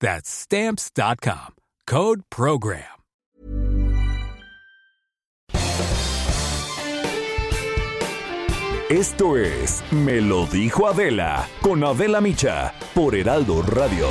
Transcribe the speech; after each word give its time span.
That's 0.00 0.28
Stamps.com. 0.28 1.54
Code 1.86 2.22
Program. 2.30 2.96
Esto 8.88 9.36
es 9.36 9.82
Me 9.90 10.20
lo 10.20 10.46
dijo 10.46 10.86
Adela 10.86 11.48
con 11.60 11.82
Adela 11.82 12.20
Micha 12.20 12.72
por 12.94 13.16
Heraldo 13.16 13.62
Radio. 13.62 14.06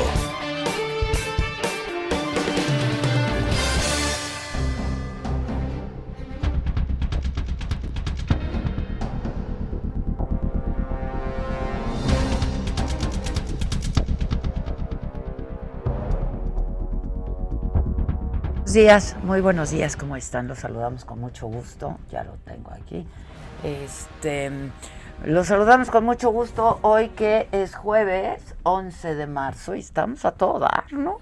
Días, 18.75 19.15
muy 19.23 19.39
buenos 19.39 19.71
días, 19.71 19.95
¿cómo 19.95 20.17
están? 20.17 20.49
Los 20.49 20.59
saludamos 20.59 21.05
con 21.05 21.21
mucho 21.21 21.47
gusto, 21.47 21.97
ya 22.11 22.25
lo 22.25 22.33
tengo 22.43 22.71
aquí. 22.71 23.07
Este, 23.63 24.51
los 25.23 25.47
saludamos 25.47 25.89
con 25.89 26.03
mucho 26.03 26.29
gusto 26.29 26.79
hoy 26.81 27.07
que 27.09 27.47
es 27.53 27.73
jueves 27.73 28.53
11 28.63 29.15
de 29.15 29.27
marzo 29.27 29.75
y 29.75 29.79
estamos 29.79 30.25
a 30.25 30.33
todo 30.33 30.59
dar, 30.59 30.91
¿no? 30.91 31.21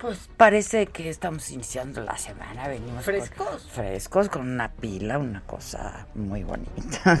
Pues 0.00 0.28
parece 0.36 0.88
que 0.88 1.08
estamos 1.08 1.48
iniciando 1.52 2.02
la 2.02 2.18
semana, 2.18 2.66
venimos 2.66 3.04
frescos. 3.04 3.70
frescos 3.70 4.28
con 4.28 4.42
una 4.42 4.72
pila, 4.72 5.18
una 5.18 5.42
cosa 5.42 6.08
muy 6.16 6.42
bonita. 6.42 7.20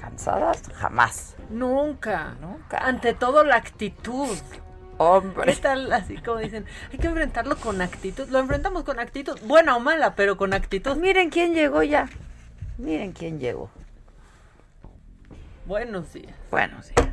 ¿Cansadas? 0.00 0.62
Jamás. 0.74 1.36
Nunca. 1.48 2.34
Nunca. 2.40 2.78
Ante 2.78 3.14
todo 3.14 3.44
la 3.44 3.54
actitud. 3.54 4.36
Hombre. 4.98 5.54
¿Qué 5.54 5.60
tal? 5.60 5.92
Así 5.92 6.16
como 6.16 6.38
dicen, 6.38 6.64
hay 6.92 6.98
que 6.98 7.06
enfrentarlo 7.06 7.56
con 7.56 7.82
actitud. 7.82 8.28
Lo 8.28 8.38
enfrentamos 8.38 8.84
con 8.84 8.98
actitud, 8.98 9.38
buena 9.44 9.76
o 9.76 9.80
mala, 9.80 10.14
pero 10.14 10.36
con 10.36 10.54
actitud. 10.54 10.96
Miren 10.96 11.30
quién 11.30 11.54
llegó 11.54 11.82
ya. 11.82 12.08
Miren 12.78 13.12
quién 13.12 13.38
llegó. 13.38 13.70
Buenos 15.66 16.12
días. 16.12 16.34
Buenos 16.50 16.88
días. 16.88 17.08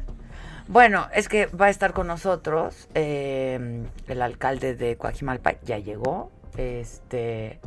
Bueno, 0.67 1.07
es 1.13 1.27
que 1.27 1.47
va 1.47 1.65
a 1.65 1.69
estar 1.69 1.93
con 1.93 2.07
nosotros 2.07 2.87
eh, 2.93 3.83
el 4.07 4.21
alcalde 4.21 4.75
de 4.75 4.95
Coajimalpa, 4.95 5.55
ya 5.61 5.77
llegó. 5.77 6.31
Este. 6.57 7.59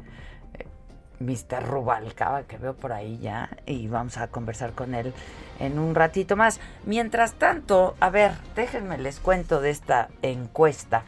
Mr. 1.21 1.65
Rubalcaba, 1.65 2.43
que 2.45 2.59
veo 2.59 2.75
por 2.75 2.93
ahí 2.93 3.19
ya, 3.19 3.51
y 3.67 3.89
vamos 3.89 4.19
a 4.19 4.29
conversar 4.29 4.73
con 4.73 4.95
él 4.95 5.13
en 5.59 5.79
un 5.79 5.95
ratito 5.95 6.37
más. 6.37 6.61
Mientras 6.85 7.35
tanto, 7.35 7.95
a 8.01 8.11
ver, 8.11 8.33
déjenme 8.55 8.99
les 8.99 9.21
cuento 9.21 9.61
de 9.61 9.71
esta 9.71 10.09
encuesta 10.23 11.05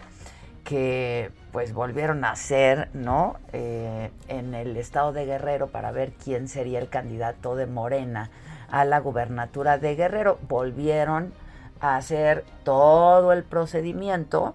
que 0.64 1.30
pues 1.50 1.72
volvieron 1.72 2.24
a 2.24 2.32
hacer, 2.32 2.90
¿no? 2.92 3.36
Eh, 3.54 4.10
en 4.28 4.54
el 4.54 4.76
estado 4.76 5.12
de 5.12 5.24
Guerrero 5.24 5.68
para 5.68 5.92
ver 5.92 6.12
quién 6.12 6.46
sería 6.46 6.78
el 6.78 6.90
candidato 6.90 7.56
de 7.56 7.66
Morena 7.66 8.30
a 8.70 8.84
la 8.84 9.00
gubernatura 9.00 9.78
de 9.78 9.96
Guerrero. 9.96 10.38
Volvieron 10.46 11.32
a 11.80 11.96
hacer 11.96 12.44
todo 12.64 13.32
el 13.32 13.44
procedimiento. 13.44 14.54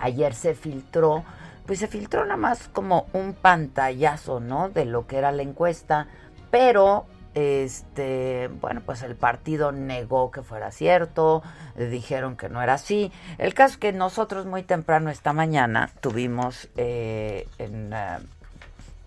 Ayer 0.00 0.34
se 0.34 0.54
filtró 0.54 1.24
pues 1.66 1.78
se 1.78 1.86
filtró 1.86 2.24
nada 2.24 2.36
más 2.36 2.68
como 2.68 3.06
un 3.12 3.34
pantallazo, 3.34 4.40
¿no? 4.40 4.68
De 4.68 4.84
lo 4.84 5.06
que 5.06 5.18
era 5.18 5.32
la 5.32 5.42
encuesta, 5.42 6.08
pero 6.50 7.06
este, 7.34 8.48
bueno, 8.60 8.80
pues 8.84 9.02
el 9.02 9.16
partido 9.16 9.72
negó 9.72 10.30
que 10.30 10.42
fuera 10.42 10.70
cierto, 10.70 11.42
dijeron 11.76 12.36
que 12.36 12.48
no 12.48 12.62
era 12.62 12.74
así. 12.74 13.12
El 13.38 13.54
caso 13.54 13.72
es 13.72 13.78
que 13.78 13.92
nosotros 13.92 14.46
muy 14.46 14.62
temprano 14.62 15.10
esta 15.10 15.32
mañana 15.32 15.90
tuvimos 16.00 16.68
eh, 16.76 17.48
en 17.58 17.92
uh, 17.92 18.24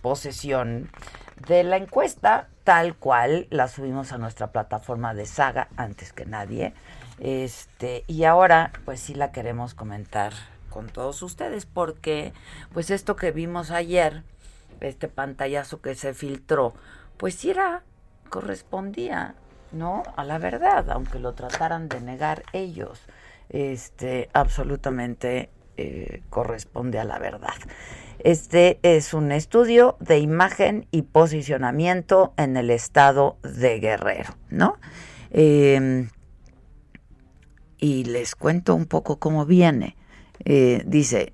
posesión 0.01 0.89
de 1.47 1.63
la 1.63 1.77
encuesta, 1.77 2.49
tal 2.63 2.95
cual 2.95 3.47
la 3.49 3.67
subimos 3.67 4.11
a 4.11 4.17
nuestra 4.17 4.47
plataforma 4.47 5.13
de 5.13 5.25
saga 5.25 5.69
antes 5.77 6.11
que 6.11 6.25
nadie. 6.25 6.73
Este, 7.19 8.03
y 8.07 8.25
ahora, 8.25 8.71
pues 8.83 8.99
sí 8.99 9.15
la 9.15 9.31
queremos 9.31 9.73
comentar 9.73 10.33
con 10.77 10.89
todos 10.89 11.23
ustedes 11.23 11.65
porque 11.65 12.33
pues 12.71 12.91
esto 12.91 13.15
que 13.15 13.31
vimos 13.31 13.71
ayer, 13.71 14.21
este 14.79 15.07
pantallazo 15.07 15.81
que 15.81 15.95
se 15.95 16.13
filtró, 16.13 16.75
pues 17.17 17.33
sí 17.33 17.49
era, 17.49 17.81
correspondía, 18.29 19.33
¿no? 19.71 20.03
A 20.15 20.23
la 20.23 20.37
verdad, 20.37 20.87
aunque 20.91 21.17
lo 21.17 21.33
trataran 21.33 21.89
de 21.89 21.99
negar 21.99 22.43
ellos, 22.53 23.01
este, 23.49 24.29
absolutamente 24.33 25.49
eh, 25.77 26.21
corresponde 26.29 26.99
a 26.99 27.05
la 27.05 27.17
verdad. 27.17 27.57
Este 28.19 28.77
es 28.83 29.15
un 29.15 29.31
estudio 29.31 29.97
de 29.99 30.19
imagen 30.19 30.85
y 30.91 31.01
posicionamiento 31.01 32.35
en 32.37 32.55
el 32.55 32.69
estado 32.69 33.39
de 33.41 33.79
Guerrero, 33.79 34.35
¿no? 34.51 34.77
Eh, 35.31 36.07
y 37.79 38.03
les 38.03 38.35
cuento 38.35 38.75
un 38.75 38.85
poco 38.85 39.17
cómo 39.17 39.47
viene. 39.47 39.96
Eh, 40.49 40.81
dice, 40.85 41.33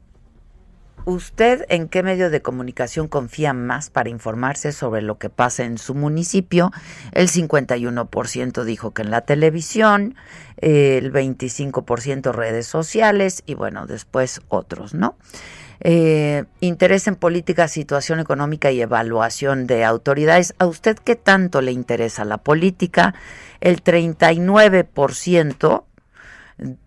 ¿usted 1.06 1.66
en 1.70 1.88
qué 1.88 2.02
medio 2.02 2.32
de 2.32 2.42
comunicación 2.42 3.08
confía 3.08 3.54
más 3.54 3.92
para 3.92 4.10
informarse 4.10 4.72
sobre 4.72 5.04
lo 5.04 5.20
que 5.20 5.30
pasa 5.30 5.66
en 5.66 5.78
su 5.78 5.94
municipio? 5.94 6.72
El 7.12 7.30
51% 7.30 8.64
dijo 8.64 8.92
que 8.92 9.04
en 9.04 9.12
la 9.12 9.22
televisión, 9.22 10.16
eh, 10.58 10.98
el 10.98 11.14
25% 11.14 12.32
redes 12.32 12.66
sociales 12.66 13.44
y 13.46 13.54
bueno, 13.54 13.86
después 13.86 14.42
otros, 14.48 14.96
¿no? 14.96 15.16
Eh, 15.80 16.46
interés 16.60 17.06
en 17.06 17.16
política, 17.16 17.68
situación 17.68 18.20
económica 18.20 18.72
y 18.72 18.82
evaluación 18.82 19.68
de 19.68 19.86
autoridades. 19.86 20.56
¿A 20.58 20.66
usted 20.66 20.98
qué 20.98 21.16
tanto 21.16 21.62
le 21.62 21.72
interesa 21.72 22.26
la 22.26 22.40
política? 22.40 23.14
El 23.62 23.84
39%, 23.84 25.84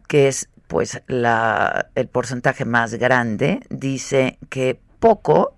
que 0.08 0.26
es 0.26 0.48
pues 0.66 1.02
el 1.06 2.08
porcentaje 2.08 2.64
más 2.64 2.94
grande 2.94 3.60
dice 3.70 4.38
que 4.48 4.78
poco 4.98 5.54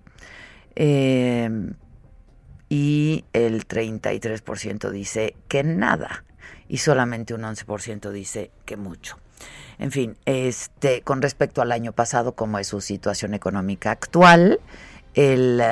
eh, 0.77 1.51
y 2.69 3.25
el 3.33 3.67
33% 3.67 4.91
dice 4.91 5.35
que 5.49 5.65
nada 5.65 6.25
y 6.69 6.79
solamente 6.79 7.35
un 7.35 7.43
11% 7.43 8.11
dice 8.11 8.51
que 8.65 8.77
mucho. 8.77 9.19
En 9.79 9.91
fin, 9.91 10.17
este, 10.27 11.03
con 11.03 11.23
respecto 11.23 11.63
al 11.63 11.73
año 11.73 11.93
pasado, 11.93 12.33
como 12.33 12.59
es 12.59 12.67
su 12.67 12.81
situación 12.81 13.33
económica 13.33 13.91
actual, 13.91 14.61
el 15.15 15.63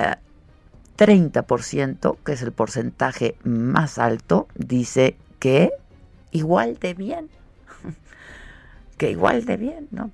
30%, 0.96 2.16
que 2.24 2.32
es 2.32 2.42
el 2.42 2.52
porcentaje 2.52 3.36
más 3.42 3.98
alto, 3.98 4.48
dice 4.54 5.16
que 5.38 5.70
igual 6.30 6.78
de 6.78 6.94
bien 6.94 7.28
que 8.96 9.10
igual 9.10 9.44
de 9.44 9.56
bien, 9.56 9.88
¿no? 9.90 10.10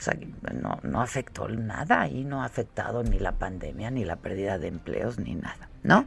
No, 0.82 1.00
afectó 1.00 1.48
nada 1.48 2.08
y 2.08 2.24
no 2.24 2.42
ha 2.42 2.46
afectado 2.46 3.02
ni 3.02 3.18
la 3.18 3.32
pandemia, 3.32 3.90
ni 3.90 4.04
la 4.04 4.16
pérdida 4.16 4.58
de 4.58 4.68
empleos, 4.68 5.18
ni 5.18 5.34
nada, 5.34 5.68
¿no? 5.82 6.06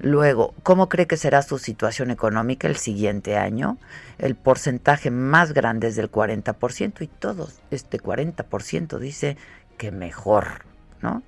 Luego, 0.00 0.54
¿cómo 0.62 0.88
cree 0.88 1.06
que 1.06 1.16
será 1.16 1.42
su 1.42 1.58
situación 1.58 2.10
económica 2.10 2.68
el 2.68 2.76
siguiente 2.76 3.36
año? 3.36 3.78
El 4.18 4.36
porcentaje 4.36 5.10
más 5.10 5.52
grande 5.52 5.88
es 5.88 5.96
del 5.96 6.10
40% 6.10 7.02
y 7.02 7.06
todo 7.08 7.48
este 7.70 7.98
40% 7.98 8.98
dice 8.98 9.36
que 9.76 9.90
mejor, 9.90 10.64
¿no? 11.00 11.22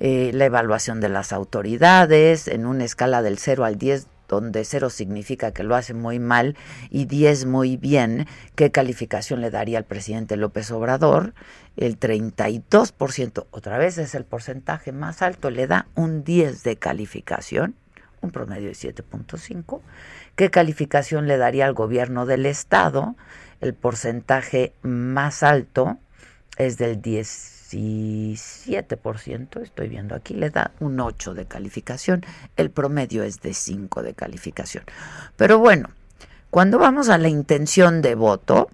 eh, 0.00 0.30
la 0.32 0.46
evaluación 0.46 1.00
de 1.00 1.10
las 1.10 1.32
autoridades 1.32 2.48
en 2.48 2.66
una 2.66 2.84
escala 2.84 3.22
del 3.22 3.38
0 3.38 3.64
al 3.66 3.76
10 3.76 4.06
donde 4.30 4.64
0 4.64 4.90
significa 4.90 5.52
que 5.52 5.64
lo 5.64 5.74
hace 5.74 5.92
muy 5.92 6.18
mal 6.18 6.56
y 6.88 7.06
10 7.06 7.46
muy 7.46 7.76
bien, 7.76 8.26
¿qué 8.54 8.70
calificación 8.70 9.40
le 9.40 9.50
daría 9.50 9.78
al 9.78 9.84
presidente 9.84 10.36
López 10.36 10.70
Obrador? 10.70 11.34
El 11.76 11.98
32%, 11.98 13.46
otra 13.50 13.78
vez 13.78 13.98
es 13.98 14.14
el 14.14 14.24
porcentaje 14.24 14.92
más 14.92 15.20
alto, 15.22 15.50
le 15.50 15.66
da 15.66 15.86
un 15.96 16.22
10 16.22 16.62
de 16.62 16.76
calificación, 16.76 17.74
un 18.20 18.30
promedio 18.30 18.68
de 18.68 18.74
7.5. 18.74 19.80
¿Qué 20.36 20.50
calificación 20.50 21.26
le 21.26 21.36
daría 21.36 21.66
al 21.66 21.74
gobierno 21.74 22.24
del 22.24 22.46
estado? 22.46 23.16
El 23.60 23.74
porcentaje 23.74 24.72
más 24.82 25.42
alto 25.42 25.98
es 26.56 26.78
del 26.78 27.02
17%, 27.70 29.60
estoy 29.62 29.88
viendo 29.88 30.14
aquí, 30.14 30.34
le 30.34 30.50
da 30.50 30.72
un 30.80 31.00
8 31.00 31.34
de 31.34 31.46
calificación, 31.46 32.24
el 32.56 32.70
promedio 32.70 33.22
es 33.22 33.40
de 33.40 33.54
5 33.54 34.02
de 34.02 34.14
calificación. 34.14 34.84
Pero 35.36 35.58
bueno, 35.58 35.90
cuando 36.50 36.78
vamos 36.78 37.08
a 37.08 37.18
la 37.18 37.28
intención 37.28 38.02
de 38.02 38.14
voto, 38.14 38.68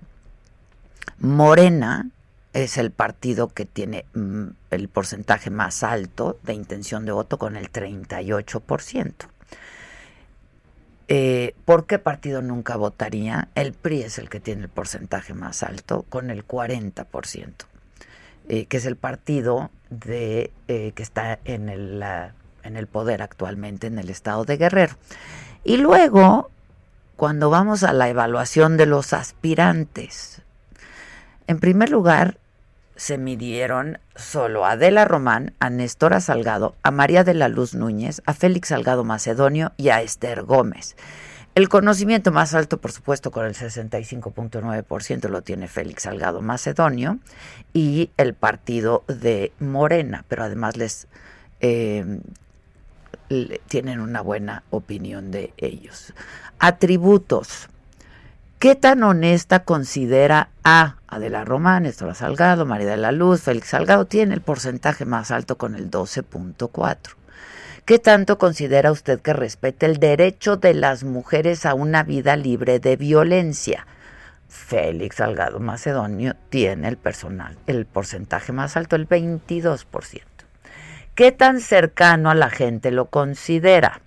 Morena 1.19 2.11
es 2.53 2.79
el 2.79 2.91
partido 2.91 3.49
que 3.49 3.67
tiene 3.67 4.07
mm, 4.15 4.47
el 4.71 4.89
porcentaje 4.89 5.51
más 5.51 5.83
alto 5.83 6.39
de 6.43 6.55
intención 6.55 7.05
de 7.05 7.13
voto 7.13 7.39
con 7.39 7.57
el 7.57 7.71
38%. 7.71 9.13
Eh, 11.09 11.55
¿Por 11.65 11.87
qué 11.87 11.99
partido 11.99 12.43
nunca 12.43 12.77
votaría? 12.77 13.49
El 13.55 13.75
PRI 13.75 14.03
es 14.03 14.19
el 14.19 14.29
que 14.29 14.41
tiene 14.41 14.63
el 14.63 14.69
porcentaje 14.69 15.35
más 15.35 15.63
alto, 15.63 16.05
con 16.09 16.31
el 16.31 16.47
40%, 16.47 17.53
eh, 18.49 18.67
que 18.67 18.77
es 18.77 18.87
el 18.87 18.97
partido 18.97 19.71
de, 19.91 20.53
eh, 20.69 20.93
que 20.95 21.03
está 21.03 21.39
en 21.45 21.69
el, 21.69 22.03
en 22.63 22.77
el 22.77 22.87
poder 22.87 23.23
actualmente 23.23 23.87
en 23.87 23.99
el 23.99 24.11
estado 24.11 24.45
de 24.45 24.57
Guerrero. 24.57 24.97
Y 25.65 25.79
luego, 25.79 26.51
cuando 27.17 27.51
vamos 27.51 27.83
a 27.83 27.93
la 27.93 28.09
evaluación 28.09 28.77
de 28.77 28.87
los 28.87 29.13
aspirantes, 29.13 30.43
en 31.47 31.59
primer 31.59 31.91
lugar, 31.91 32.39
se 32.97 33.19
midieron 33.19 33.99
solo 34.15 34.65
a 34.65 34.73
Adela 34.73 35.05
Román, 35.05 35.53
a 35.61 35.71
Néstora 35.71 36.21
Salgado, 36.21 36.75
a 36.83 36.91
María 36.91 37.25
de 37.25 37.35
la 37.35 37.49
Luz 37.49 37.75
Núñez, 37.75 38.23
a 38.27 38.33
Félix 38.33 38.69
Salgado 38.69 39.05
Macedonio 39.05 39.73
y 39.77 39.91
a 39.91 40.01
Esther 40.03 40.43
Gómez. 40.43 40.97
El 41.57 41.71
conocimiento 41.71 42.33
más 42.33 42.53
alto, 42.53 42.83
por 42.83 42.93
supuesto, 42.93 43.31
con 43.31 43.47
el 43.47 43.55
65.9% 43.55 45.29
lo 45.31 45.41
tiene 45.41 45.69
Félix 45.69 46.03
Salgado 46.03 46.43
Macedonio 46.43 47.19
y 47.73 48.11
el 48.19 48.35
partido 48.35 49.05
de 49.09 49.53
Morena, 49.59 50.27
pero 50.29 50.45
además 50.45 50.77
les 50.77 51.09
eh, 51.61 52.21
tienen 53.69 54.01
una 54.01 54.21
buena 54.21 54.65
opinión 54.69 55.31
de 55.31 55.55
ellos. 55.57 56.13
Atributos. 56.59 57.71
¿Qué 58.59 58.75
tan 58.75 59.03
honesta 59.03 59.65
considera 59.65 60.51
a 60.63 60.97
Adela 61.09 61.47
Román, 61.47 61.85
Néstor 61.85 62.15
Salgado, 62.15 62.67
María 62.67 62.91
de 62.91 62.99
la 62.99 63.13
Luz, 63.13 63.41
Félix 63.41 63.69
Salgado? 63.69 64.05
Tiene 64.05 64.35
el 64.35 64.43
porcentaje 64.43 65.07
más 65.07 65.31
alto 65.31 65.57
con 65.57 65.75
el 65.75 65.91
12.4. 65.91 67.17
¿Qué 67.87 68.01
tanto 68.01 68.37
considera 68.37 68.91
usted 68.91 69.21
que 69.21 69.33
respete 69.33 69.87
el 69.87 69.99
derecho 69.99 70.57
de 70.57 70.75
las 70.75 71.05
mujeres 71.05 71.65
a 71.65 71.75
una 71.75 72.03
vida 72.03 72.35
libre 72.35 72.81
de 72.81 72.97
violencia? 72.97 73.87
Félix 74.49 75.19
Salgado 75.19 75.61
Macedonio 75.61 76.35
tiene 76.49 76.89
el, 76.89 76.97
personal, 76.97 77.57
el 77.69 77.87
porcentaje 77.87 78.51
más 78.51 78.77
alto, 78.77 78.97
el 78.97 79.09
22%. 79.09 80.23
¿Qué 81.15 81.31
tan 81.31 81.61
cercano 81.61 82.29
a 82.29 82.35
la 82.35 82.51
gente 82.51 82.91
lo 82.91 83.07
considera? 83.07 84.01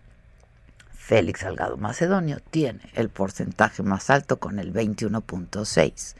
Félix 0.91 1.39
Salgado 1.39 1.77
Macedonio 1.77 2.39
tiene 2.51 2.81
el 2.95 3.07
porcentaje 3.07 3.81
más 3.81 4.09
alto 4.09 4.39
con 4.41 4.59
el 4.59 4.73
21.6. 4.73 6.15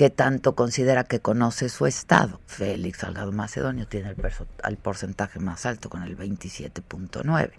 ¿Qué 0.00 0.08
tanto 0.08 0.54
considera 0.54 1.04
que 1.04 1.20
conoce 1.20 1.68
su 1.68 1.84
estado? 1.84 2.40
Félix 2.46 3.00
Salgado 3.00 3.32
Macedonio 3.32 3.86
tiene 3.86 4.08
el, 4.08 4.16
el 4.66 4.76
porcentaje 4.78 5.40
más 5.40 5.66
alto 5.66 5.90
con 5.90 6.02
el 6.04 6.16
27.9. 6.16 7.50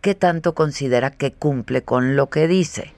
¿Qué 0.00 0.16
tanto 0.16 0.56
considera 0.56 1.12
que 1.12 1.32
cumple 1.32 1.84
con 1.84 2.16
lo 2.16 2.30
que 2.30 2.48
dice? 2.48 2.94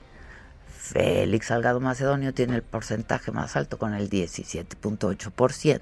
Félix 0.75 1.45
Salgado 1.45 1.79
Macedonio 1.79 2.33
tiene 2.33 2.55
el 2.55 2.63
porcentaje 2.63 3.31
más 3.31 3.55
alto 3.55 3.77
con 3.77 3.93
el 3.93 4.09
17.8%. 4.09 5.79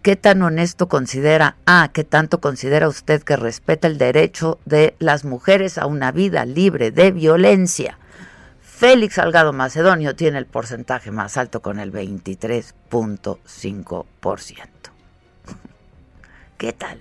¿Qué 0.00 0.16
tan 0.16 0.40
honesto 0.40 0.88
considera, 0.88 1.56
ah, 1.66 1.90
qué 1.92 2.04
tanto 2.04 2.40
considera 2.40 2.88
usted 2.88 3.22
que 3.22 3.36
respeta 3.36 3.86
el 3.86 3.98
derecho 3.98 4.58
de 4.64 4.96
las 4.98 5.26
mujeres 5.26 5.76
a 5.76 5.84
una 5.84 6.10
vida 6.10 6.46
libre 6.46 6.90
de 6.90 7.10
violencia? 7.10 7.98
Félix 8.82 9.14
Salgado 9.14 9.52
Macedonio 9.52 10.16
tiene 10.16 10.38
el 10.38 10.46
porcentaje 10.46 11.12
más 11.12 11.36
alto 11.36 11.62
con 11.62 11.78
el 11.78 11.92
23.5%. 11.92 14.58
¿Qué 16.58 16.72
tal? 16.72 17.00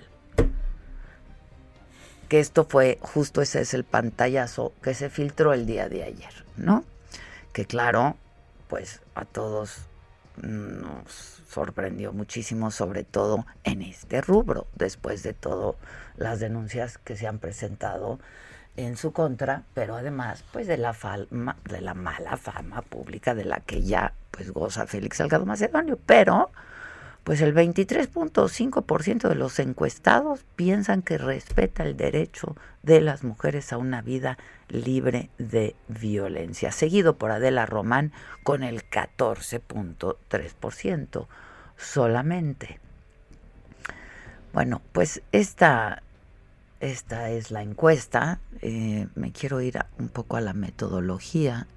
Que 2.29 2.39
esto 2.39 2.65
fue, 2.65 2.99
justo 3.01 3.41
ese 3.41 3.61
es 3.61 3.73
el 3.73 3.83
pantallazo 3.83 4.73
que 4.83 4.93
se 4.93 5.09
filtró 5.09 5.53
el 5.53 5.65
día 5.65 5.89
de 5.89 6.03
ayer, 6.03 6.45
¿no? 6.55 6.85
Que 7.51 7.65
claro, 7.65 8.15
pues 8.67 9.01
a 9.15 9.25
todos 9.25 9.87
nos 10.37 11.41
sorprendió 11.49 12.13
muchísimo, 12.13 12.69
sobre 12.69 13.03
todo 13.03 13.47
en 13.63 13.81
este 13.81 14.21
rubro, 14.21 14.67
después 14.75 15.23
de 15.23 15.33
todas 15.33 15.77
las 16.15 16.39
denuncias 16.39 16.99
que 16.99 17.17
se 17.17 17.25
han 17.25 17.39
presentado 17.39 18.19
en 18.77 18.97
su 18.97 19.11
contra, 19.11 19.63
pero 19.73 19.95
además 19.95 20.43
pues 20.51 20.67
de 20.67 20.77
la 20.77 20.93
fama, 20.93 21.57
de 21.65 21.81
la 21.81 21.93
mala 21.93 22.37
fama 22.37 22.81
pública 22.81 23.35
de 23.35 23.45
la 23.45 23.59
que 23.59 23.83
ya 23.83 24.13
pues 24.31 24.51
goza 24.51 24.87
Félix 24.87 25.17
Salgado 25.17 25.45
Macedonio, 25.45 25.99
pero 26.05 26.49
pues 27.23 27.41
el 27.41 27.53
23.5% 27.53 29.29
de 29.29 29.35
los 29.35 29.59
encuestados 29.59 30.43
piensan 30.55 31.03
que 31.03 31.19
respeta 31.19 31.83
el 31.83 31.95
derecho 31.95 32.55
de 32.81 33.01
las 33.01 33.23
mujeres 33.23 33.71
a 33.71 33.77
una 33.77 34.01
vida 34.01 34.39
libre 34.69 35.29
de 35.37 35.75
violencia, 35.87 36.71
seguido 36.71 37.17
por 37.17 37.29
Adela 37.31 37.67
Román 37.67 38.11
con 38.43 38.63
el 38.63 38.89
14.3% 38.89 41.27
solamente. 41.77 42.79
Bueno, 44.53 44.81
pues 44.91 45.21
esta, 45.31 46.03
esta 46.81 47.29
es 47.29 47.51
la 47.51 47.61
encuesta. 47.61 48.39
Eh, 48.61 49.07
me 49.15 49.31
quiero 49.31 49.61
ir 49.61 49.79
un 49.97 50.09
poco 50.09 50.35
a 50.35 50.41
la 50.41 50.53
metodología 50.53 51.67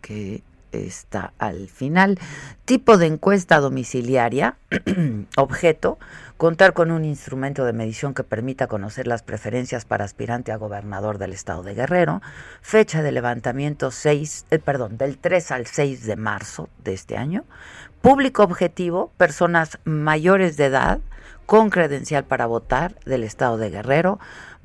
que 0.00 0.42
está 0.72 1.32
al 1.38 1.68
final. 1.68 2.18
Tipo 2.64 2.96
de 2.96 3.06
encuesta 3.06 3.60
domiciliaria, 3.60 4.56
objeto, 5.36 5.98
contar 6.36 6.74
con 6.74 6.90
un 6.90 7.04
instrumento 7.04 7.64
de 7.64 7.72
medición 7.72 8.14
que 8.14 8.24
permita 8.24 8.66
conocer 8.66 9.06
las 9.06 9.22
preferencias 9.22 9.84
para 9.84 10.04
aspirante 10.04 10.52
a 10.52 10.56
gobernador 10.56 11.18
del 11.18 11.32
estado 11.32 11.62
de 11.62 11.74
Guerrero, 11.74 12.22
fecha 12.60 13.02
de 13.02 13.12
levantamiento 13.12 13.90
6, 13.90 14.46
eh, 14.50 14.58
perdón, 14.58 14.98
del 14.98 15.18
3 15.18 15.50
al 15.50 15.66
6 15.66 16.04
de 16.04 16.16
marzo 16.16 16.68
de 16.84 16.92
este 16.92 17.16
año, 17.16 17.44
público 18.02 18.42
objetivo, 18.42 19.10
personas 19.16 19.78
mayores 19.84 20.56
de 20.56 20.66
edad 20.66 21.00
con 21.46 21.70
credencial 21.70 22.24
para 22.24 22.46
votar 22.46 22.98
del 23.04 23.24
estado 23.24 23.56
de 23.56 23.70
Guerrero, 23.70 24.18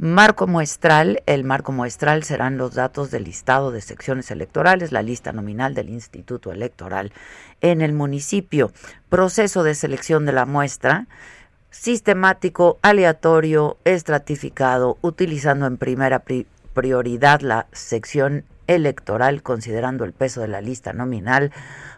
Marco 0.03 0.47
muestral, 0.47 1.21
el 1.27 1.43
marco 1.43 1.71
muestral 1.71 2.23
serán 2.23 2.57
los 2.57 2.73
datos 2.73 3.11
del 3.11 3.25
listado 3.25 3.69
de 3.69 3.81
secciones 3.81 4.31
electorales, 4.31 4.91
la 4.91 5.03
lista 5.03 5.31
nominal 5.31 5.75
del 5.75 5.89
Instituto 5.89 6.51
Electoral 6.51 7.13
en 7.61 7.81
el 7.81 7.93
municipio. 7.93 8.71
Proceso 9.09 9.61
de 9.61 9.75
selección 9.75 10.25
de 10.25 10.31
la 10.31 10.47
muestra 10.47 11.05
sistemático, 11.69 12.79
aleatorio, 12.81 13.77
estratificado, 13.85 14.97
utilizando 15.01 15.67
en 15.67 15.77
primera 15.77 16.23
prioridad 16.73 17.41
la 17.41 17.67
sección 17.71 18.43
electoral 18.67 19.43
considerando 19.43 20.05
el 20.05 20.13
peso 20.13 20.41
de 20.41 20.47
la 20.47 20.61
lista 20.61 20.93
nominal 20.93 21.51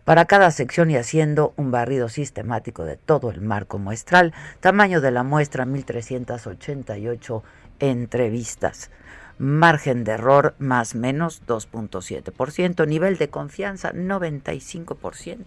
para 0.06 0.26
cada 0.26 0.52
sección 0.52 0.92
y 0.92 0.98
haciendo 0.98 1.54
un 1.58 1.72
barrido 1.72 2.10
sistemático 2.10 2.86
de 2.86 2.98
todo 2.98 3.32
el 3.32 3.42
marco 3.42 3.80
muestral. 3.80 4.34
Tamaño 4.60 5.02
de 5.02 5.12
la 5.12 5.24
muestra 5.24 5.66
1388 5.66 7.44
entrevistas. 7.80 8.92
Margen 9.38 10.04
de 10.04 10.14
error 10.14 10.56
más 10.60 10.96
menos 10.96 11.42
2.7%. 11.48 12.88
Nivel 12.88 13.18
de 13.18 13.30
confianza 13.30 13.94
95%. 13.94 15.38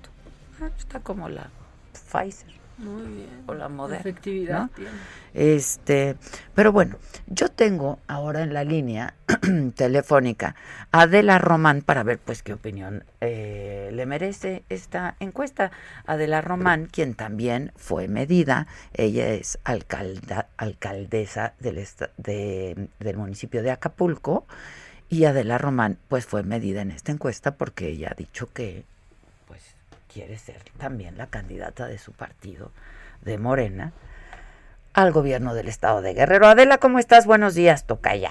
Ah, 0.60 0.70
está 0.76 1.00
como 1.00 1.28
la 1.28 1.50
Pfizer. 1.92 2.65
Muy 2.78 3.02
bien. 3.06 3.42
O 3.46 3.54
la 3.54 3.68
moderna. 3.68 4.00
Efectividad 4.00 4.60
¿no? 4.62 4.68
tiene. 4.68 4.90
Este, 5.32 6.16
pero 6.54 6.72
bueno, 6.72 6.96
yo 7.26 7.48
tengo 7.48 7.98
ahora 8.06 8.42
en 8.42 8.52
la 8.52 8.64
línea 8.64 9.14
telefónica 9.74 10.54
a 10.92 11.02
Adela 11.02 11.38
Román 11.38 11.82
para 11.82 12.02
ver 12.02 12.18
pues 12.18 12.42
qué 12.42 12.52
opinión 12.52 13.04
eh, 13.20 13.90
le 13.92 14.06
merece 14.06 14.64
esta 14.68 15.16
encuesta. 15.20 15.70
Adela 16.06 16.40
Román, 16.40 16.86
quien 16.90 17.14
también 17.14 17.72
fue 17.76 18.08
medida, 18.08 18.66
ella 18.92 19.28
es 19.28 19.58
alcalda, 19.64 20.48
alcaldesa 20.56 21.54
del, 21.58 21.82
de- 22.18 22.88
del 22.98 23.16
municipio 23.16 23.62
de 23.62 23.70
Acapulco 23.70 24.46
y 25.08 25.24
Adela 25.24 25.56
Román 25.58 25.98
pues 26.08 26.26
fue 26.26 26.42
medida 26.42 26.82
en 26.82 26.90
esta 26.90 27.12
encuesta 27.12 27.56
porque 27.56 27.88
ella 27.88 28.08
ha 28.12 28.14
dicho 28.14 28.52
que 28.52 28.84
quiere 30.16 30.38
ser 30.38 30.56
también 30.78 31.18
la 31.18 31.26
candidata 31.26 31.86
de 31.86 31.98
su 31.98 32.12
partido 32.12 32.70
de 33.20 33.36
Morena 33.36 33.92
al 34.94 35.12
gobierno 35.12 35.52
del 35.52 35.68
estado 35.68 36.00
de 36.00 36.14
Guerrero. 36.14 36.46
Adela, 36.46 36.78
¿cómo 36.78 36.98
estás? 36.98 37.26
Buenos 37.26 37.54
días, 37.54 37.86
Tocaya. 37.86 38.30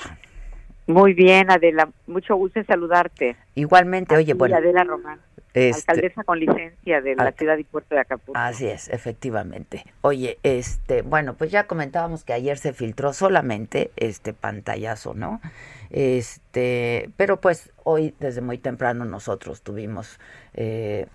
Muy 0.87 1.13
bien, 1.13 1.51
Adela. 1.51 1.89
Mucho 2.07 2.37
gusto 2.37 2.57
en 2.57 2.65
saludarte. 2.65 3.35
Igualmente, 3.53 4.15
oye, 4.15 4.33
bueno, 4.33 4.57
Adela 4.57 4.83
Román, 4.83 5.19
este, 5.53 5.91
alcaldesa 5.91 6.23
con 6.23 6.39
licencia 6.39 7.01
de 7.01 7.15
la 7.15 7.31
ciudad 7.33 7.55
y 7.59 7.63
puerto 7.63 7.93
de 7.93 8.01
Acapulco. 8.01 8.39
así 8.39 8.65
es, 8.65 8.89
efectivamente. 8.89 9.85
Oye, 10.01 10.39
este, 10.41 11.03
bueno, 11.03 11.35
pues 11.35 11.51
ya 11.51 11.67
comentábamos 11.67 12.23
que 12.23 12.33
ayer 12.33 12.57
se 12.57 12.73
filtró 12.73 13.13
solamente 13.13 13.91
este 13.95 14.33
pantallazo, 14.33 15.13
¿no? 15.13 15.39
Este, 15.91 17.11
pero 17.15 17.39
pues 17.39 17.71
hoy 17.83 18.15
desde 18.19 18.41
muy 18.41 18.57
temprano 18.57 19.05
nosotros 19.05 19.61
tuvimos 19.61 20.19
eh, 20.55 21.05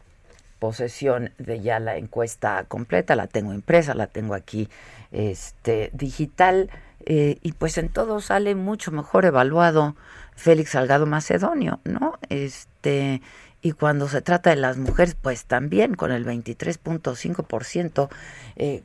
posesión 0.61 1.33
de 1.38 1.61
ya 1.61 1.81
la 1.81 1.97
encuesta 1.97 2.64
completa, 2.69 3.17
la 3.17 3.26
tengo 3.26 3.52
impresa, 3.52 3.95
la 3.95 4.07
tengo 4.07 4.35
aquí 4.35 4.69
este 5.11 5.90
digital 5.93 6.71
eh, 7.07 7.38
y 7.43 7.52
pues 7.52 7.79
en 7.79 7.88
todo 7.88 8.21
sale 8.21 8.55
mucho 8.55 8.93
mejor 8.93 9.25
evaluado 9.25 9.97
Félix 10.37 10.71
Salgado 10.71 11.07
Macedonio, 11.07 11.81
¿no? 11.85 12.19
Este 12.29 13.21
y 13.62 13.73
cuando 13.73 14.09
se 14.09 14.23
trata 14.23 14.50
de 14.50 14.57
las 14.57 14.79
mujeres, 14.79 15.17
pues 15.21 15.45
también 15.45 15.95
con 15.95 16.12
el 16.12 16.25
23.5% 16.25 18.09
eh, 18.57 18.83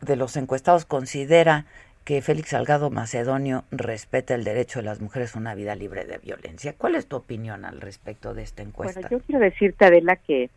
de 0.00 0.16
los 0.16 0.36
encuestados 0.36 0.84
considera 0.84 1.66
que 2.04 2.22
Félix 2.22 2.50
Salgado 2.50 2.90
Macedonio 2.90 3.64
respeta 3.70 4.34
el 4.34 4.42
derecho 4.42 4.78
de 4.78 4.86
las 4.86 5.00
mujeres 5.00 5.36
a 5.36 5.38
una 5.38 5.54
vida 5.54 5.74
libre 5.74 6.04
de 6.04 6.18
violencia. 6.18 6.74
¿Cuál 6.76 6.94
es 6.94 7.06
tu 7.06 7.16
opinión 7.16 7.64
al 7.64 7.80
respecto 7.80 8.34
de 8.34 8.42
esta 8.42 8.62
encuesta? 8.62 9.00
Bueno, 9.00 9.18
yo 9.18 9.24
quiero 9.24 9.40
decirte, 9.40 9.84
Adela, 9.84 10.16
que 10.16 10.50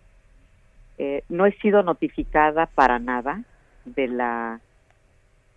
eh, 1.03 1.23
no 1.29 1.47
he 1.47 1.51
sido 1.53 1.81
notificada 1.81 2.67
para 2.67 2.99
nada 2.99 3.41
de 3.85 4.07
la 4.07 4.59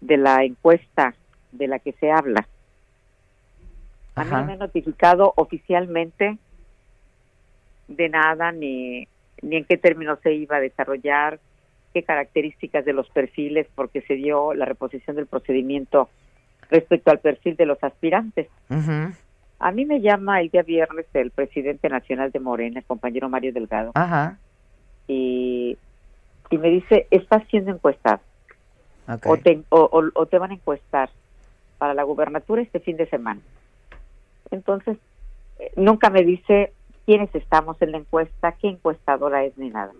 de 0.00 0.16
la 0.16 0.42
encuesta 0.42 1.14
de 1.52 1.68
la 1.68 1.80
que 1.80 1.92
se 1.92 2.10
habla. 2.10 2.48
A 4.14 4.24
mí 4.24 4.30
Ajá. 4.30 4.40
no 4.40 4.46
me 4.46 4.52
han 4.54 4.58
notificado 4.60 5.34
oficialmente 5.36 6.38
de 7.88 8.08
nada, 8.08 8.52
ni, 8.52 9.06
ni 9.42 9.56
en 9.56 9.66
qué 9.66 9.76
términos 9.76 10.18
se 10.22 10.32
iba 10.32 10.56
a 10.56 10.60
desarrollar, 10.60 11.38
qué 11.92 12.02
características 12.02 12.86
de 12.86 12.94
los 12.94 13.10
perfiles, 13.10 13.66
porque 13.74 14.00
se 14.00 14.14
dio 14.14 14.54
la 14.54 14.64
reposición 14.64 15.14
del 15.14 15.26
procedimiento 15.26 16.08
respecto 16.70 17.10
al 17.10 17.18
perfil 17.18 17.56
de 17.56 17.66
los 17.66 17.84
aspirantes. 17.84 18.48
A 19.58 19.70
mí 19.72 19.84
me 19.84 20.00
llama 20.00 20.40
el 20.40 20.48
día 20.48 20.62
viernes 20.62 21.04
el 21.12 21.32
presidente 21.32 21.90
nacional 21.90 22.30
de 22.30 22.40
Morena, 22.40 22.78
el 22.78 22.86
compañero 22.86 23.28
Mario 23.28 23.52
Delgado, 23.52 23.92
Ajá. 23.94 24.38
Y, 25.06 25.78
y 26.50 26.58
me 26.58 26.68
dice, 26.70 27.06
estás 27.10 27.42
siendo 27.48 27.70
encuestado 27.72 28.20
ok. 29.08 29.26
o, 29.26 29.36
te, 29.38 29.62
o, 29.70 29.80
o- 29.80 30.20
o 30.20 30.26
te 30.26 30.38
van 30.38 30.50
a 30.50 30.54
encuestar 30.54 31.10
para 31.78 31.94
la 31.94 32.02
gubernatura 32.04 32.62
este 32.62 32.80
fin 32.80 32.96
de 32.96 33.08
semana. 33.08 33.40
Entonces, 34.50 34.96
eh, 35.58 35.72
nunca 35.76 36.10
me 36.10 36.22
dice 36.22 36.72
quiénes 37.06 37.34
estamos 37.34 37.80
en 37.82 37.92
la 37.92 37.98
encuesta, 37.98 38.52
qué 38.60 38.68
encuestadora 38.68 39.44
es 39.44 39.56
ni 39.58 39.68
nada. 39.70 39.92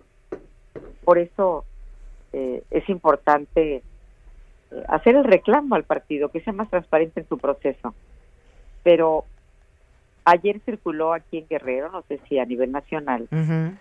Por 1.03 1.17
eso 1.19 1.65
eh, 2.33 2.63
es 2.71 2.87
importante 2.89 3.75
eh, 3.75 4.83
hacer 4.87 5.15
el 5.15 5.23
reclamo 5.23 5.75
al 5.75 5.83
partido, 5.83 6.29
que 6.29 6.41
sea 6.41 6.53
más 6.53 6.69
transparente 6.69 7.19
en 7.21 7.27
su 7.27 7.37
proceso. 7.37 7.93
Pero 8.83 9.25
ayer 10.25 10.59
circuló 10.65 11.13
aquí 11.13 11.37
en 11.39 11.47
Guerrero, 11.47 11.91
no 11.91 12.03
sé 12.07 12.19
si 12.27 12.39
a 12.39 12.45
nivel 12.45 12.71
nacional, 12.71 13.27
Ujú, 13.31 13.77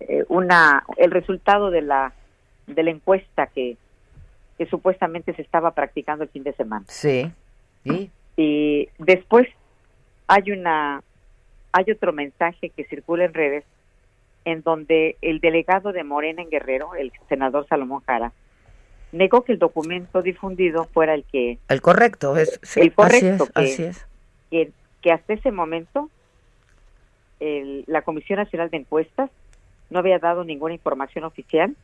eh, 0.00 0.24
una 0.28 0.84
el 0.96 1.10
resultado 1.10 1.70
de 1.70 1.82
la 1.82 2.12
de 2.66 2.82
la 2.82 2.90
encuesta 2.90 3.46
que 3.48 3.76
que 4.58 4.66
supuestamente 4.66 5.32
se 5.34 5.42
estaba 5.42 5.70
practicando 5.72 6.24
el 6.24 6.30
fin 6.30 6.42
de 6.42 6.52
semana 6.54 6.84
Sí. 6.88 7.30
¿Y? 7.84 8.10
y 8.36 8.88
después 8.98 9.48
hay 10.26 10.50
una 10.52 11.02
hay 11.72 11.90
otro 11.92 12.12
mensaje 12.12 12.70
que 12.70 12.84
circula 12.84 13.24
en 13.24 13.34
redes 13.34 13.64
en 14.44 14.62
donde 14.62 15.16
el 15.22 15.40
delegado 15.40 15.92
de 15.92 16.02
Morena 16.04 16.42
en 16.42 16.50
Guerrero 16.50 16.94
el 16.94 17.12
senador 17.28 17.66
Salomón 17.68 18.02
Jara 18.06 18.32
negó 19.12 19.42
que 19.44 19.52
el 19.52 19.58
documento 19.58 20.22
difundido 20.22 20.84
fuera 20.84 21.14
el 21.14 21.24
que 21.24 21.58
El 21.68 21.80
correcto, 21.82 22.36
es, 22.36 22.58
sí, 22.62 22.80
El 22.80 22.92
correcto, 22.94 23.48
así 23.54 23.68
es, 23.68 23.76
que- 23.76 23.82
así 23.82 23.82
es. 23.84 24.06
que, 24.50 24.70
que 25.02 25.12
hasta 25.12 25.32
ese 25.34 25.50
momento 25.50 26.08
el- 27.40 27.84
la 27.86 28.02
Comisión 28.02 28.38
Nacional 28.38 28.70
de 28.70 28.78
Encuestas 28.78 29.30
no 29.90 29.98
había 29.98 30.18
dado 30.18 30.44
ninguna 30.44 30.74
información 30.74 31.24
oficial 31.24 31.76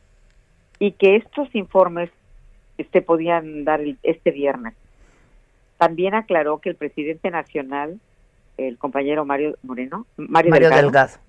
y 0.79 0.91
que 0.93 1.15
estos 1.17 1.53
informes 1.55 2.09
se 2.91 3.01
podían 3.01 3.63
dar 3.65 3.81
el- 3.81 3.97
este 4.03 4.31
viernes. 4.31 4.73
También 5.77 6.15
aclaró 6.15 6.59
que 6.59 6.69
el 6.69 6.75
presidente 6.75 7.29
nacional, 7.31 7.99
el 8.57 8.77
compañero 8.77 9.25
Mario 9.25 9.57
Moreno, 9.63 10.05
Mario, 10.17 10.51
Mario 10.51 10.69
Delgado, 10.69 11.19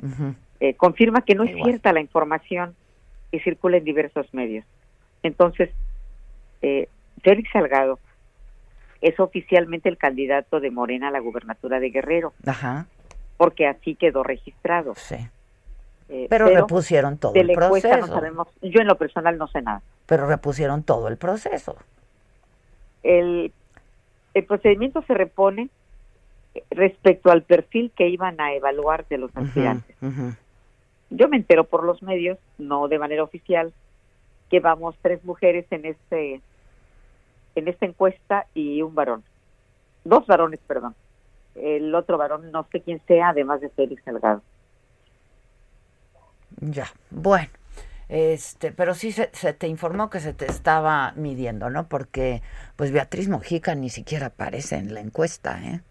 eh, 0.61 0.75
confirma 0.75 1.23
que 1.23 1.35
no 1.35 1.45
es 1.45 1.55
cierta 1.63 1.93
la 1.93 2.01
información 2.01 2.75
que 3.31 3.41
circula 3.41 3.77
en 3.77 3.85
diversos 3.85 4.33
medios. 4.33 4.65
Entonces, 5.23 5.71
eh, 6.63 6.89
Félix 7.23 7.51
Salgado 7.53 7.99
es 9.01 9.19
oficialmente 9.21 9.89
el 9.89 9.99
candidato 9.99 10.61
de 10.61 10.71
Morena 10.71 11.09
a 11.09 11.11
la 11.11 11.21
gubernatura 11.21 11.79
de 11.81 11.91
Guerrero, 11.91 12.33
Ajá, 12.47 12.87
porque 13.37 13.67
así 13.67 13.95
quedó 13.95 14.23
registrado. 14.23 14.95
sí. 14.97 15.17
Eh, 16.09 16.27
Pero, 16.31 16.47
repusieron 16.47 17.19
todo 17.19 17.35
el 17.35 17.53
proceso. 17.53 17.97
no 17.99 18.07
sabemos, 18.07 18.49
yo 18.63 18.81
en 18.81 18.87
lo 18.87 18.97
personal 18.97 19.37
no 19.37 19.47
sé 19.49 19.61
nada. 19.61 19.83
Pero 20.07 20.27
repusieron 20.27 20.83
todo 20.83 21.09
el 21.09 21.19
proceso. 21.19 21.77
El, 23.03 23.53
el 24.35 24.45
procedimiento 24.45 25.03
se 25.03 25.15
repone 25.15 25.69
respecto 26.71 27.31
al 27.31 27.43
perfil 27.43 27.93
que 27.95 28.09
iban 28.09 28.41
a 28.41 28.55
evaluar 28.55 29.07
de 29.09 29.19
los 29.19 29.37
aspirantes. 29.37 29.97
Yo 31.11 31.29
me 31.29 31.37
entero 31.37 31.65
por 31.65 31.85
los 31.85 32.03
medios, 32.03 32.39
no 32.59 32.89
de 32.89 32.99
manera 32.99 33.23
oficial, 33.23 33.73
que 34.51 34.61
vamos 34.61 34.97
tres 35.03 35.25
mujeres 35.25 35.67
en 35.71 35.85
este 35.85 36.41
en 37.55 37.69
esta 37.69 37.87
encuesta 37.87 38.47
y 38.55 38.83
un 38.83 38.95
varón. 38.95 39.25
Dos 40.05 40.27
varones, 40.27 40.61
perdón. 40.67 40.95
El 41.55 41.95
otro 41.95 42.17
varón 42.19 42.53
no 42.53 42.67
sé 42.71 42.81
quién 42.81 43.01
sea, 43.07 43.31
además 43.31 43.61
de 43.61 43.69
Félix 43.71 44.03
Salgado. 44.05 44.43
Ya, 46.61 46.87
bueno. 47.11 47.49
Este, 48.09 48.73
pero 48.73 48.95
sí 48.95 49.13
se, 49.13 49.29
se 49.35 49.53
te 49.53 49.69
informó 49.69 50.09
que 50.09 50.21
se 50.21 50.33
te 50.33 50.47
estaba 50.47 51.13
midiendo, 51.13 51.69
¿no? 51.69 51.89
Porque 51.89 52.43
pues 52.75 52.91
Beatriz 52.91 53.29
Mojica 53.29 53.75
ni 53.75 53.91
siquiera 53.91 54.29
aparece 54.29 54.77
en 54.77 54.95
la 54.95 55.01
encuesta, 55.01 55.63
¿eh? 55.63 55.83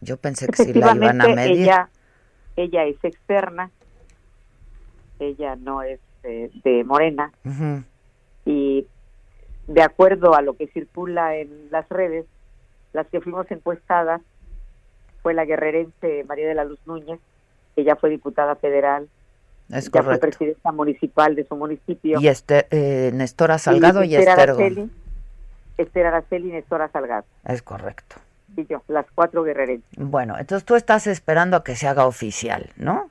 Yo 0.00 0.16
pensé 0.16 0.48
que 0.48 0.64
sí 0.64 0.72
la 0.72 0.94
iban 0.94 1.20
a 1.20 1.28
medir. 1.28 1.62
ella, 1.62 1.88
ella 2.56 2.84
es 2.84 2.96
externa, 3.02 3.70
ella 5.20 5.56
no 5.56 5.82
es 5.82 6.00
eh, 6.24 6.50
de 6.64 6.84
Morena, 6.84 7.32
y 8.44 8.86
de 9.68 9.82
acuerdo 9.82 10.34
a 10.34 10.42
lo 10.42 10.56
que 10.56 10.66
circula 10.68 11.36
en 11.36 11.70
las 11.70 11.88
redes, 11.88 12.26
las 12.92 13.06
que 13.06 13.20
fuimos 13.20 13.48
encuestadas 13.50 14.20
fue 15.22 15.32
la 15.32 15.44
guerrerense 15.44 16.24
María 16.24 16.48
de 16.48 16.54
la 16.54 16.64
Luz 16.64 16.80
Núñez, 16.86 17.20
ya 17.76 17.96
fue 17.96 18.10
diputada 18.10 18.56
federal, 18.56 19.08
Es 19.70 19.90
ya 19.90 20.02
fue 20.02 20.18
presidenta 20.18 20.70
municipal 20.72 21.34
de 21.34 21.44
su 21.44 21.56
municipio. 21.56 22.20
Y 22.20 22.28
este, 22.28 22.66
eh, 22.70 23.10
Nestora 23.12 23.58
Salgado 23.58 24.04
y, 24.04 24.14
Esther 24.14 24.28
Esther 24.28 24.50
Araceli. 24.50 24.90
Esther 25.76 26.06
Araceli 26.06 26.48
y 26.48 26.52
Nestora 26.52 26.88
Salgado. 26.88 27.24
Es 27.44 27.62
correcto. 27.62 28.16
Y 28.56 28.64
yo, 28.66 28.82
las 28.88 29.06
cuatro 29.14 29.42
guerrerenses. 29.42 29.88
Bueno, 29.96 30.38
entonces 30.38 30.64
tú 30.64 30.76
estás 30.76 31.06
esperando 31.06 31.56
a 31.56 31.64
que 31.64 31.74
se 31.74 31.88
haga 31.88 32.06
oficial, 32.06 32.70
¿no? 32.76 33.10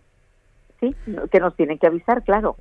Sí, 0.79 0.95
que 1.31 1.39
nos 1.39 1.55
tienen 1.55 1.77
que 1.77 1.88
avisar, 1.88 2.24
claro. 2.24 2.55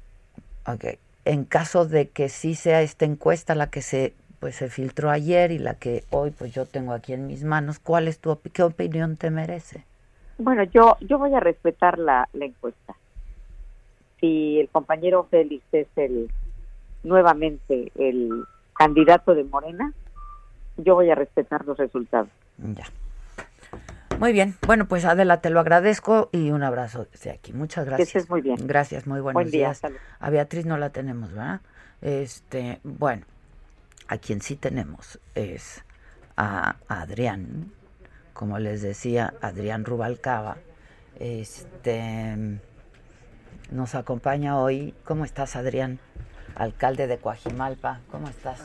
Ok. 0.66 0.98
En 1.24 1.44
caso 1.44 1.86
de 1.86 2.08
que 2.08 2.28
sí 2.28 2.54
sea 2.54 2.82
esta 2.82 3.04
encuesta 3.04 3.54
la 3.54 3.70
que 3.70 3.80
se 3.80 4.12
pues 4.40 4.56
se 4.56 4.68
filtró 4.68 5.08
ayer 5.08 5.52
y 5.52 5.58
la 5.58 5.72
que 5.72 6.04
hoy 6.10 6.30
pues 6.30 6.52
yo 6.52 6.66
tengo 6.66 6.92
aquí 6.92 7.14
en 7.14 7.26
mis 7.26 7.44
manos, 7.44 7.78
¿cuál 7.78 8.08
es 8.08 8.18
tu 8.18 8.38
qué 8.52 8.62
opinión 8.62 9.16
te 9.16 9.30
merece? 9.30 9.86
Bueno, 10.36 10.64
yo, 10.64 10.98
yo 11.00 11.18
voy 11.18 11.32
a 11.34 11.40
respetar 11.40 11.98
la, 11.98 12.28
la 12.34 12.44
encuesta. 12.44 12.94
Si 14.24 14.58
el 14.58 14.70
compañero 14.70 15.28
Félix 15.30 15.62
es 15.72 15.86
el, 15.96 16.30
nuevamente 17.02 17.92
el 17.94 18.46
candidato 18.74 19.34
de 19.34 19.44
Morena, 19.44 19.92
yo 20.78 20.94
voy 20.94 21.10
a 21.10 21.14
respetar 21.14 21.66
los 21.66 21.76
resultados. 21.76 22.30
Ya. 22.56 22.86
Muy 24.18 24.32
bien. 24.32 24.54
Bueno, 24.66 24.88
pues 24.88 25.04
Adela, 25.04 25.42
te 25.42 25.50
lo 25.50 25.60
agradezco 25.60 26.30
y 26.32 26.52
un 26.52 26.62
abrazo 26.62 27.06
desde 27.12 27.32
aquí. 27.32 27.52
Muchas 27.52 27.84
gracias. 27.84 28.12
Que 28.12 28.18
estés 28.18 28.30
muy 28.30 28.40
bien. 28.40 28.56
Gracias, 28.66 29.06
muy 29.06 29.20
buenos 29.20 29.34
Buen 29.42 29.50
día, 29.50 29.66
días. 29.66 29.78
salud. 29.78 29.98
A 30.18 30.30
Beatriz 30.30 30.64
no 30.64 30.78
la 30.78 30.88
tenemos, 30.88 31.30
¿verdad? 31.30 31.60
Este, 32.00 32.80
bueno, 32.82 33.26
a 34.08 34.16
quien 34.16 34.40
sí 34.40 34.56
tenemos 34.56 35.20
es 35.34 35.84
a 36.38 36.76
Adrián, 36.88 37.72
como 38.32 38.58
les 38.58 38.80
decía, 38.80 39.34
Adrián 39.42 39.84
Rubalcaba. 39.84 40.56
Este 41.20 42.58
nos 43.70 43.94
acompaña 43.94 44.58
hoy. 44.58 44.94
¿Cómo 45.04 45.24
estás, 45.24 45.56
Adrián? 45.56 45.98
Alcalde 46.56 47.08
de 47.08 47.18
Coajimalpa, 47.18 48.00
¿cómo 48.12 48.28
estás? 48.28 48.60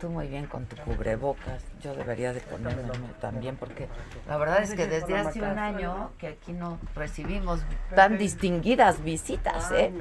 Tú 0.00 0.08
muy 0.08 0.28
bien 0.28 0.46
con 0.46 0.66
tu 0.66 0.76
cubrebocas. 0.76 1.64
Yo 1.82 1.92
debería 1.94 2.32
de 2.32 2.40
ponerme 2.40 2.84
también 3.20 3.56
porque 3.56 3.88
la 4.28 4.36
verdad 4.36 4.62
es 4.62 4.74
que 4.74 4.86
desde 4.86 5.16
hace 5.16 5.40
un 5.42 5.58
año 5.58 6.12
que 6.18 6.28
aquí 6.28 6.52
no 6.52 6.78
recibimos 6.94 7.60
tan 7.96 8.18
distinguidas 8.18 9.02
visitas, 9.02 9.72
¿eh? 9.72 9.92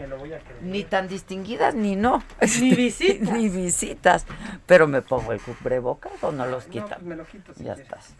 Ni 0.61 0.83
tan 0.83 1.07
distinguidas 1.07 1.73
ni 1.73 1.95
no. 1.95 2.23
Ni 2.61 2.75
visitas. 2.75 3.33
ni 3.33 3.49
visitas. 3.49 4.27
Pero 4.67 4.87
me 4.87 5.01
pongo 5.01 5.31
el 5.31 5.41
cubrebocas 5.41 6.23
o 6.23 6.31
no 6.31 6.45
los 6.45 6.65
quitan. 6.65 7.03
me 7.03 7.15
lo 7.15 7.25
quito 7.25 7.51
si 7.55 7.63
ya 7.63 7.73
estás. 7.73 8.13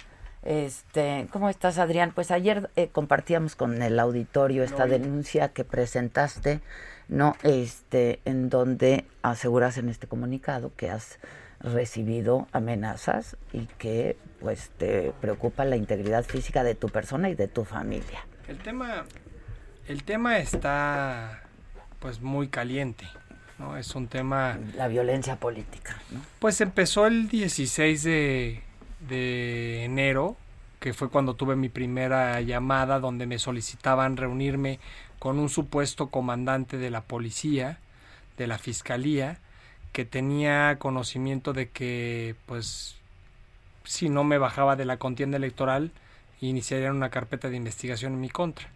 Este, 0.46 1.28
¿cómo 1.32 1.50
estás, 1.50 1.78
Adrián? 1.78 2.12
Pues 2.14 2.32
ayer 2.32 2.70
eh, 2.76 2.90
compartíamos 2.92 3.56
con 3.56 3.82
el 3.82 4.00
auditorio 4.00 4.64
esta 4.64 4.86
denuncia 4.88 5.50
que 5.50 5.64
presentaste, 5.64 6.60
¿no? 7.08 7.36
Este, 7.44 8.20
en 8.26 8.50
donde 8.50 9.06
aseguras 9.22 9.78
en 9.78 9.90
este 9.90 10.08
comunicado 10.08 10.72
que 10.76 10.90
has 10.90 11.20
recibido 11.62 12.48
amenazas 12.52 13.38
y 13.54 13.68
que 13.78 14.18
pues 14.42 14.70
te 14.78 15.14
preocupa 15.22 15.64
la 15.64 15.78
integridad 15.78 16.26
física 16.26 16.64
de 16.64 16.76
tu 16.76 16.90
persona 16.90 17.30
y 17.30 17.36
de 17.36 17.48
tu 17.48 17.64
familia. 17.64 18.26
El 18.50 18.58
tema, 18.58 19.06
el 19.88 20.04
tema 20.04 20.40
está 20.40 21.44
pues 22.00 22.20
muy 22.20 22.50
caliente, 22.50 23.08
¿no? 23.58 23.78
Es 23.78 23.96
un 23.96 24.10
tema, 24.10 24.60
La 24.76 24.90
violencia 24.90 25.38
política, 25.38 26.02
¿no? 26.12 26.20
pues 26.40 26.60
empezó 26.60 27.08
el 27.08 27.30
16 27.30 28.04
de, 28.04 28.64
de 29.08 29.84
enero, 29.84 30.38
que 30.80 30.94
fue 30.94 31.10
cuando 31.10 31.36
tuve 31.36 31.56
mi 31.56 31.70
primera 31.70 32.40
llamada 32.42 33.00
donde 33.00 33.26
me 33.26 33.40
solicitaban 33.40 34.18
reunirme 34.18 34.80
con 35.20 35.40
un 35.40 35.50
supuesto 35.50 36.08
comandante 36.08 36.78
de 36.78 36.90
la 36.90 37.02
policía, 37.02 37.80
de 38.38 38.48
la 38.48 38.58
fiscalía, 38.58 39.38
que 39.92 40.06
tenía 40.06 40.78
conocimiento 40.80 41.54
de 41.54 41.70
que 41.70 42.36
pues 42.46 42.96
si 43.84 44.10
no 44.10 44.24
me 44.24 44.38
bajaba 44.38 44.76
de 44.76 44.86
la 44.86 44.98
contienda 44.98 45.38
electoral 45.38 45.92
iniciarían 46.48 46.96
una 46.96 47.10
carpeta 47.10 47.50
de 47.50 47.58
investigación 47.58 48.14
en 48.14 48.22
mi 48.22 48.30
contra. 48.30 48.68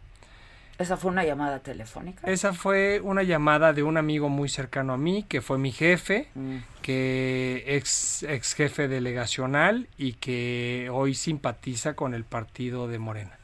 Esa 0.77 0.98
fue 0.98 1.12
una 1.12 1.24
llamada 1.24 1.60
telefónica. 1.60 2.29
Esa 2.29 2.53
fue 2.53 3.00
una 3.01 3.24
llamada 3.24 3.74
de 3.74 3.84
un 3.84 3.98
amigo 3.98 4.29
muy 4.29 4.48
cercano 4.50 4.93
a 4.93 4.98
mí, 4.98 5.24
que 5.27 5.41
fue 5.41 5.57
mi 5.57 5.72
jefe, 5.72 6.27
Mm, 6.36 6.57
que 6.81 7.63
ex, 7.67 8.24
ex 8.24 8.53
jefe 8.53 8.88
delegacional 8.88 9.88
y 9.98 10.13
que 10.13 10.89
hoy 10.91 11.13
simpatiza 11.15 11.96
con 11.96 12.13
el 12.13 12.24
partido 12.24 12.88
de 12.88 13.00
Morena. 13.00 13.38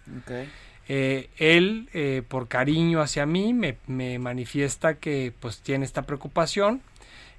Eh, 0.88 1.30
él, 1.38 1.90
eh, 1.94 2.24
por 2.28 2.48
cariño 2.48 3.02
hacia 3.02 3.26
mí, 3.26 3.54
me, 3.54 3.78
me 3.88 4.20
manifiesta 4.20 4.96
que 4.96 5.34
pues 5.40 5.60
tiene 5.62 5.86
esta 5.86 6.04
preocupación, 6.04 6.82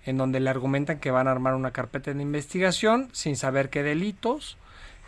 en 0.06 0.18
donde 0.18 0.40
le 0.40 0.50
argumentan 0.50 0.98
que 0.98 1.10
van 1.10 1.28
a 1.28 1.30
armar 1.30 1.54
una 1.54 1.70
carpeta 1.70 2.12
de 2.12 2.22
investigación 2.22 3.08
sin 3.12 3.36
saber 3.36 3.70
qué 3.70 3.82
delitos, 3.82 4.58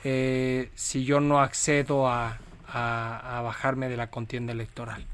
eh, 0.05 0.71
si 0.75 1.05
yo 1.05 1.21
no 1.21 1.41
accedo 1.41 2.09
a, 2.09 2.39
a- 2.69 3.39
a 3.39 3.43
bajarme 3.43 3.89
de 3.89 3.97
la 3.97 4.09
contienda 4.09 4.53
electoral. 4.53 5.05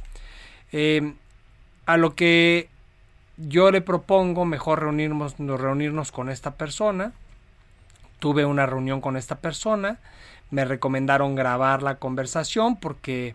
Eh, 0.73 1.13
a 1.87 1.97
lo 1.97 2.15
que 2.15 2.69
yo 3.37 3.71
le 3.71 3.81
propongo 3.81 4.45
mejor 4.45 4.81
reunirnos, 4.81 5.37
reunirnos 5.39 6.13
con 6.13 6.29
esta 6.31 6.53
persona. 6.55 7.13
Tuve 8.19 8.45
una 8.45 8.67
reunión 8.67 9.01
con 9.01 9.17
esta 9.17 9.37
persona. 9.37 9.99
Me 10.51 10.65
recomendaron 10.65 11.35
grabar 11.35 11.83
la 11.83 11.97
conversación 11.97 12.77
porque 12.77 13.35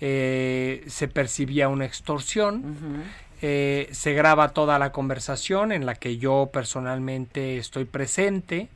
eh, 0.00 0.84
se 0.86 1.08
percibía 1.08 1.68
una 1.68 1.84
extorsión. 1.86 2.76
Eh, 3.42 3.88
se 3.92 4.12
graba 4.14 4.50
toda 4.50 4.78
la 4.78 4.92
conversación 4.92 5.72
en 5.72 5.86
la 5.86 5.94
que 5.94 6.18
yo 6.18 6.50
personalmente 6.52 7.56
estoy 7.58 7.84
presente. 7.84 8.68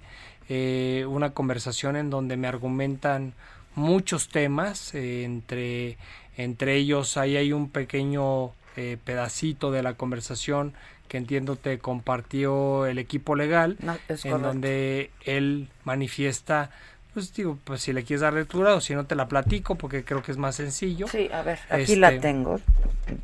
Eh, 0.48 1.04
una 1.08 1.30
conversación 1.30 1.94
en 1.96 2.10
donde 2.10 2.36
me 2.36 2.48
argumentan 2.48 3.34
muchos 3.74 4.28
temas. 4.28 4.94
eh, 4.94 5.24
entre, 5.24 5.96
entre 6.36 6.76
ellos 6.76 7.16
ahí 7.16 7.36
hay 7.36 7.52
un 7.52 7.68
pequeño 7.70 8.50
eh, 8.76 8.96
pedacito 9.04 9.70
de 9.70 9.82
la 9.82 9.94
conversación 9.94 10.72
que 11.08 11.18
entiendo 11.18 11.56
te 11.56 11.78
compartió 11.78 12.86
el 12.86 12.98
equipo 12.98 13.34
legal 13.36 13.76
No, 13.82 13.96
en 14.24 14.42
donde 14.42 15.10
él 15.26 15.68
manifiesta 15.84 16.70
pues 17.12 17.34
digo 17.34 17.58
pues 17.64 17.82
si 17.82 17.92
le 17.92 18.04
quieres 18.04 18.22
dar 18.22 18.32
lectura 18.32 18.74
o 18.74 18.80
si 18.80 18.94
no 18.94 19.04
te 19.04 19.14
la 19.14 19.28
platico 19.28 19.74
porque 19.74 20.04
creo 20.04 20.22
que 20.22 20.32
es 20.32 20.38
más 20.38 20.54
sencillo 20.56 21.06
Sí, 21.08 21.28
a 21.30 21.42
ver, 21.42 21.58
aquí 21.68 21.82
Este, 21.82 21.96
la 21.96 22.18
tengo. 22.18 22.58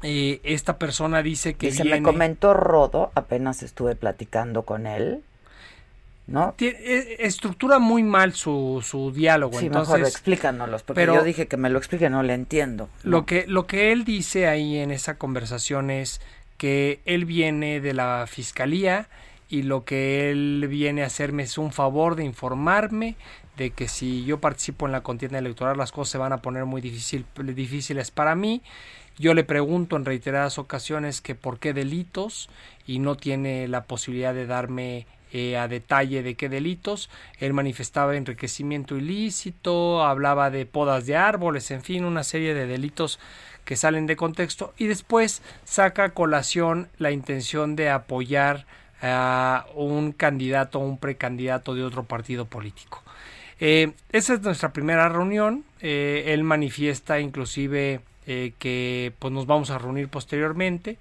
Eh, 0.03 0.41
esta 0.45 0.77
persona 0.77 1.23
dice 1.23 1.55
que 1.55 1.71
viene 1.71 1.93
me 1.97 2.03
comentó 2.03 2.53
Rodo, 2.53 3.11
apenas 3.15 3.63
estuve 3.63 3.97
platicando 3.97 4.65
con 4.65 4.87
él, 4.87 5.23
eh, 6.59 7.17
estructura 7.21 7.79
muy 7.79 8.03
mal 8.03 8.35
su, 8.35 8.85
su 8.87 9.11
diálogo 9.13 9.59
Sí, 9.59 9.71
mejor 9.71 10.01
explícanos, 10.01 10.83
porque 10.83 11.01
pero- 11.01 11.15
yo 11.15 11.25
dije 11.25 11.47
que 11.49 11.57
me 11.57 11.71
lo 11.71 11.79
explique, 11.79 12.11
no 12.11 12.23
le 12.23 12.35
entiendo. 12.35 12.89
lo 13.03 13.19
¿no? 13.19 13.27
que 13.27 13.47
lo 13.47 13.67
que 13.67 13.93
él 13.93 14.05
dice 14.05 14.47
ahí 14.47 14.77
en 14.79 14.91
esa 14.91 15.17
conversación 15.17 15.91
es 15.91 16.21
que 16.59 17.01
él 17.05 17.25
viene 17.25 17.81
de 17.81 17.95
la 17.95 18.27
fiscalía 18.29 19.09
y 19.49 19.63
lo 19.63 19.85
que 19.85 20.31
él 20.31 20.67
viene 20.69 21.03
a 21.03 21.07
hacerme 21.07 21.45
es 21.45 21.57
un 21.57 21.73
favor 21.73 22.15
de 22.17 22.25
informarme 22.25 23.17
de 23.57 23.71
que 23.71 23.89
si 23.89 24.25
yo 24.25 24.39
participo 24.41 24.87
en 24.87 24.93
la 24.93 25.01
contienda 25.03 25.39
electoral 25.39 25.79
las 25.79 25.91
cosas 25.93 26.13
se 26.13 26.19
van 26.19 26.33
a 26.33 26.39
poner 26.43 26.65
muy 26.67 26.81
difícil, 26.81 27.25
difíciles 27.43 28.11
para 28.11 28.35
mí. 28.35 28.63
Yo 29.19 29.35
le 29.35 29.43
pregunto 29.43 29.97
en 29.97 30.05
reiteradas 30.05 30.59
ocasiones 30.59 31.21
que 31.21 31.35
por 31.35 31.59
qué 31.59 31.73
delitos 31.73 32.49
y 32.87 32.99
no 33.01 33.17
tiene 33.17 33.67
la 33.67 33.85
posibilidad 33.85 34.33
de 34.33 34.47
darme 34.47 35.07
eh, 35.33 35.57
a 35.57 35.69
detalle 35.69 36.23
de 36.23 36.35
qué 36.35 36.49
delitos. 36.49 37.11
Él 37.39 37.53
manifestaba 37.53 38.17
enriquecimiento 38.17 38.97
ilícito, 38.97 40.03
hablaba 40.05 40.51
de 40.51 40.67
podas 40.67 41.07
de 41.07 41.17
árboles, 41.17 41.71
en 41.71 41.83
fin, 41.83 42.05
una 42.05 42.25
serie 42.25 42.55
de 42.55 42.67
delitos 42.67 43.19
que 43.65 43.77
salen 43.77 44.07
de 44.07 44.17
contexto 44.17 44.73
y 44.79 44.87
después 44.87 45.43
saca 45.65 46.11
colación 46.11 46.89
la 46.97 47.11
intención 47.11 47.77
de 47.77 47.91
apoyar 47.91 48.65
a 49.03 49.67
un 49.75 50.13
candidato 50.13 50.81
o 50.81 50.85
un 50.85 50.99
precandidato 50.99 51.75
de 51.75 51.85
otro 51.85 52.05
partido 52.05 52.47
político. 52.47 53.03
Eh, 53.61 53.93
esa 54.11 54.35
es 54.35 54.41
nuestra 54.41 54.73
primera 54.73 55.09
reunión. 55.09 55.65
Eh, 55.81 56.25
él 56.29 56.43
manifiesta 56.45 57.21
inclusive 57.21 58.01
que 58.27 59.13
pues, 59.19 59.33
nos 59.33 59.47
vamos 59.47 59.71
a 59.71 59.79
reunir 59.79 60.09
posteriormente. 60.09 60.99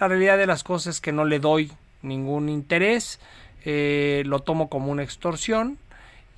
La 0.00 0.08
realidad 0.08 0.36
de 0.36 0.46
las 0.46 0.64
cosas 0.64 0.96
es 0.96 1.00
que 1.00 1.12
no 1.12 1.24
le 1.24 1.38
doy 1.38 1.70
ningún 2.04 2.48
interés, 2.48 3.18
eh, 3.64 4.22
lo 4.26 4.40
tomo 4.40 4.68
como 4.68 4.90
una 4.92 5.02
extorsión 5.02 5.78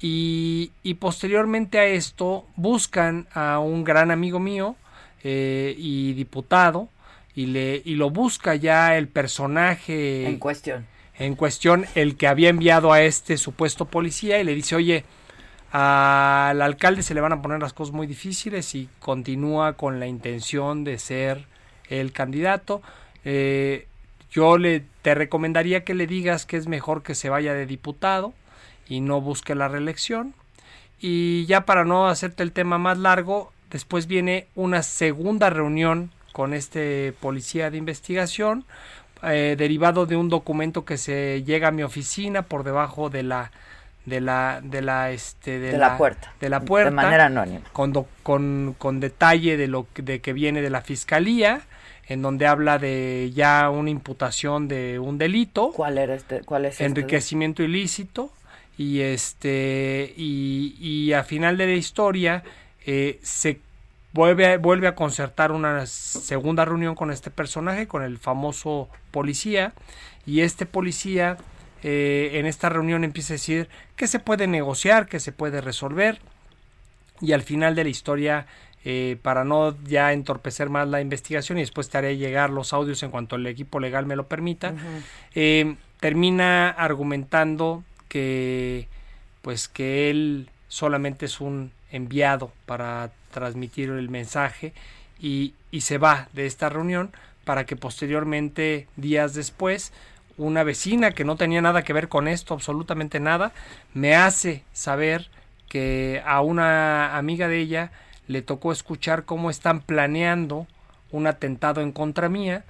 y, 0.00 0.70
y 0.82 0.94
posteriormente 0.94 1.78
a 1.78 1.86
esto 1.86 2.46
buscan 2.56 3.26
a 3.32 3.58
un 3.58 3.82
gran 3.84 4.10
amigo 4.10 4.38
mío 4.38 4.76
eh, 5.24 5.74
y 5.78 6.12
diputado 6.12 6.88
y, 7.34 7.46
le, 7.46 7.82
y 7.84 7.94
lo 7.96 8.10
busca 8.10 8.54
ya 8.54 8.96
el 8.96 9.08
personaje 9.08 10.26
En 10.26 10.38
cuestión. 10.38 10.86
en 11.18 11.34
cuestión 11.34 11.86
el 11.94 12.16
que 12.16 12.28
había 12.28 12.48
enviado 12.50 12.92
a 12.92 13.02
este 13.02 13.36
supuesto 13.36 13.86
policía 13.86 14.40
y 14.40 14.44
le 14.44 14.54
dice, 14.54 14.76
oye, 14.76 15.04
al 15.72 16.62
alcalde 16.62 17.02
se 17.02 17.12
le 17.14 17.20
van 17.20 17.32
a 17.32 17.42
poner 17.42 17.60
las 17.60 17.72
cosas 17.72 17.94
muy 17.94 18.06
difíciles 18.06 18.74
y 18.74 18.88
continúa 19.00 19.74
con 19.74 19.98
la 20.00 20.06
intención 20.06 20.84
de 20.84 20.98
ser 20.98 21.44
el 21.88 22.12
candidato. 22.12 22.82
Eh, 23.24 23.86
yo 24.36 24.58
le 24.58 24.84
te 25.02 25.14
recomendaría 25.14 25.82
que 25.82 25.94
le 25.94 26.06
digas 26.06 26.44
que 26.44 26.58
es 26.58 26.66
mejor 26.68 27.02
que 27.02 27.14
se 27.14 27.30
vaya 27.30 27.54
de 27.54 27.64
diputado 27.64 28.34
y 28.86 29.00
no 29.00 29.20
busque 29.22 29.54
la 29.54 29.68
reelección. 29.68 30.34
Y 31.00 31.46
ya 31.46 31.62
para 31.62 31.84
no 31.84 32.06
hacerte 32.08 32.42
el 32.42 32.52
tema 32.52 32.76
más 32.78 32.98
largo, 32.98 33.50
después 33.70 34.06
viene 34.06 34.46
una 34.54 34.82
segunda 34.82 35.48
reunión 35.50 36.10
con 36.32 36.52
este 36.52 37.14
policía 37.20 37.70
de 37.70 37.78
investigación, 37.78 38.64
eh, 39.22 39.56
derivado 39.58 40.04
de 40.04 40.16
un 40.16 40.28
documento 40.28 40.84
que 40.84 40.98
se 40.98 41.42
llega 41.44 41.68
a 41.68 41.70
mi 41.70 41.82
oficina 41.82 42.42
por 42.42 42.62
debajo 42.62 43.08
de 43.08 43.22
la 43.22 43.50
de 44.04 44.20
la 44.20 44.60
de 44.62 44.82
la 44.82 45.10
este 45.10 45.58
De 45.58 45.78
la 45.78 45.96
puerta. 45.98 46.32
de 46.40 46.48
la 46.50 46.60
puerta 46.60 46.90
De 46.90 46.94
manera 46.96 47.26
anónima. 47.26 47.62
con, 47.72 47.92
do- 47.92 48.06
con, 48.22 48.74
con 48.78 49.00
detalle 49.00 49.56
de 49.56 49.66
lo 49.66 49.86
de 49.96 50.20
que 50.20 50.32
viene 50.32 50.60
de 50.62 50.70
la 50.70 50.80
fiscalía 50.82 51.62
en 52.08 52.22
donde 52.22 52.46
habla 52.46 52.78
de 52.78 53.32
ya 53.34 53.68
una 53.70 53.90
imputación 53.90 54.68
de 54.68 54.98
un 54.98 55.18
delito. 55.18 55.72
¿Cuál 55.74 55.98
era 55.98 56.14
este? 56.14 56.40
¿Cuál 56.42 56.66
es 56.66 56.74
este? 56.74 56.84
enriquecimiento 56.84 57.62
ilícito 57.62 58.30
y 58.78 59.00
este 59.00 60.14
y, 60.16 60.76
y 60.78 61.12
a 61.12 61.24
final 61.24 61.56
de 61.56 61.66
la 61.66 61.72
historia 61.72 62.44
eh, 62.84 63.18
se 63.22 63.58
vuelve 64.12 64.46
a, 64.46 64.58
vuelve 64.58 64.88
a 64.88 64.94
concertar 64.94 65.52
una 65.52 65.86
segunda 65.86 66.64
reunión 66.64 66.94
con 66.94 67.10
este 67.10 67.30
personaje 67.30 67.86
con 67.86 68.02
el 68.02 68.18
famoso 68.18 68.88
policía 69.10 69.72
y 70.24 70.40
este 70.40 70.66
policía 70.66 71.36
eh, 71.82 72.30
en 72.34 72.46
esta 72.46 72.68
reunión 72.68 73.04
empieza 73.04 73.34
a 73.34 73.36
decir 73.36 73.68
que 73.96 74.06
se 74.06 74.18
puede 74.18 74.46
negociar 74.46 75.06
que 75.06 75.20
se 75.20 75.32
puede 75.32 75.60
resolver 75.60 76.18
y 77.20 77.32
al 77.32 77.42
final 77.42 77.74
de 77.74 77.84
la 77.84 77.90
historia 77.90 78.46
eh, 78.88 79.18
para 79.20 79.42
no 79.42 79.76
ya 79.82 80.12
entorpecer 80.12 80.70
más 80.70 80.86
la 80.86 81.00
investigación 81.00 81.58
y 81.58 81.62
después 81.62 81.90
te 81.90 81.98
haré 81.98 82.18
llegar 82.18 82.50
los 82.50 82.72
audios 82.72 83.02
en 83.02 83.10
cuanto 83.10 83.34
el 83.34 83.44
equipo 83.48 83.80
legal 83.80 84.06
me 84.06 84.14
lo 84.14 84.28
permita. 84.28 84.74
Eh, 85.34 85.74
termina 85.98 86.70
argumentando 86.70 87.82
que 88.06 88.86
pues 89.42 89.66
que 89.66 90.08
él 90.08 90.50
solamente 90.68 91.26
es 91.26 91.40
un 91.40 91.72
enviado 91.90 92.52
para 92.64 93.10
transmitir 93.32 93.88
el 93.88 94.08
mensaje 94.08 94.72
y, 95.20 95.54
y 95.72 95.80
se 95.80 95.98
va 95.98 96.28
de 96.32 96.46
esta 96.46 96.68
reunión 96.68 97.10
para 97.44 97.66
que 97.66 97.74
posteriormente, 97.74 98.86
días 98.94 99.34
después, 99.34 99.92
una 100.36 100.62
vecina 100.62 101.10
que 101.10 101.24
no 101.24 101.34
tenía 101.34 101.60
nada 101.60 101.82
que 101.82 101.92
ver 101.92 102.08
con 102.08 102.28
esto, 102.28 102.54
absolutamente 102.54 103.18
nada, 103.18 103.50
me 103.94 104.14
hace 104.14 104.62
saber 104.72 105.28
que 105.68 106.22
a 106.24 106.40
una 106.40 107.16
amiga 107.16 107.48
de 107.48 107.58
ella 107.58 107.90
le 108.28 108.42
tocó 108.42 108.72
escuchar 108.72 109.24
cómo 109.24 109.50
están 109.50 109.80
planeando 109.80 110.66
un 111.10 111.26
atentado 111.26 111.80
en 111.80 111.92
contra 111.92 112.28
mía. 112.28 112.64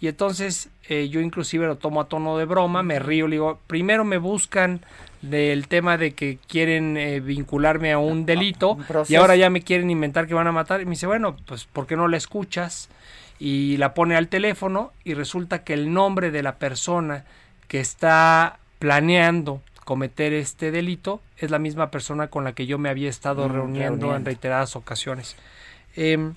Y 0.00 0.08
entonces 0.08 0.70
eh, 0.88 1.08
yo 1.08 1.20
inclusive 1.20 1.66
lo 1.66 1.76
tomo 1.76 2.00
a 2.00 2.08
tono 2.08 2.38
de 2.38 2.46
broma, 2.46 2.82
me 2.82 2.98
río, 2.98 3.28
le 3.28 3.36
digo, 3.36 3.60
primero 3.66 4.04
me 4.04 4.16
buscan 4.16 4.80
del 5.20 5.68
tema 5.68 5.98
de 5.98 6.12
que 6.12 6.38
quieren 6.48 6.96
eh, 6.96 7.20
vincularme 7.20 7.92
a 7.92 7.98
un 7.98 8.24
delito 8.24 8.78
y 9.08 9.16
ahora 9.16 9.36
ya 9.36 9.50
me 9.50 9.60
quieren 9.60 9.90
inventar 9.90 10.26
que 10.26 10.32
van 10.32 10.46
a 10.46 10.52
matar 10.52 10.80
y 10.80 10.86
me 10.86 10.92
dice, 10.92 11.06
bueno, 11.06 11.36
pues 11.46 11.66
¿por 11.66 11.86
qué 11.86 11.96
no 11.96 12.08
la 12.08 12.16
escuchas? 12.16 12.88
Y 13.38 13.76
la 13.76 13.92
pone 13.92 14.16
al 14.16 14.28
teléfono 14.28 14.92
y 15.04 15.14
resulta 15.14 15.64
que 15.64 15.74
el 15.74 15.92
nombre 15.92 16.30
de 16.30 16.42
la 16.42 16.56
persona 16.56 17.24
que 17.68 17.80
está 17.80 18.58
planeando 18.78 19.60
cometer 19.90 20.32
este 20.34 20.70
delito 20.70 21.20
es 21.36 21.50
la 21.50 21.58
misma 21.58 21.90
persona 21.90 22.28
con 22.28 22.44
la 22.44 22.52
que 22.52 22.64
yo 22.64 22.78
me 22.78 22.90
había 22.90 23.10
estado 23.10 23.48
Mm, 23.48 23.52
reuniendo 23.52 24.14
en 24.14 24.24
reiteradas 24.24 24.76
ocasiones. 24.76 25.34
Em, 25.96 26.34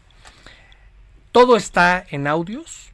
todo 1.31 1.55
está 1.55 2.03
en 2.09 2.25
audios, 2.25 2.89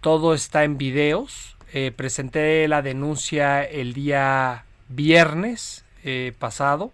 todo 0.00 0.32
está 0.32 0.62
en 0.62 0.78
videos. 0.78 1.56
Eh, 1.72 1.90
presenté 1.90 2.68
la 2.68 2.80
denuncia 2.80 3.64
el 3.64 3.92
día 3.92 4.66
viernes 4.88 5.84
eh, 6.04 6.32
pasado 6.38 6.92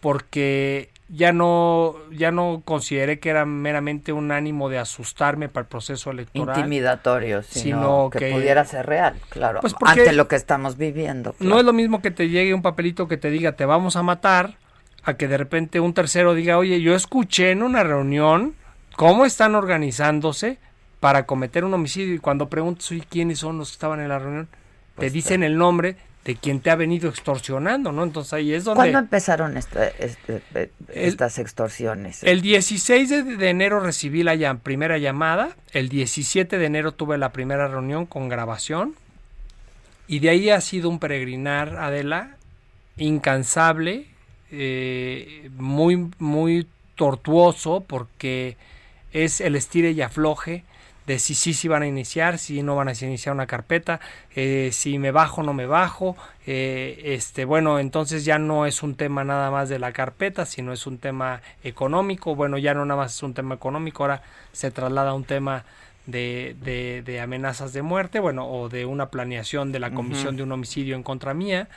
porque 0.00 0.90
ya 1.12 1.32
no 1.32 1.96
ya 2.12 2.30
no 2.30 2.62
consideré 2.64 3.18
que 3.18 3.30
era 3.30 3.44
meramente 3.44 4.12
un 4.12 4.30
ánimo 4.30 4.68
de 4.68 4.78
asustarme 4.78 5.48
para 5.48 5.62
el 5.62 5.68
proceso 5.68 6.10
electoral. 6.12 6.56
Intimidatorio, 6.56 7.42
sino, 7.42 7.62
Sino 7.62 8.10
que, 8.10 8.18
que- 8.20 8.32
pudiera 8.32 8.64
ser 8.64 8.86
real, 8.86 9.16
claro. 9.28 9.60
Pues 9.60 9.74
ante 9.84 10.12
lo 10.12 10.28
que 10.28 10.36
estamos 10.36 10.76
viviendo. 10.76 11.34
No 11.40 11.58
es 11.58 11.64
lo 11.64 11.72
mismo 11.72 12.00
que 12.00 12.10
te 12.10 12.28
llegue 12.28 12.54
un 12.54 12.62
papelito 12.62 13.08
que 13.08 13.16
te 13.16 13.30
diga 13.30 13.52
te 13.52 13.64
vamos 13.64 13.96
a 13.96 14.02
matar, 14.02 14.56
a 15.02 15.14
que 15.14 15.26
de 15.26 15.36
repente 15.38 15.80
un 15.80 15.94
tercero 15.94 16.34
diga, 16.34 16.58
oye, 16.58 16.80
yo 16.80 16.94
escuché 16.94 17.50
en 17.50 17.62
una 17.62 17.82
reunión 17.82 18.54
cómo 18.96 19.24
están 19.24 19.54
organizándose 19.54 20.58
para 21.00 21.24
cometer 21.26 21.64
un 21.64 21.72
homicidio 21.74 22.14
y 22.14 22.18
cuando 22.18 22.48
preguntas, 22.48 22.90
oye, 22.92 23.02
¿quiénes 23.08 23.38
son 23.38 23.58
los 23.58 23.70
que 23.70 23.74
estaban 23.74 24.00
en 24.00 24.08
la 24.08 24.18
reunión? 24.18 24.48
Pues 24.94 25.08
te 25.08 25.14
dicen 25.14 25.42
el 25.42 25.56
nombre 25.56 25.96
de 26.24 26.36
quien 26.36 26.60
te 26.60 26.70
ha 26.70 26.76
venido 26.76 27.08
extorsionando, 27.08 27.92
¿no? 27.92 28.02
Entonces 28.04 28.32
ahí 28.34 28.52
es 28.52 28.64
donde... 28.64 28.76
¿Cuándo 28.76 28.98
empezaron 28.98 29.56
este- 29.56 29.92
este- 30.04 30.42
eh, 30.54 30.70
El- 30.88 31.04
estas 31.04 31.38
extorsiones? 31.38 32.22
El 32.22 32.42
16 32.42 33.08
de, 33.08 33.22
de 33.22 33.48
enero 33.48 33.80
recibí 33.80 34.22
la 34.22 34.54
primera 34.58 34.98
llamada, 34.98 35.56
el 35.72 35.88
17 35.88 36.58
de 36.58 36.66
enero 36.66 36.92
tuve 36.92 37.16
la 37.16 37.32
primera 37.32 37.68
reunión 37.68 38.04
con 38.04 38.28
grabación 38.28 38.94
y 40.08 40.18
de 40.18 40.28
ahí 40.28 40.50
ha 40.50 40.60
sido 40.60 40.90
un 40.90 40.98
peregrinar, 40.98 41.76
Adela, 41.76 42.36
incansable, 42.98 44.06
eh, 44.50 45.50
muy, 45.56 46.10
muy 46.18 46.66
tortuoso 46.96 47.84
porque 47.86 48.56
es 49.12 49.40
el 49.40 49.56
estire 49.56 49.92
y 49.92 50.02
afloje 50.02 50.64
de 51.06 51.18
si 51.18 51.34
sí, 51.34 51.54
sí 51.54 51.68
van 51.68 51.82
a 51.82 51.86
iniciar, 51.86 52.38
si 52.38 52.62
no 52.62 52.76
van 52.76 52.88
a 52.88 52.92
iniciar 52.92 53.34
una 53.34 53.46
carpeta, 53.46 54.00
eh, 54.34 54.70
si 54.72 54.98
me 54.98 55.10
bajo, 55.10 55.42
no 55.42 55.52
me 55.52 55.66
bajo, 55.66 56.16
eh, 56.46 57.00
este, 57.04 57.44
bueno, 57.44 57.78
entonces 57.78 58.24
ya 58.24 58.38
no 58.38 58.66
es 58.66 58.82
un 58.82 58.94
tema 58.94 59.24
nada 59.24 59.50
más 59.50 59.68
de 59.68 59.78
la 59.78 59.92
carpeta, 59.92 60.46
sino 60.46 60.72
es 60.72 60.86
un 60.86 60.98
tema 60.98 61.40
económico, 61.64 62.34
bueno, 62.34 62.58
ya 62.58 62.74
no 62.74 62.84
nada 62.84 63.00
más 63.00 63.16
es 63.16 63.22
un 63.22 63.34
tema 63.34 63.54
económico, 63.54 64.04
ahora 64.04 64.22
se 64.52 64.70
traslada 64.70 65.10
a 65.10 65.14
un 65.14 65.24
tema 65.24 65.64
de, 66.06 66.56
de, 66.60 67.02
de 67.02 67.20
amenazas 67.20 67.72
de 67.72 67.82
muerte, 67.82 68.20
bueno, 68.20 68.48
o 68.48 68.68
de 68.68 68.84
una 68.84 69.10
planeación 69.10 69.72
de 69.72 69.80
la 69.80 69.92
comisión 69.92 70.36
de 70.36 70.42
un 70.42 70.52
homicidio 70.52 70.96
en 70.96 71.02
contra 71.02 71.34
mía, 71.34 71.68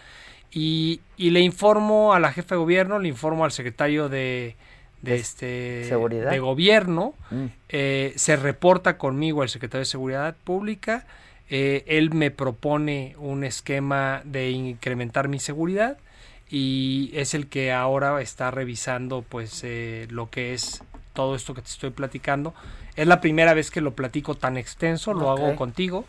y, 0.51 1.01
y 1.17 1.31
le 1.31 1.39
informo 1.39 2.13
a 2.13 2.19
la 2.19 2.31
jefa 2.31 2.55
de 2.55 2.59
gobierno, 2.59 2.99
le 2.99 3.07
informo 3.07 3.45
al 3.45 3.51
secretario 3.51 4.09
de, 4.09 4.55
de 5.03 5.15
este 5.15 5.85
seguridad. 5.87 6.31
de 6.31 6.39
gobierno, 6.39 7.13
Mm. 7.29 7.45
eh, 7.69 8.13
se 8.15 8.35
reporta 8.35 8.97
conmigo 8.97 9.43
el 9.43 9.49
secretario 9.49 9.81
de 9.81 9.85
Seguridad 9.85 10.35
Pública, 10.43 11.05
eh, 11.49 11.83
él 11.87 12.11
me 12.13 12.31
propone 12.31 13.15
un 13.19 13.43
esquema 13.43 14.21
de 14.25 14.49
incrementar 14.51 15.27
mi 15.27 15.39
seguridad 15.39 15.97
y 16.49 17.11
es 17.13 17.33
el 17.33 17.47
que 17.47 17.71
ahora 17.71 18.21
está 18.21 18.49
revisando 18.51 19.23
pues 19.27 19.61
eh, 19.63 20.07
lo 20.09 20.29
que 20.29 20.53
es 20.53 20.83
todo 21.13 21.35
esto 21.35 21.53
que 21.53 21.61
te 21.61 21.69
estoy 21.69 21.89
platicando. 21.91 22.53
Es 22.95 23.05
la 23.07 23.21
primera 23.21 23.53
vez 23.53 23.69
que 23.71 23.81
lo 23.81 23.93
platico 23.93 24.35
tan 24.35 24.57
extenso, 24.57 25.13
lo 25.13 25.29
hago 25.31 25.55
contigo. 25.55 26.05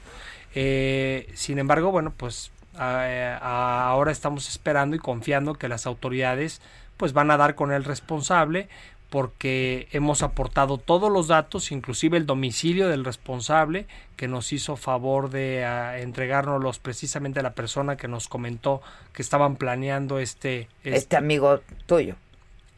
Eh, 0.55 1.29
sin 1.35 1.59
embargo, 1.59 1.91
bueno, 1.91 2.13
pues 2.17 2.51
a- 2.77 3.39
a- 3.41 3.89
ahora 3.89 4.13
estamos 4.13 4.49
esperando 4.49 4.97
y 4.97 4.99
confiando 4.99 5.55
que 5.55 5.69
las 5.69 5.87
autoridades 5.87 6.61
pues 6.97 7.13
van 7.13 7.31
a 7.31 7.37
dar 7.37 7.55
con 7.55 7.73
el 7.73 7.85
responsable 7.85 8.69
porque 9.11 9.87
hemos 9.93 10.23
aportado 10.25 10.77
todos 10.79 11.11
los 11.13 11.29
datos, 11.29 11.71
inclusive 11.71 12.17
el 12.17 12.27
domicilio 12.27 12.89
del 12.89 13.05
responsable, 13.05 13.87
que 14.17 14.27
nos 14.27 14.53
hizo 14.53 14.77
favor 14.77 15.31
de 15.31 15.65
ah, 15.65 16.01
entregárnoslos 16.01 16.81
precisamente 16.81 17.39
a 17.39 17.45
la 17.45 17.53
persona 17.55 17.97
que 17.97 18.09
nos 18.09 18.27
comentó 18.27 18.83
que 19.13 19.23
estaban 19.23 19.55
planeando 19.55 20.19
este... 20.19 20.69
Este 20.83 21.17
amigo 21.17 21.61
tuyo, 21.87 22.17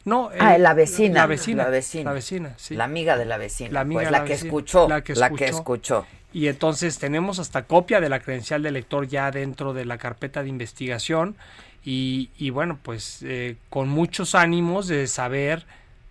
no, 0.05 0.29
Ah, 0.39 0.57
la 0.57 0.73
vecina, 0.73 1.21
La 1.21 1.25
vecina. 1.25 1.63
la 1.63 1.69
vecina. 1.69 2.03
La 2.05 2.13
vecina, 2.13 2.53
sí. 2.57 2.75
la 2.75 2.83
amiga 2.83 3.17
de 3.17 3.25
la 3.25 3.37
vecina, 3.37 3.71
La 3.71 3.79
amiga 3.81 4.01
pues 4.01 4.11
la, 4.11 4.19
la 4.19 4.23
que 4.25 4.33
vecina, 4.33 4.47
escuchó, 4.47 4.87
la 4.87 5.03
que 5.03 5.15
la 5.15 5.29
que 5.31 5.45
escuchó. 5.45 5.99
escuchó. 6.01 6.07
Y 6.33 6.47
entonces 6.49 6.99
tenemos 6.99 7.39
hasta 7.39 7.63
copia 7.63 7.99
de 7.99 8.09
la 8.09 8.19
credencial 8.19 8.61
del 8.61 8.75
lector 8.75 9.07
ya 9.07 9.31
dentro 9.31 9.73
de 9.73 9.85
la 9.85 9.97
carpeta 9.97 10.43
de 10.43 10.49
investigación 10.49 11.35
y, 11.89 12.31
y 12.37 12.49
bueno, 12.49 12.77
pues 12.83 13.23
eh, 13.23 13.55
con 13.69 13.87
muchos 13.87 14.35
ánimos 14.35 14.89
de 14.89 15.07
saber 15.07 15.65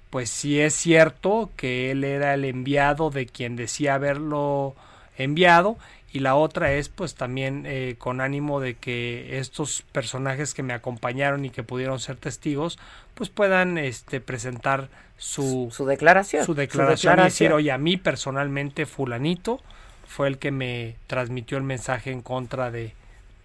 pues 0.08 0.30
si 0.30 0.58
es 0.58 0.72
cierto 0.72 1.50
que 1.54 1.90
él 1.90 2.02
era 2.02 2.32
el 2.32 2.46
enviado 2.46 3.10
de 3.10 3.26
quien 3.26 3.56
decía 3.56 3.96
haberlo 3.96 4.74
enviado 5.18 5.76
y 6.10 6.20
la 6.20 6.34
otra 6.34 6.72
es 6.72 6.88
pues 6.88 7.14
también 7.14 7.64
eh, 7.66 7.96
con 7.98 8.22
ánimo 8.22 8.58
de 8.58 8.76
que 8.76 9.38
estos 9.38 9.82
personajes 9.92 10.54
que 10.54 10.62
me 10.62 10.72
acompañaron 10.72 11.44
y 11.44 11.50
que 11.50 11.62
pudieron 11.62 12.00
ser 12.00 12.16
testigos 12.16 12.78
pues 13.12 13.28
puedan 13.28 13.76
este 13.76 14.22
presentar 14.22 14.88
su, 15.18 15.68
Su 15.70 15.84
declaración. 15.84 16.46
su 16.46 16.54
declaración 16.54 17.18
y 17.18 17.24
decir, 17.24 17.52
oye, 17.52 17.70
a 17.70 17.76
mí 17.76 17.98
personalmente 17.98 18.86
fulanito 18.86 19.60
fue 20.08 20.28
el 20.28 20.38
que 20.38 20.52
me 20.52 20.96
transmitió 21.06 21.58
el 21.58 21.64
mensaje 21.64 22.12
en 22.12 22.22
contra 22.22 22.70
de, 22.70 22.94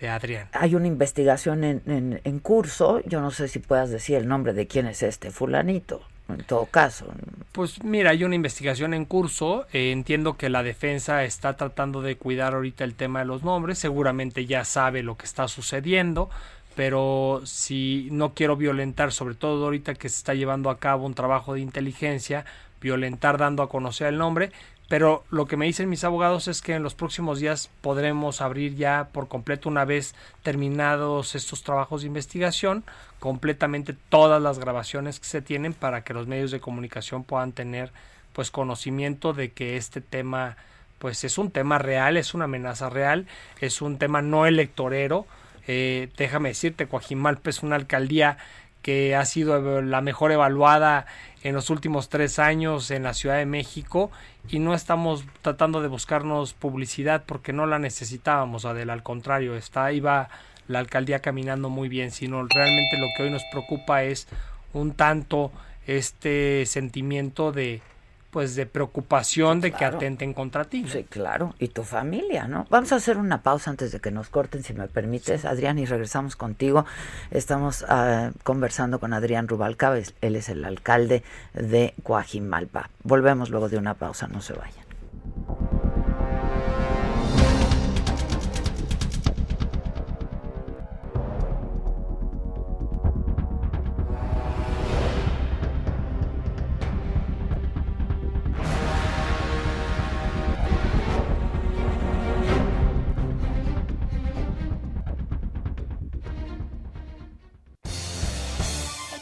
de 0.01 0.09
Adrián. 0.09 0.47
Hay 0.51 0.75
una 0.75 0.87
investigación 0.87 1.63
en, 1.63 1.81
en, 1.85 2.21
en 2.23 2.39
curso, 2.39 3.01
yo 3.05 3.21
no 3.21 3.31
sé 3.31 3.47
si 3.47 3.59
puedas 3.59 3.89
decir 3.89 4.17
el 4.17 4.27
nombre 4.27 4.53
de 4.53 4.67
quién 4.67 4.87
es 4.87 5.03
este 5.03 5.31
fulanito, 5.31 6.01
en 6.27 6.43
todo 6.43 6.65
caso. 6.65 7.05
Pues 7.51 7.83
mira, 7.83 8.09
hay 8.09 8.23
una 8.23 8.35
investigación 8.35 8.93
en 8.93 9.05
curso, 9.05 9.67
eh, 9.71 9.91
entiendo 9.91 10.37
que 10.37 10.49
la 10.49 10.63
defensa 10.63 11.23
está 11.23 11.55
tratando 11.55 12.01
de 12.01 12.17
cuidar 12.17 12.55
ahorita 12.55 12.83
el 12.83 12.95
tema 12.95 13.19
de 13.19 13.25
los 13.25 13.43
nombres, 13.43 13.77
seguramente 13.77 14.45
ya 14.45 14.65
sabe 14.65 15.03
lo 15.03 15.15
que 15.17 15.25
está 15.25 15.47
sucediendo, 15.47 16.29
pero 16.75 17.41
si 17.45 18.07
no 18.11 18.33
quiero 18.33 18.55
violentar, 18.55 19.11
sobre 19.11 19.35
todo 19.35 19.65
ahorita 19.65 19.93
que 19.93 20.09
se 20.09 20.17
está 20.17 20.33
llevando 20.33 20.69
a 20.69 20.79
cabo 20.79 21.05
un 21.05 21.13
trabajo 21.13 21.53
de 21.53 21.59
inteligencia, 21.59 22.45
violentar 22.81 23.37
dando 23.37 23.61
a 23.61 23.69
conocer 23.69 24.07
el 24.07 24.17
nombre, 24.17 24.51
pero 24.91 25.23
lo 25.32 25.45
que 25.45 25.56
me 25.56 25.67
dicen 25.67 25.88
mis 25.88 26.04
abogados 26.04 26.49
es 26.49 26.62
que 26.62 26.73
en 26.73 26.84
los 26.84 26.95
próximos 26.95 27.39
días 27.39 27.69
podremos 27.80 28.41
abrir 28.41 28.75
ya 28.75 29.08
por 29.13 29.30
completo 29.30 29.69
una 29.69 29.86
vez 29.86 30.15
terminados 30.43 31.34
estos 31.34 31.63
trabajos 31.63 32.01
de 32.01 32.08
investigación, 32.08 32.84
completamente 33.21 33.95
todas 34.10 34.41
las 34.41 34.60
grabaciones 34.60 35.21
que 35.21 35.27
se 35.27 35.41
tienen 35.41 35.73
para 35.73 36.04
que 36.04 36.13
los 36.13 36.27
medios 36.27 36.51
de 36.51 36.60
comunicación 36.60 37.23
puedan 37.23 37.54
tener 37.54 37.93
pues 38.34 38.51
conocimiento 38.51 39.32
de 39.32 39.54
que 39.54 39.77
este 39.77 40.01
tema 40.01 40.58
pues 40.99 41.23
es 41.23 41.38
un 41.38 41.51
tema 41.51 41.77
real, 41.77 42.17
es 42.17 42.34
una 42.34 42.43
amenaza 42.43 42.89
real, 42.89 43.27
es 43.62 43.82
un 43.82 43.97
tema 43.97 44.21
no 44.21 44.45
electorero. 44.45 45.25
Eh, 45.67 46.10
déjame 46.17 46.49
decirte, 46.49 46.88
Coajimalpa 46.88 47.49
es 47.49 47.63
una 47.63 47.77
alcaldía 47.77 48.39
que 48.82 49.15
ha 49.15 49.26
sido 49.26 49.82
la 49.82 50.02
mejor 50.02 50.32
evaluada 50.32 51.06
en 51.44 51.56
los 51.56 51.70
últimos 51.70 52.10
tres 52.10 52.39
años 52.39 52.91
en 52.91 53.04
la 53.04 53.13
Ciudad 53.13 53.38
de 53.38 53.46
México 53.46 54.12
y 54.50 54.60
no 54.60 54.74
estamos 54.74 55.26
tratando 55.41 55.82
de 55.82 55.88
buscarnos 55.88 56.54
publicidad 56.54 57.24
porque 57.26 57.54
no 57.54 57.65
la 57.65 57.80
necesitábamos, 57.80 58.65
Adela, 58.65 58.94
al 58.94 59.04
contrario, 59.04 59.56
está 59.56 59.91
iba 59.91 60.30
la 60.67 60.80
alcaldía 60.80 61.20
caminando 61.20 61.70
muy 61.70 61.89
bien, 61.89 62.12
sino 62.12 62.46
realmente 62.48 62.98
lo 62.98 63.08
que 63.15 63.24
hoy 63.24 63.30
nos 63.30 63.44
preocupa 63.52 64.04
es 64.04 64.28
un 64.74 64.94
tanto 64.94 65.52
este 65.88 66.65
sentimiento 66.65 67.52
de 67.52 67.82
pues 68.32 68.56
de 68.56 68.65
preocupación 68.65 69.62
de 69.62 69.72
que 69.72 69.86
atenten 69.86 70.34
contra 70.34 70.65
ti. 70.65 70.86
Sí, 70.88 71.04
claro, 71.04 71.54
y 71.60 71.67
tu 71.67 71.84
familia, 71.84 72.48
¿no? 72.48 72.65
Vamos 72.70 72.91
a 72.94 72.96
hacer 72.96 73.17
una 73.17 73.44
pausa 73.44 73.70
antes 73.70 73.91
de 73.91 74.00
que 74.00 74.10
nos 74.10 74.30
corten, 74.30 74.63
si 74.63 74.74
me 74.74 74.88
permites, 74.88 75.46
Adrián, 75.46 75.78
y 75.78 75.86
regresamos 75.86 76.36
contigo. 76.36 76.86
Estamos 77.30 77.86
ah, 77.88 78.32
conversando 78.44 79.00
con 79.00 79.13
Adrián 79.13 79.48
Rubalcaba, 79.48 79.98
él 79.98 80.36
es 80.36 80.50
el 80.50 80.63
alcalde 80.65 81.24
de 81.54 81.94
Coajimalpa. 82.04 82.89
Volvemos 83.04 83.50
luego 83.50 83.70
de 83.70 83.78
una 83.78 83.96
pausa, 83.96 84.28
no 84.28 84.41
se 84.41 84.54
vayan. 84.54 84.90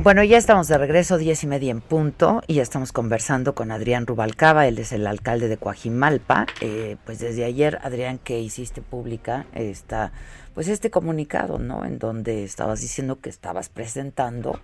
Bueno, 0.00 0.24
ya 0.24 0.38
estamos 0.38 0.66
de 0.66 0.76
regreso, 0.76 1.18
diez 1.18 1.44
y 1.44 1.46
media 1.46 1.70
en 1.70 1.80
punto, 1.80 2.42
y 2.48 2.54
ya 2.54 2.62
estamos 2.62 2.90
conversando 2.90 3.54
con 3.54 3.70
Adrián 3.70 4.08
Rubalcaba, 4.08 4.66
él 4.66 4.78
es 4.78 4.90
el 4.90 5.06
alcalde 5.06 5.46
de 5.46 5.56
Coajimalpa. 5.56 6.46
Eh, 6.60 6.96
pues 7.04 7.20
desde 7.20 7.44
ayer, 7.44 7.78
Adrián, 7.80 8.18
que 8.18 8.40
hiciste 8.40 8.82
pública 8.82 9.46
está, 9.52 10.10
pues 10.52 10.66
este 10.66 10.90
comunicado, 10.90 11.60
¿no? 11.60 11.84
En 11.84 12.00
donde 12.00 12.42
estabas 12.42 12.80
diciendo 12.80 13.20
que 13.20 13.30
estabas 13.30 13.68
presentando 13.68 14.58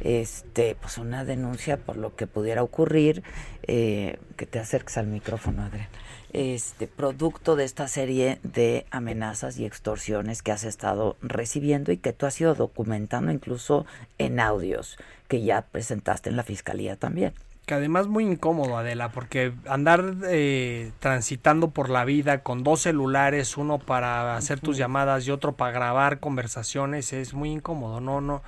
este, 0.00 0.76
pues 0.78 0.98
una 0.98 1.24
denuncia 1.24 1.78
por 1.78 1.96
lo 1.96 2.14
que 2.14 2.26
pudiera 2.26 2.62
ocurrir, 2.62 3.22
eh, 3.62 4.18
que 4.36 4.44
te 4.44 4.58
acerques 4.58 4.98
al 4.98 5.06
micrófono, 5.06 5.62
Adrián 5.62 5.88
este 6.36 6.86
producto 6.86 7.56
de 7.56 7.64
esta 7.64 7.88
serie 7.88 8.38
de 8.42 8.84
amenazas 8.90 9.58
y 9.58 9.64
extorsiones 9.64 10.42
que 10.42 10.52
has 10.52 10.64
estado 10.64 11.16
recibiendo 11.22 11.92
y 11.92 11.96
que 11.96 12.12
tú 12.12 12.26
has 12.26 12.38
ido 12.38 12.54
documentando 12.54 13.32
incluso 13.32 13.86
en 14.18 14.38
audios 14.38 14.98
que 15.28 15.42
ya 15.42 15.62
presentaste 15.62 16.28
en 16.28 16.36
la 16.36 16.42
fiscalía 16.42 16.96
también. 16.96 17.32
Que 17.64 17.72
además 17.72 18.06
muy 18.06 18.24
incómodo, 18.24 18.76
Adela, 18.76 19.08
porque 19.08 19.54
andar 19.66 20.14
eh, 20.28 20.92
transitando 21.00 21.70
por 21.70 21.88
la 21.88 22.04
vida 22.04 22.42
con 22.42 22.62
dos 22.62 22.82
celulares, 22.82 23.56
uno 23.56 23.78
para 23.78 24.36
hacer 24.36 24.60
tus 24.60 24.76
llamadas 24.76 25.26
y 25.26 25.30
otro 25.30 25.52
para 25.52 25.72
grabar 25.72 26.20
conversaciones, 26.20 27.14
es 27.14 27.32
muy 27.32 27.50
incómodo. 27.50 28.00
No, 28.00 28.20
no, 28.20 28.42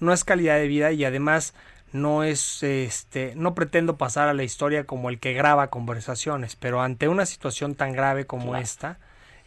no 0.00 0.12
es 0.12 0.24
calidad 0.24 0.56
de 0.56 0.66
vida 0.66 0.90
y 0.90 1.04
además 1.04 1.54
no 1.92 2.22
es 2.22 2.62
este 2.62 3.32
no 3.34 3.54
pretendo 3.54 3.96
pasar 3.96 4.28
a 4.28 4.34
la 4.34 4.42
historia 4.42 4.84
como 4.84 5.08
el 5.08 5.18
que 5.18 5.32
graba 5.32 5.68
conversaciones 5.70 6.56
pero 6.56 6.82
ante 6.82 7.08
una 7.08 7.26
situación 7.26 7.74
tan 7.74 7.92
grave 7.92 8.26
como 8.26 8.56
esta 8.56 8.98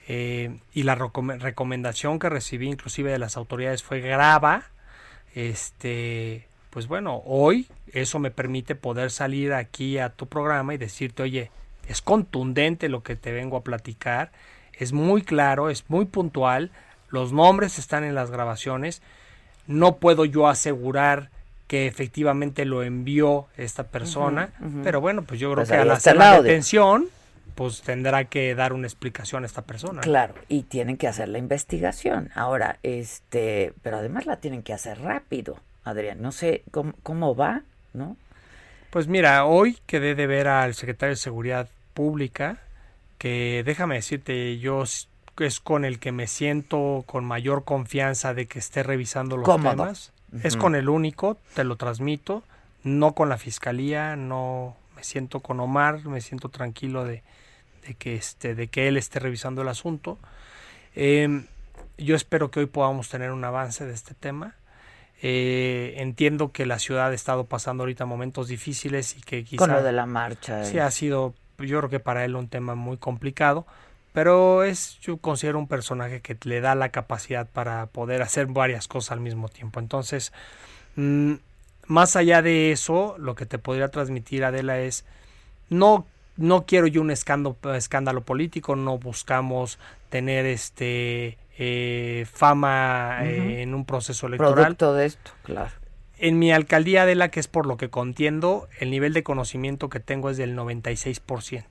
eh, 0.07 0.57
y 0.73 0.83
la 0.83 0.95
recomendación 0.95 2.17
que 2.17 2.29
recibí 2.29 2.67
inclusive 2.67 3.11
de 3.11 3.19
las 3.19 3.37
autoridades 3.37 3.83
fue 3.83 4.01
graba 4.01 4.63
este 5.35 6.47
pues 6.71 6.87
bueno 6.87 7.21
hoy 7.25 7.67
eso 7.93 8.17
me 8.17 8.31
permite 8.31 8.75
poder 8.75 9.11
salir 9.11 9.53
aquí 9.53 9.99
a 9.99 10.09
tu 10.09 10.27
programa 10.27 10.73
y 10.73 10.77
decirte 10.77 11.23
oye 11.23 11.51
es 11.87 12.01
contundente 12.01 12.89
lo 12.89 13.03
que 13.03 13.15
te 13.15 13.31
vengo 13.31 13.57
a 13.57 13.63
platicar 13.63 14.31
es 14.73 14.93
muy 14.93 15.21
claro 15.21 15.69
es 15.69 15.89
muy 15.89 16.05
puntual 16.05 16.71
los 17.09 17.33
nombres 17.33 17.77
están 17.77 18.03
en 18.03 18.15
las 18.15 18.31
grabaciones 18.31 19.03
no 19.67 19.97
puedo 19.97 20.25
yo 20.25 20.47
asegurar 20.47 21.29
que 21.71 21.87
efectivamente 21.87 22.65
lo 22.65 22.83
envió 22.83 23.47
esta 23.55 23.85
persona, 23.85 24.49
pero 24.83 24.99
bueno, 24.99 25.21
pues 25.21 25.39
yo 25.39 25.53
creo 25.53 25.63
pues 25.63 25.69
que 25.69 25.77
al 25.77 25.89
hacer 25.89 26.17
la 26.17 26.41
detención, 26.41 27.07
pues 27.55 27.81
tendrá 27.81 28.25
que 28.25 28.53
dar 28.55 28.73
una 28.73 28.87
explicación 28.87 29.43
a 29.43 29.45
esta 29.45 29.61
persona. 29.61 30.01
Claro, 30.01 30.33
y 30.49 30.63
tienen 30.63 30.97
que 30.97 31.07
hacer 31.07 31.29
la 31.29 31.37
investigación. 31.37 32.29
Ahora, 32.35 32.77
este, 32.83 33.71
pero 33.83 33.99
además 33.99 34.25
la 34.25 34.35
tienen 34.35 34.63
que 34.63 34.73
hacer 34.73 34.99
rápido, 34.99 35.59
Adrián. 35.85 36.21
No 36.21 36.33
sé 36.33 36.63
cómo, 36.71 36.91
cómo 37.03 37.37
va, 37.37 37.61
¿no? 37.93 38.17
Pues 38.89 39.07
mira, 39.07 39.45
hoy 39.45 39.77
quedé 39.85 40.13
de 40.13 40.27
ver 40.27 40.49
al 40.49 40.73
secretario 40.73 41.11
de 41.11 41.21
Seguridad 41.21 41.69
Pública, 41.93 42.57
que 43.17 43.63
déjame 43.65 43.95
decirte, 43.95 44.59
yo 44.59 44.83
es 44.83 45.07
con 45.61 45.85
el 45.85 45.99
que 45.99 46.11
me 46.11 46.27
siento 46.27 47.05
con 47.05 47.23
mayor 47.23 47.63
confianza 47.63 48.33
de 48.33 48.45
que 48.45 48.59
esté 48.59 48.83
revisando 48.83 49.37
los 49.37 49.47
temas. 49.47 50.11
Es 50.43 50.55
con 50.55 50.75
el 50.75 50.87
único, 50.87 51.37
te 51.53 51.63
lo 51.63 51.75
transmito, 51.75 52.43
no 52.83 53.13
con 53.13 53.29
la 53.29 53.37
fiscalía, 53.37 54.15
no 54.15 54.75
me 54.95 55.03
siento 55.03 55.41
con 55.41 55.59
Omar, 55.59 56.05
me 56.05 56.21
siento 56.21 56.49
tranquilo 56.49 57.03
de, 57.03 57.23
que 57.97 58.15
este, 58.15 58.55
de 58.55 58.67
que 58.67 58.87
él 58.87 58.97
esté 58.97 59.19
revisando 59.19 59.61
el 59.61 59.67
asunto. 59.67 60.17
Em, 60.95 61.45
yo 61.97 62.15
espero 62.15 62.49
que 62.49 62.61
hoy 62.61 62.65
podamos 62.65 63.09
tener 63.09 63.31
un 63.31 63.43
avance 63.43 63.85
de 63.85 63.93
este 63.93 64.13
tema. 64.13 64.55
Eh, 65.21 65.95
entiendo 65.97 66.51
que 66.51 66.65
la 66.65 66.79
ciudad 66.79 67.11
ha 67.11 67.13
estado 67.13 67.45
pasando 67.45 67.83
ahorita 67.83 68.05
momentos 68.05 68.47
difíciles 68.47 69.17
y 69.17 69.21
que 69.21 69.43
quizá... 69.43 69.59
Con 69.59 69.71
lo 69.71 69.83
de 69.83 69.91
la 69.91 70.05
marcha. 70.05 70.63
Sí, 70.65 70.79
ha 70.79 70.89
sido, 70.89 71.35
yo 71.59 71.77
creo 71.79 71.89
que 71.89 71.99
para 71.99 72.25
él 72.25 72.35
un 72.35 72.47
tema 72.47 72.73
muy 72.75 72.97
complicado 72.97 73.67
pero 74.13 74.63
es 74.63 74.99
yo 74.99 75.17
considero 75.17 75.57
un 75.59 75.67
personaje 75.67 76.21
que 76.21 76.37
le 76.43 76.61
da 76.61 76.75
la 76.75 76.89
capacidad 76.89 77.47
para 77.47 77.87
poder 77.87 78.21
hacer 78.21 78.47
varias 78.47 78.87
cosas 78.87 79.13
al 79.13 79.19
mismo 79.21 79.49
tiempo. 79.49 79.79
Entonces 79.79 80.33
mm, 80.95 81.33
más 81.87 82.15
allá 82.15 82.41
de 82.41 82.71
eso 82.71 83.15
lo 83.17 83.35
que 83.35 83.45
te 83.45 83.57
podría 83.57 83.89
transmitir 83.89 84.43
Adela 84.43 84.79
es 84.79 85.05
no 85.69 86.05
no 86.37 86.65
quiero 86.65 86.87
yo 86.87 87.01
un 87.01 87.11
escándalo, 87.11 87.57
escándalo 87.75 88.21
político 88.21 88.75
no 88.75 88.97
buscamos 88.97 89.79
tener 90.09 90.45
este 90.45 91.37
eh, 91.57 92.25
fama 92.31 93.19
eh, 93.23 93.61
en 93.61 93.75
un 93.75 93.85
proceso 93.85 94.27
electoral. 94.27 94.55
Producto 94.55 94.93
de 94.93 95.05
esto 95.05 95.31
claro. 95.43 95.71
En 96.17 96.37
mi 96.37 96.51
alcaldía 96.51 97.03
Adela 97.03 97.29
que 97.29 97.39
es 97.39 97.47
por 97.47 97.65
lo 97.65 97.77
que 97.77 97.89
contiendo 97.89 98.67
el 98.79 98.91
nivel 98.91 99.13
de 99.13 99.23
conocimiento 99.23 99.89
que 99.89 99.99
tengo 99.99 100.29
es 100.29 100.37
del 100.37 100.55
96% 100.55 101.63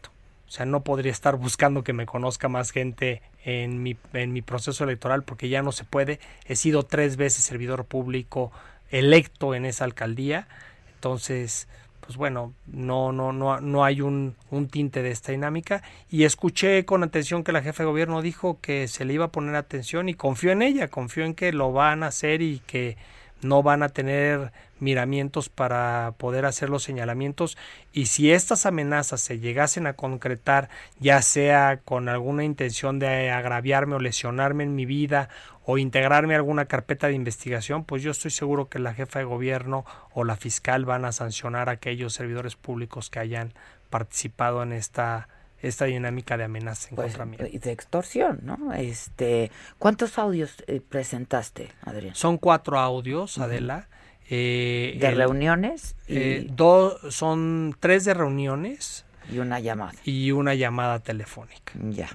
o 0.50 0.52
sea, 0.52 0.66
no 0.66 0.82
podría 0.82 1.12
estar 1.12 1.36
buscando 1.36 1.84
que 1.84 1.92
me 1.92 2.06
conozca 2.06 2.48
más 2.48 2.72
gente 2.72 3.22
en 3.44 3.84
mi, 3.84 3.96
en 4.12 4.32
mi 4.32 4.42
proceso 4.42 4.82
electoral 4.82 5.22
porque 5.22 5.48
ya 5.48 5.62
no 5.62 5.70
se 5.70 5.84
puede. 5.84 6.18
He 6.44 6.56
sido 6.56 6.82
tres 6.82 7.16
veces 7.16 7.44
servidor 7.44 7.84
público 7.84 8.50
electo 8.90 9.54
en 9.54 9.64
esa 9.64 9.84
alcaldía. 9.84 10.48
Entonces, 10.96 11.68
pues 12.00 12.16
bueno, 12.16 12.52
no, 12.66 13.12
no, 13.12 13.32
no, 13.32 13.60
no 13.60 13.84
hay 13.84 14.00
un, 14.00 14.34
un 14.50 14.66
tinte 14.66 15.04
de 15.04 15.12
esta 15.12 15.30
dinámica. 15.30 15.84
Y 16.10 16.24
escuché 16.24 16.84
con 16.84 17.04
atención 17.04 17.44
que 17.44 17.52
la 17.52 17.62
jefa 17.62 17.84
de 17.84 17.88
gobierno 17.88 18.20
dijo 18.20 18.58
que 18.60 18.88
se 18.88 19.04
le 19.04 19.12
iba 19.14 19.26
a 19.26 19.32
poner 19.32 19.54
atención 19.54 20.08
y 20.08 20.14
confío 20.14 20.50
en 20.50 20.62
ella, 20.62 20.88
confío 20.88 21.26
en 21.26 21.34
que 21.34 21.52
lo 21.52 21.70
van 21.70 22.02
a 22.02 22.08
hacer 22.08 22.42
y 22.42 22.58
que 22.66 22.96
no 23.42 23.62
van 23.62 23.82
a 23.82 23.88
tener 23.88 24.52
miramientos 24.78 25.48
para 25.48 26.14
poder 26.18 26.46
hacer 26.46 26.70
los 26.70 26.82
señalamientos. 26.82 27.56
Y 27.92 28.06
si 28.06 28.32
estas 28.32 28.66
amenazas 28.66 29.20
se 29.20 29.38
llegasen 29.38 29.86
a 29.86 29.94
concretar 29.94 30.68
ya 30.98 31.22
sea 31.22 31.80
con 31.84 32.08
alguna 32.08 32.44
intención 32.44 32.98
de 32.98 33.30
agraviarme 33.30 33.96
o 33.96 34.00
lesionarme 34.00 34.64
en 34.64 34.74
mi 34.74 34.86
vida 34.86 35.28
o 35.64 35.78
integrarme 35.78 36.34
a 36.34 36.38
alguna 36.38 36.64
carpeta 36.64 37.06
de 37.06 37.14
investigación, 37.14 37.84
pues 37.84 38.02
yo 38.02 38.10
estoy 38.10 38.30
seguro 38.30 38.68
que 38.68 38.78
la 38.78 38.94
jefa 38.94 39.18
de 39.18 39.24
gobierno 39.24 39.84
o 40.12 40.24
la 40.24 40.36
fiscal 40.36 40.84
van 40.84 41.04
a 41.04 41.12
sancionar 41.12 41.68
a 41.68 41.72
aquellos 41.72 42.14
servidores 42.14 42.56
públicos 42.56 43.10
que 43.10 43.20
hayan 43.20 43.52
participado 43.90 44.62
en 44.62 44.72
esta 44.72 45.28
esta 45.62 45.84
dinámica 45.86 46.36
de 46.36 46.44
amenaza 46.44 46.88
en 46.90 46.96
Pues, 46.96 47.16
contra 47.16 47.24
mía. 47.26 47.48
y 47.50 47.58
de 47.58 47.72
extorsión, 47.72 48.40
¿no? 48.42 48.72
Este, 48.72 49.50
¿cuántos 49.78 50.18
audios 50.18 50.54
eh, 50.66 50.80
presentaste, 50.86 51.70
Adrián? 51.82 52.14
Son 52.14 52.38
cuatro 52.38 52.78
audios, 52.78 53.38
Adela. 53.38 53.88
eh, 54.30 54.96
De 55.00 55.08
el- 55.08 55.16
reuniones 55.16 55.96
y, 56.06 56.16
eh, 56.18 56.46
dos, 56.50 56.98
son 57.14 57.74
tres 57.80 58.04
de 58.04 58.14
reuniones 58.14 59.04
y 59.32 59.38
una 59.38 59.58
llamada. 59.60 59.92
y 60.04 60.30
una 60.32 60.54
llamada 60.54 61.00
telefónica. 61.00 61.72
Ya. 61.90 62.08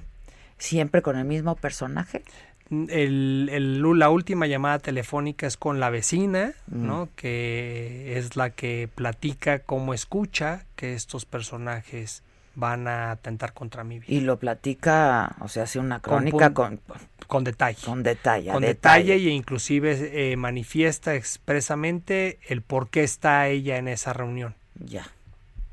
Siempre 0.58 1.02
con 1.02 1.18
el 1.18 1.26
mismo 1.26 1.54
personaje. 1.56 2.22
El, 2.70 3.48
el- 3.52 3.98
la 3.98 4.08
última 4.10 4.46
llamada 4.46 4.78
telefónica 4.80 5.46
es 5.46 5.56
con 5.56 5.78
la 5.78 5.88
vecina, 5.90 6.52
Mm. 6.66 6.86
¿no? 6.86 7.08
Que 7.14 8.14
es 8.18 8.34
la 8.34 8.50
que 8.50 8.88
platica 8.92 9.60
cómo 9.60 9.94
escucha 9.94 10.64
que 10.74 10.94
estos 10.94 11.26
personajes 11.26 12.22
van 12.56 12.88
a 12.88 13.12
atentar 13.12 13.52
contra 13.52 13.84
mi 13.84 14.00
vida. 14.00 14.12
Y 14.12 14.20
lo 14.22 14.38
platica, 14.38 15.36
o 15.40 15.48
sea, 15.48 15.62
hace 15.64 15.78
una 15.78 16.00
Con 16.00 16.14
crónica 16.24 16.50
pun- 16.52 16.78
con, 16.78 16.80
Con 17.28 17.44
detalle. 17.44 17.78
con 17.84 18.02
detalle. 18.02 18.50
con 18.50 18.62
detalle 18.62 19.14
e 19.14 19.18
inclusive 19.28 20.32
eh, 20.32 20.36
manifiesta 20.36 21.14
expresamente 21.14 22.38
el 22.48 22.62
por 22.62 22.88
qué 22.90 23.04
está 23.04 23.46
ella 23.48 23.76
en 23.76 23.88
esa 23.88 24.12
reunión. 24.12 24.54
Ya, 24.74 25.06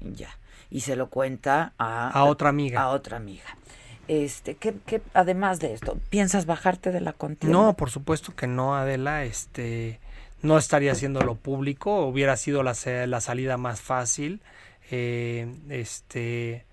ya. 0.01 0.29
Y 0.69 0.81
se 0.81 0.95
lo 0.95 1.07
cuenta 1.09 1.73
a, 1.77 2.09
A 2.09 2.23
otra 2.25 2.49
amiga. 2.49 2.81
A 2.81 2.89
otra 2.89 3.17
amiga. 3.17 3.43
Este, 4.07 4.55
¿qué, 4.55 4.75
qué, 4.85 5.01
además 5.13 5.59
de 5.59 5.73
esto, 5.73 5.97
piensas 6.09 6.45
bajarte 6.45 6.91
de 6.91 6.99
la 6.99 7.13
contienda? 7.13 7.57
No, 7.57 7.73
por 7.75 7.89
supuesto 7.89 8.35
que 8.35 8.47
no, 8.47 8.75
Adela. 8.75 9.23
Este, 9.23 9.99
no 10.41 10.57
estaría 10.57 10.91
haciéndolo 10.91 11.35
público. 11.35 12.05
Hubiera 12.05 12.35
sido 12.35 12.63
la, 12.63 12.73
la 13.07 13.21
salida 13.21 13.55
más 13.57 13.81
fácil. 13.81 14.41
Eh, 14.91 15.47
este, 15.69 16.65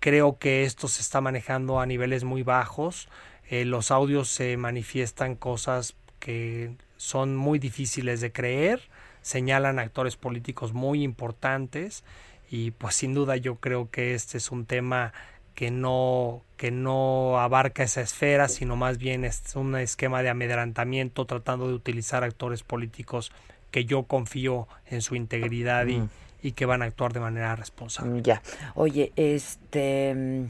creo 0.00 0.38
que 0.38 0.64
esto 0.64 0.88
se 0.88 1.02
está 1.02 1.20
manejando 1.20 1.80
a 1.80 1.86
niveles 1.86 2.24
muy 2.24 2.42
bajos. 2.42 3.08
Eh, 3.48 3.64
los 3.64 3.90
audios 3.90 4.28
se 4.28 4.56
manifiestan 4.56 5.36
cosas 5.36 5.94
que 6.18 6.74
son 6.96 7.36
muy 7.36 7.58
difíciles 7.58 8.20
de 8.20 8.32
creer. 8.32 8.82
Señalan 9.22 9.78
actores 9.78 10.16
políticos 10.16 10.72
muy 10.72 11.02
importantes. 11.02 12.04
Y 12.50 12.72
pues 12.72 12.94
sin 12.94 13.14
duda 13.14 13.36
yo 13.36 13.56
creo 13.56 13.90
que 13.90 14.14
este 14.14 14.38
es 14.38 14.50
un 14.50 14.66
tema 14.66 15.12
que 15.54 15.70
no, 15.70 16.42
que 16.56 16.70
no 16.70 17.40
abarca 17.40 17.82
esa 17.82 18.02
esfera, 18.02 18.48
sino 18.48 18.76
más 18.76 18.98
bien 18.98 19.24
es 19.24 19.56
un 19.56 19.74
esquema 19.76 20.22
de 20.22 20.28
amedrantamiento 20.28 21.24
tratando 21.24 21.66
de 21.66 21.74
utilizar 21.74 22.22
actores 22.22 22.62
políticos 22.62 23.32
que 23.70 23.84
yo 23.86 24.04
confío 24.04 24.68
en 24.86 25.02
su 25.02 25.16
integridad 25.16 25.86
y, 25.86 26.02
y 26.42 26.52
que 26.52 26.66
van 26.66 26.82
a 26.82 26.86
actuar 26.86 27.12
de 27.12 27.20
manera 27.20 27.56
responsable. 27.56 28.22
Ya. 28.22 28.42
Oye, 28.74 29.12
este, 29.16 30.46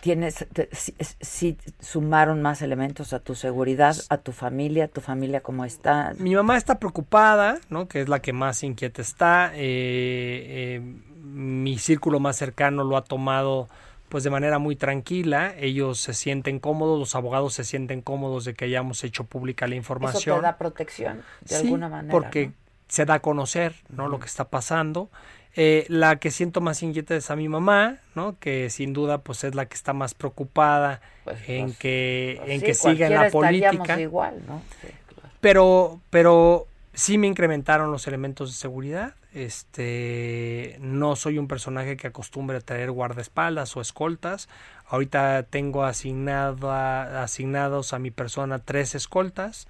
tienes, 0.00 0.46
si, 0.72 0.94
si 1.20 1.56
sumaron 1.80 2.42
más 2.42 2.62
elementos 2.62 3.12
a 3.12 3.20
tu 3.20 3.34
seguridad, 3.34 3.96
a 4.08 4.18
tu 4.18 4.32
familia, 4.32 4.88
tu 4.88 5.00
familia 5.00 5.40
cómo 5.42 5.64
está. 5.64 6.12
Mi 6.18 6.34
mamá 6.34 6.56
está 6.56 6.78
preocupada, 6.78 7.58
¿no? 7.68 7.86
Que 7.88 8.00
es 8.02 8.08
la 8.08 8.20
que 8.20 8.32
más 8.32 8.62
inquieta 8.62 9.00
está. 9.02 9.52
eh, 9.54 10.80
eh, 10.80 10.80
mi 11.22 11.78
círculo 11.78 12.18
más 12.20 12.36
cercano 12.36 12.84
lo 12.84 12.96
ha 12.96 13.04
tomado 13.04 13.68
pues 14.08 14.24
de 14.24 14.30
manera 14.30 14.58
muy 14.58 14.76
tranquila. 14.76 15.54
Ellos 15.56 15.98
se 16.00 16.12
sienten 16.14 16.58
cómodos, 16.58 16.98
los 16.98 17.14
abogados 17.14 17.54
se 17.54 17.64
sienten 17.64 18.02
cómodos 18.02 18.44
de 18.44 18.52
que 18.54 18.66
hayamos 18.66 19.04
hecho 19.04 19.24
pública 19.24 19.66
la 19.66 19.74
Eso 19.76 19.78
información. 19.78 20.36
te 20.38 20.42
da 20.42 20.58
protección 20.58 21.22
de 21.42 21.54
Sí, 21.56 21.64
alguna 21.66 21.88
manera. 21.88 22.12
porque 22.12 22.48
¿no? 22.48 22.52
Se 22.92 23.06
da 23.06 23.14
a 23.14 23.20
conocer 23.20 23.74
no 23.88 24.06
lo 24.08 24.20
que 24.20 24.26
está 24.26 24.44
pasando. 24.50 25.08
Eh, 25.56 25.86
la 25.88 26.16
que 26.16 26.30
siento 26.30 26.60
más 26.60 26.82
inquieta 26.82 27.14
es 27.16 27.30
a 27.30 27.36
mi 27.36 27.46
mamá 27.48 27.98
no 28.14 28.38
que 28.38 28.68
sin 28.70 28.92
duda 28.94 29.18
pues 29.18 29.44
es 29.44 29.54
la 29.54 29.64
que 29.66 29.74
está 29.74 29.92
más 29.94 30.12
preocupada 30.14 31.00
Pues, 31.24 31.38
en 31.46 31.66
pues, 31.66 31.78
que 31.78 32.36
Pues 32.38 32.50
en 32.50 32.60
sí, 32.60 32.66
que 32.66 32.74
siga 32.74 33.06
en 33.06 33.14
la 33.14 33.30
política. 33.30 33.98
igual, 34.00 34.42
¿no? 34.46 34.62
Sí, 34.82 34.88
claro. 35.14 35.28
pero 35.40 36.00
pero 36.10 36.66
sí 36.94 37.16
me 37.16 37.26
incrementaron 37.28 37.90
los 37.90 38.06
elementos 38.06 38.50
de 38.50 38.56
seguridad. 38.56 39.14
Este 39.34 40.76
no 40.80 41.16
soy 41.16 41.38
un 41.38 41.48
personaje 41.48 41.96
que 41.96 42.06
acostumbre 42.08 42.58
a 42.58 42.60
traer 42.60 42.90
guardaespaldas 42.90 43.74
o 43.76 43.80
escoltas. 43.80 44.48
Ahorita 44.86 45.44
tengo 45.44 45.84
asignada, 45.84 47.22
asignados 47.22 47.94
a 47.94 47.98
mi 47.98 48.10
persona 48.10 48.58
tres 48.58 48.94
escoltas 48.94 49.66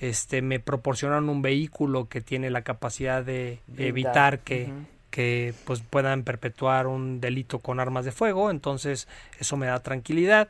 este 0.00 0.42
me 0.42 0.60
proporcionaron 0.60 1.28
un 1.28 1.42
vehículo 1.42 2.08
que 2.08 2.20
tiene 2.20 2.50
la 2.50 2.62
capacidad 2.62 3.24
de 3.24 3.60
evitar 3.78 4.40
que 4.40 4.70
que 5.10 5.54
pues 5.64 5.80
puedan 5.80 6.24
perpetuar 6.24 6.86
un 6.86 7.22
delito 7.22 7.60
con 7.60 7.80
armas 7.80 8.04
de 8.04 8.12
fuego 8.12 8.50
entonces 8.50 9.08
eso 9.38 9.56
me 9.56 9.66
da 9.66 9.80
tranquilidad 9.80 10.48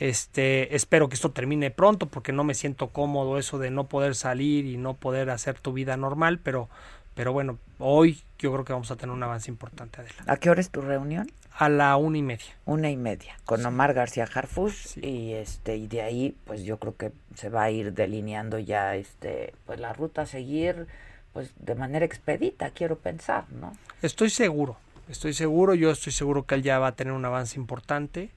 este 0.00 0.74
espero 0.74 1.08
que 1.08 1.14
esto 1.14 1.30
termine 1.30 1.70
pronto 1.70 2.06
porque 2.06 2.32
no 2.32 2.42
me 2.42 2.54
siento 2.54 2.88
cómodo 2.88 3.38
eso 3.38 3.58
de 3.58 3.70
no 3.70 3.84
poder 3.84 4.16
salir 4.16 4.66
y 4.66 4.76
no 4.76 4.94
poder 4.94 5.30
hacer 5.30 5.60
tu 5.60 5.72
vida 5.72 5.96
normal 5.96 6.40
pero 6.42 6.68
pero 7.14 7.32
bueno 7.32 7.58
hoy 7.78 8.20
yo 8.38 8.52
creo 8.52 8.64
que 8.64 8.72
vamos 8.72 8.90
a 8.90 8.96
tener 8.96 9.14
un 9.14 9.22
avance 9.22 9.50
importante 9.50 10.00
Adela. 10.00 10.24
¿A 10.26 10.36
qué 10.36 10.50
hora 10.50 10.60
es 10.60 10.70
tu 10.70 10.80
reunión? 10.80 11.30
A 11.60 11.68
la 11.68 11.96
una 11.96 12.18
y 12.18 12.22
media 12.22 12.46
Una 12.66 12.88
y 12.88 12.96
media, 12.96 13.36
con 13.44 13.66
Omar 13.66 13.92
García 13.92 14.28
Harfush 14.32 14.74
Sí. 14.74 15.00
y 15.04 15.32
este 15.34 15.76
y 15.76 15.86
de 15.88 16.02
ahí 16.02 16.36
pues 16.44 16.62
yo 16.62 16.78
creo 16.78 16.96
que 16.96 17.10
se 17.34 17.48
va 17.48 17.64
a 17.64 17.70
ir 17.70 17.92
delineando 17.94 18.58
ya 18.60 18.94
este 18.94 19.52
pues 19.66 19.80
la 19.80 19.92
ruta 19.92 20.22
a 20.22 20.26
seguir 20.26 20.86
pues 21.32 21.52
de 21.58 21.74
manera 21.74 22.04
expedita, 22.04 22.70
quiero 22.70 22.96
pensar, 22.96 23.44
¿no? 23.50 23.72
estoy 24.02 24.30
seguro 24.30 24.76
estoy 25.08 25.32
seguro 25.34 25.74
yo 25.74 25.90
estoy 25.90 26.12
seguro 26.12 26.44
que 26.46 26.54
él 26.54 26.62
ya 26.62 26.78
va 26.78 26.88
a 26.88 26.92
tener 26.92 27.12
un 27.12 27.24
avance 27.24 27.58
importante 27.58 28.30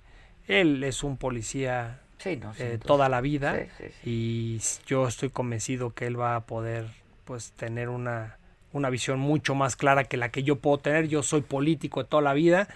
él 0.47 0.83
es 0.83 1.03
un 1.03 1.17
policía 1.17 1.99
Sí, 2.17 2.37
no 2.37 2.53
eh, 2.59 2.77
toda 2.83 3.07
la 3.09 3.19
vida 3.21 3.65
y 4.03 4.59
yo 4.87 5.07
estoy 5.07 5.29
convencido 5.29 5.93
que 5.93 6.05
él 6.07 6.19
va 6.19 6.35
a 6.35 6.41
poder 6.41 6.85
pues 7.25 7.51
tener 7.53 7.89
una, 7.89 8.37
una 8.73 8.89
visión 8.89 9.19
mucho 9.19 9.55
más 9.55 9.75
clara 9.75 10.03
que 10.03 10.17
la 10.17 10.29
que 10.29 10.43
yo 10.43 10.57
puedo 10.57 10.77
tener. 10.77 11.07
Yo 11.07 11.23
soy 11.23 11.41
político 11.41 12.03
de 12.03 12.09
toda 12.09 12.21
la 12.21 12.33
vida 12.33 12.67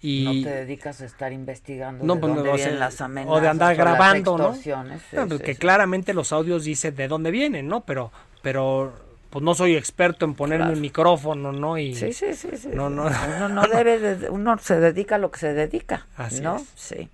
y 0.00 0.24
no 0.24 0.32
te 0.48 0.54
dedicas 0.56 1.00
a 1.00 1.04
estar 1.06 1.32
investigando 1.32 2.04
No, 2.04 2.14
de 2.14 2.20
pues, 2.20 2.34
dónde 2.34 2.50
o 2.50 2.54
vienen 2.54 2.72
sea, 2.76 2.78
las 2.80 2.94
o 2.94 2.98
de 2.98 3.04
amenazas 3.04 3.48
andar 3.50 3.76
grabando, 3.76 4.38
¿no? 4.38 4.44
extorsiones. 4.48 5.02
Sí, 5.10 5.16
No, 5.16 5.22
sí, 5.24 5.28
porque 5.30 5.54
sí. 5.54 5.58
claramente 5.60 6.14
los 6.14 6.32
audios 6.32 6.64
dicen 6.64 6.94
de 6.94 7.08
dónde 7.08 7.30
vienen, 7.30 7.66
¿no? 7.68 7.80
Pero 7.82 8.12
pero 8.42 8.92
pues 9.30 9.42
no 9.44 9.54
soy 9.54 9.76
experto 9.76 10.24
en 10.24 10.34
ponerme 10.34 10.64
Claro. 10.66 10.76
un 10.76 10.80
micrófono, 10.80 11.52
¿no? 11.52 11.76
Y 11.76 11.94
Sí, 11.94 12.12
sí, 12.12 12.32
sí, 12.34 12.48
sí. 12.56 12.68
No, 12.72 12.88
no. 12.88 13.02
Uno 13.36 13.48
no 13.50 13.66
debe, 13.66 13.98
de- 13.98 14.30
uno 14.30 14.56
se 14.58 14.78
dedica 14.80 15.16
a 15.16 15.18
lo 15.18 15.30
que 15.30 15.38
se 15.40 15.52
dedica, 15.52 16.06
Así 16.16 16.40
¿no? 16.40 16.56
es. 16.56 16.64
Sí. 16.76 17.08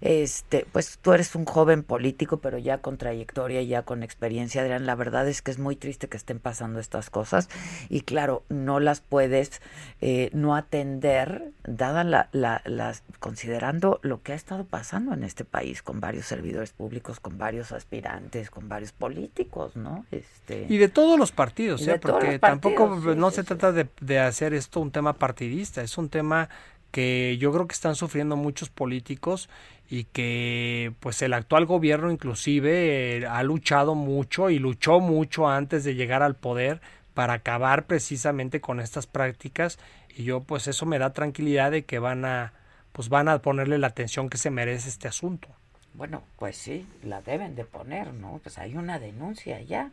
Este, 0.00 0.66
pues 0.72 0.98
tú 0.98 1.12
eres 1.12 1.34
un 1.34 1.44
joven 1.44 1.82
político, 1.82 2.38
pero 2.38 2.58
ya 2.58 2.78
con 2.78 2.96
trayectoria, 2.96 3.62
ya 3.62 3.82
con 3.82 4.02
experiencia, 4.02 4.62
Adrián. 4.62 4.86
La 4.86 4.94
verdad 4.94 5.28
es 5.28 5.42
que 5.42 5.50
es 5.50 5.58
muy 5.58 5.76
triste 5.76 6.08
que 6.08 6.16
estén 6.16 6.38
pasando 6.38 6.80
estas 6.80 7.10
cosas 7.10 7.48
y 7.88 8.02
claro, 8.02 8.42
no 8.48 8.80
las 8.80 9.00
puedes 9.00 9.60
eh, 10.00 10.30
no 10.32 10.56
atender, 10.56 11.52
dada 11.64 12.04
la, 12.04 12.28
la, 12.32 12.62
las, 12.64 13.02
considerando 13.18 14.00
lo 14.02 14.22
que 14.22 14.32
ha 14.32 14.36
estado 14.36 14.64
pasando 14.64 15.12
en 15.12 15.22
este 15.22 15.44
país 15.44 15.82
con 15.82 16.00
varios 16.00 16.26
servidores 16.26 16.72
públicos, 16.72 17.20
con 17.20 17.36
varios 17.36 17.72
aspirantes, 17.72 18.50
con 18.50 18.68
varios 18.68 18.92
políticos, 18.92 19.76
¿no? 19.76 20.06
Este, 20.10 20.66
Y 20.68 20.78
de 20.78 20.88
todos 20.88 21.18
los 21.18 21.32
partidos, 21.32 21.86
¿eh? 21.86 21.98
porque 22.00 22.38
tampoco 22.38 23.00
sí, 23.00 23.08
no 23.16 23.30
sí, 23.30 23.36
se 23.36 23.42
sí. 23.42 23.48
trata 23.48 23.72
de, 23.72 23.86
de 24.00 24.18
hacer 24.18 24.54
esto 24.54 24.80
un 24.80 24.90
tema 24.90 25.12
partidista, 25.14 25.82
es 25.82 25.98
un 25.98 26.08
tema 26.08 26.48
que 26.90 27.36
yo 27.38 27.52
creo 27.52 27.68
que 27.68 27.74
están 27.74 27.94
sufriendo 27.94 28.36
muchos 28.36 28.68
políticos 28.68 29.48
y 29.90 30.04
que 30.04 30.92
pues 31.00 31.20
el 31.20 31.34
actual 31.34 31.66
gobierno 31.66 32.12
inclusive 32.12 33.18
eh, 33.18 33.26
ha 33.26 33.42
luchado 33.42 33.96
mucho 33.96 34.48
y 34.48 34.60
luchó 34.60 35.00
mucho 35.00 35.48
antes 35.48 35.82
de 35.82 35.96
llegar 35.96 36.22
al 36.22 36.36
poder 36.36 36.80
para 37.12 37.34
acabar 37.34 37.86
precisamente 37.86 38.60
con 38.60 38.78
estas 38.78 39.08
prácticas 39.08 39.80
y 40.16 40.22
yo 40.22 40.40
pues 40.40 40.68
eso 40.68 40.86
me 40.86 41.00
da 41.00 41.12
tranquilidad 41.12 41.72
de 41.72 41.84
que 41.84 41.98
van 41.98 42.24
a 42.24 42.52
pues 42.92 43.08
van 43.08 43.28
a 43.28 43.40
ponerle 43.40 43.78
la 43.78 43.88
atención 43.88 44.30
que 44.30 44.38
se 44.38 44.50
merece 44.50 44.88
este 44.88 45.08
asunto. 45.08 45.48
Bueno, 45.94 46.22
pues 46.38 46.56
sí, 46.56 46.86
la 47.02 47.20
deben 47.20 47.54
de 47.56 47.64
poner, 47.64 48.12
¿no? 48.12 48.40
Pues 48.42 48.58
hay 48.58 48.76
una 48.76 48.98
denuncia 48.98 49.60
ya. 49.60 49.90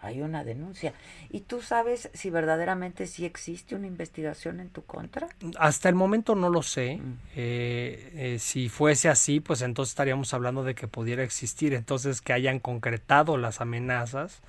Hay, 0.00 0.22
una 0.22 0.44
denuncia. 0.44 0.94
¿Y 1.28 1.40
tú 1.40 1.62
sabes 1.62 2.10
si 2.14 2.30
verdaderamente 2.30 3.06
sí 3.06 3.24
existe 3.24 3.74
una 3.74 3.86
investigación 3.86 4.60
en 4.60 4.70
tu 4.70 4.84
contra? 4.84 5.28
Hasta 5.58 5.88
el 5.88 5.94
momento 5.94 6.34
no 6.34 6.48
lo 6.48 6.62
sé. 6.62 6.96
Mm. 6.96 7.18
Eh, 7.36 8.12
eh, 8.14 8.38
si 8.38 8.68
fuese 8.68 9.08
así, 9.08 9.40
pues 9.40 9.62
entonces 9.62 9.92
estaríamos 9.92 10.32
hablando 10.34 10.64
de 10.64 10.74
que 10.74 10.88
pudiera 10.88 11.22
existir. 11.22 11.74
Entonces 11.74 12.20
que 12.20 12.32
hayan 12.32 12.58
concretado 12.58 13.36
las 13.36 13.60
amenazas. 13.60 14.42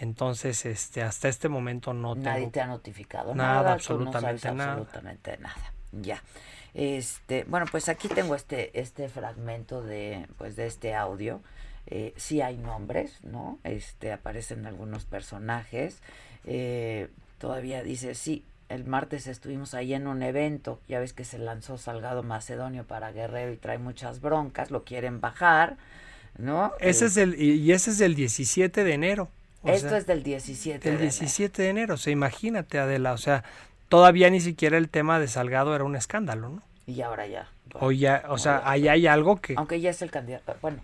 Entonces, 0.00 0.66
este, 0.66 1.02
hasta 1.02 1.28
este 1.28 1.48
momento 1.48 1.92
no 1.92 2.14
Nadie 2.14 2.40
tengo 2.40 2.50
te 2.50 2.60
ha 2.60 2.66
notificado 2.66 3.34
nada, 3.34 3.54
nada, 3.54 3.68
no 3.68 3.74
absolutamente 3.74 4.40
sabes 4.40 4.56
nada. 4.56 4.72
absolutamente 4.72 5.38
nada. 5.38 5.72
Ya. 5.92 6.22
Este, 6.74 7.44
bueno, 7.44 7.64
pues 7.70 7.88
aquí 7.88 8.06
tengo 8.08 8.34
este 8.34 8.78
este 8.78 9.08
fragmento 9.08 9.82
de 9.82 10.26
pues 10.36 10.56
de 10.56 10.66
este 10.66 10.94
audio. 10.94 11.40
Eh, 11.86 12.12
sí 12.16 12.40
hay 12.40 12.56
nombres, 12.56 13.22
¿no? 13.22 13.58
Este 13.64 14.12
aparecen 14.12 14.66
algunos 14.66 15.04
personajes. 15.04 16.00
Eh, 16.44 17.08
todavía 17.38 17.82
dice 17.82 18.14
sí. 18.14 18.44
El 18.68 18.84
martes 18.84 19.28
estuvimos 19.28 19.74
ahí 19.74 19.94
en 19.94 20.08
un 20.08 20.24
evento, 20.24 20.80
ya 20.88 20.98
ves 20.98 21.12
que 21.12 21.24
se 21.24 21.38
lanzó 21.38 21.78
Salgado 21.78 22.24
Macedonio 22.24 22.82
para 22.82 23.12
Guerrero 23.12 23.52
y 23.52 23.56
trae 23.56 23.78
muchas 23.78 24.20
broncas, 24.20 24.72
lo 24.72 24.82
quieren 24.82 25.20
bajar, 25.20 25.76
¿no? 26.36 26.72
Ese 26.80 27.04
Eh, 27.04 27.08
es 27.08 27.16
el, 27.16 27.40
y 27.40 27.70
ese 27.70 27.90
es 27.90 27.98
del 27.98 28.16
17 28.16 28.82
de 28.82 28.92
enero. 28.92 29.28
O 29.62 29.68
esto 29.68 29.90
sea, 29.90 29.98
es 29.98 30.06
del 30.08 30.24
17 30.24 30.78
del 30.78 30.98
de 30.98 31.04
enero. 31.04 31.18
17 31.20 31.62
de 31.62 31.68
enero. 31.68 31.94
O 31.94 31.96
sea, 31.96 32.12
imagínate, 32.12 32.80
Adela. 32.80 33.12
O 33.12 33.18
sea, 33.18 33.44
todavía 33.88 34.30
ni 34.30 34.40
siquiera 34.40 34.78
el 34.78 34.88
tema 34.88 35.20
de 35.20 35.28
Salgado 35.28 35.74
era 35.76 35.84
un 35.84 35.94
escándalo, 35.94 36.48
¿no? 36.48 36.62
Y 36.88 37.02
ahora 37.02 37.28
ya. 37.28 37.48
O 37.74 37.92
ya, 37.92 38.24
o 38.28 38.38
sea, 38.38 38.62
ahí 38.64 38.88
hay 38.88 39.06
algo 39.06 39.40
que 39.40 39.54
aunque 39.56 39.80
ya 39.80 39.90
es 39.90 40.02
el 40.02 40.10
candidato, 40.10 40.56
bueno, 40.62 40.78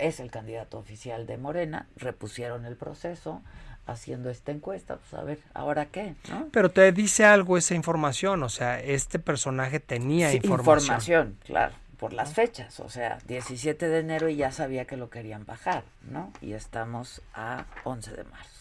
es 0.00 0.20
el 0.20 0.30
candidato 0.30 0.78
oficial 0.78 1.26
de 1.26 1.36
Morena, 1.38 1.86
repusieron 1.96 2.64
el 2.64 2.76
proceso 2.76 3.42
haciendo 3.86 4.30
esta 4.30 4.52
encuesta, 4.52 4.96
pues 4.96 5.14
a 5.14 5.24
ver, 5.24 5.38
¿ahora 5.54 5.86
qué? 5.86 6.14
¿no? 6.28 6.48
Pero 6.52 6.70
te 6.70 6.92
dice 6.92 7.24
algo 7.24 7.56
esa 7.56 7.74
información, 7.74 8.42
o 8.42 8.48
sea, 8.48 8.78
este 8.80 9.18
personaje 9.18 9.80
tenía 9.80 10.30
Sí, 10.30 10.40
información. 10.44 11.36
claro, 11.44 11.74
por 11.98 12.12
las 12.12 12.32
fechas, 12.34 12.78
o 12.80 12.88
sea, 12.88 13.18
17 13.26 13.88
de 13.88 13.98
enero 13.98 14.28
y 14.28 14.36
ya 14.36 14.52
sabía 14.52 14.84
que 14.86 14.96
lo 14.96 15.10
querían 15.10 15.44
bajar, 15.44 15.82
¿no? 16.02 16.32
Y 16.40 16.52
estamos 16.52 17.20
a 17.34 17.64
11 17.84 18.12
de 18.16 18.24
marzo. 18.24 18.60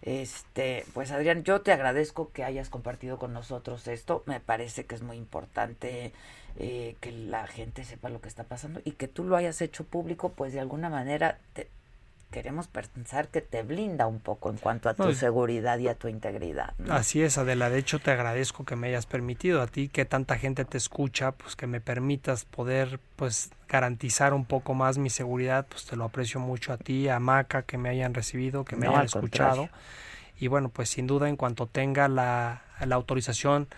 Este, 0.00 0.84
pues 0.94 1.12
Adrián, 1.12 1.44
yo 1.44 1.60
te 1.60 1.70
agradezco 1.72 2.32
que 2.32 2.42
hayas 2.42 2.68
compartido 2.68 3.18
con 3.18 3.32
nosotros 3.32 3.86
esto. 3.86 4.24
Me 4.26 4.40
parece 4.40 4.84
que 4.84 4.96
es 4.96 5.02
muy 5.02 5.16
importante 5.16 6.12
eh, 6.58 6.96
que 7.00 7.12
la 7.12 7.46
gente 7.46 7.84
sepa 7.84 8.08
lo 8.08 8.20
que 8.20 8.28
está 8.28 8.44
pasando 8.44 8.80
y 8.84 8.92
que 8.92 9.08
tú 9.08 9.24
lo 9.24 9.36
hayas 9.36 9.60
hecho 9.60 9.84
público, 9.84 10.30
pues 10.32 10.52
de 10.52 10.60
alguna 10.60 10.88
manera 10.90 11.38
te- 11.54 11.68
queremos 12.30 12.66
pensar 12.66 13.28
que 13.28 13.42
te 13.42 13.62
blinda 13.62 14.06
un 14.06 14.18
poco 14.18 14.48
en 14.50 14.56
cuanto 14.56 14.88
a 14.88 14.94
tu 14.94 15.02
No, 15.04 15.12
seguridad 15.12 15.78
y 15.78 15.88
a 15.88 15.94
tu 15.94 16.08
integridad. 16.08 16.72
¿no? 16.78 16.94
Así 16.94 17.22
es, 17.22 17.36
Adela. 17.36 17.68
De 17.68 17.78
hecho, 17.78 17.98
te 17.98 18.10
agradezco 18.10 18.64
que 18.64 18.74
me 18.74 18.88
hayas 18.88 19.04
permitido 19.06 19.60
a 19.60 19.66
ti, 19.66 19.88
que 19.88 20.04
tanta 20.06 20.38
gente 20.38 20.64
te 20.64 20.78
escucha, 20.78 21.32
pues 21.32 21.56
que 21.56 21.66
me 21.66 21.80
permitas 21.82 22.44
poder, 22.46 23.00
pues, 23.16 23.50
garantizar 23.68 24.32
un 24.32 24.46
poco 24.46 24.72
más 24.74 24.96
mi 24.98 25.10
seguridad, 25.10 25.66
pues 25.68 25.84
te 25.84 25.96
lo 25.96 26.04
aprecio 26.04 26.40
mucho 26.40 26.72
a 26.72 26.78
ti, 26.78 27.08
a 27.08 27.18
Maca, 27.20 27.62
que 27.62 27.76
me 27.78 27.90
hayan 27.90 28.14
recibido, 28.14 28.64
que 28.64 28.76
me 28.76 28.86
No, 28.86 28.92
hayan 28.92 29.04
escuchado. 29.04 29.68
contrario. 29.68 29.82
Y 30.40 30.48
bueno, 30.48 30.70
pues 30.70 30.88
sin 30.88 31.06
duda, 31.06 31.28
en 31.28 31.36
cuanto 31.36 31.66
tenga 31.66 32.08
la, 32.08 32.62
la 32.84 32.94
autorización 32.96 33.68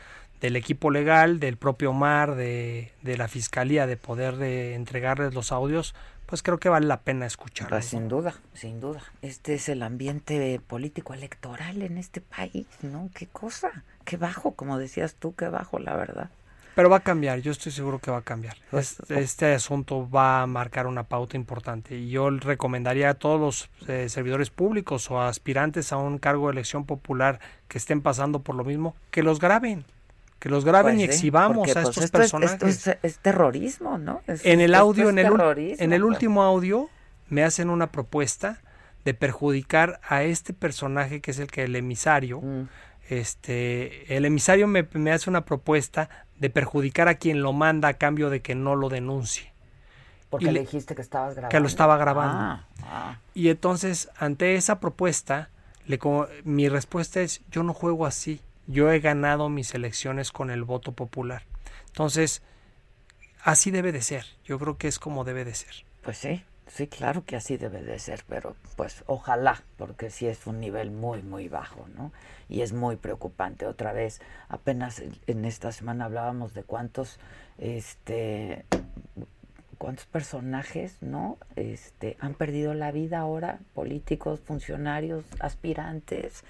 del 0.44 0.56
equipo 0.56 0.90
legal, 0.90 1.40
del 1.40 1.56
propio 1.56 1.92
Omar, 1.92 2.34
de, 2.34 2.92
de 3.00 3.16
la 3.16 3.28
fiscalía, 3.28 3.86
de 3.86 3.96
poder 3.96 4.36
de 4.36 4.74
entregarles 4.74 5.32
los 5.32 5.52
audios, 5.52 5.94
pues 6.26 6.42
creo 6.42 6.58
que 6.58 6.68
vale 6.68 6.86
la 6.86 7.00
pena 7.00 7.24
escucharlos. 7.24 7.70
Pues 7.70 7.86
sin 7.86 8.08
duda, 8.08 8.34
sin 8.52 8.78
duda. 8.78 9.02
Este 9.22 9.54
es 9.54 9.70
el 9.70 9.82
ambiente 9.82 10.60
político 10.66 11.14
electoral 11.14 11.80
en 11.80 11.96
este 11.96 12.20
país, 12.20 12.66
¿no? 12.82 13.08
Qué 13.14 13.26
cosa, 13.26 13.84
qué 14.04 14.18
bajo, 14.18 14.52
como 14.52 14.76
decías 14.76 15.14
tú, 15.14 15.34
qué 15.34 15.48
bajo, 15.48 15.78
la 15.78 15.96
verdad. 15.96 16.28
Pero 16.74 16.90
va 16.90 16.98
a 16.98 17.00
cambiar, 17.00 17.38
yo 17.38 17.50
estoy 17.50 17.72
seguro 17.72 17.98
que 17.98 18.10
va 18.10 18.18
a 18.18 18.22
cambiar. 18.22 18.58
Pues, 18.70 19.00
Este, 19.00 19.20
este 19.20 19.54
asunto 19.54 20.10
va 20.10 20.42
a 20.42 20.46
marcar 20.46 20.86
una 20.86 21.04
pauta 21.04 21.38
importante 21.38 21.96
y 21.96 22.10
yo 22.10 22.28
recomendaría 22.28 23.08
a 23.08 23.14
todos 23.14 23.40
los 23.40 23.88
eh, 23.88 24.10
servidores 24.10 24.50
públicos 24.50 25.10
o 25.10 25.22
aspirantes 25.22 25.90
a 25.90 25.96
un 25.96 26.18
cargo 26.18 26.48
de 26.48 26.52
elección 26.52 26.84
popular 26.84 27.40
que 27.66 27.78
estén 27.78 28.02
pasando 28.02 28.40
por 28.40 28.56
lo 28.56 28.64
mismo, 28.64 28.94
que 29.10 29.22
los 29.22 29.40
graben, 29.40 29.86
que 30.44 30.50
los 30.50 30.62
graben 30.66 30.96
Pues 30.96 31.04
y 31.04 31.06
sí, 31.06 31.14
exhibamos 31.14 31.56
porque, 31.56 31.70
a 31.70 31.74
pues, 31.74 31.88
estos 31.88 32.04
esto 32.04 32.18
es- 32.18 32.30
personajes. 32.32 32.52
esto 32.76 32.90
es, 32.90 32.98
es 33.02 33.18
terrorismo, 33.20 33.96
¿no? 33.96 34.20
Es- 34.26 34.44
en 34.44 34.60
el 34.60 34.74
audio, 34.74 35.04
es 35.04 35.10
en 35.12 35.18
el, 35.20 35.24
en 35.80 35.88
pues. 35.88 36.02
último 36.02 36.42
audio, 36.42 36.90
me 37.30 37.42
hacen 37.44 37.70
una 37.70 37.86
propuesta 37.90 38.60
de 39.06 39.14
perjudicar 39.14 40.00
a 40.06 40.22
este 40.22 40.52
personaje 40.52 41.22
que 41.22 41.30
es 41.30 41.38
el 41.38 41.46
que 41.46 41.64
el 41.64 41.74
emisario, 41.76 42.42
Mm. 42.42 42.68
este, 43.08 44.14
el 44.16 44.26
emisario 44.26 44.66
me, 44.66 44.86
me 44.92 45.12
hace 45.12 45.30
una 45.30 45.46
propuesta 45.46 46.10
de 46.38 46.50
perjudicar 46.50 47.08
a 47.08 47.14
quien 47.14 47.40
lo 47.42 47.54
manda 47.54 47.88
a 47.88 47.94
cambio 47.94 48.28
de 48.28 48.42
que 48.42 48.54
no 48.54 48.76
lo 48.76 48.90
denuncie. 48.90 49.50
Porque 50.28 50.46
y 50.46 50.50
le 50.50 50.60
dijiste 50.60 50.94
que 50.94 51.00
estabas 51.00 51.32
grabando. 51.34 51.48
que 51.50 51.60
lo 51.60 51.66
estaba 51.66 51.96
grabando. 51.96 52.36
Ah, 52.38 52.66
ah. 52.82 53.18
Y 53.32 53.48
entonces, 53.48 54.10
ante 54.18 54.56
esa 54.56 54.78
propuesta, 54.78 55.48
le, 55.86 55.98
mi 56.44 56.68
respuesta 56.68 57.22
es, 57.22 57.40
yo 57.50 57.62
no 57.62 57.72
juego 57.72 58.04
así. 58.04 58.40
Yo 58.66 58.90
he 58.90 59.00
ganado 59.00 59.48
mis 59.48 59.74
elecciones 59.74 60.32
con 60.32 60.50
el 60.50 60.64
voto 60.64 60.92
popular. 60.92 61.42
Entonces, 61.88 62.42
así 63.42 63.70
debe 63.70 63.92
de 63.92 64.02
ser. 64.02 64.24
Yo 64.44 64.58
creo 64.58 64.78
que 64.78 64.88
es 64.88 64.98
como 64.98 65.24
debe 65.24 65.44
de 65.44 65.54
ser. 65.54 65.74
Pues 66.02 66.18
sí, 66.18 66.42
sí, 66.66 66.86
claro 66.86 67.24
que 67.24 67.36
así 67.36 67.56
debe 67.56 67.82
de 67.82 67.98
ser, 67.98 68.24
pero 68.28 68.56
pues 68.76 69.04
ojalá, 69.06 69.62
porque 69.76 70.10
sí 70.10 70.26
es 70.26 70.46
un 70.46 70.60
nivel 70.60 70.90
muy, 70.90 71.22
muy 71.22 71.48
bajo, 71.48 71.86
¿no? 71.96 72.12
Y 72.48 72.62
es 72.62 72.72
muy 72.72 72.96
preocupante. 72.96 73.66
Otra 73.66 73.92
vez, 73.92 74.20
apenas 74.48 75.02
en- 75.26 75.44
esta 75.44 75.72
semana 75.72 76.06
hablábamos 76.06 76.54
de 76.54 76.62
cuántos, 76.62 77.18
este, 77.58 78.64
cuántos 79.78 80.06
personajes, 80.06 80.96
¿no? 81.02 81.38
Este, 81.56 82.16
han 82.20 82.34
perdido 82.34 82.74
la 82.74 82.92
vida 82.92 83.18
ahora, 83.20 83.60
políticos, 83.74 84.40
funcionarios, 84.40 85.24
aspirantes, 85.40 86.44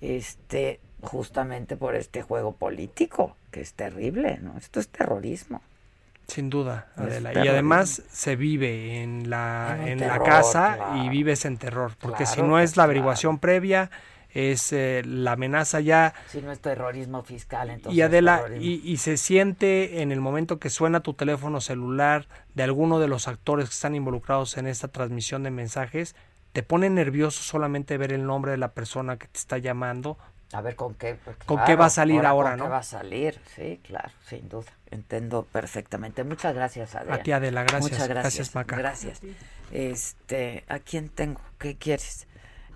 este, 0.00 0.80
justamente 1.02 1.76
por 1.76 1.94
este 1.94 2.22
juego 2.22 2.52
político, 2.52 3.36
que 3.50 3.60
es 3.60 3.72
terrible, 3.74 4.38
¿no? 4.42 4.56
Esto 4.58 4.80
es 4.80 4.88
terrorismo. 4.88 5.62
Sin 6.26 6.50
duda, 6.50 6.88
Adela. 6.96 7.32
Y 7.32 7.48
además 7.48 8.02
se 8.10 8.36
vive 8.36 9.02
en 9.02 9.30
la, 9.30 9.78
En 9.86 10.00
la 10.00 10.22
casa 10.22 10.74
claro. 10.76 11.04
y 11.04 11.08
vives 11.08 11.46
en 11.46 11.56
terror. 11.56 11.92
Porque 11.98 12.26
si 12.26 12.42
no 12.42 12.58
es 12.60 12.76
la 12.76 12.82
averiguación 12.82 13.38
previa, 13.38 13.90
es 14.30 14.74
eh, 14.74 15.02
la 15.06 15.32
amenaza 15.32 15.80
ya 15.80 16.12
Si 16.28 16.42
no 16.42 16.52
es 16.52 16.60
terrorismo 16.60 17.22
fiscal, 17.22 17.70
entonces 17.70 17.96
y 17.96 18.02
Adela, 18.02 18.42
y, 18.60 18.82
y 18.84 18.98
se 18.98 19.16
siente 19.16 20.02
en 20.02 20.12
el 20.12 20.20
momento 20.20 20.58
que 20.58 20.68
suena 20.68 21.00
tu 21.00 21.14
teléfono 21.14 21.62
celular 21.62 22.26
de 22.54 22.62
alguno 22.62 22.98
de 22.98 23.08
los 23.08 23.26
actores 23.26 23.70
que 23.70 23.72
están 23.72 23.94
involucrados 23.94 24.58
en 24.58 24.66
esta 24.66 24.88
transmisión 24.88 25.44
de 25.44 25.50
mensajes, 25.50 26.14
te 26.52 26.62
pone 26.62 26.90
nervioso 26.90 27.42
solamente 27.42 27.96
ver 27.96 28.12
el 28.12 28.26
nombre 28.26 28.50
de 28.50 28.58
la 28.58 28.72
persona 28.72 29.16
que 29.16 29.28
te 29.28 29.38
está 29.38 29.56
llamando. 29.58 30.18
A 30.52 30.62
ver 30.62 30.76
con 30.76 30.94
qué. 30.94 31.16
pues, 31.22 31.36
¿Con 31.44 31.62
qué 31.64 31.76
va 31.76 31.86
a 31.86 31.90
salir 31.90 32.24
ahora, 32.24 32.50
con 32.50 32.58
no? 32.60 32.64
qué 32.64 32.70
va 32.70 32.78
a 32.78 32.82
salir? 32.82 33.38
Sí, 33.54 33.80
claro, 33.84 34.10
sin 34.26 34.48
duda. 34.48 34.72
Entiendo 34.90 35.46
perfectamente. 35.52 36.24
Muchas 36.24 36.54
gracias, 36.54 36.94
Adrián. 36.94 37.20
A 37.20 37.22
ti, 37.22 37.32
Adela, 37.32 37.62
gracias. 37.64 37.82
Muchas 37.82 38.08
gracias. 38.08 38.34
Gracias, 38.34 38.54
Maca. 38.54 38.76
Gracias. 38.76 39.20
Este, 39.70 40.64
¿a 40.68 40.78
quién 40.78 41.10
tengo? 41.10 41.40
¿Qué 41.58 41.76
quieres? 41.76 42.26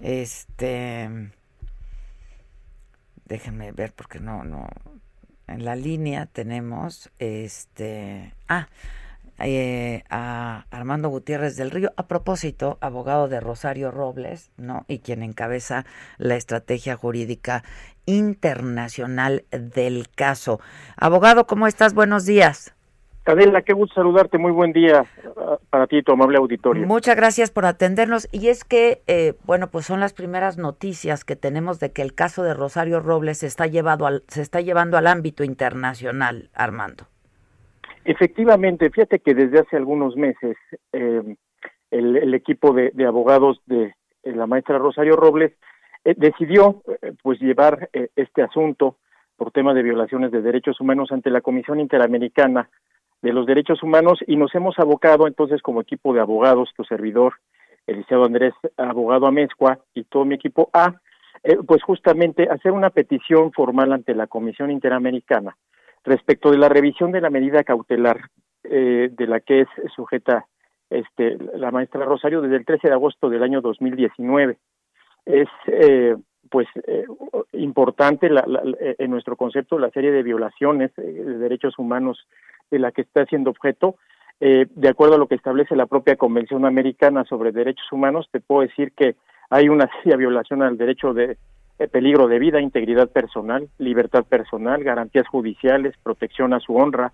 Este, 0.01 1.31
déjenme 3.25 3.73
ver 3.73 3.95
porque 3.95 4.21
no, 4.21 4.45
no. 4.45 4.69
En 5.47 5.65
la 5.65 5.75
línea 5.75 6.27
tenemos, 6.27 7.11
este, 7.19 8.35
ah, 8.49 8.69
eh, 9.39 10.05
a 10.11 10.67
Armando 10.71 11.09
Gutiérrez 11.09 11.57
del 11.57 11.71
Río, 11.71 11.93
a 11.97 12.07
propósito, 12.07 12.79
abogado 12.81 13.29
de 13.29 13.41
Rosario 13.41 13.91
Robles, 13.91 14.51
¿no? 14.57 14.85
Y 14.89 14.99
quien 15.01 15.23
encabeza 15.23 15.85
la 16.19 16.37
estrategia 16.37 16.97
jurídica 16.97 17.65
internacional 18.07 19.45
del 19.51 20.09
caso. 20.15 20.61
Abogado, 20.97 21.47
¿cómo 21.47 21.67
estás? 21.67 21.95
Buenos 21.95 22.27
días. 22.27 22.75
Adela, 23.25 23.63
qué 23.63 23.73
gusto 23.73 23.95
saludarte. 23.95 24.37
Muy 24.37 24.51
buen 24.51 24.73
día 24.73 25.05
ah, 25.37 25.59
para 25.71 25.87
ti 25.87 25.99
y 25.99 26.03
tu 26.03 26.13
amable 26.13 26.39
auditorio. 26.39 26.87
Muchas 26.87 27.15
gracias 27.15 27.51
por 27.53 27.67
atendernos. 27.67 28.29
Y 28.33 28.49
es 28.49 28.65
que, 28.65 29.03
eh, 29.07 29.35
bueno, 29.45 29.69
pues 29.71 29.87
son 29.87 30.01
las 30.01 30.13
primeras 30.13 30.59
noticias 30.59 31.25
que 31.25 31.37
tenemos 31.37 31.79
de 31.79 31.93
que 31.93 32.03
el 32.03 32.15
caso 32.15 32.43
de 32.43 32.55
Rosario 32.55 32.99
Robles 32.99 33.39
se 33.39 33.47
está, 33.47 33.69
llevado 33.69 34.07
al, 34.07 34.25
se 34.27 34.43
está 34.43 34.61
llevando 34.61 34.97
al 34.97 35.07
ámbito 35.07 35.45
internacional, 35.45 36.51
Armando. 36.53 37.07
Efectivamente, 38.05 38.91
fíjate 38.91 39.21
que 39.21 39.35
desde 39.35 39.61
hace 39.61 39.77
algunos 39.77 40.17
meses 40.17 40.57
eh, 40.93 41.37
el, 41.91 42.17
el 42.17 42.35
equipo 42.35 42.73
de, 42.73 42.93
abogados 43.07 43.61
de, 43.67 43.95
de 44.25 44.33
la 44.35 44.47
maestra 44.47 44.79
Rosario 44.79 45.17
Robles 45.17 45.53
eh, 46.05 46.15
decidió 46.17 46.83
eh, 47.03 47.13
pues 47.23 47.41
llevar 47.41 47.89
eh, 47.93 48.09
este 48.17 48.43
asunto 48.43 48.97
por 49.37 49.53
tema 49.53 49.75
de 49.75 49.83
violaciones 49.83 50.33
de 50.33 50.43
derechos 50.43 50.81
humanos 50.81 51.13
ante 51.13 51.31
la 51.31 51.41
Comisión 51.41 51.81
Interamericana 51.81 52.69
de 53.23 53.33
los 53.33 53.47
Derechos 53.47 53.83
Humanos 53.83 54.19
y 54.27 54.37
nos 54.37 54.53
hemos 54.55 54.79
abocado 54.79 55.29
entonces 55.29 55.63
como 55.63 55.81
equipo 55.81 56.13
de 56.13 56.21
abogados, 56.21 56.71
tu 56.77 56.85
servidor 56.85 57.35
el 57.87 57.97
licenciado 57.97 58.25
Andrés 58.25 58.55
Abogado 58.77 59.27
Amezcua 59.27 59.79
y 59.95 60.05
todo 60.05 60.25
mi 60.25 60.35
equipo 60.35 60.71
a, 60.73 60.95
eh, 61.43 61.57
pues 61.67 61.83
justamente 61.83 62.49
hacer 62.49 62.73
una 62.73 62.91
petición 62.91 63.53
formal 63.53 63.93
ante 63.93 64.15
la 64.15 64.27
Comisión 64.27 64.71
Interamericana 64.71 65.57
respecto 66.05 66.51
de 66.51 66.59
la 66.59 66.69
revisión 66.69 67.13
de 67.13 67.21
la 67.21 67.31
medida 67.31 67.65
cautelar 67.65 68.21
eh, 68.65 69.11
de 69.13 69.27
la 69.27 69.41
que 69.41 69.63
es 69.63 69.69
sujeta 69.95 70.47
este, 70.91 71.37
la 71.55 71.71
maestra 71.71 72.05
Rosario 72.05 72.43
desde 72.43 72.57
el 72.57 72.65
13 72.65 72.89
de 72.89 72.95
agosto 72.95 73.29
del 73.29 73.43
año 73.43 73.61
2019. 73.61 74.59
Es 75.25 75.49
eh, 75.67 76.17
pues 76.51 76.67
eh, 76.87 77.05
importante 77.53 78.29
la, 78.29 78.45
en 78.99 79.11
nuestro 79.11 79.37
concepto 79.37 79.79
la 79.79 79.91
serie 79.91 80.11
de 80.11 80.23
violaciones 80.23 80.95
de 80.97 81.39
derechos 81.39 81.79
humanos 81.79 82.27
de 82.71 82.79
la 82.79 82.93
que 82.93 83.03
está 83.03 83.25
siendo 83.27 83.51
objeto. 83.51 83.97
de 84.41 84.89
acuerdo 84.89 85.15
a 85.15 85.19
lo 85.19 85.29
que 85.29 85.37
establece 85.37 85.77
la 85.77 85.87
propia 85.87 86.17
Convención 86.17 86.67
Americana 86.67 87.25
sobre 87.25 87.53
Derechos 87.53 87.91
Humanos, 87.93 88.29
te 88.33 88.41
puedo 88.41 88.63
decir 88.63 88.93
que 88.93 89.15
hay 89.51 89.69
una 89.69 89.89
seria 90.03 90.17
violación 90.17 90.63
al 90.63 90.77
derecho 90.77 91.15
de 91.15 91.39
peligro 91.91 92.29
de 92.29 92.39
vida, 92.39 92.61
integridad 92.61 93.09
personal, 93.09 93.69
libertad 93.79 94.25
personal, 94.25 94.85
garantías 94.85 95.27
judiciales, 95.27 95.95
protección 96.03 96.53
a 96.55 96.61
su 96.61 96.77
honra, 96.77 97.13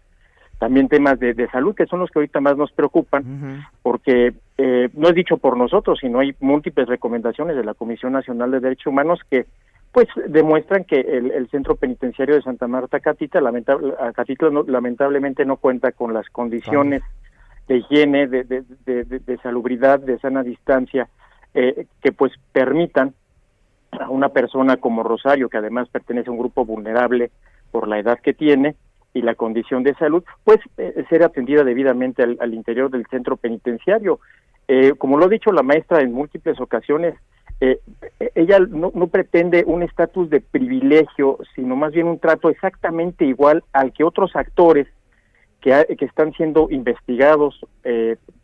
también 0.59 0.89
temas 0.89 1.19
de, 1.19 1.35
de 1.35 1.49
salud, 1.49 1.75
que 1.75 1.87
son 1.87 2.01
los 2.01 2.11
que 2.11 2.19
ahorita 2.19 2.41
más 2.41 2.57
nos 2.57 2.73
preocupan, 2.73 3.65
porque 3.83 4.35
eh, 4.59 4.89
no 4.93 5.09
es 5.09 5.15
dicho 5.15 5.39
por 5.39 5.57
nosotros, 5.57 5.99
sino 6.01 6.19
hay 6.19 6.35
múltiples 6.41 6.89
recomendaciones 6.89 7.57
de 7.57 7.65
la 7.65 7.75
Comisión 7.75 8.13
Nacional 8.13 8.51
de 8.51 8.61
Derechos 8.61 8.89
Humanos 8.89 9.21
que 9.31 9.47
pues 9.93 10.09
demuestran 10.27 10.85
que 10.85 11.01
el, 11.01 11.49
centro 11.49 11.77
penitenciario 11.77 12.35
de 12.35 12.43
Santa 12.43 12.67
Marta 12.67 13.01
Catita, 13.01 13.41
lamentable, 13.41 13.95
Catita 14.15 14.49
lamentablemente 14.67 15.45
no 15.47 15.57
cuenta 15.57 15.93
con 15.93 16.13
las 16.13 16.29
condiciones 16.29 17.03
de 17.69 17.79
higiene, 17.79 18.27
de, 18.27 18.45
de, 18.45 18.65
de, 19.05 19.39
salubridad, 19.39 20.01
de 20.01 20.19
sana 20.19 20.43
distancia, 20.43 21.09
eh, 21.55 21.87
que 22.03 22.13
pues 22.13 22.33
permitan 22.53 23.15
a 23.93 24.11
una 24.11 24.29
persona 24.31 24.77
como 24.77 25.03
Rosario, 25.03 25.49
que 25.49 25.59
además 25.59 25.89
pertenece 25.89 26.29
a 26.29 26.33
un 26.33 26.39
grupo 26.39 26.65
vulnerable 26.65 27.31
por 27.71 27.89
la 27.89 27.99
edad 27.99 28.19
que 28.21 28.35
tiene, 28.35 28.77
y 29.15 29.23
la 29.23 29.35
condición 29.35 29.83
de 29.83 29.95
salud, 29.95 30.23
pues 30.45 30.59
eh, 30.77 31.05
ser 31.09 31.23
atendida 31.23 31.65
debidamente 31.65 32.23
al, 32.23 32.55
interior 32.55 32.91
del 32.91 33.07
centro 33.07 33.37
penitenciario. 33.37 34.21
Eh, 34.69 34.93
como 34.99 35.17
lo 35.17 35.25
ha 35.25 35.29
dicho 35.29 35.51
la 35.51 35.63
maestra 35.63 36.03
en 36.03 36.13
múltiples 36.13 36.61
ocasiones, 36.61 37.15
eh, 37.61 37.81
ella 38.35 38.61
no, 38.61 38.93
no, 38.95 39.07
pretende 39.09 39.65
un 39.67 39.83
estatus 39.83 40.31
de 40.31 40.41
privilegio, 40.41 41.39
sino 41.57 41.75
más 41.75 41.93
bien 41.93 42.07
un 42.07 42.19
trato 42.19 42.51
exactamente 42.51 43.25
igual 43.25 43.65
al 43.73 43.93
que 43.93 44.05
otros 44.05 44.37
actores 44.37 44.87
que, 45.61 45.97
que 45.99 46.05
están 46.05 46.33
siendo 46.35 46.69
investigados 46.71 47.67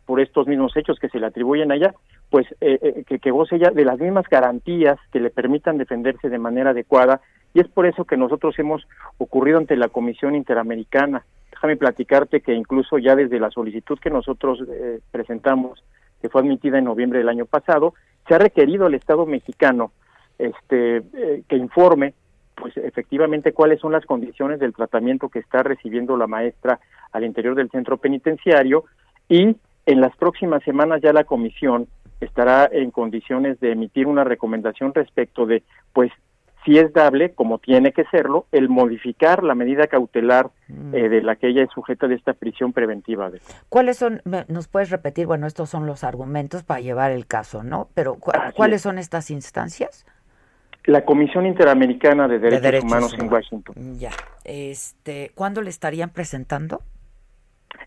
por 0.05 0.19
estos 0.19 0.47
mismos 0.47 0.75
hechos 0.77 0.99
que 0.99 1.09
se 1.09 1.19
le 1.19 1.25
atribuyen 1.25 1.71
a 1.71 1.75
ella, 1.75 1.93
pues 2.29 2.47
que, 2.59 3.19
que 3.19 3.31
goce 3.31 3.55
ella 3.55 3.71
de 3.71 3.85
las 3.85 3.99
mismas 3.99 4.25
garantías 4.29 4.97
que 5.11 5.19
le 5.19 5.29
permitan 5.29 5.77
defenderse 5.77 6.29
de 6.29 6.37
manera 6.37 6.71
adecuada 6.71 7.21
y 7.55 7.61
es 7.61 7.69
por 7.69 7.85
eso 7.85 8.03
que 8.03 8.17
nosotros 8.17 8.53
hemos 8.59 8.85
ocurrido 9.17 9.57
ante 9.57 9.77
la 9.77 9.87
Comisión 9.87 10.35
Interamericana. 10.35 11.25
Déjame 11.51 11.77
platicarte 11.77 12.41
que 12.41 12.53
incluso 12.53 12.97
ya 12.97 13.15
desde 13.15 13.39
la 13.39 13.49
solicitud 13.49 13.97
que 13.97 14.09
nosotros 14.09 14.59
eh, 14.67 14.99
presentamos, 15.09 15.81
que 16.21 16.27
fue 16.27 16.41
admitida 16.41 16.77
en 16.77 16.83
noviembre 16.83 17.19
del 17.19 17.29
año 17.29 17.45
pasado, 17.45 17.93
se 18.27 18.35
ha 18.35 18.39
requerido 18.39 18.85
al 18.85 18.93
Estado 18.93 19.25
mexicano 19.25 19.93
este, 20.37 20.97
eh, 20.97 21.43
que 21.47 21.55
informe 21.55 22.13
pues 22.55 22.75
efectivamente 22.75 23.53
cuáles 23.53 23.79
son 23.79 23.93
las 23.93 24.05
condiciones 24.05 24.59
del 24.59 24.73
tratamiento 24.73 25.29
que 25.29 25.39
está 25.39 25.63
recibiendo 25.63 26.17
la 26.17 26.27
maestra 26.27 26.79
al 27.13 27.23
interior 27.23 27.55
del 27.55 27.69
centro 27.69 27.97
penitenciario 27.97 28.83
y 29.29 29.55
en 29.85 30.01
las 30.01 30.15
próximas 30.15 30.63
semanas 30.63 31.01
ya 31.01 31.13
la 31.13 31.23
comisión 31.23 31.87
estará 32.21 32.69
en 32.71 32.91
condiciones 32.91 33.59
de 33.59 33.71
emitir 33.71 34.07
una 34.07 34.23
recomendación 34.23 34.93
respecto 34.93 35.45
de 35.45 35.63
pues 35.93 36.11
si 36.65 36.79
es 36.79 36.91
dable, 36.93 37.33
como 37.33 37.59
tiene 37.59 37.93
que 37.93 38.05
serlo, 38.05 38.47
el 38.51 38.69
modificar 38.69 39.43
la 39.43 39.53
medida 39.53 39.85
cautelar 39.85 40.49
mm. 40.67 40.95
eh, 40.95 41.09
de 41.09 41.21
la 41.21 41.35
que 41.35 41.49
ella 41.49 41.63
es 41.63 41.69
sujeta 41.69 42.07
de 42.07 42.15
esta 42.15 42.33
prisión 42.33 42.73
preventiva. 42.73 43.29
¿Cuáles 43.69 43.97
son, 43.97 44.21
nos 44.47 44.67
puedes 44.67 44.89
repetir, 44.89 45.27
bueno, 45.27 45.45
estos 45.45 45.69
son 45.69 45.85
los 45.85 46.03
argumentos 46.03 46.63
para 46.63 46.79
llevar 46.79 47.11
el 47.11 47.27
caso, 47.27 47.63
¿no? 47.63 47.89
Pero 47.93 48.15
¿cuáles 48.15 48.81
son 48.81 48.97
estas 48.97 49.29
instancias? 49.29 50.05
La 50.85 51.05
Comisión 51.05 51.45
Interamericana 51.45 52.27
de 52.27 52.39
Derechos, 52.39 52.83
Humanos, 52.83 53.15
en 53.17 53.31
Washington. 53.31 53.75
Ya. 53.97 54.11
Este, 54.43 55.31
¿Cuándo 55.35 55.61
le 55.61 55.69
estarían 55.69 56.09
presentando? 56.09 56.81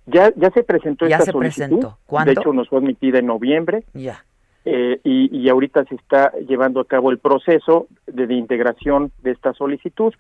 Ya, 0.06 0.32
ya 0.36 0.50
se 0.50 0.62
presentó 0.62 1.06
ya 1.06 1.16
esta 1.16 1.32
se 1.32 1.38
Presentó. 1.38 1.98
¿Cuándo? 2.06 2.32
De 2.32 2.40
hecho, 2.40 2.52
nos 2.52 2.68
fue 2.68 2.78
admitida 2.78 3.18
en 3.18 3.26
noviembre. 3.26 3.84
Ya. 3.94 4.24
Eh, 4.64 5.00
y, 5.02 5.48
ahorita 5.48 5.84
se 5.84 5.94
está 5.94 6.32
llevando 6.46 6.80
a 6.80 6.84
cabo 6.84 7.10
el 7.10 7.18
proceso 7.18 7.86
de, 8.06 8.34
integración 8.34 9.12
de 9.22 9.30
esta 9.30 9.54
solicitud 9.54 10.12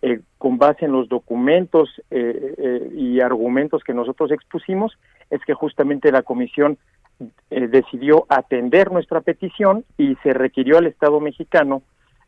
eh, 0.00 0.20
con 0.38 0.56
base 0.56 0.86
en 0.86 0.92
los 0.92 1.10
documentos 1.10 1.90
eh, 2.10 2.90
y 2.96 3.20
argumentos 3.20 3.84
que 3.84 3.92
nosotros 3.92 4.30
expusimos, 4.30 4.96
es 5.28 5.44
que 5.44 5.52
justamente 5.52 6.12
la 6.12 6.22
comisión 6.22 6.78
decidió 7.50 8.24
atender 8.30 8.90
nuestra 8.90 9.20
petición 9.20 9.84
y 9.98 10.14
se 10.22 10.32
requirió 10.32 10.78
al 10.78 10.86
Estado 10.86 11.20
mexicano 11.20 11.82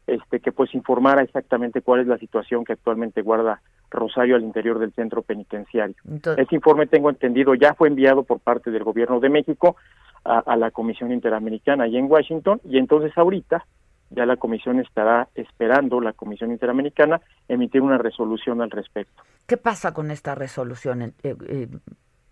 este 0.07 0.41
que 0.41 0.53
pues 0.53 0.75
informara 0.75 1.23
exactamente 1.23 1.81
cuál 1.81 2.01
es 2.01 2.07
la 2.07 2.19
situación 2.19 2.65
que 2.65 2.75
actualmente 2.75 3.23
guarda 3.23 3.63
Rosario 3.93 4.37
al 4.37 4.43
interior 4.43 4.79
del 4.79 4.93
centro 4.93 5.23
penitenciario. 5.23 5.97
Ese 6.37 6.55
informe 6.55 6.87
tengo 6.87 7.11
entendido 7.11 7.55
ya 7.55 7.75
fue 7.75 7.89
enviado 7.89 8.25
por 8.25 8.41
parte 8.41 8.71
del 8.71 8.85
gobierno 8.85 9.21
de 9.21 9.29
México 9.29 9.77
a, 10.25 10.57
la 10.57 10.71
Comisión 10.71 11.13
Interamericana 11.13 11.87
y 11.87 11.97
en 11.97 12.11
Washington 12.11 12.61
y 12.65 12.79
entonces 12.79 13.17
ahorita 13.17 13.67
ya 14.11 14.27
la 14.27 14.37
comisión 14.37 14.79
estará 14.79 15.29
esperando, 15.35 16.01
la 16.01 16.13
Comisión 16.13 16.53
Interamericana, 16.53 17.21
emitir 17.49 17.81
una 17.81 17.97
resolución 17.97 18.61
al 18.61 18.71
respecto. 18.71 19.23
¿Qué 19.47 19.57
pasa 19.57 19.95
con 19.95 20.11
esta 20.11 20.35
resolución? 20.35 21.03
Eh, 21.03 21.13
eh, 21.23 21.69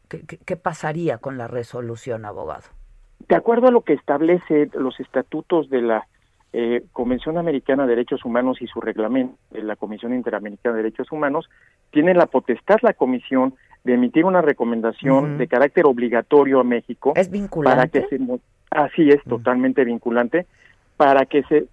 ¿qué, 0.08 0.56
pasaría 0.56 1.18
con 1.18 1.38
la 1.38 1.48
resolución, 1.48 2.26
abogado? 2.26 2.64
De 3.28 3.36
acuerdo 3.36 3.68
a 3.68 3.70
lo 3.70 3.80
que 3.82 3.94
establece 3.94 4.68
los 4.74 4.98
estatutos 5.00 5.70
de 5.70 5.82
la 5.82 6.06
eh, 6.52 6.82
Convención 6.92 7.38
Americana 7.38 7.84
de 7.84 7.90
Derechos 7.90 8.24
Humanos 8.24 8.60
y 8.60 8.66
su 8.66 8.80
reglamento 8.80 9.36
de 9.50 9.62
la 9.62 9.76
Comisión 9.76 10.12
Interamericana 10.14 10.76
de 10.76 10.82
Derechos 10.82 11.12
Humanos, 11.12 11.48
tiene 11.90 12.14
la 12.14 12.26
potestad 12.26 12.78
la 12.82 12.92
Comisión 12.92 13.54
de 13.84 13.94
emitir 13.94 14.24
una 14.24 14.42
recomendación 14.42 15.38
de 15.38 15.46
carácter 15.46 15.86
obligatorio 15.86 16.60
a 16.60 16.64
México. 16.64 17.12
¿Es 17.16 17.30
vinculante? 17.30 17.76
Para 17.76 17.88
que 17.88 18.16
se, 18.16 18.40
así 18.70 19.08
es, 19.10 19.22
totalmente 19.24 19.84
vinculante, 19.84 20.46
para 20.96 21.24
que 21.24 21.42
se 21.44 21.66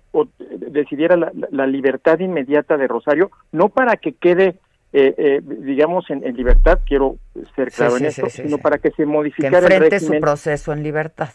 decidiera 0.69 1.17
la, 1.17 1.67
libertad 1.67 2.19
inmediata 2.19 2.78
de 2.78 2.88
Rosario, 2.88 3.32
no 3.51 3.69
para 3.69 3.97
que 3.97 4.13
quede, 4.13 4.59
eh, 4.93 5.13
eh, 5.17 5.41
digamos, 5.43 6.09
en, 6.09 6.21
libertad, 6.36 6.80
quiero 6.86 7.17
ser 7.55 7.71
claro 7.71 7.97
en 7.97 8.05
esto, 8.05 8.30
sino 8.30 8.57
para 8.57 8.78
que 8.78 8.91
se 8.91 9.05
modificara 9.05 9.67
que 9.67 9.73
enfrente 9.73 9.99
su 9.99 10.19
proceso 10.21 10.71
en 10.71 10.84
libertad. 10.84 11.30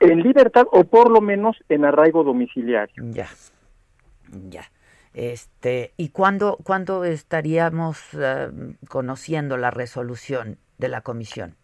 En 0.00 0.22
libertad 0.22 0.66
o 0.70 0.84
por 0.84 1.10
lo 1.10 1.20
menos 1.20 1.56
en 1.68 1.84
arraigo 1.84 2.22
domiciliario. 2.22 3.02
Ya, 3.10 3.28
ya. 4.48 4.62
Este, 5.14 5.92
¿Y 5.96 6.10
cuándo, 6.10 6.58
cuándo 6.62 7.04
estaríamos 7.04 8.14
eh, 8.14 8.50
conociendo 8.88 9.56
la 9.56 9.70
resolución 9.70 10.58
de 10.78 10.88
la 10.88 11.00
comisión? 11.00 11.56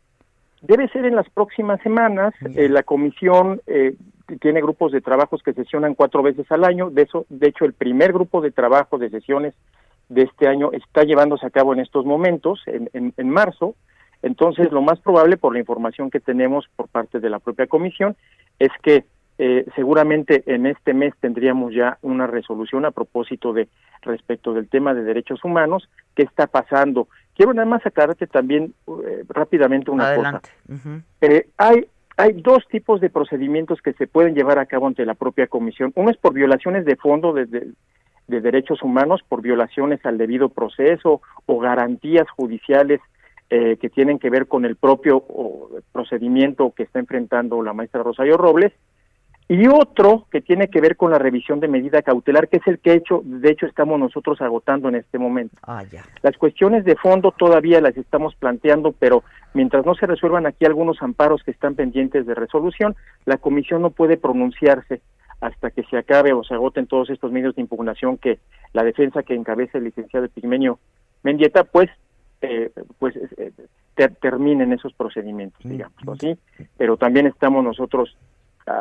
Debe 0.63 0.89
ser 0.89 1.05
en 1.05 1.15
las 1.15 1.29
próximas 1.31 1.81
semanas. 1.83 2.35
Eh, 2.57 2.69
la 2.69 2.83
comisión 2.83 3.61
eh, 3.67 3.95
tiene 4.41 4.61
grupos 4.61 4.91
de 4.93 5.03
trabajos 5.03 5.43
que 5.43 5.53
sesionan 5.53 5.95
cuatro 5.95 6.23
veces 6.23 6.51
al 6.51 6.65
año. 6.65 6.91
De, 6.91 7.03
eso, 7.03 7.27
de 7.29 7.49
hecho, 7.49 7.65
el 7.65 7.75
primer 7.75 8.13
grupo 8.13 8.41
de 8.41 8.51
trabajo 8.51 8.99
de 8.99 9.11
sesiones 9.11 9.55
de 10.09 10.23
este 10.23 10.49
año 10.49 10.73
está 10.73 11.05
llevándose 11.05 11.47
a 11.47 11.51
cabo 11.51 11.75
en 11.75 11.81
estos 11.81 12.05
momentos, 12.05 12.63
en, 12.67 12.91
en 12.93 13.29
marzo. 13.29 13.77
Entonces, 14.25 14.73
lo 14.73 14.81
más 14.81 14.99
probable, 15.01 15.37
por 15.37 15.53
la 15.53 15.59
información 15.59 16.11
que 16.11 16.19
tenemos 16.19 16.67
por 16.77 16.89
parte 16.89 17.21
de 17.21 17.29
la 17.29 17.41
propia 17.41 17.67
comisión, 17.67 18.17
es 18.59 18.71
que 18.83 19.05
eh, 19.37 19.67
seguramente 19.77 20.43
en 20.47 20.65
este 20.65 20.95
mes 20.95 21.13
tendríamos 21.21 21.75
ya 21.75 21.99
una 22.01 22.27
resolución 22.27 22.87
a 22.87 22.91
propósito 22.91 23.53
de 23.53 23.69
respecto 24.01 24.55
del 24.55 24.69
tema 24.69 24.95
de 24.95 25.03
derechos 25.03 25.45
humanos. 25.45 25.91
¿Qué 26.15 26.23
está 26.23 26.47
pasando? 26.47 27.07
Quiero 27.35 27.53
nada 27.53 27.67
más 27.67 27.85
aclararte 27.85 28.27
también 28.27 28.73
eh, 28.87 29.25
rápidamente 29.29 29.91
una 29.91 30.15
cosa. 30.15 30.41
Eh, 31.21 31.49
hay 31.59 31.87
hay 32.17 32.33
dos 32.33 32.67
tipos 32.69 33.01
de 33.01 33.11
procedimientos 33.11 33.83
que 33.83 33.93
se 33.95 34.07
pueden 34.07 34.37
llevar 34.37 34.59
a 34.61 34.67
cabo 34.67 34.87
ante 34.87 35.05
la 35.05 35.15
propia 35.15 35.49
comisión. 35.49 35.93
Uno 35.97 36.11
es 36.11 36.17
por 36.17 36.33
violaciones 36.33 36.85
de 36.85 36.95
fondo 36.95 37.33
de, 37.33 37.47
de 37.47 38.41
derechos 38.41 38.83
humanos, 38.83 39.21
por 39.29 39.43
violaciones 39.43 39.99
al 40.07 40.17
debido 40.17 40.49
proceso 40.49 41.21
o 41.47 41.59
garantías 41.59 42.31
judiciales 42.31 43.01
que 43.49 43.91
tienen 43.95 44.19
que 44.19 44.31
ver 44.31 44.49
con 44.49 44.65
el 44.65 44.75
propio 44.75 45.25
procedimiento 45.93 46.73
que 46.77 46.83
está 46.83 46.99
enfrentando 46.99 47.63
la 47.63 47.73
maestra 47.73 48.03
Rosario 48.03 48.37
Robles 48.37 48.73
y 49.47 49.67
otro 49.69 50.27
que 50.31 50.41
tiene 50.41 50.69
que 50.69 50.81
ver 50.81 50.97
con 50.97 51.11
la 51.11 51.19
revisión 51.19 51.61
de 51.61 51.69
medida 51.69 52.03
cautelar, 52.03 52.49
que 52.49 52.57
es 52.57 52.67
el 52.67 52.79
que 52.79 52.95
hecho, 52.95 53.21
de 53.25 53.51
hecho 53.51 53.67
estamos 53.67 54.01
nosotros 54.01 54.41
agotando 54.41 54.89
en 54.89 54.95
este 54.95 55.19
momento. 55.19 55.57
Ah, 55.63 55.85
ya. 55.85 56.03
Las 56.23 56.37
cuestiones 56.39 56.85
de 56.85 56.97
fondo 56.97 57.31
todavía 57.31 57.81
las 57.81 57.97
estamos 57.97 58.35
planteando, 58.37 58.93
pero 58.93 59.23
mientras 59.53 59.85
no 59.85 59.95
se 59.95 60.07
resuelvan 60.07 60.47
aquí 60.47 60.65
algunos 60.65 61.03
amparos 61.03 61.43
que 61.43 61.51
están 61.51 61.75
pendientes 61.75 62.27
de 62.27 62.35
resolución, 62.35 62.97
la 63.27 63.37
comisión 63.37 63.83
no 63.83 63.91
puede 63.91 64.17
pronunciarse 64.17 65.03
hasta 65.41 65.71
que 65.71 65.83
se 65.85 65.99
acabe 65.99 66.33
o 66.33 66.43
se 66.43 66.55
agoten 66.55 66.87
todos 66.87 67.11
estos 67.11 67.31
medios 67.31 67.55
de 67.55 67.61
impugnación 67.61 68.17
que 68.17 68.39
la 68.73 68.83
defensa 68.83 69.23
que 69.23 69.35
encabeza 69.35 69.77
el 69.77 69.85
licenciado 69.85 70.27
Pigmenio 70.29 70.79
Mendieta, 71.23 71.65
pues, 71.65 71.91
eh, 72.45 72.73
pues 72.99 73.15
eh, 73.17 73.53
terminen 74.21 74.73
esos 74.73 74.93
procedimientos, 74.95 75.61
digamos, 75.63 75.97
así. 76.09 76.37
Pero 76.77 76.97
también 76.97 77.27
estamos 77.27 77.63
nosotros 77.65 78.17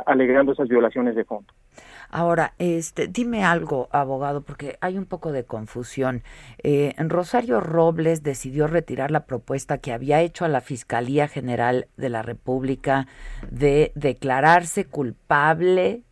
alegando 0.06 0.54
esas 0.54 0.70
violaciones 0.70 1.16
de 1.16 1.26
fondo. 1.26 1.54
Ahora, 2.10 2.54
este, 2.60 3.08
dime 3.08 3.44
algo, 3.44 3.90
abogado, 3.92 4.42
porque 4.42 4.78
hay 4.82 4.98
un 4.98 5.06
poco 5.06 5.32
de 5.32 5.46
confusión. 5.46 6.22
Eh, 6.62 6.94
Rosario 6.98 7.60
Robles 7.60 8.22
decidió 8.22 8.68
retirar 8.68 9.10
la 9.10 9.26
propuesta 9.26 9.80
que 9.80 9.92
había 9.92 10.22
hecho 10.22 10.46
a 10.46 10.48
la 10.48 10.62
Fiscalía 10.62 11.28
General 11.28 11.88
de 11.98 12.10
la 12.10 12.22
República 12.22 13.08
de 13.50 13.92
declararse 13.96 14.86
culpable 14.86 16.04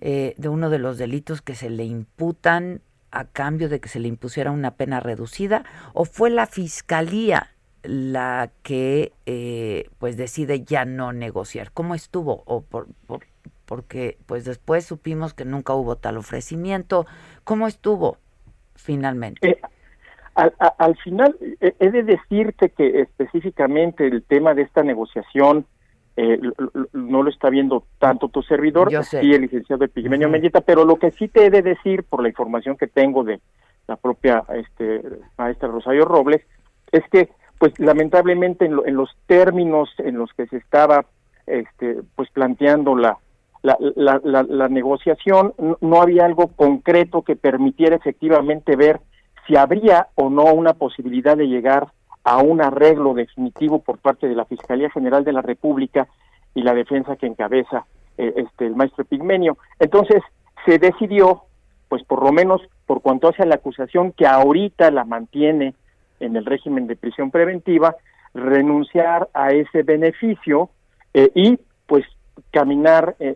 eh, 0.00 0.34
de 0.36 0.48
uno 0.48 0.70
de 0.70 0.80
los 0.80 0.98
delitos 0.98 1.40
que 1.40 1.54
se 1.54 1.70
le 1.70 1.84
imputan 1.84 2.80
a 3.14 3.24
cambio 3.26 3.68
de 3.68 3.80
que 3.80 3.88
se 3.88 4.00
le 4.00 4.08
impusiera 4.08 4.50
una 4.50 4.72
pena 4.72 5.00
reducida, 5.00 5.64
o 5.92 6.04
fue 6.04 6.30
la 6.30 6.46
Fiscalía 6.46 7.50
la 7.82 8.50
que 8.62 9.12
eh, 9.26 9.90
pues 9.98 10.16
decide 10.16 10.64
ya 10.64 10.84
no 10.84 11.12
negociar. 11.12 11.70
¿Cómo 11.72 11.94
estuvo? 11.94 12.42
O 12.46 12.62
por, 12.62 12.88
porque 13.66 14.18
pues 14.26 14.44
después 14.44 14.84
supimos 14.84 15.34
que 15.34 15.44
nunca 15.44 15.74
hubo 15.74 15.96
tal 15.96 16.16
ofrecimiento. 16.16 17.06
¿Cómo 17.44 17.66
estuvo 17.66 18.16
finalmente? 18.74 19.48
Eh, 19.48 19.60
al, 20.34 20.96
final 20.96 21.36
eh, 21.60 21.74
he 21.78 21.90
de 21.90 22.02
decirte 22.02 22.70
que 22.70 23.02
específicamente 23.02 24.06
el 24.06 24.22
tema 24.24 24.54
de 24.54 24.62
esta 24.62 24.82
negociación 24.82 25.66
no 26.92 27.22
lo 27.22 27.30
está 27.30 27.50
viendo 27.50 27.84
tanto 27.98 28.28
tu 28.28 28.42
servidor, 28.42 28.90
sí 29.04 29.34
el 29.34 29.42
licenciado 29.42 29.84
Epigmenio 29.84 30.28
uh 30.28 30.62
pero 30.64 30.84
lo 30.84 30.96
que 30.96 31.10
sí 31.10 31.28
te 31.28 31.46
he 31.46 31.50
de 31.50 31.62
decir 31.62 32.04
por 32.04 32.22
la 32.22 32.28
información 32.28 32.76
que 32.76 32.86
tengo 32.86 33.24
de 33.24 33.40
la 33.88 33.96
propia 33.96 34.44
este, 34.54 35.02
maestra 35.36 35.68
Rosario 35.68 36.04
Robles 36.04 36.42
es 36.92 37.02
que 37.10 37.30
pues 37.58 37.78
lamentablemente 37.78 38.66
en, 38.66 38.94
los 38.94 39.10
términos 39.26 39.88
en 39.98 40.18
los 40.18 40.32
que 40.34 40.46
se 40.46 40.56
estaba 40.58 41.06
este, 41.46 42.00
pues 42.14 42.30
planteando 42.30 42.96
la, 42.96 43.18
la, 43.62 44.20
la, 44.22 44.68
negociación, 44.68 45.54
no, 45.80 46.02
había 46.02 46.26
algo 46.26 46.48
concreto 46.48 47.22
que 47.22 47.36
permitiera 47.36 47.96
efectivamente 47.96 48.76
ver 48.76 49.00
si 49.46 49.56
habría 49.56 50.08
o 50.14 50.30
no 50.30 50.44
una 50.52 50.74
posibilidad 50.74 51.36
de 51.36 51.48
llegar 51.48 51.88
a 52.24 52.38
un 52.38 52.62
arreglo 52.62 53.14
definitivo 53.14 53.80
por 53.80 53.98
parte 53.98 54.26
de 54.26 54.34
la 54.34 54.46
Fiscalía 54.46 54.90
General 54.90 55.24
de 55.24 55.32
la 55.32 55.42
República 55.42 56.08
y 56.54 56.62
la 56.62 56.74
defensa 56.74 57.16
que 57.16 57.26
encabeza 57.26 57.84
eh, 58.16 58.32
este 58.36 58.66
el 58.66 58.76
maestro 58.76 59.04
Pigmenio. 59.04 59.58
Entonces 59.78 60.22
se 60.64 60.78
decidió, 60.78 61.42
pues 61.88 62.02
por 62.04 62.22
lo 62.24 62.32
menos 62.32 62.62
por 62.86 63.02
cuanto 63.02 63.28
hace 63.28 63.42
a 63.42 63.46
la 63.46 63.56
acusación 63.56 64.12
que 64.12 64.26
ahorita 64.26 64.90
la 64.90 65.04
mantiene 65.04 65.74
en 66.20 66.36
el 66.36 66.46
régimen 66.46 66.86
de 66.86 66.96
prisión 66.96 67.30
preventiva, 67.30 67.96
renunciar 68.32 69.28
a 69.34 69.50
ese 69.50 69.82
beneficio 69.82 70.70
eh, 71.12 71.30
y 71.34 71.58
pues 71.86 72.04
caminar 72.50 73.16
eh, 73.18 73.34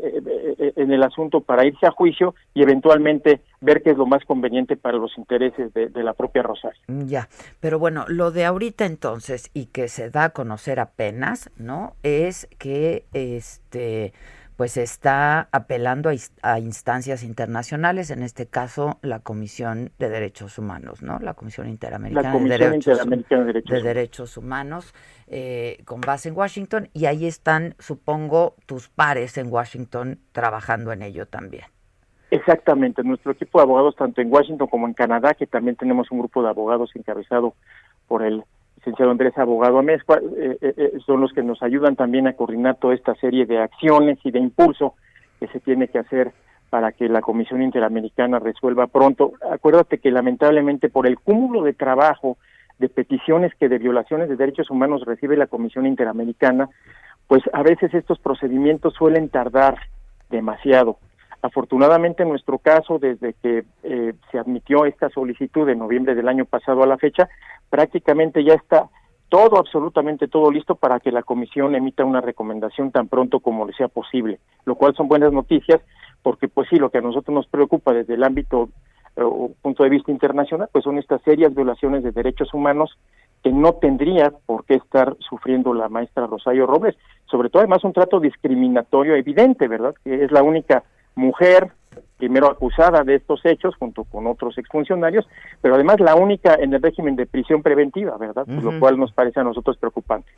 eh, 0.59 0.73
en 0.77 0.93
el 0.93 1.03
asunto 1.03 1.41
para 1.41 1.67
irse 1.67 1.87
a 1.87 1.91
juicio 1.91 2.35
y 2.55 2.63
eventualmente 2.63 3.41
ver 3.61 3.83
qué 3.83 3.91
es 3.91 3.97
lo 3.97 4.07
más 4.07 4.25
conveniente 4.25 4.77
para 4.77 4.99
los 4.99 5.17
intereses 5.19 5.73
de, 5.75 5.89
de, 5.89 6.03
la 6.03 6.13
propia 6.13 6.43
Rosario. 6.43 6.81
Ya, 6.87 7.29
pero 7.61 7.79
bueno, 7.79 8.05
lo 8.09 8.31
de 8.31 8.45
ahorita 8.45 8.87
entonces 8.87 9.51
y 9.55 9.67
que 9.67 9.89
se 9.89 10.11
da 10.11 10.25
a 10.25 10.31
conocer 10.31 10.81
apenas, 10.81 11.51
¿no? 11.57 11.95
Es 12.03 12.49
que 12.59 13.05
este 13.13 14.13
pues 14.59 14.77
está 14.77 15.49
apelando 15.53 16.11
a, 16.43 16.59
instancias 16.59 17.23
internacionales, 17.23 18.11
en 18.11 18.25
este 18.25 18.49
caso 18.49 18.99
la 19.03 19.21
Comisión 19.21 19.93
de 20.01 20.09
Derechos 20.09 20.59
Humanos, 20.59 21.01
¿no? 21.01 21.21
La 21.21 21.35
Comisión 21.35 21.69
Interamericana, 21.69 22.37
de, 22.37 23.81
Derechos, 23.81 24.37
Humanos, 24.37 24.93
eh, 25.29 25.79
con 25.85 26.01
base 26.01 26.31
en 26.31 26.37
Washington, 26.37 26.89
y 26.93 27.07
ahí 27.07 27.25
están, 27.25 27.77
supongo, 27.79 28.57
tus 28.67 28.89
pares 28.89 29.39
en 29.39 29.47
Washington 29.47 30.19
trabajando 30.33 30.91
en 30.91 31.03
ello 31.03 31.27
también. 31.27 31.67
Exactamente, 32.33 33.05
nuestro 33.05 33.31
equipo 33.31 33.61
de 33.61 33.63
abogados, 33.63 33.95
tanto 33.95 34.21
en 34.21 34.33
Washington 34.33 34.67
como 34.67 34.89
en 34.89 34.95
Canadá, 34.95 35.35
que 35.35 35.47
también 35.47 35.77
tenemos 35.77 36.11
un 36.11 36.19
grupo 36.19 36.43
de 36.43 36.49
abogados 36.49 36.91
encabezado 36.97 37.55
por 38.09 38.25
el 38.25 38.43
licenciado 38.79 39.11
Andrés 39.11 39.37
Abogado 39.37 39.79
Amezcua, 39.79 40.19
eh, 40.19 40.57
eh, 40.61 40.75
eh, 40.77 40.93
son 41.05 41.21
los 41.21 41.33
que 41.33 41.43
nos 41.43 41.63
ayudan 41.63 41.97
también 41.97 42.29
a 42.29 42.35
coordinar 42.35 42.77
toda 42.77 42.95
esta 42.95 43.15
serie 43.17 43.45
de 43.45 43.59
acciones 43.59 44.19
y 44.25 44.31
de 44.31 44.39
impulso 44.39 44.95
que 45.41 45.49
se 45.49 45.59
tiene 45.59 45.89
que 45.89 45.99
hacer 45.99 46.33
para 46.71 46.93
que 46.93 47.09
la 47.09 47.21
Comisión 47.21 47.63
Interamericana 47.63 48.39
resuelva 48.39 48.87
pronto. 48.87 49.33
Acuérdate 49.51 49.99
que 49.99 50.11
lamentablemente 50.11 50.89
por 50.89 51.07
el 51.07 51.19
cúmulo 51.19 51.63
de 51.63 51.73
trabajo 51.73 52.37
de 52.79 52.89
peticiones 52.89 53.53
que 53.59 53.69
de 53.69 53.79
violaciones 53.79 54.29
de 54.29 54.37
derechos 54.37 54.71
humanos 54.71 55.05
recibe 55.05 55.37
la 55.37 55.49
Comisión 55.49 55.85
Interamericana, 55.87 56.69
pues 57.27 57.43
a 57.53 57.63
veces 57.63 57.93
estos 57.95 58.21
procedimientos 58.21 58.95
suelen 58.95 59.29
tardar 59.29 59.77
demasiado. 60.31 60.99
Afortunadamente, 61.41 62.25
en 62.25 62.31
nuestro 62.31 62.59
caso, 62.59 62.99
desde 62.99 63.35
que 63.35 63.65
eh, 63.85 64.15
se 64.31 64.39
admitió 64.39 64.85
esta 64.85 65.09
solicitud 65.11 65.69
en 65.69 65.79
noviembre 65.79 66.15
del 66.15 66.29
año 66.29 66.45
pasado 66.45 66.83
a 66.83 66.87
la 66.87 66.99
fecha, 66.99 67.29
prácticamente 67.71 68.43
ya 68.43 68.55
está 68.55 68.89
todo, 69.29 69.59
absolutamente 69.59 70.27
todo 70.27 70.51
listo 70.51 70.75
para 70.75 71.01
que 71.01 71.13
la 71.13 71.23
comisión 71.23 71.75
emita 71.75 72.05
una 72.05 72.21
recomendación 72.21 72.91
tan 72.91 73.09
pronto 73.09 73.41
como 73.41 73.67
le 73.67 73.73
sea 73.75 73.89
posible, 73.89 74.41
lo 74.65 74.75
cual 74.75 74.95
son 74.97 75.07
buenas 75.07 75.33
noticias, 75.33 75.81
porque 76.23 76.49
pues 76.49 76.69
sí, 76.71 76.77
lo 76.77 76.91
que 76.91 76.99
a 76.99 77.03
nosotros 77.03 77.35
nos 77.35 77.47
preocupa 77.47 77.93
desde 77.93 78.15
el 78.15 78.25
ámbito 78.25 78.71
eh, 79.17 79.23
o 79.23 79.53
punto 79.61 79.85
de 79.85 79.91
vista 79.91 80.11
internacional, 80.11 80.69
pues 80.73 80.85
son 80.85 80.99
estas 80.99 81.23
serias 81.23 81.55
violaciones 81.55 82.03
de 82.03 82.13
derechos 82.13 82.53
humanos 82.55 82.99
que 83.45 83.53
no 83.53 83.75
tendría 83.75 84.33
por 84.47 84.65
qué 84.65 84.75
estar 84.75 85.17
sufriendo 85.21 85.73
la 85.75 85.89
maestra 85.89 86.27
Rosario 86.27 86.67
Robles, 86.67 86.97
sobre 87.27 87.51
todo 87.51 87.61
además 87.61 87.85
un 87.85 87.93
trato 87.93 88.19
discriminatorio 88.19 89.15
evidente, 89.15 89.69
¿verdad? 89.69 89.95
Que 90.03 90.25
es 90.25 90.33
la 90.33 90.43
única 90.43 90.83
mujer 91.19 91.73
primero 92.17 92.51
acusada 92.51 93.05
de 93.05 93.15
estos 93.15 93.41
hechos 93.45 93.75
junto 93.77 94.05
con 94.05 94.27
otros 94.27 94.59
exfuncionarios, 94.59 95.27
pero 95.63 95.77
además 95.77 96.01
la 96.01 96.17
única 96.17 96.55
en 96.55 96.75
el 96.75 96.83
régimen 96.83 97.17
de 97.17 97.27
prisión 97.27 97.63
preventiva, 97.63 98.17
¿verdad? 98.19 98.47
Lo 98.47 98.79
cual 98.81 98.99
nos 98.99 99.13
parece 99.13 99.41
a 99.41 99.45
nosotros 99.45 99.77
preocupante. 99.79 100.29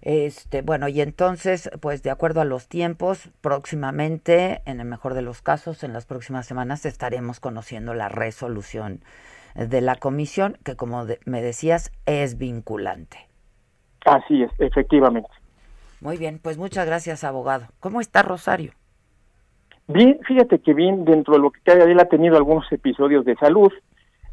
Este, 0.00 0.62
bueno, 0.62 0.88
y 0.88 1.00
entonces, 1.00 1.70
pues 1.80 2.02
de 2.02 2.10
acuerdo 2.10 2.40
a 2.40 2.44
los 2.44 2.68
tiempos, 2.68 3.30
próximamente, 3.40 4.62
en 4.64 4.80
el 4.80 4.86
mejor 4.86 5.14
de 5.14 5.22
los 5.22 5.42
casos, 5.42 5.84
en 5.84 5.92
las 5.92 6.06
próximas 6.06 6.46
semanas 6.46 6.86
estaremos 6.86 7.38
conociendo 7.38 7.92
la 7.92 8.08
resolución 8.08 9.00
de 9.54 9.80
la 9.80 9.96
comisión, 9.96 10.58
que 10.64 10.76
como 10.76 11.04
me 11.24 11.42
decías, 11.42 11.92
es 12.06 12.38
vinculante. 12.38 13.18
Así 14.04 14.42
es, 14.42 14.50
efectivamente. 14.58 15.28
Muy 16.00 16.16
bien, 16.16 16.38
pues 16.42 16.56
muchas 16.56 16.86
gracias, 16.86 17.24
abogado. 17.24 17.66
¿Cómo 17.80 18.00
está 18.00 18.22
Rosario? 18.22 18.72
Bien, 19.88 20.18
fíjate 20.26 20.58
que 20.58 20.74
bien, 20.74 21.04
dentro 21.04 21.34
de 21.34 21.40
lo 21.40 21.50
que 21.50 21.60
cabe, 21.60 21.84
él 21.84 22.00
ha 22.00 22.06
tenido 22.06 22.36
algunos 22.36 22.70
episodios 22.72 23.24
de 23.24 23.36
salud, 23.36 23.72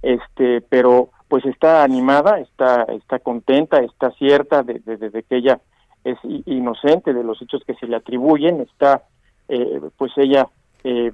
este, 0.02 0.62
pero 0.62 1.10
pues 1.28 1.46
está 1.46 1.84
animada, 1.84 2.40
está, 2.40 2.84
está 2.84 3.20
contenta, 3.20 3.78
está 3.78 4.12
cierta 4.12 4.64
de, 4.64 4.80
de, 4.80 5.24
que 5.24 5.38
ella 5.38 5.60
es 6.04 6.18
inocente 6.46 7.14
de 7.14 7.24
los 7.24 7.42
hechos 7.42 7.64
que 7.66 7.76
se 7.76 7.88
le 7.88 7.96
atribuyen, 7.96 8.62
está 8.62 9.04
eh, 9.48 9.80
pues 9.98 10.12
ella 10.18 10.48
eh, 10.84 11.12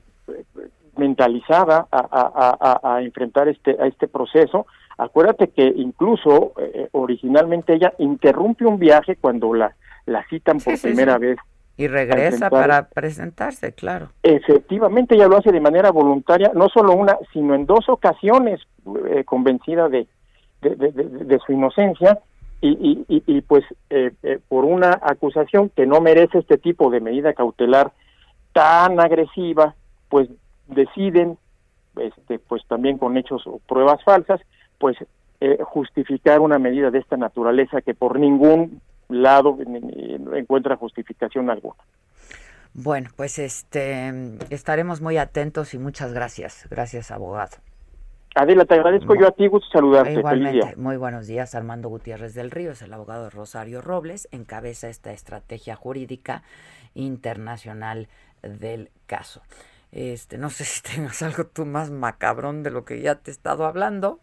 mentalizada 0.97 1.87
a, 1.91 1.99
a, 2.01 2.95
a, 2.95 3.01
enfrentar 3.01 3.47
este, 3.47 3.77
a 3.79 3.87
este 3.87 4.07
proceso. 4.07 4.65
Acuérdate 4.97 5.49
que 5.49 5.63
incluso 5.63 6.53
eh, 6.57 6.89
originalmente 6.91 7.73
ella 7.73 7.93
interrumpe 7.99 8.65
un 8.65 8.79
viaje 8.79 9.15
cuando 9.15 9.53
la, 9.53 9.75
la 10.05 10.25
citan 10.27 10.59
por 10.59 10.79
primera 10.81 11.17
vez 11.17 11.37
y 11.79 11.87
regresa 11.87 12.49
para 12.49 12.89
presentarse, 12.89 13.71
claro. 13.71 14.09
Efectivamente, 14.21 15.15
ella 15.15 15.29
lo 15.29 15.37
hace 15.37 15.53
de 15.53 15.61
manera 15.61 15.91
voluntaria, 15.91 16.51
no 16.53 16.67
solo 16.67 16.91
una, 16.91 17.17
sino 17.31 17.55
en 17.55 17.65
dos 17.65 17.87
ocasiones, 17.87 18.59
eh, 19.09 19.23
convencida 19.23 19.87
de, 19.87 20.05
de, 20.61 21.39
su 21.45 21.53
inocencia, 21.53 22.19
y, 22.59 23.05
y, 23.07 23.23
y, 23.25 23.39
pues 23.39 23.63
eh, 23.89 24.11
eh, 24.23 24.39
por 24.49 24.65
una 24.65 24.99
acusación 25.01 25.69
que 25.69 25.85
no 25.85 26.01
merece 26.01 26.39
este 26.39 26.57
tipo 26.57 26.89
de 26.89 26.99
medida 26.99 27.31
cautelar 27.31 27.93
tan 28.51 28.99
agresiva, 28.99 29.73
pues 30.09 30.27
deciden, 30.67 31.37
este, 31.95 32.39
pues 32.39 32.61
también 32.67 32.97
con 32.97 33.15
hechos 33.15 33.47
o 33.47 33.61
pruebas 33.65 34.03
falsas, 34.03 34.41
pues 34.79 34.97
justificar 35.63 36.41
una 36.41 36.59
medida 36.59 36.91
de 36.91 36.99
esta 36.99 37.15
naturaleza 37.15 37.79
que 37.79 37.93
por 37.93 38.19
ningún 38.19 38.81
lado 39.09 39.57
encuentra 40.35 40.77
justificación 40.77 41.49
alguna. 41.49 41.75
Bueno, 42.73 43.09
pues 43.15 43.39
este 43.39 44.13
estaremos 44.49 45.01
muy 45.01 45.17
atentos 45.17 45.73
y 45.73 45.79
muchas 45.79 46.13
gracias. 46.13 46.67
Gracias, 46.69 47.11
abogado. 47.11 47.57
Adela, 48.35 48.63
te 48.63 48.75
agradezco 48.75 49.15
yo 49.15 49.27
a 49.27 49.31
ti, 49.31 49.47
gusto 49.47 49.67
saludarte. 49.71 50.13
Igualmente, 50.13 50.75
muy 50.77 50.97
buenos 50.97 51.25
días. 51.25 51.55
Armando 51.55 51.89
Gutiérrez 51.89 52.35
del 52.35 52.51
Río 52.51 52.71
es 52.71 52.81
el 52.83 52.93
abogado 52.93 53.23
de 53.23 53.29
Rosario 53.31 53.81
Robles, 53.81 54.27
encabeza 54.31 54.87
esta 54.87 55.11
estrategia 55.11 55.75
jurídica 55.75 56.43
internacional 56.93 58.07
del 58.43 58.91
caso. 59.07 59.41
Este, 59.91 60.37
no 60.37 60.51
sé 60.51 60.63
si 60.65 60.81
tengas 60.83 61.21
algo 61.23 61.45
tú 61.47 61.65
más 61.65 61.89
macabrón 61.89 62.61
de 62.61 62.69
lo 62.69 62.85
que 62.85 63.01
ya 63.01 63.15
te 63.15 63.31
he 63.31 63.33
estado 63.33 63.65
hablando. 63.65 64.19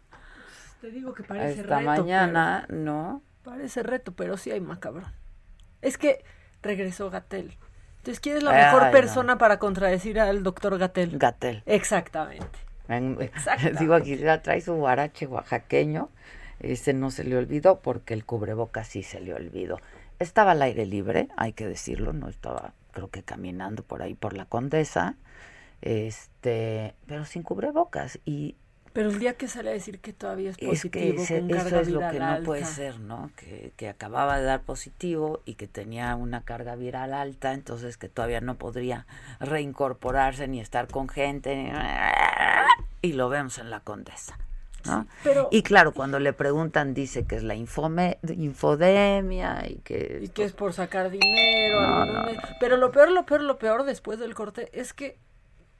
Te 0.79 0.89
digo 0.89 1.13
que 1.13 1.23
parece 1.23 1.61
Esta 1.61 1.79
reto, 1.79 1.85
mañana, 1.85 2.63
pero- 2.67 2.79
¿no? 2.79 3.21
Parece 3.47 3.81
reto, 3.81 4.11
pero 4.11 4.35
sí 4.35 4.51
hay 4.51 4.59
macabrón. 4.59 5.09
Es 5.81 5.97
que 5.97 6.21
regresó 6.61 7.09
Gatel. 7.09 7.55
Entonces, 7.99 8.19
¿quién 8.19 8.35
es 8.35 8.43
la 8.43 8.51
Ay, 8.51 8.65
mejor 8.65 8.83
no. 8.87 8.91
persona 8.91 9.37
para 9.37 9.57
contradecir 9.57 10.19
al 10.19 10.43
doctor 10.43 10.77
Gatel? 10.77 11.17
Gatel. 11.17 11.63
Exactamente. 11.65 12.59
En- 12.89 13.15
Exactamente. 13.21 13.79
digo, 13.79 13.93
aquí 13.93 14.17
ya 14.17 14.41
trae 14.41 14.59
su 14.59 14.73
guarache 14.75 15.27
oaxaqueño. 15.27 16.09
Ese 16.59 16.91
no 16.91 17.09
se 17.09 17.23
le 17.23 17.37
olvidó 17.37 17.79
porque 17.79 18.13
el 18.13 18.25
cubrebocas 18.25 18.89
sí 18.89 19.01
se 19.01 19.21
le 19.21 19.33
olvidó. 19.33 19.79
Estaba 20.19 20.51
al 20.51 20.61
aire 20.61 20.85
libre, 20.85 21.29
hay 21.37 21.53
que 21.53 21.65
decirlo, 21.69 22.11
no 22.11 22.27
estaba, 22.27 22.73
creo 22.91 23.09
que 23.09 23.23
caminando 23.23 23.81
por 23.81 24.01
ahí 24.01 24.13
por 24.13 24.33
la 24.33 24.43
condesa, 24.43 25.15
este, 25.81 26.95
pero 27.05 27.23
sin 27.23 27.43
cubrebocas. 27.43 28.19
Y 28.25 28.55
Pero 28.97 29.09
el 29.11 29.19
día 29.19 29.35
que 29.35 29.47
sale 29.47 29.69
a 29.69 29.73
decir 29.73 29.99
que 29.99 30.11
todavía 30.11 30.49
es 30.49 30.57
es 30.59 30.67
positivo 30.67 30.91
que 31.15 31.21
ese- 31.21 31.39
con 31.41 31.51
eso 31.51 31.63
carga 31.65 31.81
es 31.81 31.87
lo 31.89 31.99
que 31.99 32.19
no 32.19 32.43
puede 32.43 32.65
ser, 32.65 32.99
¿no? 32.99 33.29
Que, 33.35 33.71
que 33.77 33.89
acababa 33.89 34.39
de 34.39 34.45
dar 34.45 34.61
positivo 34.61 35.41
y 35.45 35.53
que 35.53 35.67
tenía 35.67 36.15
una 36.15 36.41
carga 36.41 36.75
viral 36.75 37.13
alta, 37.13 37.53
entonces 37.53 37.95
que 37.97 38.09
todavía 38.09 38.41
no 38.41 38.55
podría 38.55 39.05
reincorporarse 39.39 40.47
ni 40.47 40.59
estar 40.59 40.87
con 40.87 41.09
gente. 41.09 41.55
ni- 41.55 41.71
Y 43.03 43.13
lo 43.13 43.29
vemos 43.29 43.59
en 43.59 43.69
la 43.69 43.81
condesa. 43.81 44.39
¿no? 44.85 45.05
pero- 45.23 45.49
y 45.51 45.61
claro, 45.63 45.91
cuando 45.93 46.17
le 46.17 46.31
preguntan 46.33 46.93
dice 46.93 47.25
que 47.25 47.35
es 47.35 47.43
la 47.43 47.55
infome- 47.55 48.17
infodemia 48.35 49.65
y 49.67 49.75
que... 49.83 50.21
Y 50.23 50.29
que 50.29 50.43
es 50.45 50.53
por 50.53 50.71
sacar 50.73 51.09
dinero. 51.11 51.81
No, 51.81 52.05
no, 52.05 52.25
Pero 52.59 52.77
lo 52.77 52.91
peor, 52.91 53.11
lo 53.11 53.25
peor, 53.25 53.41
lo 53.41 53.57
peor 53.59 53.83
después 53.83 54.17
del 54.17 54.33
corte 54.33 54.69
es 54.73 54.93
que 54.93 55.17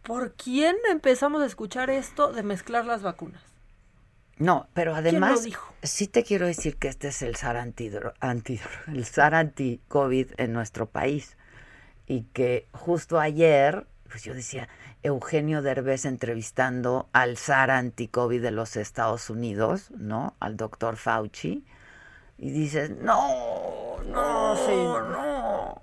¿por 0.08 0.32
quién 0.34 0.78
empezamos 0.90 1.42
a 1.42 1.46
escuchar 1.46 1.90
esto 1.90 2.32
de 2.32 2.42
mezclar 2.42 2.86
las 2.86 3.02
vacunas? 3.04 3.42
No, 4.38 4.68
pero 4.74 4.92
lo 4.92 4.98
además, 4.98 5.44
dijo? 5.44 5.74
sí 5.84 6.08
te 6.08 6.24
quiero 6.24 6.46
decir 6.48 6.78
que 6.78 6.88
este 6.88 7.10
es 7.10 7.22
el 7.22 7.36
SAR 7.36 7.58
antidro- 7.58 8.14
anti, 8.22 8.60
el 8.88 9.04
SAR 9.06 9.36
anti-COVID 9.36 10.32
en 10.38 10.54
nuestro 10.54 10.86
país. 10.86 11.36
Y 12.08 12.22
que 12.34 12.68
justo 12.72 13.20
ayer, 13.20 13.86
pues 14.10 14.24
yo 14.24 14.34
decía, 14.34 14.70
Eugenio 15.04 15.62
Derbez 15.62 16.06
entrevistando 16.06 17.10
al 17.12 17.36
SAR 17.38 17.70
anti-COVID 17.72 18.42
de 18.42 18.52
los 18.52 18.78
Estados 18.78 19.30
Unidos, 19.30 19.92
¿no? 19.98 20.36
Al 20.40 20.56
doctor 20.56 20.96
Fauci. 20.96 21.66
Y 22.38 22.52
dices, 22.52 22.92
no, 22.92 23.98
no, 24.06 24.56
sí, 24.56 24.72
no. 24.76 25.82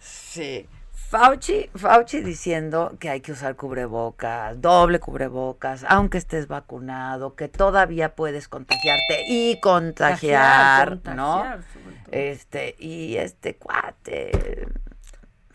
Sí. 0.00 0.66
Fauci, 1.08 1.70
Fauci 1.74 2.20
diciendo 2.20 2.94
que 3.00 3.08
hay 3.08 3.22
que 3.22 3.32
usar 3.32 3.56
cubrebocas, 3.56 4.60
doble 4.60 5.00
cubrebocas, 5.00 5.84
aunque 5.88 6.18
estés 6.18 6.48
vacunado, 6.48 7.34
que 7.34 7.48
todavía 7.48 8.14
puedes 8.14 8.46
contagiarte 8.46 9.24
y 9.26 9.58
contagiar, 9.60 10.88
Contagiar, 10.90 11.16
¿no? 11.16 11.32
contagiar. 11.38 11.60
Este, 12.10 12.76
y 12.78 13.16
este 13.16 13.56
cuate 13.56 14.66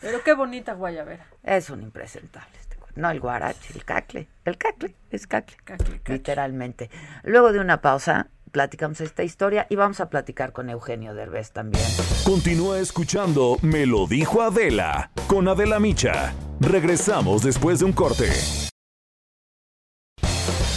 Pero 0.02 0.24
qué 0.24 0.34
bonita 0.34 0.74
guayabera. 0.74 1.28
es 1.44 1.70
un 1.70 1.84
impresentable. 1.84 2.50
Este 2.60 2.76
cuate. 2.78 3.00
No 3.00 3.12
el 3.12 3.20
guarache, 3.20 3.74
el 3.76 3.86
cacle, 3.86 4.28
el 4.46 4.58
cacle, 4.58 4.96
es 5.12 5.28
cacle, 5.28 5.56
Cacle, 5.64 5.98
cacle. 6.00 6.14
literalmente. 6.16 6.90
Luego 7.22 7.54
de 7.54 7.60
una 7.60 7.80
pausa, 7.80 8.28
platicamos 8.54 9.02
esta 9.02 9.24
historia 9.24 9.68
y 9.70 9.76
vamos 9.76 10.00
a 10.00 10.10
platicar 10.10 10.54
con 10.54 10.70
Eugenio 10.70 11.14
Derbez 11.14 11.52
también. 11.52 11.84
Continúa 12.24 12.80
escuchando 12.80 13.58
Me 13.62 13.86
lo 13.86 14.08
dijo 14.08 14.42
Adela 14.42 15.12
con 15.28 15.50
Adela 15.50 15.80
Micha. 15.80 16.34
Regresamos 16.62 17.44
después 17.44 17.80
de 17.80 17.86
un 17.86 17.92
corte. 17.92 18.30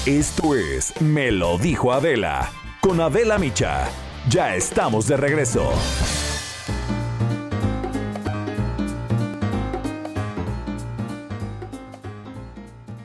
Esto 0.06 0.56
es 0.56 1.00
Me 1.00 1.30
lo 1.30 1.58
dijo 1.58 1.92
Adela 1.92 2.50
con 2.80 3.00
Adela 3.00 3.38
Micha. 3.38 3.88
Ya 4.28 4.56
estamos 4.56 5.06
de 5.06 5.16
regreso. 5.16 5.70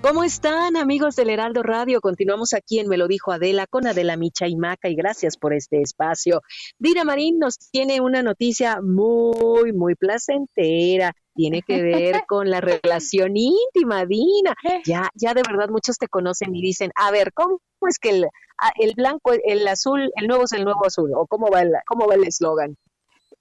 ¿Cómo 0.02 0.24
están 0.24 0.78
amigos 0.78 1.16
del 1.16 1.30
Heraldo 1.30 1.62
Radio? 1.62 2.02
Continuamos 2.02 2.56
aquí 2.56 2.80
en 2.80 2.88
Me 2.88 2.97
lo 2.97 3.08
dijo 3.08 3.32
Adela 3.32 3.68
con 3.68 3.86
Adela 3.86 4.18
Micha 4.18 4.47
y 4.47 4.56
Maca 4.56 4.89
y 4.89 4.95
gracias 4.95 5.38
por 5.38 5.54
este 5.54 5.80
espacio. 5.80 6.41
Dina 6.80 7.04
Marín 7.04 7.38
nos 7.38 7.60
tiene 7.70 8.02
una 8.02 8.24
noticia 8.24 8.80
muy, 8.82 9.74
muy 9.74 9.93
placentera. 9.93 11.14
Tiene 11.36 11.62
que 11.62 11.84
ver 11.84 12.24
con 12.28 12.49
la 12.49 12.62
relación 12.62 13.38
íntima, 13.38 14.08
Dina. 14.08 14.56
Ya, 14.86 15.08
ya 15.14 15.36
de 15.36 15.43
verdad 15.47 15.70
muchos 15.70 15.99
te 15.99 16.08
conocen 16.08 16.56
y 16.56 16.64
dicen, 16.64 16.91
a 16.95 17.12
ver, 17.12 17.32
¿cómo 17.32 17.60
es 17.88 17.99
que 17.99 18.10
el, 18.10 18.28
el 18.80 18.93
blanco, 18.95 19.34
el 19.34 19.68
azul, 19.68 20.12
el 20.16 20.28
nuevo 20.28 20.45
es 20.45 20.52
el 20.54 20.64
nuevo 20.64 20.84
azul? 20.84 21.12
¿O 21.16 21.28
cómo 21.28 21.52
va 21.52 21.62
el, 21.62 21.74
cómo 21.86 22.08
va 22.08 22.16
el 22.16 22.24
eslogan? 22.24 22.76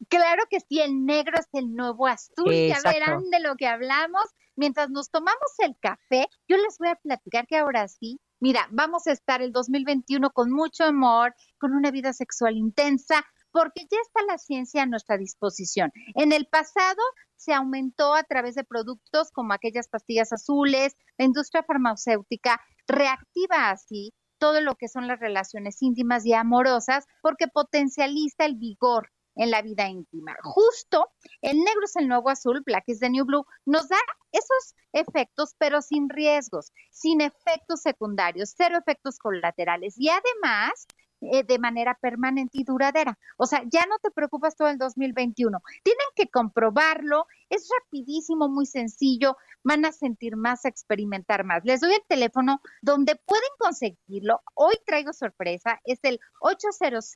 Claro 0.08 0.44
que 0.50 0.60
sí, 0.60 0.80
el 0.80 1.06
negro 1.06 1.38
es 1.38 1.48
el 1.52 1.74
nuevo 1.74 2.06
azul, 2.06 2.52
ya 2.52 2.80
verán 2.84 3.30
de 3.30 3.40
lo 3.40 3.56
que 3.56 3.66
hablamos. 3.66 4.24
Mientras 4.56 4.90
nos 4.90 5.10
tomamos 5.10 5.52
el 5.58 5.76
café, 5.80 6.28
yo 6.48 6.56
les 6.56 6.78
voy 6.78 6.88
a 6.88 6.96
platicar 6.96 7.46
que 7.46 7.56
ahora 7.56 7.88
sí, 7.88 8.20
mira, 8.40 8.68
vamos 8.70 9.06
a 9.06 9.12
estar 9.12 9.42
el 9.42 9.52
2021 9.52 10.30
con 10.30 10.50
mucho 10.50 10.84
amor, 10.84 11.34
con 11.58 11.72
una 11.72 11.90
vida 11.90 12.12
sexual 12.12 12.56
intensa, 12.56 13.24
porque 13.52 13.82
ya 13.90 13.98
está 14.02 14.22
la 14.26 14.38
ciencia 14.38 14.82
a 14.82 14.86
nuestra 14.86 15.16
disposición. 15.18 15.90
En 16.14 16.32
el 16.32 16.46
pasado 16.46 17.02
se 17.36 17.52
aumentó 17.52 18.14
a 18.14 18.22
través 18.22 18.54
de 18.54 18.64
productos 18.64 19.30
como 19.32 19.52
aquellas 19.52 19.88
pastillas 19.88 20.32
azules, 20.32 20.94
la 21.18 21.24
industria 21.24 21.62
farmacéutica 21.62 22.60
reactiva 22.86 23.70
así 23.70 24.12
todo 24.40 24.60
lo 24.62 24.74
que 24.74 24.88
son 24.88 25.06
las 25.06 25.20
relaciones 25.20 25.80
íntimas 25.82 26.24
y 26.26 26.32
amorosas 26.32 27.04
porque 27.22 27.46
potencializa 27.46 28.46
el 28.46 28.56
vigor 28.56 29.10
en 29.40 29.50
la 29.50 29.62
vida 29.62 29.88
íntima. 29.88 30.36
Justo 30.42 31.10
el 31.40 31.56
negro 31.58 31.84
es 31.84 31.96
el 31.96 32.08
nuevo 32.08 32.28
azul, 32.28 32.62
Black 32.64 32.84
is 32.88 33.00
the 33.00 33.08
new 33.08 33.24
blue, 33.24 33.46
nos 33.64 33.88
da 33.88 33.96
esos 34.32 34.74
efectos, 34.92 35.54
pero 35.58 35.80
sin 35.80 36.10
riesgos, 36.10 36.72
sin 36.90 37.22
efectos 37.22 37.80
secundarios, 37.80 38.52
cero 38.54 38.76
efectos 38.78 39.18
colaterales 39.18 39.94
y 39.96 40.10
además 40.10 40.86
eh, 41.22 41.42
de 41.42 41.58
manera 41.58 41.98
permanente 42.00 42.58
y 42.58 42.64
duradera. 42.64 43.18
O 43.38 43.46
sea, 43.46 43.62
ya 43.66 43.86
no 43.86 43.98
te 43.98 44.10
preocupas 44.10 44.56
todo 44.56 44.68
el 44.68 44.76
2021. 44.76 45.58
Tienen 45.82 46.06
que 46.14 46.28
comprobarlo, 46.28 47.26
es 47.48 47.66
rapidísimo, 47.80 48.48
muy 48.48 48.66
sencillo, 48.66 49.38
van 49.62 49.86
a 49.86 49.92
sentir 49.92 50.36
más, 50.36 50.66
a 50.66 50.68
experimentar 50.68 51.44
más. 51.44 51.62
Les 51.64 51.80
doy 51.80 51.94
el 51.94 52.04
teléfono 52.06 52.60
donde 52.82 53.16
pueden 53.16 53.50
conseguirlo. 53.58 54.42
Hoy 54.54 54.74
traigo 54.84 55.14
sorpresa, 55.14 55.80
es 55.84 55.98
el 56.02 56.20
800 56.40 57.10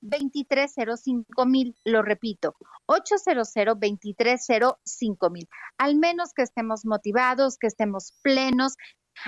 2305 0.00 1.46
mil, 1.46 1.76
lo 1.84 2.02
repito, 2.02 2.54
800 2.86 3.52
2305 3.54 5.30
mil. 5.30 5.48
Al 5.78 5.96
menos 5.96 6.32
que 6.34 6.42
estemos 6.42 6.84
motivados, 6.84 7.58
que 7.58 7.66
estemos 7.66 8.14
plenos. 8.22 8.76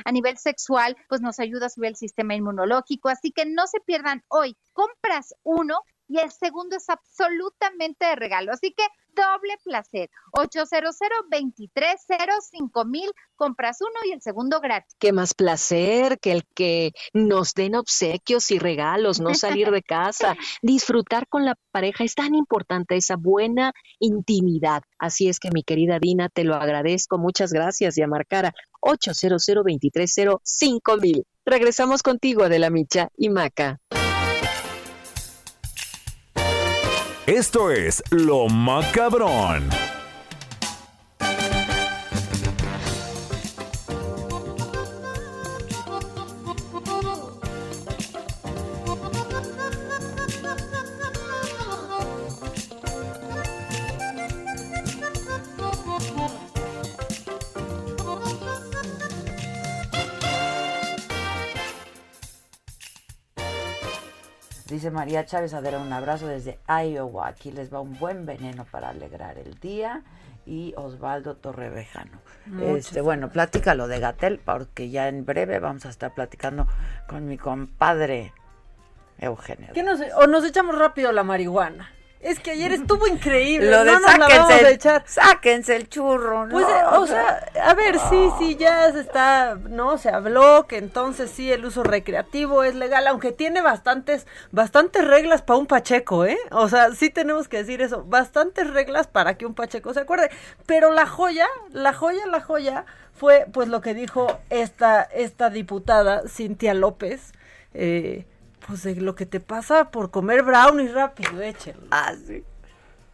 A 0.05 0.13
nivel 0.13 0.39
sexual, 0.39 0.97
pues 1.09 1.21
nos 1.21 1.41
ayuda 1.41 1.67
a 1.67 1.69
subir 1.69 1.89
el 1.89 1.97
sistema 1.97 2.37
inmunológico, 2.37 3.09
así 3.09 3.33
que 3.33 3.45
no 3.45 3.67
se 3.67 3.81
pierdan 3.81 4.23
hoy. 4.29 4.57
Compras 4.73 5.35
uno 5.43 5.81
y 6.11 6.19
el 6.19 6.31
segundo 6.33 6.77
es 6.77 6.91
absolutamente 6.91 8.05
de 8.05 8.17
regalo. 8.17 8.53
Así 8.53 8.75
que 8.77 8.83
doble 9.15 9.57
placer. 9.63 10.11
800 10.33 10.97
2305 11.31 12.85
mil, 12.85 13.11
compras 13.37 13.79
uno 13.81 14.01
y 14.07 14.13
el 14.13 14.21
segundo 14.21 14.61
gratis. 14.61 14.97
Qué 14.99 15.13
más 15.13 15.35
placer 15.35 16.19
que 16.19 16.33
el 16.33 16.45
que 16.55 16.93
nos 17.13 17.55
den 17.55 17.77
obsequios 17.77 18.51
y 18.51 18.59
regalos, 18.59 19.21
no 19.21 19.35
salir 19.35 19.71
de 19.71 19.83
casa, 19.83 20.37
disfrutar 20.63 21.29
con 21.29 21.45
la 21.45 21.55
pareja. 21.71 22.03
Es 22.03 22.17
tan 22.17 22.35
importante 22.35 22.97
esa 22.97 23.15
buena 23.17 23.73
intimidad. 24.01 24.83
Así 24.99 25.29
es 25.29 25.39
que 25.39 25.51
mi 25.53 25.63
querida 25.63 26.01
Dina, 26.01 26.29
te 26.29 26.43
lo 26.43 26.57
agradezco. 26.57 27.19
Muchas 27.19 27.53
gracias 27.53 27.97
y 27.99 28.03
a 28.03 28.09
marcar 28.09 28.47
a 28.47 28.55
800 28.81 29.47
2305 29.47 30.97
mil. 30.97 31.25
Regresamos 31.45 32.03
contigo, 32.03 32.43
Adela 32.43 32.71
Micha 32.71 33.11
y 33.17 33.29
Maca. 33.29 33.79
Esto 37.31 37.71
es 37.71 38.03
Lo 38.11 38.49
Macabrón. 38.49 40.00
Dice 64.71 64.93
María 64.93 65.25
Chávez 65.25 65.53
Adela, 65.53 65.79
un 65.79 65.93
abrazo 65.93 66.29
desde 66.29 66.61
Iowa. 66.69 67.27
Aquí 67.27 67.51
les 67.51 67.75
va 67.75 67.81
un 67.81 67.99
buen 67.99 68.25
veneno 68.25 68.65
para 68.71 68.91
alegrar 68.91 69.37
el 69.37 69.59
día. 69.59 70.03
Y 70.47 70.75
Osvaldo 70.77 71.37
Torrevejano. 71.37 72.19
Este, 72.63 73.01
bueno, 73.01 73.31
platícalo 73.31 73.89
de 73.89 73.99
Gatel, 74.01 74.39
porque 74.39 74.89
ya 74.89 75.09
en 75.09 75.27
breve 75.27 75.59
vamos 75.59 75.87
a 75.87 75.91
estar 75.91 76.15
platicando 76.15 76.67
con 77.09 77.27
mi 77.27 77.37
compadre 77.37 78.33
Eugenio. 79.19 79.69
¿Qué 79.75 79.83
nos, 79.83 80.01
o 80.17 80.27
nos 80.27 80.45
echamos 80.45 80.79
rápido 80.79 81.13
la 81.13 81.25
marihuana. 81.25 81.91
Es 82.21 82.39
que 82.39 82.51
ayer 82.51 82.73
estuvo 82.73 83.07
increíble. 83.07 83.71
Lo 83.71 83.79
de 83.79 83.93
no 83.93 84.01
nos 84.01 84.03
la 84.03 84.27
sáquense, 84.27 84.39
vamos 84.39 84.65
a 84.65 84.71
echar. 84.71 85.05
sáquense 85.07 85.75
el 85.75 85.89
churro, 85.89 86.45
¿no? 86.47 86.53
Pues, 86.53 86.67
o 86.93 87.07
sea, 87.07 87.51
a 87.65 87.73
ver, 87.73 87.99
sí, 88.11 88.31
sí, 88.39 88.57
ya 88.57 88.93
se 88.93 89.01
está, 89.01 89.55
¿no? 89.55 89.97
Se 89.97 90.11
habló 90.11 90.67
que 90.67 90.77
entonces 90.77 91.31
sí, 91.31 91.51
el 91.51 91.65
uso 91.65 91.83
recreativo 91.83 92.63
es 92.63 92.75
legal, 92.75 93.07
aunque 93.07 93.33
tiene 93.33 93.63
bastantes, 93.63 94.27
bastantes 94.51 95.07
reglas 95.09 95.41
para 95.41 95.59
un 95.59 95.67
pacheco, 95.67 96.27
¿eh? 96.27 96.37
O 96.51 96.69
sea, 96.69 96.93
sí 96.93 97.09
tenemos 97.09 97.49
que 97.49 97.57
decir 97.57 97.81
eso, 97.81 98.05
bastantes 98.05 98.69
reglas 98.69 99.07
para 99.07 99.39
que 99.39 99.47
un 99.47 99.55
pacheco 99.55 99.95
se 99.95 100.01
acuerde. 100.01 100.31
Pero 100.67 100.93
la 100.93 101.07
joya, 101.07 101.47
la 101.73 101.95
joya, 101.95 102.27
la 102.27 102.43
joya 102.43 102.85
fue, 103.15 103.47
pues, 103.51 103.69
lo 103.69 103.81
que 103.81 103.95
dijo 103.95 104.39
esta, 104.51 105.03
esta 105.05 105.49
diputada, 105.49 106.29
Cintia 106.29 106.75
López, 106.75 107.33
eh, 107.73 108.27
pues, 108.67 108.83
de 108.83 108.97
lo 108.97 109.15
que 109.15 109.27
te 109.27 109.41
pasa 109.41 109.91
por 109.91 110.11
comer 110.11 110.43
brownies 110.43 110.93
rápido, 110.93 111.41
échelo. 111.41 111.81
Ah, 111.91 112.15
sí. 112.27 112.45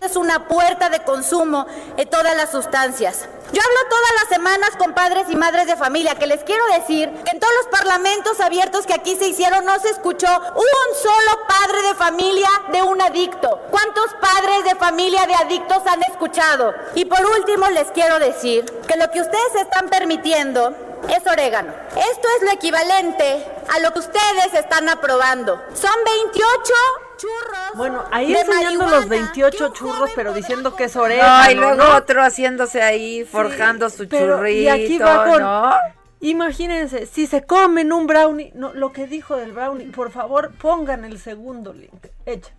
Es 0.01 0.15
una 0.15 0.47
puerta 0.47 0.91
de 0.91 1.01
consumo 1.01 1.67
de 1.97 2.05
todas 2.05 2.37
las 2.37 2.51
sustancias. 2.51 3.27
Yo 3.53 3.63
hablo 3.63 3.89
todas 3.89 4.13
las 4.21 4.29
semanas 4.29 4.71
con 4.79 4.93
padres 4.93 5.25
y 5.31 5.37
madres 5.37 5.67
de 5.67 5.77
familia 5.77 6.17
que 6.17 6.27
les 6.27 6.45
quiero 6.45 6.63
decir 6.79 7.11
que 7.25 7.31
en 7.31 7.41
todos 7.41 7.53
los 7.57 7.67
parlamentos 7.69 8.39
abiertos 8.41 8.87
que 8.87 8.93
aquí 8.93 9.17
se 9.17 9.29
hicieron 9.29 9.65
no 9.65 9.79
se 9.81 9.89
escuchó 9.89 10.29
un 10.29 10.97
solo 11.03 11.47
padre 11.49 11.81
de 11.89 11.95
familia 11.95 12.49
de 12.73 12.83
un 12.83 13.01
adicto. 13.01 13.63
¿Cuántos 13.71 14.15
padres 14.21 14.65
de 14.65 14.75
familia 14.75 15.27
de 15.27 15.35
adictos 15.35 15.83
han 15.87 16.03
escuchado? 16.03 16.75
Y 16.95 17.07
por 17.07 17.25
último 17.25 17.67
les 17.71 17.91
quiero 17.93 18.19
decir 18.19 18.67
que 18.87 18.99
lo 18.99 19.11
que 19.11 19.23
ustedes 19.23 19.55
están 19.55 19.89
permitiendo 19.89 20.77
es 21.15 21.27
orégano. 21.27 21.73
Esto 21.91 22.29
es 22.37 22.43
lo 22.45 22.53
equivalente 22.53 23.45
a 23.75 23.79
lo 23.81 23.93
que 23.93 24.01
ustedes 24.01 24.55
están 24.55 24.89
aprobando. 24.89 25.63
Son 25.75 25.91
28 26.05 26.75
churros. 27.17 27.75
Bueno, 27.75 28.05
ahí 28.11 28.33
de 28.33 28.41
enseñando 28.41 28.87
los 28.87 29.09
28 29.09 29.73
churros, 29.73 30.11
pero 30.15 30.33
diciendo 30.33 30.77
que 30.77 30.85
es 30.85 30.97
orégano, 30.97 31.45
No, 31.45 31.51
y 31.51 31.55
luego 31.55 31.75
¿no? 31.75 31.97
otro 31.97 32.23
haciéndose 32.23 32.83
ahí, 32.83 33.25
forjando 33.25 33.89
su 33.91 34.09
Pero, 34.09 34.37
churrito, 34.37 34.61
y 34.61 34.69
aquí 34.69 34.99
va 34.99 35.25
con, 35.25 35.43
¿no? 35.43 35.75
Imagínense, 36.21 37.07
si 37.07 37.27
se 37.27 37.45
comen 37.45 37.93
un 37.93 38.07
brownie, 38.07 38.51
no, 38.55 38.73
lo 38.73 38.93
que 38.93 39.07
dijo 39.07 39.37
del 39.37 39.53
brownie, 39.53 39.87
por 39.87 40.11
favor, 40.11 40.53
pongan 40.61 41.05
el 41.05 41.19
segundo 41.19 41.73
link. 41.73 42.07
Echa. 42.25 42.51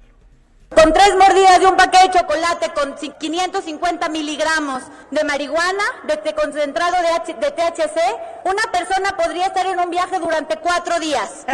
Con 0.75 0.91
tres 0.93 1.15
mordidas 1.17 1.59
de 1.61 1.65
un 1.65 1.77
paquete 1.77 2.09
de 2.09 2.19
chocolate 2.19 2.71
con 2.73 2.95
ci- 2.97 3.17
550 3.17 4.09
miligramos 4.09 4.83
de 5.11 5.23
marihuana, 5.23 5.83
de 6.05 6.13
este 6.15 6.35
concentrado 6.35 6.95
de, 7.01 7.07
H- 7.07 7.33
de 7.35 7.51
THC, 7.51 7.97
una 8.43 8.61
persona 8.71 9.15
podría 9.15 9.45
estar 9.45 9.65
en 9.65 9.79
un 9.79 9.89
viaje 9.89 10.19
durante 10.19 10.57
cuatro 10.57 10.99
días. 10.99 11.45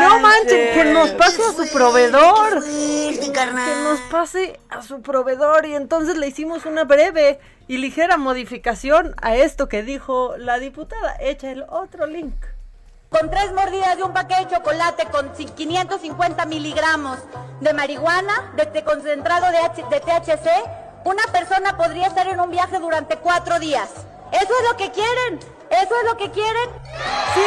No 0.00 0.18
manchen, 0.18 0.74
que 0.74 0.84
nos 0.92 1.10
pase 1.10 1.42
a 1.42 1.52
su 1.52 1.72
proveedor. 1.72 2.60
Que 3.64 3.76
nos 3.84 4.00
pase 4.10 4.60
a 4.68 4.82
su 4.82 5.00
proveedor. 5.00 5.64
Y 5.66 5.74
entonces 5.76 6.16
le 6.16 6.26
hicimos 6.26 6.66
una 6.66 6.82
breve 6.84 7.38
y 7.68 7.76
ligera 7.78 8.16
modificación 8.16 9.14
a 9.22 9.36
esto 9.36 9.68
que 9.68 9.84
dijo 9.84 10.36
la 10.38 10.58
diputada. 10.58 11.16
Echa 11.20 11.50
el 11.52 11.62
otro 11.68 12.06
link. 12.06 12.34
Con 13.10 13.30
tres 13.30 13.52
mordidas 13.52 13.96
de 13.96 14.02
un 14.02 14.12
paquete 14.12 14.44
de 14.46 14.50
chocolate 14.56 15.06
con 15.06 15.32
ci- 15.34 15.52
550 15.54 16.44
miligramos 16.46 17.18
de 17.60 17.72
marihuana, 17.72 18.52
de 18.56 18.64
este 18.64 18.84
concentrado 18.84 19.46
de 19.50 19.58
THC, 19.82 20.48
una 21.04 21.22
persona 21.32 21.76
podría 21.76 22.08
estar 22.08 22.26
en 22.26 22.40
un 22.40 22.50
viaje 22.50 22.78
durante 22.78 23.16
cuatro 23.18 23.58
días. 23.58 23.88
¿Eso 24.32 24.52
es 24.60 24.68
lo 24.70 24.76
que 24.76 24.90
quieren? 24.90 25.38
¿Eso 25.70 25.94
es 26.00 26.04
lo 26.04 26.16
que 26.16 26.30
quieren? 26.30 26.68
Sí 27.34 27.40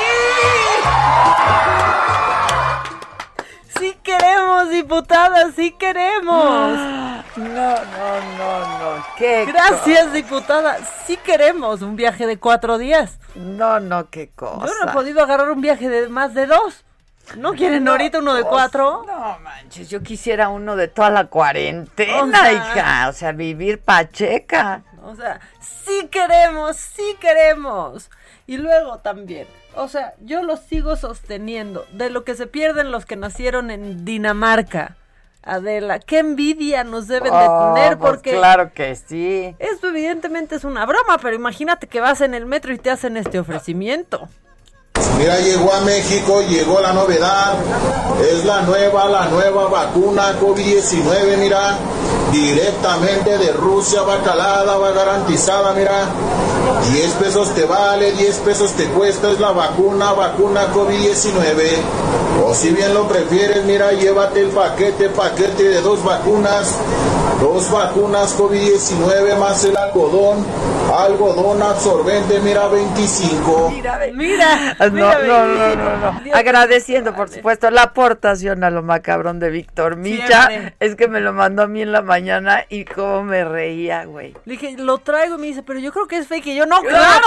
queremos, 4.03 4.69
diputada, 4.69 5.51
sí 5.51 5.71
queremos. 5.71 6.79
No, 7.35 7.45
no, 7.45 8.37
no, 8.37 8.79
no. 8.97 9.05
Qué 9.17 9.45
Gracias, 9.45 10.11
diputada. 10.11 10.77
Sí 11.05 11.15
queremos 11.17 11.81
un 11.81 11.95
viaje 11.95 12.25
de 12.27 12.37
cuatro 12.37 12.77
días. 12.77 13.17
No, 13.35 13.79
no, 13.79 14.09
qué 14.09 14.29
cosa. 14.29 14.65
Yo 14.67 14.73
no 14.85 14.89
he 14.89 14.93
podido 14.93 15.21
agarrar 15.23 15.49
un 15.51 15.61
viaje 15.61 15.87
de 15.87 16.09
más 16.09 16.33
de 16.33 16.47
dos. 16.47 16.83
¿No 17.37 17.53
quieren 17.53 17.87
ahorita 17.87 18.19
uno 18.19 18.33
de 18.33 18.41
cosa. 18.41 18.51
cuatro? 18.51 19.03
No 19.07 19.39
manches, 19.39 19.89
yo 19.89 20.01
quisiera 20.01 20.49
uno 20.49 20.75
de 20.75 20.87
toda 20.87 21.11
la 21.11 21.27
cuarentena, 21.27 22.23
O 22.23 22.27
sea- 22.29 22.51
hija. 22.53 23.07
O 23.09 23.13
sea, 23.13 23.31
vivir 23.31 23.79
pacheca. 23.79 24.81
O 25.03 25.15
sea, 25.15 25.39
sí 25.61 26.07
queremos, 26.11 26.75
sí 26.75 27.15
queremos. 27.21 28.09
Y 28.47 28.57
luego 28.57 28.97
también, 28.99 29.47
o 29.75 29.87
sea, 29.87 30.13
yo 30.21 30.43
lo 30.43 30.57
sigo 30.57 30.95
sosteniendo. 30.95 31.85
De 31.91 32.09
lo 32.09 32.23
que 32.23 32.35
se 32.35 32.47
pierden 32.47 32.91
los 32.91 33.05
que 33.05 33.15
nacieron 33.15 33.71
en 33.71 34.05
Dinamarca. 34.05 34.95
Adela, 35.41 35.99
qué 35.99 36.19
envidia 36.19 36.83
nos 36.83 37.07
deben 37.07 37.31
de 37.31 37.47
Oh, 37.49 37.73
tener 37.73 37.97
pues 37.97 38.11
porque 38.11 38.31
claro 38.31 38.73
que 38.73 38.93
sí. 38.95 39.55
esto 39.57 39.87
evidentemente 39.87 40.55
es 40.55 40.63
una 40.65 40.85
broma, 40.85 41.17
pero 41.21 41.33
imagínate 41.35 41.87
que 41.87 42.01
vas 42.01 42.19
en 42.21 42.33
el 42.33 42.45
metro 42.45 42.73
y 42.73 42.77
te 42.77 42.89
hacen 42.91 43.15
este 43.17 43.39
ofrecimiento. 43.39 44.27
Mira, 45.17 45.39
llegó 45.39 45.73
a 45.73 45.81
México, 45.81 46.41
llegó 46.41 46.79
la 46.79 46.93
novedad. 46.93 47.53
Es 48.31 48.45
la 48.45 48.61
nueva, 48.61 49.05
la 49.09 49.25
nueva 49.25 49.67
vacuna 49.67 50.39
COVID-19, 50.39 51.37
mira. 51.37 51.77
Directamente 52.31 53.37
de 53.37 53.51
Rusia, 53.53 54.03
va 54.03 54.21
calada, 54.21 54.77
va 54.77 54.91
garantizada, 54.91 55.73
mira. 55.73 56.05
10 56.91 57.11
pesos 57.13 57.53
te 57.53 57.65
vale, 57.65 58.11
10 58.13 58.37
pesos 58.37 58.71
te 58.73 58.85
cuesta, 58.85 59.31
es 59.31 59.39
la 59.39 59.51
vacuna, 59.51 60.13
vacuna 60.13 60.71
COVID-19. 60.73 62.43
O 62.45 62.53
si 62.53 62.69
bien 62.69 62.93
lo 62.93 63.07
prefieres, 63.07 63.65
mira, 63.65 63.91
llévate 63.91 64.41
el 64.41 64.49
paquete, 64.49 65.09
paquete 65.09 65.63
de 65.63 65.81
dos 65.81 66.03
vacunas. 66.03 66.75
Dos 67.41 67.71
vacunas 67.71 68.37
COVID-19 68.37 69.37
más 69.37 69.63
el 69.65 69.77
algodón. 69.77 70.45
Algodón 70.97 71.61
absorbente, 71.61 72.39
mira, 72.39 72.67
25. 72.67 73.71
Mira, 73.73 73.99
Mira, 74.13 74.75
mira, 74.91 74.98
no, 74.99 75.45
no, 75.45 75.75
no, 75.75 75.97
no. 75.97 76.21
Agradeciendo, 76.33 77.13
por 77.15 77.29
supuesto, 77.29 77.69
la 77.71 77.83
aportación 77.83 78.63
a 78.63 78.69
lo 78.69 78.83
macabrón 78.83 79.39
de 79.39 79.49
Víctor 79.49 79.95
Micha. 79.95 80.49
Es 80.79 80.95
que 80.95 81.07
me 81.07 81.19
lo 81.19 81.33
mandó 81.33 81.63
a 81.63 81.67
mí 81.67 81.81
en 81.81 81.91
la 81.91 82.01
mañana 82.01 82.65
y 82.69 82.85
cómo 82.85 83.23
me 83.23 83.43
reía, 83.45 84.05
güey. 84.05 84.33
Le 84.45 84.53
dije, 84.53 84.75
lo 84.77 84.97
traigo 84.99 85.35
y 85.35 85.41
me 85.41 85.47
dice, 85.47 85.63
pero 85.63 85.79
yo 85.79 85.91
creo 85.91 86.07
que 86.07 86.17
es 86.17 86.27
fake. 86.27 86.47
Y 86.47 86.55
yo, 86.55 86.65
no, 86.65 86.81
Claro, 86.81 87.23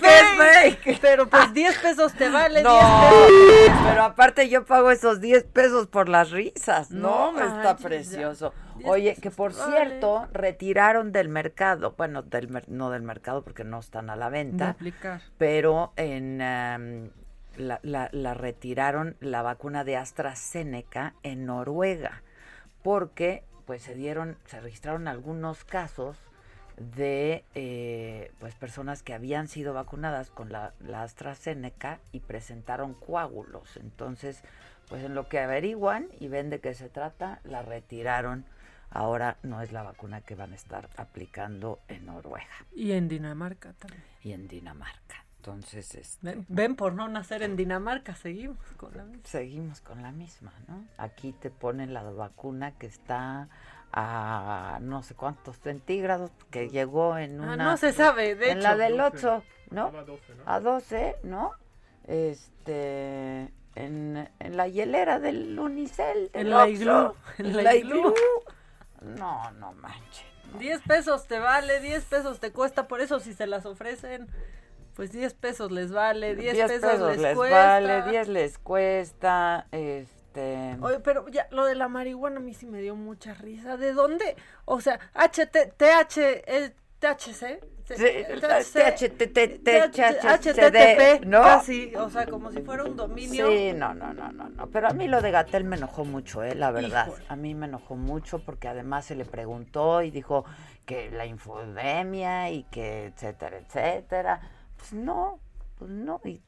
que 0.00 0.06
es 0.06 0.82
fake. 0.82 0.98
Pero 1.00 1.28
pues 1.28 1.52
10 1.52 1.78
pesos 1.78 2.12
te 2.14 2.28
vale, 2.28 2.60
10 2.60 2.64
No, 2.64 3.10
pero 3.88 4.02
aparte 4.02 4.48
yo 4.48 4.64
pago 4.64 4.90
esos 4.90 5.20
10 5.20 5.44
pesos 5.44 5.86
por 5.86 6.08
las 6.08 6.30
risas, 6.30 6.90
¿no? 6.90 7.32
Está 7.40 7.76
precioso. 7.76 8.52
Ya. 8.74 8.78
10 8.78 8.90
Oye, 8.90 9.16
que 9.20 9.30
por 9.30 9.52
cierto, 9.52 10.26
retiraron 10.32 11.12
del 11.12 11.28
mercado, 11.28 11.94
bueno, 11.96 12.22
del 12.22 12.48
no 12.68 12.90
del 12.90 13.02
mercado 13.02 13.42
porque 13.42 13.64
no 13.64 13.80
están 13.80 14.10
a 14.10 14.16
la 14.16 14.28
venta, 14.28 14.70
aplicar. 14.70 15.20
pero 15.38 15.92
en 15.96 16.38
la, 16.38 17.80
la- 17.82 18.08
la 18.12 18.34
retiraron 18.34 19.16
la 19.20 19.42
vacuna 19.42 19.84
de 19.84 19.96
AstraZeneca 19.96 21.14
en 21.22 21.46
Noruega, 21.46 22.22
porque 22.82 23.44
pues 23.66 23.82
se 23.82 23.94
dieron, 23.94 24.36
se 24.46 24.60
registraron 24.60 25.08
algunos 25.08 25.64
casos 25.64 26.18
de 26.76 27.44
eh, 27.54 28.32
pues 28.40 28.54
personas 28.56 29.02
que 29.02 29.14
habían 29.14 29.46
sido 29.48 29.72
vacunadas 29.74 30.30
con 30.30 30.50
la, 30.50 30.74
la 30.80 31.02
AstraZeneca 31.02 32.00
y 32.12 32.20
presentaron 32.20 32.94
coágulos. 32.94 33.76
Entonces, 33.76 34.42
pues 34.88 35.04
en 35.04 35.14
lo 35.14 35.28
que 35.28 35.38
averiguan 35.38 36.08
y 36.18 36.26
ven 36.28 36.50
de 36.50 36.58
qué 36.60 36.74
se 36.74 36.88
trata, 36.88 37.40
la 37.44 37.62
retiraron. 37.62 38.44
Ahora 38.94 39.36
no 39.42 39.60
es 39.60 39.72
la 39.72 39.82
vacuna 39.82 40.20
que 40.22 40.34
van 40.34 40.52
a 40.52 40.56
estar 40.56 40.88
aplicando 40.96 41.80
en 41.88 42.06
Noruega 42.06 42.46
Y 42.74 42.92
en 42.92 43.08
Dinamarca 43.08 43.72
también. 43.74 44.02
y 44.22 44.32
en 44.32 44.48
Dinamarca. 44.48 45.24
Entonces, 45.38 45.94
este, 45.94 46.18
Ven, 46.22 46.46
ven 46.48 46.74
por 46.74 46.94
no 46.94 47.06
nacer 47.08 47.42
en 47.42 47.54
Dinamarca, 47.56 48.14
seguimos 48.14 48.56
con 48.78 48.96
la 48.96 49.04
misma. 49.04 49.24
seguimos 49.28 49.80
con 49.82 50.00
la 50.00 50.10
misma, 50.10 50.54
¿no? 50.68 50.84
Aquí 50.96 51.32
te 51.32 51.50
ponen 51.50 51.92
la 51.92 52.02
vacuna 52.02 52.72
que 52.78 52.86
está 52.86 53.48
a 53.92 54.78
no 54.80 55.02
sé 55.02 55.14
cuántos 55.14 55.58
centígrados, 55.58 56.30
que 56.50 56.70
llegó 56.70 57.18
en 57.18 57.40
Ah, 57.40 57.54
una... 57.54 57.56
no 57.64 57.76
se 57.76 57.92
sabe, 57.92 58.34
de 58.36 58.52
En 58.52 58.62
la 58.62 58.74
del 58.76 58.96
12. 58.96 59.16
8, 59.28 59.44
¿no? 59.70 59.86
A 59.88 59.90
12, 60.04 60.34
¿no? 60.34 60.42
A 60.46 60.60
12, 60.60 61.16
¿no? 61.24 61.50
Este... 62.06 63.52
En, 63.76 64.30
en 64.38 64.56
la 64.56 64.68
hielera 64.68 65.18
del 65.18 65.58
Unicel. 65.58 66.30
del 66.32 66.42
En 66.42 66.50
la 66.50 66.68
iglú, 66.68 67.14
en 67.38 67.46
en 67.46 67.56
la 67.56 67.62
la 67.64 67.74
iglú. 67.74 67.96
iglú. 67.98 68.14
No, 69.04 69.50
no 69.52 69.72
manches. 69.74 70.26
10 70.58 70.82
pesos 70.82 71.26
te 71.26 71.38
vale, 71.38 71.80
10 71.80 72.04
pesos 72.04 72.40
te 72.40 72.52
cuesta, 72.52 72.86
por 72.86 73.00
eso 73.00 73.18
si 73.20 73.32
se 73.32 73.46
las 73.46 73.66
ofrecen, 73.66 74.28
pues 74.94 75.12
10 75.12 75.34
pesos 75.34 75.72
les 75.72 75.92
vale, 75.92 76.36
10, 76.36 76.68
pesos, 76.70 77.00
les, 77.00 77.18
les 77.18 77.36
cuesta. 77.36 77.56
vale, 77.56 78.02
10 78.02 78.28
les 78.28 78.58
cuesta, 78.58 79.66
este. 79.72 80.76
Oye, 80.80 81.00
pero 81.00 81.28
ya, 81.28 81.48
lo 81.50 81.64
de 81.64 81.74
la 81.74 81.88
marihuana 81.88 82.36
a 82.36 82.40
mí 82.40 82.54
sí 82.54 82.66
me 82.66 82.80
dio 82.80 82.94
mucha 82.94 83.34
risa. 83.34 83.76
¿De 83.76 83.92
dónde? 83.92 84.36
O 84.64 84.80
sea, 84.80 84.98
HT, 85.14 85.74
TH, 85.76 86.18
eh, 86.18 86.74
THC. 87.04 87.74
HTTP, 90.24 91.26
¿no? 91.26 91.42
Casi, 91.42 91.94
o 91.94 92.08
sea, 92.08 92.26
como 92.26 92.50
si 92.50 92.62
fuera 92.62 92.84
un 92.84 92.96
dominio. 92.96 93.48
Sí, 93.48 93.72
no, 93.74 93.92
no, 93.92 94.14
no, 94.14 94.32
no, 94.32 94.48
no. 94.48 94.66
Pero 94.68 94.88
a 94.88 94.92
mí 94.94 95.06
lo 95.06 95.20
de 95.20 95.30
Gatel 95.30 95.64
me 95.64 95.76
enojó 95.76 96.04
mucho, 96.06 96.42
eh, 96.42 96.54
la 96.54 96.70
verdad. 96.70 97.12
A 97.28 97.36
mí 97.36 97.54
me 97.54 97.66
enojó 97.66 97.96
mucho 97.96 98.38
porque 98.38 98.68
además 98.68 99.04
se 99.04 99.14
le 99.14 99.26
preguntó 99.26 100.00
y 100.02 100.10
dijo 100.10 100.46
que 100.86 101.10
la 101.10 101.26
infodemia 101.26 102.50
y 102.50 102.62
que 102.64 103.06
etcétera, 103.06 103.58
etcétera. 103.58 104.40
Pues 104.78 104.94
no, 104.94 105.40
pues 105.78 105.90
no. 105.90 106.20
Y, 106.24 106.40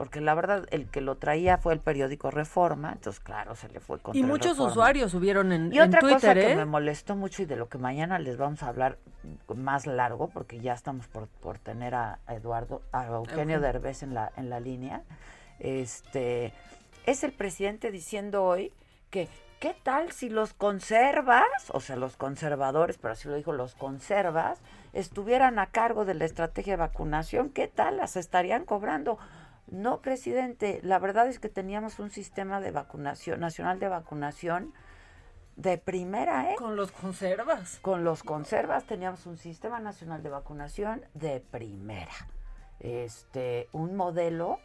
porque 0.00 0.22
la 0.22 0.32
verdad 0.32 0.66
el 0.70 0.88
que 0.88 1.02
lo 1.02 1.18
traía 1.18 1.58
fue 1.58 1.74
el 1.74 1.80
periódico 1.80 2.30
Reforma, 2.30 2.92
entonces 2.92 3.20
claro, 3.20 3.54
se 3.54 3.68
le 3.68 3.80
fue 3.80 3.98
contra 3.98 4.18
Y 4.18 4.22
muchos 4.22 4.52
Reforma. 4.52 4.70
usuarios 4.70 5.10
subieron 5.10 5.52
en, 5.52 5.70
Y 5.74 5.76
en 5.76 5.88
otra 5.88 6.00
Twitter, 6.00 6.20
cosa 6.20 6.34
que 6.36 6.52
¿eh? 6.52 6.56
me 6.56 6.64
molestó 6.64 7.16
mucho 7.16 7.42
y 7.42 7.44
de 7.44 7.56
lo 7.56 7.68
que 7.68 7.76
mañana 7.76 8.18
les 8.18 8.38
vamos 8.38 8.62
a 8.62 8.68
hablar 8.68 8.96
más 9.54 9.86
largo, 9.86 10.28
porque 10.28 10.58
ya 10.58 10.72
estamos 10.72 11.06
por, 11.06 11.28
por 11.28 11.58
tener 11.58 11.94
a, 11.94 12.18
Eduardo, 12.28 12.80
a 12.92 13.08
Eugenio 13.08 13.32
Eugenio. 13.34 13.60
Derbez 13.60 14.02
en 14.02 14.14
la, 14.14 14.32
en 14.38 14.48
la 14.48 14.58
línea, 14.58 15.02
este, 15.58 16.54
es 17.04 17.22
el 17.22 17.32
presidente 17.32 17.90
diciendo 17.90 18.42
hoy 18.42 18.72
que 19.10 19.28
¿qué 19.60 19.76
tal 19.82 20.10
si 20.10 20.30
los 20.30 20.54
conservas, 20.54 21.44
o 21.68 21.80
sea, 21.80 21.96
los 21.96 22.16
conservadores, 22.16 22.96
pero 22.96 23.12
así 23.12 23.28
lo 23.28 23.34
dijo, 23.34 23.52
los 23.52 23.74
conservas, 23.74 24.58
estuvieran 24.94 25.58
a 25.58 25.66
cargo 25.66 26.06
de 26.06 26.14
la 26.14 26.24
estrategia 26.24 26.72
de 26.72 26.78
vacunación? 26.78 27.50
¿Qué 27.50 27.68
tal? 27.68 27.98
Las 27.98 28.16
estarían 28.16 28.64
cobrando. 28.64 29.18
No, 29.70 30.00
presidente, 30.00 30.80
la 30.82 30.98
verdad 30.98 31.28
es 31.28 31.38
que 31.38 31.48
teníamos 31.48 31.98
un 31.98 32.10
sistema 32.10 32.60
de 32.60 32.70
vacunación, 32.72 33.40
nacional 33.40 33.78
de 33.78 33.88
vacunación, 33.88 34.72
de 35.56 35.78
primera, 35.78 36.52
¿eh? 36.52 36.56
Con 36.56 36.74
los 36.76 36.90
conservas. 36.90 37.78
Con 37.82 38.02
los 38.02 38.22
conservas 38.22 38.84
teníamos 38.84 39.26
un 39.26 39.36
sistema 39.36 39.78
nacional 39.78 40.22
de 40.22 40.30
vacunación 40.30 41.04
de 41.14 41.40
primera. 41.40 42.12
Este, 42.80 43.68
un 43.72 43.94
modelo 43.96 44.58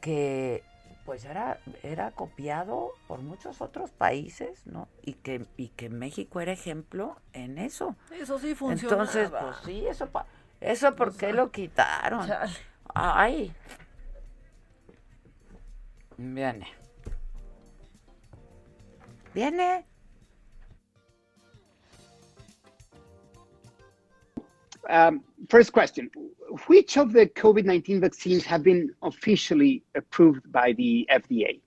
que 0.00 0.64
pues 1.04 1.24
era, 1.24 1.58
era 1.82 2.10
copiado 2.12 2.92
por 3.08 3.20
muchos 3.20 3.60
otros 3.60 3.90
países, 3.90 4.66
¿no? 4.66 4.88
Y 5.02 5.14
que, 5.14 5.46
y 5.56 5.68
que 5.68 5.88
México 5.88 6.40
era 6.40 6.52
ejemplo 6.52 7.16
en 7.32 7.58
eso. 7.58 7.96
Eso 8.12 8.38
sí 8.38 8.54
funcionaba. 8.54 9.02
Entonces, 9.04 9.30
pues 9.30 9.56
sí, 9.64 9.86
eso, 9.86 10.08
pa- 10.10 10.26
eso 10.60 10.94
¿por 10.94 11.16
qué 11.16 11.32
lo 11.32 11.50
quitaron? 11.50 12.26
Chale. 12.26 12.52
Ay. 12.94 13.52
Viene. 16.22 16.66
Viene. 19.34 19.84
Um, 24.88 25.22
first 25.48 25.72
question 25.72 26.10
Which 26.66 26.96
of 26.96 27.12
the 27.12 27.26
COVID 27.26 27.64
19 27.64 28.00
vaccines 28.00 28.44
have 28.44 28.62
been 28.62 28.90
officially 29.02 29.82
approved 29.96 30.50
by 30.52 30.72
the 30.72 31.08
FDA? 31.10 31.60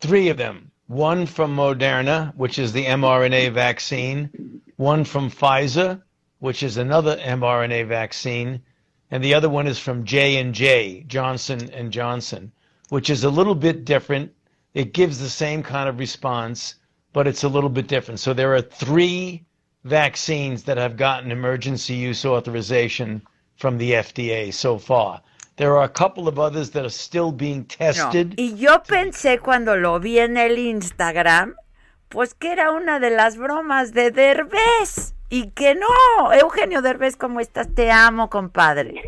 Three 0.00 0.28
of 0.28 0.36
them. 0.36 0.70
One 0.86 1.24
from 1.24 1.56
Moderna, 1.56 2.34
which 2.36 2.58
is 2.58 2.72
the 2.72 2.84
mRNA 2.84 3.52
vaccine, 3.52 4.60
one 4.76 5.04
from 5.04 5.30
Pfizer, 5.30 6.02
which 6.40 6.62
is 6.62 6.76
another 6.76 7.16
mRNA 7.16 7.86
vaccine, 7.86 8.62
and 9.10 9.22
the 9.24 9.34
other 9.34 9.48
one 9.48 9.66
is 9.66 9.78
from 9.78 10.04
J&J, 10.04 11.04
Johnson 11.06 11.70
and 11.70 11.92
Johnson, 11.92 12.50
which 12.90 13.08
is 13.08 13.24
a 13.24 13.30
little 13.30 13.54
bit 13.54 13.84
different. 13.84 14.30
It 14.74 14.92
gives 14.92 15.18
the 15.18 15.28
same 15.28 15.62
kind 15.62 15.88
of 15.88 15.98
response, 15.98 16.74
but 17.12 17.26
it's 17.26 17.42
a 17.42 17.48
little 17.48 17.70
bit 17.70 17.88
different. 17.88 18.20
So 18.20 18.34
there 18.34 18.54
are 18.54 18.60
three 18.60 19.44
vaccines 19.84 20.64
that 20.64 20.76
have 20.76 20.96
gotten 20.96 21.32
emergency 21.32 21.94
use 21.94 22.24
authorization 22.24 23.22
from 23.56 23.78
the 23.78 23.92
FDA 23.92 24.52
so 24.52 24.78
far. 24.78 25.22
There 25.56 25.76
are 25.76 25.84
a 25.84 25.88
couple 25.88 26.28
of 26.28 26.38
others 26.38 26.70
that 26.70 26.84
are 26.84 26.90
still 26.90 27.32
being 27.32 27.64
tested. 27.64 28.38
No. 28.38 28.44
Y 28.44 28.54
yo 28.56 28.82
pensé 28.82 29.38
cuando 29.38 29.76
lo 29.76 29.98
vi 29.98 30.18
en 30.18 30.36
el 30.36 30.58
Instagram, 30.58 31.54
pues 32.08 32.34
que 32.34 32.52
era 32.52 32.72
una 32.72 32.98
de 32.98 33.10
las 33.10 33.36
bromas 33.36 33.92
de 33.92 34.10
Derbez. 34.10 35.14
Y 35.32 35.50
que 35.52 35.76
no, 35.76 36.32
Eugenio 36.32 36.82
Derbez, 36.82 37.16
¿cómo 37.16 37.38
estás? 37.38 37.72
Te 37.72 37.92
amo, 37.92 38.28
compadre. 38.28 39.00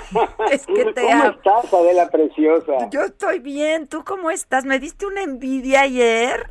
es 0.50 0.64
que 0.66 0.86
te 0.92 1.02
¿Cómo 1.02 1.22
amo. 1.22 1.32
estás, 1.32 1.72
Adela 1.74 2.08
Preciosa? 2.08 2.88
Yo 2.90 3.02
estoy 3.02 3.40
bien, 3.40 3.86
¿tú 3.86 4.02
cómo 4.02 4.30
estás? 4.30 4.64
¿Me 4.64 4.78
diste 4.78 5.06
una 5.06 5.22
envidia 5.22 5.82
ayer? 5.82 6.50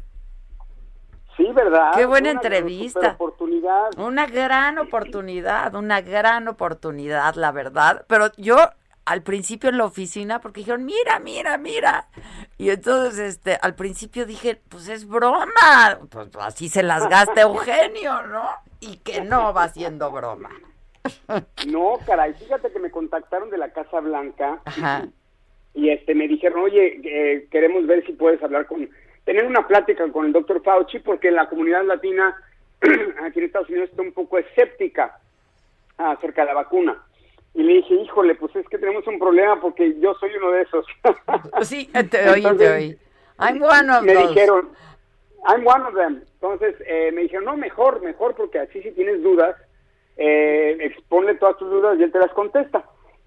Sí, 1.35 1.51
¿verdad? 1.53 1.91
Qué 1.95 2.05
buena 2.05 2.29
Una 2.31 2.39
entrevista. 2.39 3.13
oportunidad. 3.13 3.97
Una 3.97 4.27
gran 4.27 4.77
oportunidad, 4.77 5.73
una 5.73 6.01
gran 6.01 6.47
oportunidad, 6.47 7.33
la 7.33 7.51
verdad. 7.51 8.05
Pero 8.07 8.27
yo 8.37 8.57
al 9.05 9.21
principio 9.21 9.69
en 9.69 9.77
la 9.77 9.85
oficina, 9.85 10.41
porque 10.41 10.61
dijeron, 10.61 10.83
mira, 10.83 11.19
mira, 11.19 11.57
mira. 11.57 12.07
Y 12.57 12.71
entonces, 12.71 13.19
este, 13.19 13.57
al 13.61 13.75
principio 13.75 14.25
dije, 14.25 14.59
pues 14.69 14.89
es 14.89 15.07
broma. 15.07 15.45
Pues 16.09 16.29
así 16.39 16.69
se 16.69 16.83
las 16.83 17.07
gasta 17.07 17.41
Eugenio, 17.41 18.23
¿no? 18.23 18.47
Y 18.79 18.97
que 18.97 19.21
no 19.21 19.53
va 19.53 19.69
siendo 19.69 20.11
broma. 20.11 20.49
No, 21.67 21.99
caray, 22.05 22.33
fíjate 22.33 22.71
que 22.71 22.79
me 22.79 22.89
contactaron 22.89 23.51
de 23.51 23.59
la 23.59 23.69
Casa 23.69 23.99
Blanca 23.99 24.59
Ajá. 24.65 25.07
y 25.75 25.89
este 25.89 26.15
me 26.15 26.27
dijeron, 26.27 26.63
oye, 26.63 26.99
eh, 27.03 27.47
queremos 27.51 27.85
ver 27.85 28.03
si 28.07 28.13
puedes 28.13 28.41
hablar 28.41 28.65
con, 28.65 28.89
tener 29.23 29.45
una 29.45 29.67
plática 29.67 30.11
con 30.11 30.25
el 30.25 30.33
doctor 30.33 30.63
Fauci, 30.63 30.99
porque 30.99 31.29
la 31.29 31.47
comunidad 31.47 31.85
latina 31.85 32.35
aquí 33.23 33.39
en 33.39 33.45
Estados 33.45 33.69
Unidos 33.69 33.89
está 33.91 34.01
un 34.01 34.13
poco 34.13 34.39
escéptica 34.39 35.19
acerca 35.97 36.41
de 36.41 36.47
la 36.47 36.53
vacuna. 36.55 37.04
Y 37.55 37.63
le 37.63 37.75
dije, 37.75 37.95
híjole, 37.95 38.35
pues 38.35 38.53
es 38.57 38.67
que 38.67 38.77
tenemos 38.77 39.07
un 39.07 39.17
problema 39.17 39.59
porque 39.61 39.97
yo 39.99 40.13
soy 40.15 40.29
uno 40.35 40.51
de 40.51 40.61
esos. 40.63 40.85
Sí, 41.61 41.89
te 42.11 42.29
oí, 42.29 42.43
te 42.57 42.69
oí. 42.69 42.97
I'm 43.39 43.61
one 43.61 43.89
of 43.91 44.03
me 44.03 44.13
those. 44.13 44.27
dijeron, 44.27 44.69
I'm 45.47 45.65
one 45.65 45.83
of 45.85 45.95
them. 45.95 46.21
Entonces 46.33 46.75
eh, 46.85 47.11
me 47.13 47.21
dijeron, 47.23 47.45
no, 47.45 47.55
mejor, 47.55 48.01
mejor, 48.01 48.35
porque 48.35 48.59
así 48.59 48.81
si 48.81 48.91
tienes 48.91 49.23
dudas, 49.23 49.55
eh, 50.17 50.77
exponle 50.81 51.35
todas 51.35 51.57
tus 51.57 51.69
dudas 51.69 51.97
y 51.97 52.03
él 52.03 52.11
te 52.11 52.19
las 52.19 52.31
contesta. 52.33 52.83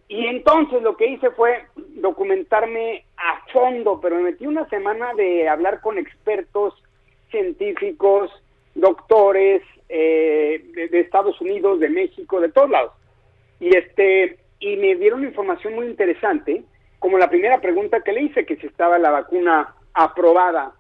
Y 0.09 0.27
entonces 0.27 0.83
lo 0.83 0.97
que 0.97 1.07
hice 1.07 1.31
fue 1.31 1.65
documentarme 1.77 3.05
a 3.17 3.43
fondo, 3.53 3.99
pero 4.01 4.17
me 4.17 4.23
metí 4.23 4.47
una 4.47 4.69
semana 4.69 5.13
de 5.15 5.49
hablar 5.49 5.81
con 5.81 5.99
expertos 5.99 6.75
científicos, 7.31 8.31
doctores 8.75 9.63
eh, 9.89 10.65
de, 10.75 10.89
de 10.89 11.01
Estados 11.01 11.41
Unidos, 11.41 11.81
de 11.81 11.89
México, 11.89 12.41
de 12.41 12.51
todos 12.51 12.71
lados. 12.71 12.93
Y 13.61 13.77
este 13.77 14.39
y 14.61 14.77
me 14.77 14.97
dieron 14.97 15.25
información 15.25 15.75
muy 15.75 15.87
interesante, 15.87 16.65
como 16.99 17.19
la 17.19 17.31
primera 17.31 17.61
pregunta 17.61 18.01
que 18.01 18.13
le 18.13 18.23
hice, 18.23 18.45
que 18.45 18.57
si 18.57 18.67
estaba 18.67 18.99
la 18.99 19.11
vacuna 19.11 19.75
aprobada, 19.95 20.73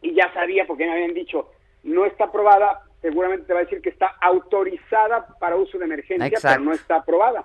y 0.00 0.14
ya 0.14 0.32
sabía, 0.32 0.66
porque 0.66 0.86
me 0.86 0.92
habían 0.92 1.14
dicho, 1.14 1.50
no 1.82 2.06
está 2.06 2.24
aprobada, 2.24 2.82
seguramente 3.02 3.46
te 3.46 3.52
va 3.52 3.60
a 3.60 3.64
decir 3.64 3.80
que 3.80 3.90
está 3.90 4.14
autorizada 4.20 5.26
para 5.38 5.56
uso 5.56 5.78
de 5.78 5.84
emergencia, 5.86 6.26
Exacto. 6.26 6.48
pero 6.56 6.64
no 6.64 6.72
está 6.72 6.96
aprobada. 6.96 7.44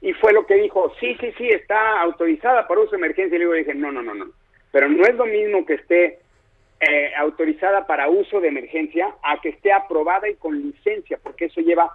Y 0.00 0.12
fue 0.14 0.32
lo 0.32 0.46
que 0.46 0.54
dijo, 0.54 0.92
sí, 0.98 1.16
sí, 1.20 1.32
sí, 1.36 1.48
está 1.48 2.00
autorizada 2.00 2.66
para 2.66 2.80
uso 2.80 2.92
de 2.92 2.98
emergencia. 2.98 3.36
Y 3.36 3.38
luego 3.38 3.54
dije, 3.54 3.74
no, 3.74 3.92
no, 3.92 4.02
no, 4.02 4.14
no. 4.14 4.26
Pero 4.72 4.88
no 4.88 5.04
es 5.04 5.14
lo 5.14 5.26
mismo 5.26 5.64
que 5.64 5.74
esté 5.74 6.18
eh, 6.80 7.12
autorizada 7.16 7.86
para 7.86 8.08
uso 8.08 8.40
de 8.40 8.48
emergencia 8.48 9.14
a 9.22 9.40
que 9.40 9.50
esté 9.50 9.72
aprobada 9.72 10.28
y 10.28 10.34
con 10.36 10.60
licencia, 10.60 11.18
porque 11.22 11.46
eso 11.46 11.60
lleva 11.60 11.94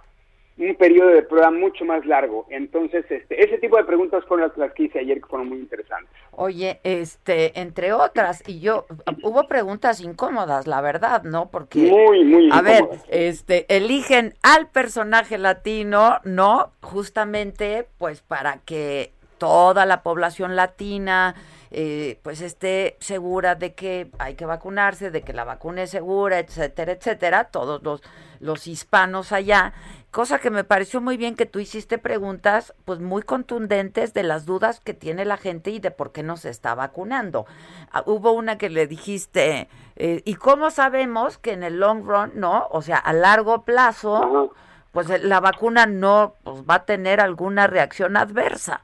un 0.68 0.76
periodo 0.76 1.10
de 1.10 1.22
prueba 1.22 1.50
mucho 1.50 1.84
más 1.84 2.04
largo. 2.06 2.46
Entonces, 2.50 3.04
este, 3.10 3.44
ese 3.44 3.58
tipo 3.58 3.76
de 3.76 3.84
preguntas 3.84 4.24
fueron 4.26 4.48
las, 4.48 4.56
las 4.58 4.72
que 4.72 4.84
hice 4.84 5.00
ayer 5.00 5.20
que 5.20 5.26
fueron 5.26 5.48
muy 5.48 5.58
interesantes. 5.58 6.10
Oye, 6.32 6.80
este, 6.84 7.58
entre 7.60 7.92
otras, 7.92 8.42
y 8.46 8.60
yo, 8.60 8.86
hubo 9.22 9.46
preguntas 9.48 10.00
incómodas, 10.00 10.66
la 10.66 10.80
verdad, 10.80 11.24
¿no? 11.24 11.50
Porque, 11.50 11.80
Muy, 11.80 12.24
muy 12.24 12.48
a 12.52 12.62
ver, 12.62 12.84
este, 13.08 13.66
eligen 13.74 14.34
al 14.42 14.68
personaje 14.68 15.38
latino, 15.38 16.18
¿no? 16.24 16.72
Justamente, 16.80 17.86
pues, 17.98 18.22
para 18.22 18.58
que 18.64 19.12
toda 19.42 19.86
la 19.86 20.04
población 20.04 20.54
latina, 20.54 21.34
eh, 21.72 22.20
pues, 22.22 22.40
esté 22.42 22.96
segura 23.00 23.56
de 23.56 23.74
que 23.74 24.08
hay 24.20 24.36
que 24.36 24.46
vacunarse, 24.46 25.10
de 25.10 25.22
que 25.22 25.32
la 25.32 25.42
vacuna 25.42 25.82
es 25.82 25.90
segura, 25.90 26.38
etcétera, 26.38 26.92
etcétera, 26.92 27.44
todos 27.46 27.82
los, 27.82 28.02
los 28.38 28.68
hispanos 28.68 29.32
allá, 29.32 29.72
cosa 30.12 30.38
que 30.38 30.50
me 30.50 30.62
pareció 30.62 31.00
muy 31.00 31.16
bien 31.16 31.34
que 31.34 31.44
tú 31.44 31.58
hiciste 31.58 31.98
preguntas, 31.98 32.72
pues, 32.84 33.00
muy 33.00 33.22
contundentes 33.22 34.14
de 34.14 34.22
las 34.22 34.46
dudas 34.46 34.78
que 34.78 34.94
tiene 34.94 35.24
la 35.24 35.38
gente 35.38 35.70
y 35.72 35.80
de 35.80 35.90
por 35.90 36.12
qué 36.12 36.22
no 36.22 36.36
se 36.36 36.48
está 36.48 36.76
vacunando. 36.76 37.44
Ah, 37.90 38.04
hubo 38.06 38.30
una 38.30 38.58
que 38.58 38.70
le 38.70 38.86
dijiste, 38.86 39.68
eh, 39.96 40.22
¿y 40.24 40.34
cómo 40.36 40.70
sabemos 40.70 41.36
que 41.36 41.52
en 41.52 41.64
el 41.64 41.80
long 41.80 42.06
run, 42.06 42.30
no? 42.36 42.68
O 42.70 42.80
sea, 42.80 42.98
a 42.98 43.12
largo 43.12 43.64
plazo, 43.64 44.54
pues 44.92 45.10
eh, 45.10 45.18
la 45.18 45.40
vacuna 45.40 45.86
no 45.86 46.36
pues, 46.44 46.62
va 46.62 46.76
a 46.76 46.84
tener 46.84 47.20
alguna 47.20 47.66
reacción 47.66 48.16
adversa. 48.16 48.82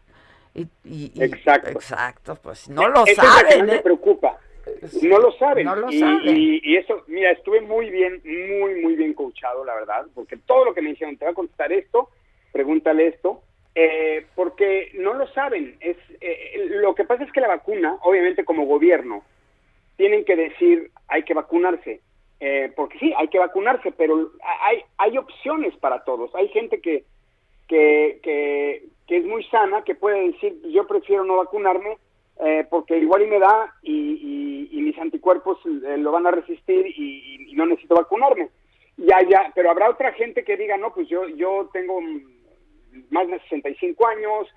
Y, 0.55 0.63
y- 0.85 1.13
y- 1.15 1.23
Exacto. 1.23 1.71
Exacto, 1.71 2.37
pues 2.43 2.69
no 2.69 2.89
lo 2.89 3.05
es 3.07 3.11
que 3.11 3.15
saben. 3.15 3.67
me 3.67 3.77
¿eh? 3.77 3.81
preocupa. 3.81 4.39
no 5.03 5.19
lo 5.19 5.33
saben. 5.33 5.65
No 5.67 5.77
lo 5.77 5.91
y, 5.91 5.99
saben. 5.99 6.37
Y, 6.37 6.61
y 6.63 6.77
eso, 6.77 7.05
mira, 7.07 7.31
estuve 7.33 7.61
muy 7.61 7.91
bien, 7.91 8.21
muy, 8.25 8.81
muy 8.83 8.97
bien 8.97 9.15
coachado, 9.15 9.65
la 9.65 9.75
verdad, 9.75 10.07
porque 10.15 10.37
todo 10.37 10.65
lo 10.65 10.75
que 10.75 10.83
me 10.83 10.91
dijeron, 10.91 11.17
te 11.17 11.25
va 11.25 11.31
a 11.31 11.35
contestar 11.35 11.73
esto, 11.73 12.11
pregúntale 12.53 13.07
esto, 13.09 13.43
eh, 13.75 14.27
porque 14.35 14.91
no 14.95 15.15
lo 15.15 15.27
saben. 15.29 15.77
Es 15.81 15.97
eh, 16.21 16.67
Lo 16.71 16.95
que 16.95 17.05
pasa 17.05 17.25
es 17.25 17.33
que 17.33 17.41
la 17.41 17.49
vacuna, 17.49 17.97
obviamente 18.03 18.45
como 18.45 18.67
gobierno, 18.67 19.23
tienen 19.97 20.25
que 20.25 20.37
decir, 20.37 20.91
hay 21.09 21.23
que 21.25 21.35
vacunarse. 21.35 22.01
Eh, 22.41 22.73
porque 22.77 22.99
sí, 23.01 23.13
hay 23.17 23.29
que 23.29 23.39
vacunarse, 23.39 23.91
pero 23.93 24.31
hay, 24.65 24.83
hay 24.97 25.19
opciones 25.19 25.77
para 25.77 26.05
todos. 26.05 26.33
Hay 26.37 26.49
gente 26.49 26.81
que, 26.81 27.05
que, 27.67 28.21
que, 28.23 28.85
que 29.09 29.17
es 29.17 29.25
muy 29.25 29.43
sana, 29.45 29.83
que 29.83 29.95
puede 29.97 30.29
decir, 30.33 30.61
yo 30.71 30.87
prefiero 30.87 31.25
no 31.25 31.37
vacunarme, 31.39 31.97
eh, 32.45 32.65
porque 32.71 32.97
igual 32.99 33.23
y 33.23 33.27
me 33.27 33.39
da 33.41 33.75
y, 33.83 33.93
y- 33.93 34.69
y 34.79 34.83
mis 34.83 34.97
anticuerpos 34.99 35.59
eh, 35.67 35.97
lo 35.99 36.13
van 36.13 36.27
a 36.27 36.31
resistir 36.31 36.87
y, 36.87 37.47
y 37.51 37.55
no 37.55 37.67
necesito 37.67 37.95
vacunarme. 37.97 38.51
Ya, 38.99 39.21
ya, 39.29 39.51
pero 39.55 39.71
habrá 39.71 39.89
otra 39.91 40.13
gente 40.13 40.45
que 40.45 40.57
diga, 40.57 40.77
no, 40.77 40.93
pues 40.93 41.09
yo, 41.09 41.27
yo 41.29 41.69
tengo 41.73 42.01
más 43.11 43.29
de 43.29 43.41
65 43.41 44.07
años, 44.07 44.49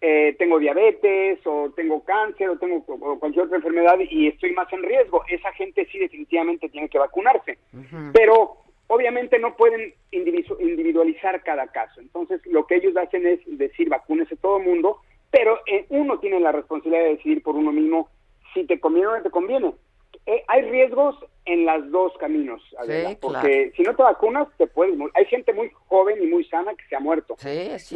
eh, 0.00 0.34
tengo 0.38 0.58
diabetes 0.58 1.40
o 1.46 1.70
tengo 1.74 2.04
cáncer 2.04 2.50
o 2.50 2.58
tengo 2.58 2.84
o 2.86 3.18
cualquier 3.18 3.46
otra 3.46 3.56
enfermedad 3.56 3.98
y 3.98 4.28
estoy 4.28 4.52
más 4.52 4.70
en 4.72 4.82
riesgo. 4.82 5.22
Esa 5.28 5.50
gente 5.52 5.86
sí 5.90 5.98
definitivamente 5.98 6.68
tiene 6.68 6.88
que 6.88 6.98
vacunarse. 6.98 7.58
Pero 8.12 8.58
obviamente 8.88 9.38
no 9.38 9.56
pueden 9.56 9.94
individu- 10.12 10.56
individualizar 10.60 11.42
cada 11.42 11.66
caso. 11.68 12.00
Entonces 12.00 12.40
lo 12.46 12.66
que 12.66 12.76
ellos 12.76 12.96
hacen 12.96 13.26
es 13.26 13.40
decir 13.46 13.88
vacúnese 13.88 14.36
todo 14.36 14.58
el 14.58 14.64
mundo, 14.64 15.00
pero 15.30 15.58
eh, 15.66 15.86
uno 15.90 16.18
tiene 16.18 16.40
la 16.40 16.52
responsabilidad 16.52 17.02
de 17.04 17.10
decidir 17.16 17.42
por 17.42 17.56
uno 17.56 17.72
mismo 17.72 18.08
si 18.54 18.64
te 18.64 18.78
conviene 18.80 19.08
o 19.08 19.16
no 19.16 19.22
te 19.22 19.30
conviene. 19.30 19.74
Eh, 20.24 20.42
hay 20.48 20.62
riesgos 20.62 21.16
en 21.44 21.66
las 21.66 21.88
dos 21.90 22.12
caminos, 22.18 22.60
Adela, 22.78 23.10
Sí, 23.10 23.18
porque 23.20 23.72
si 23.76 23.82
no 23.82 23.94
te 23.94 24.02
vacunas 24.02 24.48
te 24.56 24.66
puedes 24.66 24.96
morir. 24.96 25.12
Hay 25.16 25.26
gente 25.26 25.52
muy 25.52 25.70
joven 25.86 26.20
y 26.22 26.26
muy 26.26 26.44
sana 26.44 26.74
que 26.74 26.84
se 26.88 26.96
ha 26.96 27.00
muerto. 27.00 27.36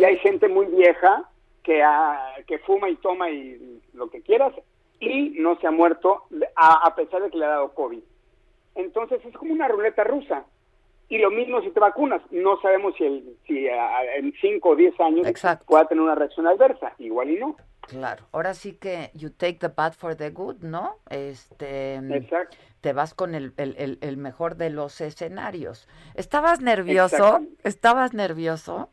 y 0.01 0.05
hay 0.05 0.17
gente 0.19 0.47
muy 0.49 0.67
vieja 0.67 1.29
que, 1.65 1.83
ha- 1.83 2.35
que 2.47 2.59
fuma 2.61 2.89
y 2.89 2.97
toma 2.97 3.31
y 3.31 3.81
lo 3.95 4.09
que 4.11 4.21
quieras 4.23 4.53
y 5.01 5.31
no 5.41 5.59
se 5.61 5.67
ha 5.67 5.71
muerto 5.71 6.25
a, 6.57 6.87
a 6.87 6.95
pesar 6.95 7.23
de 7.23 7.31
que 7.31 7.39
le 7.39 7.47
ha 7.47 7.51
dado 7.51 7.73
COVID. 7.75 8.01
Entonces 8.77 9.25
es 9.25 9.37
como 9.37 9.53
una 9.53 9.69
ruleta 9.69 10.05
rusa. 10.05 10.45
Y 11.11 11.19
lo 11.19 11.31
mismo 11.31 11.61
si 11.61 11.71
te 11.71 11.81
vacunas. 11.81 12.23
No 12.31 12.59
sabemos 12.63 12.95
si, 12.97 13.05
el, 13.05 13.37
si 13.47 13.69
a- 13.69 14.15
en 14.17 14.33
5 14.41 14.69
o 14.71 14.77
10 14.77 14.99
años 15.01 15.27
pueda 15.67 15.85
tener 15.87 16.03
una 16.03 16.15
reacción 16.15 16.47
adversa. 16.47 16.95
Igual 16.99 17.31
y 17.31 17.37
no. 17.37 17.57
Claro, 17.89 18.25
ahora 18.31 18.55
sí 18.55 18.75
que 18.75 19.11
you 19.15 19.31
take 19.31 19.55
the 19.59 19.69
bad 19.69 19.93
for 19.95 20.15
the 20.15 20.31
good, 20.31 20.59
¿no? 20.63 20.97
Este, 21.11 21.97
Exacto. 21.97 22.57
te 22.81 22.93
vas 22.93 23.13
con 23.15 23.35
el, 23.35 23.53
el, 23.57 23.75
el, 23.77 23.99
el 24.01 24.17
mejor 24.17 24.55
de 24.57 24.71
los 24.71 25.01
escenarios. 25.01 25.89
¿Estabas 26.15 26.61
nervioso? 26.61 27.41
¿Estabas 27.65 28.15
nervioso? 28.15 28.91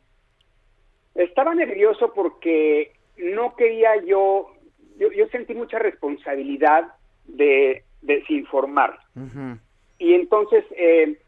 Estaba 1.14 1.54
nervioso 1.54 2.12
porque 2.14 2.92
no 3.16 3.54
quería 3.54 3.90
yo, 4.04 4.50
yo, 4.98 5.12
yo 5.12 5.28
sentí 5.28 5.54
mucha 5.54 5.78
responsabilidad 5.78 6.88
de 7.26 7.84
desinformar. 8.02 8.98
Y 9.98 10.14
entonces 10.14 10.64
eh, 10.76 11.18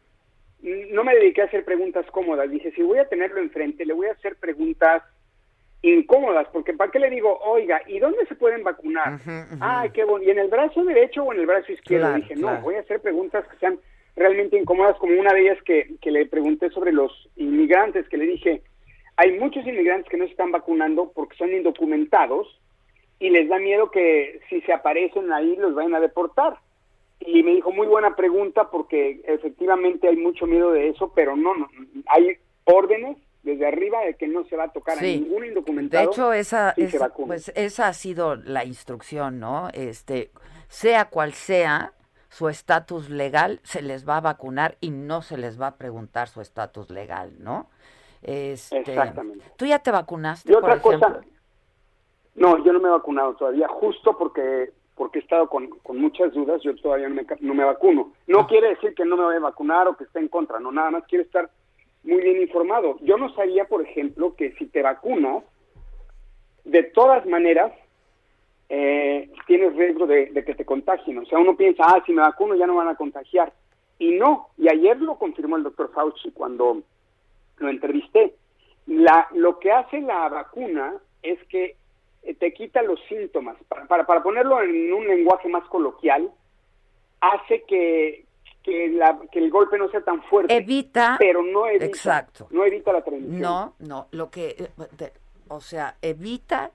no 0.61 1.03
me 1.03 1.15
dediqué 1.15 1.41
a 1.41 1.45
hacer 1.45 1.65
preguntas 1.65 2.05
cómodas. 2.11 2.49
Dije, 2.49 2.71
si 2.71 2.83
voy 2.83 2.99
a 2.99 3.07
tenerlo 3.07 3.39
enfrente, 3.41 3.85
le 3.85 3.93
voy 3.93 4.07
a 4.07 4.13
hacer 4.13 4.35
preguntas 4.35 5.03
incómodas, 5.81 6.47
porque 6.53 6.73
¿para 6.73 6.91
qué 6.91 6.99
le 6.99 7.09
digo, 7.09 7.39
oiga, 7.39 7.81
¿y 7.87 7.99
dónde 7.99 8.25
se 8.27 8.35
pueden 8.35 8.63
vacunar? 8.63 9.19
Ay, 9.59 9.89
qué 9.91 10.03
bueno. 10.03 10.25
¿Y 10.25 10.29
en 10.29 10.39
el 10.39 10.47
brazo 10.47 10.83
derecho 10.83 11.23
o 11.23 11.33
en 11.33 11.39
el 11.39 11.47
brazo 11.47 11.71
izquierdo? 11.71 12.07
Claro, 12.07 12.21
Dije, 12.21 12.35
no, 12.35 12.61
voy 12.61 12.75
a 12.75 12.81
hacer 12.81 13.01
preguntas 13.01 13.47
que 13.47 13.57
sean 13.57 13.79
realmente 14.15 14.57
incómodas, 14.57 14.97
como 14.97 15.19
una 15.19 15.33
de 15.33 15.41
ellas 15.41 15.57
que, 15.63 15.95
que 16.01 16.11
le 16.11 16.25
pregunté 16.27 16.69
sobre 16.69 16.91
los 16.91 17.29
inmigrantes, 17.37 18.07
que 18.09 18.17
le 18.17 18.25
dije, 18.25 18.61
hay 19.15 19.39
muchos 19.39 19.65
inmigrantes 19.65 20.09
que 20.09 20.17
no 20.17 20.25
se 20.25 20.31
están 20.31 20.51
vacunando 20.51 21.11
porque 21.15 21.37
son 21.37 21.51
indocumentados 21.51 22.59
y 23.19 23.29
les 23.29 23.47
da 23.49 23.57
miedo 23.59 23.91
que 23.91 24.39
si 24.49 24.61
se 24.61 24.73
aparecen 24.73 25.31
ahí 25.31 25.55
los 25.55 25.73
vayan 25.73 25.95
a 25.95 25.99
deportar. 25.99 26.57
Y 27.23 27.43
me 27.43 27.51
dijo, 27.51 27.71
muy 27.71 27.87
buena 27.87 28.15
pregunta 28.15 28.69
porque 28.71 29.21
efectivamente 29.25 30.07
hay 30.07 30.17
mucho 30.17 30.45
miedo 30.47 30.71
de 30.71 30.89
eso, 30.89 31.11
pero 31.13 31.35
no, 31.35 31.53
no 31.55 31.67
hay 32.07 32.37
órdenes 32.65 33.17
desde 33.43 33.67
arriba 33.67 34.01
de 34.01 34.15
que 34.15 34.27
no 34.27 34.43
se 34.45 34.55
va 34.55 34.65
a 34.65 34.71
tocar 34.71 34.97
a 34.97 35.01
ningún 35.01 35.41
De 35.41 35.47
indocumentado. 35.49 36.09
hecho, 36.11 36.33
esa, 36.33 36.73
si 36.75 36.87
pues 37.25 37.51
esa 37.55 37.87
ha 37.87 37.93
sido 37.93 38.35
la 38.35 38.65
instrucción, 38.65 39.39
¿no? 39.39 39.69
Este, 39.73 40.31
sea 40.67 41.05
cual 41.05 41.33
sea 41.33 41.93
su 42.29 42.49
estatus 42.49 43.09
legal, 43.09 43.59
se 43.63 43.81
les 43.81 44.07
va 44.07 44.17
a 44.17 44.21
vacunar 44.21 44.77
y 44.79 44.89
no 44.91 45.21
se 45.21 45.37
les 45.37 45.59
va 45.59 45.67
a 45.67 45.75
preguntar 45.77 46.27
su 46.27 46.39
estatus 46.41 46.89
legal, 46.89 47.33
¿no? 47.39 47.69
Este, 48.21 48.79
Exactamente. 48.79 49.45
¿Tú 49.57 49.65
ya 49.65 49.79
te 49.79 49.91
vacunaste, 49.91 50.49
Y 50.49 50.55
por 50.55 50.63
otra 50.63 50.75
ejemplo? 50.77 51.07
cosa, 51.07 51.21
no, 52.35 52.63
yo 52.63 52.71
no 52.73 52.79
me 52.79 52.87
he 52.87 52.91
vacunado 52.91 53.35
todavía, 53.35 53.67
justo 53.67 54.17
porque 54.17 54.71
porque 55.01 55.17
he 55.17 55.21
estado 55.23 55.49
con, 55.49 55.67
con 55.81 55.97
muchas 55.97 56.31
dudas, 56.31 56.61
yo 56.61 56.75
todavía 56.75 57.09
no 57.09 57.15
me, 57.15 57.25
ca- 57.25 57.35
no 57.39 57.55
me 57.55 57.63
vacuno. 57.63 58.13
No 58.27 58.45
quiere 58.45 58.69
decir 58.69 58.93
que 58.93 59.03
no 59.03 59.17
me 59.17 59.23
voy 59.23 59.35
a 59.35 59.39
vacunar 59.39 59.87
o 59.87 59.97
que 59.97 60.03
esté 60.03 60.19
en 60.19 60.27
contra, 60.27 60.59
no, 60.59 60.71
nada 60.71 60.91
más 60.91 61.05
quiero 61.07 61.23
estar 61.23 61.49
muy 62.03 62.21
bien 62.21 62.39
informado. 62.39 62.97
Yo 63.01 63.17
no 63.17 63.33
sabía, 63.33 63.65
por 63.65 63.81
ejemplo, 63.81 64.35
que 64.35 64.51
si 64.59 64.67
te 64.67 64.83
vacunas, 64.83 65.43
de 66.65 66.83
todas 66.83 67.25
maneras, 67.25 67.71
eh, 68.69 69.31
tienes 69.47 69.75
riesgo 69.75 70.05
de, 70.05 70.27
de 70.27 70.45
que 70.45 70.53
te 70.53 70.65
contagien. 70.65 71.17
O 71.17 71.25
sea, 71.25 71.39
uno 71.39 71.57
piensa, 71.57 71.83
ah, 71.87 72.03
si 72.05 72.13
me 72.13 72.21
vacuno 72.21 72.53
ya 72.53 72.67
no 72.67 72.75
van 72.75 72.89
a 72.89 72.95
contagiar. 72.95 73.51
Y 73.97 74.11
no, 74.11 74.49
y 74.55 74.69
ayer 74.69 75.01
lo 75.01 75.15
confirmó 75.17 75.57
el 75.57 75.63
doctor 75.63 75.91
Fauci 75.95 76.29
cuando 76.29 76.83
lo 77.57 77.69
entrevisté. 77.69 78.35
La, 78.85 79.27
lo 79.33 79.57
que 79.57 79.71
hace 79.71 79.99
la 79.99 80.29
vacuna 80.29 80.93
es 81.23 81.39
que 81.47 81.80
te 82.39 82.53
quita 82.53 82.81
los 82.81 82.99
síntomas. 83.09 83.57
Para, 83.67 83.87
para, 83.87 84.05
para 84.05 84.23
ponerlo 84.23 84.61
en 84.61 84.91
un 84.93 85.07
lenguaje 85.07 85.49
más 85.49 85.63
coloquial, 85.69 86.31
hace 87.19 87.63
que, 87.67 88.25
que, 88.63 88.89
la, 88.89 89.19
que 89.31 89.39
el 89.39 89.49
golpe 89.49 89.77
no 89.77 89.89
sea 89.89 90.01
tan 90.01 90.21
fuerte. 90.23 90.55
Evita. 90.55 91.15
Pero 91.19 91.43
no 91.43 91.67
evita, 91.67 91.85
Exacto. 91.85 92.47
no 92.51 92.65
evita 92.65 92.91
la 92.93 93.03
transmisión. 93.03 93.41
No, 93.41 93.75
no, 93.79 94.07
lo 94.11 94.29
que, 94.31 94.49
eh, 94.57 94.67
te- 94.97 95.13
o 95.47 95.59
sea, 95.61 95.97
evita 96.01 96.71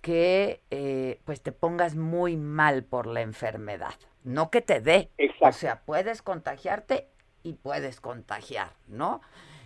que 0.00 0.60
eh, 0.70 1.18
pues 1.24 1.40
te 1.40 1.50
pongas 1.52 1.96
muy 1.96 2.36
mal 2.36 2.84
por 2.84 3.06
la 3.06 3.22
enfermedad, 3.22 3.94
no 4.22 4.50
que 4.50 4.60
te 4.60 4.80
dé. 4.80 5.08
O 5.40 5.50
sea, 5.52 5.80
puedes 5.86 6.20
contagiarte 6.20 7.08
y 7.42 7.54
puedes 7.54 8.00
contagiar, 8.00 8.68
¿no? 8.86 9.22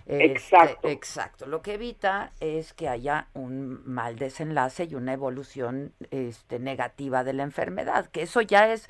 Este, 0.09 0.25
Exacto. 0.25 0.89
exacto. 0.89 1.47
Lo 1.47 1.61
que 1.61 1.75
evita 1.75 2.33
es 2.41 2.73
que 2.73 2.89
haya 2.89 3.29
un 3.35 3.83
mal 3.85 4.17
desenlace 4.17 4.85
y 4.85 4.95
una 4.95 5.13
evolución 5.13 5.93
este, 6.11 6.59
negativa 6.59 7.25
de 7.25 7.35
la 7.35 7.43
enfermedad, 7.43 8.07
que 8.07 8.23
eso 8.23 8.41
ya 8.41 8.73
es 8.73 8.89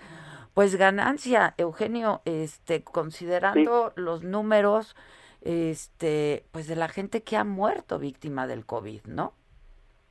pues 0.55 0.77
ganancia, 0.77 1.55
Eugenio, 1.59 2.21
este, 2.25 2.83
considerando 2.83 3.93
los 3.97 4.23
números 4.25 4.97
este, 5.43 6.45
pues 6.53 6.67
de 6.69 6.77
la 6.77 6.89
gente 6.89 7.23
que 7.23 7.37
ha 7.37 7.45
muerto 7.45 7.99
víctima 7.99 8.47
del 8.47 8.65
COVID, 8.67 9.03
¿no? 9.07 9.33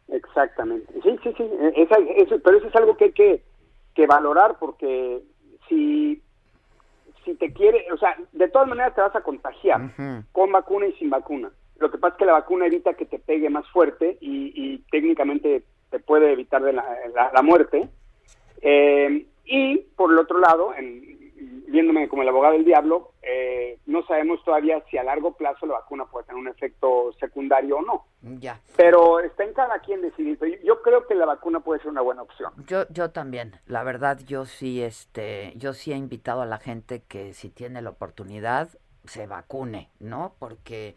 Exactamente. 0.10 0.94
Sí, 1.04 1.18
sí, 1.24 1.34
sí. 1.38 1.50
esa- 1.76 2.00
eso- 2.16 2.40
pero 2.44 2.58
eso 2.58 2.68
es 2.68 2.76
algo 2.76 2.96
que 2.96 3.06
hay 3.06 3.12
que, 3.12 3.44
que 3.94 4.08
valorar 4.08 4.58
porque 4.60 5.22
si, 5.68 6.22
si 7.28 7.36
te 7.36 7.52
quiere, 7.54 7.86
o 7.92 7.98
sea, 7.98 8.16
de 8.32 8.48
todas 8.48 8.68
maneras 8.68 8.96
te 8.96 9.02
vas 9.02 9.16
a 9.16 9.22
contagiar 9.22 9.82
con 10.32 10.52
vacuna 10.52 10.88
y 10.88 10.94
sin 10.94 11.10
vacuna. 11.10 11.52
Lo 11.78 11.92
que 11.92 11.98
pasa 12.00 12.14
es 12.16 12.20
que 12.20 12.26
la 12.26 12.34
vacuna 12.34 12.66
evita 12.66 12.96
que 12.96 13.06
te 13.06 13.20
pegue 13.20 13.50
más 13.50 13.68
fuerte 13.70 14.18
y, 14.22 14.52
y 14.56 14.78
técnicamente 14.90 15.64
te 15.92 16.00
puede 16.00 16.32
evitar 16.32 16.64
de 16.64 16.74
la, 16.74 16.84
la- 17.14 17.32
la 17.34 17.42
muerte. 17.42 17.88
Eh, 18.62 19.26
y 19.46 19.78
por 19.96 20.12
el 20.12 20.18
otro 20.20 20.40
lado, 20.40 20.74
en- 20.76 21.17
viéndome 21.68 22.08
como 22.10 22.24
el 22.24 22.30
abogado 22.30 22.54
del 22.54 22.66
diablo, 22.66 23.12
eh, 23.22 23.78
no 23.86 24.06
sabemos 24.08 24.44
todavía 24.44 24.84
si 24.90 24.98
a 24.98 25.04
largo 25.04 25.34
plazo 25.36 25.66
la 25.66 25.74
vacuna 25.76 26.06
puede 26.06 26.26
tener 26.26 26.42
un 26.42 26.48
efecto 26.48 27.12
secundario 27.20 27.78
o 27.78 27.82
no. 27.82 28.06
Ya. 28.40 28.60
Pero 28.76 29.20
está 29.20 29.44
en 29.44 29.54
cada 29.54 29.80
quien 29.80 30.02
decidir. 30.02 30.40
Yo- 30.40 30.48
yo 30.64 30.82
creo 30.82 31.06
que 31.08 31.14
la 31.16 31.26
vacuna 31.26 31.60
puede 31.60 31.82
ser 31.82 31.90
una 31.92 32.02
buena 32.02 32.24
opción. 32.24 32.52
Yo, 32.66 32.88
yo 32.90 33.12
también, 33.12 33.60
la 33.68 33.84
verdad, 33.84 34.20
yo 34.26 34.46
sí, 34.46 34.82
este, 34.82 35.54
yo 35.56 35.74
sí 35.74 35.92
he 35.92 35.96
invitado 35.96 36.42
a 36.42 36.46
la 36.46 36.58
gente 36.58 37.04
que 37.08 37.34
si 37.34 37.50
tiene 37.50 37.82
la 37.82 37.92
oportunidad 37.92 38.70
se 39.06 39.28
vacune, 39.28 39.90
¿no? 40.00 40.34
Porque, 40.40 40.96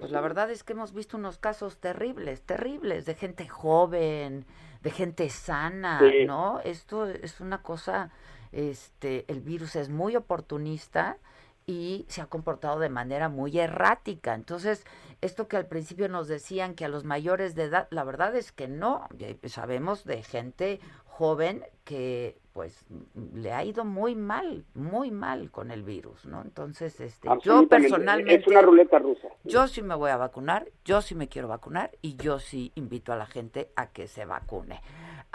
pues 0.00 0.10
la 0.10 0.20
verdad 0.20 0.50
es 0.50 0.64
que 0.64 0.72
hemos 0.72 0.92
visto 0.92 1.16
unos 1.16 1.38
casos 1.38 1.78
terribles, 1.78 2.42
terribles, 2.42 3.06
de 3.06 3.14
gente 3.14 3.48
joven, 3.48 4.44
de 4.82 4.90
gente 4.90 5.28
sana, 5.30 5.98
Sí. 6.00 6.24
¿no? 6.26 6.60
Esto 6.64 7.06
es 7.06 7.40
una 7.40 7.62
cosa, 7.62 8.10
este, 8.56 9.24
el 9.28 9.40
virus 9.40 9.76
es 9.76 9.90
muy 9.90 10.16
oportunista 10.16 11.18
y 11.66 12.06
se 12.08 12.22
ha 12.22 12.26
comportado 12.26 12.78
de 12.78 12.88
manera 12.88 13.28
muy 13.28 13.58
errática. 13.58 14.34
Entonces, 14.34 14.86
esto 15.20 15.46
que 15.48 15.56
al 15.56 15.66
principio 15.66 16.08
nos 16.08 16.26
decían 16.28 16.74
que 16.74 16.84
a 16.84 16.88
los 16.88 17.04
mayores 17.04 17.54
de 17.54 17.64
edad, 17.64 17.86
la 17.90 18.04
verdad 18.04 18.34
es 18.34 18.52
que 18.52 18.66
no. 18.68 19.08
Sabemos 19.44 20.04
de 20.04 20.22
gente 20.22 20.80
joven 21.04 21.64
que 21.84 22.38
pues 22.52 22.86
le 23.34 23.52
ha 23.52 23.62
ido 23.64 23.84
muy 23.84 24.14
mal, 24.14 24.64
muy 24.74 25.10
mal 25.10 25.50
con 25.50 25.70
el 25.70 25.82
virus, 25.82 26.24
¿no? 26.24 26.40
Entonces, 26.40 26.98
este, 27.00 27.28
yo 27.42 27.68
personalmente 27.68 28.36
Es 28.36 28.46
una 28.46 28.62
ruleta 28.62 28.98
rusa. 28.98 29.28
yo 29.44 29.68
sí 29.68 29.82
me 29.82 29.94
voy 29.94 30.10
a 30.10 30.16
vacunar, 30.16 30.66
yo 30.84 31.02
sí 31.02 31.14
me 31.14 31.28
quiero 31.28 31.48
vacunar 31.48 31.90
y 32.00 32.16
yo 32.16 32.38
sí 32.38 32.72
invito 32.74 33.12
a 33.12 33.16
la 33.16 33.26
gente 33.26 33.70
a 33.76 33.88
que 33.88 34.08
se 34.08 34.24
vacune. 34.24 34.80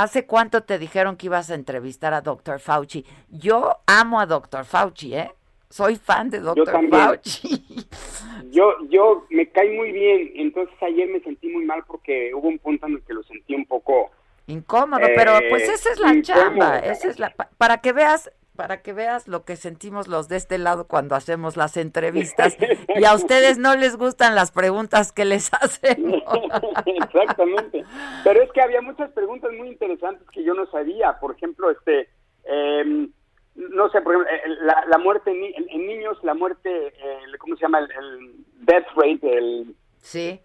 ¿Hace 0.02 0.26
cuánto 0.26 0.64
te 0.64 0.80
dijeron 0.80 1.16
que 1.16 1.28
ibas 1.28 1.52
a 1.52 1.56
entrevistar 1.56 2.14
a 2.16 2.22
Dr. 2.22 2.60
Fauci? 2.60 3.06
Yo 3.30 3.78
amo 3.86 4.20
a 4.20 4.26
Dr. 4.26 4.66
Fauci, 4.66 5.14
¿eh? 5.14 5.32
Soy 5.70 5.96
fan 5.96 6.32
de 6.32 6.40
Dr. 6.40 6.66
también. 6.66 6.92
Fauci. 6.92 7.66
Yo, 8.52 8.74
yo 8.90 9.26
me 9.30 9.48
cae 9.50 9.70
muy 9.78 9.92
bien, 9.92 10.32
entonces 10.36 10.76
ayer 10.82 11.08
me 11.08 11.20
sentí 11.22 11.48
muy 11.50 11.64
mal 11.66 11.84
porque 11.88 12.34
hubo 12.34 12.48
un 12.50 12.58
punto 12.60 12.88
en 12.88 12.94
el 12.96 13.02
que 13.04 13.14
lo 13.14 13.24
sentí 13.24 13.54
un 13.56 13.66
poco 13.66 14.10
Incómodo, 14.48 15.06
Eh, 15.06 15.14
pero 15.16 15.34
pues 15.50 15.70
esa 15.70 15.92
es 15.92 16.00
la 16.00 16.14
incómodo, 16.14 16.42
chamba, 16.42 16.80
esa 16.80 17.08
es 17.08 17.20
la 17.20 17.30
pa- 17.30 17.50
para 17.58 17.78
que 17.78 17.94
veas 17.94 18.30
para 18.62 18.84
que 18.84 18.94
veas 18.94 19.28
lo 19.28 19.44
que 19.44 19.56
sentimos 19.56 20.08
los 20.08 20.28
de 20.28 20.36
este 20.38 20.60
lado 20.60 20.86
cuando 20.88 21.16
hacemos 21.16 21.58
las 21.58 21.78
entrevistas 21.78 22.56
y 22.96 23.04
a 23.06 23.16
ustedes 23.16 23.58
no 23.58 23.76
les 23.76 23.98
gustan 23.98 24.36
las 24.36 24.52
preguntas 24.52 25.12
que 25.12 25.26
les 25.26 25.50
hacemos. 25.62 26.22
Exactamente. 26.86 27.84
Pero 28.24 28.44
es 28.44 28.52
que 28.52 28.62
había 28.62 28.82
muchas 28.82 29.10
preguntas 29.14 29.52
muy 29.58 29.68
interesantes 29.70 30.28
que 30.32 30.44
yo 30.44 30.54
no 30.54 30.66
sabía. 30.70 31.18
Por 31.20 31.36
ejemplo, 31.36 31.72
este, 31.72 32.10
em, 32.46 33.12
no 33.56 33.90
sé, 33.90 34.02
por 34.02 34.14
ejemplo, 34.14 34.32
eh, 34.32 34.58
la, 34.62 34.86
la 34.88 34.98
muerte 35.00 35.32
en, 35.32 35.42
ni- 35.42 35.54
en- 35.56 35.70
en 35.70 35.88
niños, 35.88 36.18
la 36.24 36.36
muerte, 36.36 36.70
eh, 36.88 37.20
¿cómo 37.40 37.56
se 37.56 37.64
llama? 37.64 37.80
El, 37.80 37.92
el 37.92 38.36
death 38.66 38.86
rate, 38.96 39.38
el... 39.38 39.76
Sí. 39.98 40.40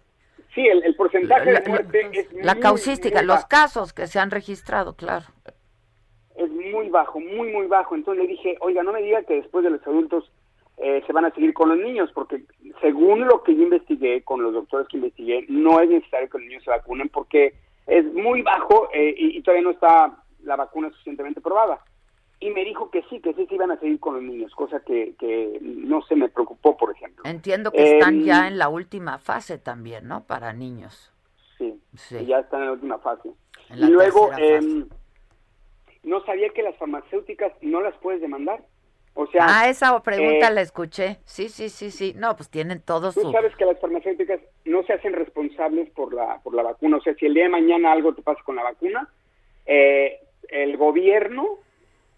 Sí, 0.55 0.67
el, 0.67 0.83
el 0.85 0.97
porcentaje 0.97 1.53
La- 1.53 1.61
de 1.61 1.69
muerte 1.69 2.09
es 2.13 2.33
La 2.45 2.55
muy, 2.55 2.63
causística, 2.63 3.19
muy 3.19 3.27
los 3.27 3.45
casos 3.45 3.93
que 3.93 4.07
se 4.07 4.19
han 4.19 4.31
registrado, 4.31 4.97
claro. 4.97 5.27
Muy 6.77 6.89
bajo, 6.91 7.21
muy, 7.21 7.51
muy 7.53 7.67
bajo. 7.67 7.95
Entonces 7.95 8.23
le 8.25 8.29
dije, 8.31 8.57
oiga, 8.61 8.83
no 8.83 8.93
me 8.93 9.03
diga 9.03 9.23
que 9.23 9.35
después 9.35 9.65
de 9.65 9.71
los 9.71 9.87
adultos 9.87 10.31
eh, 10.77 11.03
se 11.07 11.13
van 11.13 11.25
a 11.25 11.31
seguir 11.31 11.55
con 11.55 11.69
los 11.71 11.79
niños, 11.79 12.11
porque 12.15 12.43
según 12.81 13.27
lo 13.27 13.43
que 13.43 13.55
yo 13.55 13.63
investigué, 13.63 14.23
con 14.23 14.43
los 14.43 14.53
doctores 14.53 14.87
que 14.89 14.99
investigué, 14.99 15.47
no 15.49 15.81
es 15.81 15.89
necesario 15.89 16.29
que 16.29 16.39
los 16.39 16.47
niños 16.47 16.65
se 16.65 16.71
vacunen 16.71 17.09
porque 17.09 17.55
es 17.87 18.05
muy 18.13 18.43
bajo 18.43 18.89
eh, 18.93 19.15
y, 19.17 19.39
y 19.39 19.43
todavía 19.43 19.65
no 19.65 19.71
está 19.71 20.23
la 20.43 20.57
vacuna 20.57 20.91
suficientemente 20.91 21.41
probada. 21.41 21.81
Y 22.39 22.51
me 22.51 22.65
dijo 22.65 22.91
que 22.91 23.03
sí, 23.09 23.19
que 23.21 23.33
sí 23.33 23.47
se 23.47 23.55
iban 23.55 23.71
a 23.71 23.81
seguir 23.81 23.99
con 23.99 24.15
los 24.15 24.23
niños, 24.23 24.55
cosa 24.55 24.81
que, 24.81 25.15
que 25.19 25.59
no 25.63 26.03
se 26.03 26.15
me 26.15 26.29
preocupó, 26.29 26.77
por 26.77 26.91
ejemplo. 26.95 27.25
Entiendo 27.25 27.73
que 27.73 27.95
están 27.97 28.17
Em, 28.17 28.25
ya 28.25 28.47
en 28.47 28.59
la 28.59 28.69
última 28.69 29.19
fase 29.19 29.57
también, 29.57 30.07
¿no? 30.07 30.25
Para 30.25 30.53
niños. 30.53 31.11
Sí, 31.57 31.81
Sí. 31.95 32.27
ya 32.27 32.41
están 32.41 32.61
en 32.61 32.67
la 32.67 32.73
última 32.73 32.99
fase. 32.99 33.31
La 33.71 33.87
y 33.87 33.91
luego, 33.91 34.29
fase. 34.29 34.61
No 36.07 36.25
sabía 36.25 36.49
que 36.51 36.63
las 36.63 36.75
farmacéuticas 36.77 37.53
no 37.61 37.83
las 37.83 37.95
puedes 37.99 38.23
demandar. 38.23 38.61
O 39.13 39.27
sea, 39.27 39.47
ah, 39.47 39.69
esa 39.69 39.99
pregunta 40.03 40.49
eh, 40.49 40.55
la 40.55 40.61
escuché. 40.61 41.19
Sí, 41.25 41.49
sí, 41.49 41.69
sí, 41.69 41.91
sí. 41.91 42.15
No, 42.17 42.37
pues 42.37 42.49
tienen 42.51 42.81
todo 42.81 43.13
Tú 43.13 43.23
su... 43.23 43.33
sabes 43.33 43.55
que 43.57 43.65
las 43.65 43.79
farmacéuticas 43.81 44.41
no 44.65 44.83
se 44.85 44.93
hacen 44.93 45.13
responsables 45.15 45.91
por 45.91 46.15
la, 46.15 46.41
por 46.43 46.55
la 46.55 46.63
vacuna. 46.63 46.99
O 46.99 47.01
sea, 47.01 47.15
si 47.15 47.27
el 47.27 47.35
día 47.35 47.45
de 47.45 47.51
mañana 47.51 47.93
algo 47.93 48.15
te 48.15 48.23
pasa 48.23 48.43
con 48.45 48.57
la 48.57 48.63
vacuna, 48.63 49.09
eh, 49.67 50.21
el 50.49 50.77
gobierno 50.77 51.59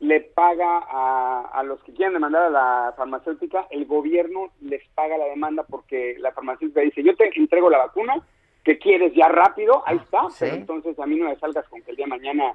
le 0.01 0.21
paga 0.21 0.79
a, 0.79 1.51
a 1.53 1.63
los 1.63 1.83
que 1.83 1.93
quieran 1.93 2.15
demandar 2.15 2.45
a 2.45 2.51
la 2.51 2.95
farmacéutica, 2.97 3.67
el 3.71 3.87
gobierno 3.87 4.53
les 4.61 4.87
paga 4.91 5.19
la 5.19 5.25
demanda 5.25 5.65
porque 5.65 6.17
la 6.19 6.33
farmacéutica 6.33 6.83
dice, 6.83 7.03
yo 7.03 7.17
te 7.17 7.31
entrego 7.37 7.69
la 7.69 7.79
vacuna, 7.79 8.23
que 8.65 8.79
quieres 8.79 9.15
ya 9.15 9.29
rápido, 9.29 9.83
ahí 9.87 9.97
está, 9.97 10.27
pero 10.39 10.55
entonces 10.55 10.99
a 10.99 11.07
mí 11.07 11.17
no 11.17 11.29
me 11.29 11.37
salgas 11.37 11.67
con 11.69 11.83
que 11.83 11.91
el 11.91 11.97
día 11.97 12.05
de 12.07 12.11
mañana, 12.11 12.55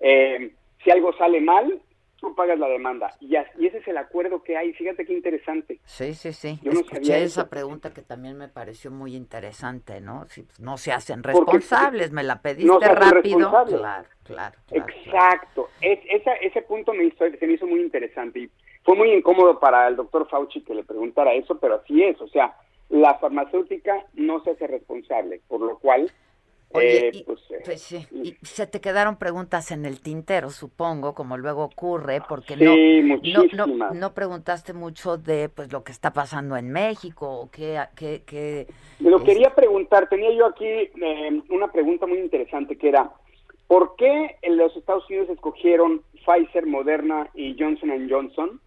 eh, 0.00 0.52
si 0.86 0.92
algo 0.92 1.12
sale 1.14 1.40
mal, 1.40 1.82
tú 2.20 2.32
pagas 2.36 2.58
la 2.60 2.68
demanda. 2.68 3.10
Y, 3.20 3.34
ese 3.34 3.78
es 3.78 3.88
el 3.88 3.98
acuerdo 3.98 4.44
que 4.44 4.56
hay. 4.56 4.72
Fíjate 4.72 5.04
qué 5.04 5.12
interesante. 5.12 5.80
Sí, 5.84 6.14
sí, 6.14 6.32
sí. 6.32 6.60
Yo 6.62 6.72
no 6.72 6.80
Escuché 6.80 7.04
sabía 7.04 7.18
esa 7.18 7.40
eso. 7.40 7.50
pregunta 7.50 7.92
que 7.92 8.02
también 8.02 8.38
me 8.38 8.46
pareció 8.46 8.92
muy 8.92 9.16
interesante, 9.16 10.00
¿no? 10.00 10.26
Si 10.28 10.42
pues, 10.42 10.60
no 10.60 10.76
se 10.78 10.92
hacen 10.92 11.22
Porque 11.22 11.38
responsables, 11.38 12.12
me 12.12 12.22
la 12.22 12.40
pediste 12.40 12.68
no 12.68 12.78
se 12.78 12.86
hacen 12.86 13.10
rápido. 13.10 13.50
Claro, 13.50 13.66
claro. 13.66 14.08
claro. 14.24 14.56
Exacto. 14.70 15.68
Es, 15.80 15.98
esa, 16.08 16.34
ese 16.34 16.62
punto 16.62 16.94
me 16.94 17.04
hizo, 17.04 17.24
se 17.28 17.46
me 17.46 17.54
hizo 17.54 17.66
muy 17.66 17.80
interesante 17.80 18.38
y 18.38 18.50
fue 18.84 18.94
muy 18.94 19.10
incómodo 19.12 19.58
para 19.58 19.88
el 19.88 19.96
doctor 19.96 20.28
Fauci 20.28 20.62
que 20.62 20.76
le 20.76 20.84
preguntara 20.84 21.34
eso, 21.34 21.58
pero 21.58 21.74
así 21.74 22.00
es. 22.00 22.20
O 22.20 22.28
sea, 22.28 22.54
la 22.90 23.18
farmacéutica 23.18 24.04
no 24.14 24.40
se 24.44 24.52
hace 24.52 24.68
responsable, 24.68 25.40
por 25.48 25.60
lo 25.60 25.78
cual, 25.78 26.12
Oye, 26.76 27.08
eh, 27.08 27.10
y- 27.12 27.22
pues, 27.24 27.40
eh, 27.50 27.62
Pues 27.64 27.80
sí, 27.82 28.06
y 28.22 28.36
se 28.46 28.66
te 28.66 28.80
quedaron 28.80 29.16
preguntas 29.16 29.70
en 29.72 29.84
el 29.86 30.00
tintero, 30.00 30.50
supongo, 30.50 31.14
como 31.14 31.36
luego 31.36 31.64
ocurre, 31.64 32.20
porque 32.28 32.54
Sí, 32.56 33.02
no, 33.02 33.66
no, 33.66 33.90
no, 33.92 34.14
preguntaste 34.14 34.72
mucho 34.72 35.16
de 35.16 35.48
pues 35.48 35.72
lo 35.72 35.82
que 35.82 35.92
está 35.92 36.12
pasando 36.12 36.56
en 36.56 36.70
México, 36.70 37.28
o 37.28 37.50
qué, 37.50 37.80
qué, 37.96 38.22
qué 38.26 38.66
Me 39.00 39.10
lo 39.10 39.18
es- 39.18 39.24
quería 39.24 39.54
preguntar, 39.54 40.08
tenía 40.08 40.30
yo 40.32 40.46
aquí 40.46 40.64
eh, 40.66 41.42
una 41.50 41.72
pregunta 41.72 42.06
muy 42.06 42.18
interesante 42.18 42.76
que 42.78 42.88
era, 42.88 43.10
¿por 43.66 43.96
qué 43.96 44.36
en 44.42 44.56
los 44.56 44.76
Estados 44.76 45.08
Unidos 45.10 45.30
escogieron 45.30 46.02
Pfizer, 46.24 46.66
Moderna 46.66 47.28
y 47.34 47.56
Johnson 47.58 47.90
Johnson 48.08 48.60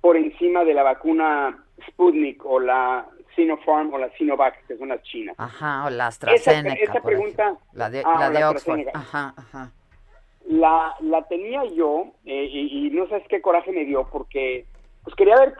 por 0.00 0.16
encima 0.16 0.64
de 0.64 0.74
la 0.74 0.82
vacuna 0.84 1.64
Sputnik 1.88 2.44
o 2.46 2.60
la 2.60 3.06
Sinopharm 3.36 3.94
o 3.94 3.98
la 3.98 4.10
Sinovac, 4.16 4.66
que 4.66 4.76
son 4.76 4.88
las 4.88 5.00
chinas? 5.02 5.36
Ajá, 5.38 5.84
o 5.86 5.90
la 5.90 6.08
AstraZeneca. 6.08 6.82
esa 6.82 7.00
pregunta, 7.00 7.56
La 7.72 7.88
de, 7.90 8.02
ah, 8.04 8.16
la 8.18 8.30
de 8.30 8.40
la 8.40 8.50
Oxford. 8.50 8.80
AstraZeneca. 8.80 8.98
Ajá, 8.98 9.34
ajá. 9.36 9.70
la, 10.46 10.94
la 11.00 11.22
tenía 11.28 11.64
yo 11.66 12.06
eh, 12.24 12.48
y, 12.50 12.86
y 12.86 12.90
no 12.90 13.06
sabes 13.08 13.24
qué 13.28 13.40
coraje 13.40 13.70
me 13.70 13.84
dio 13.84 14.08
porque 14.10 14.64
pues 15.04 15.14
quería 15.14 15.36
ver, 15.36 15.54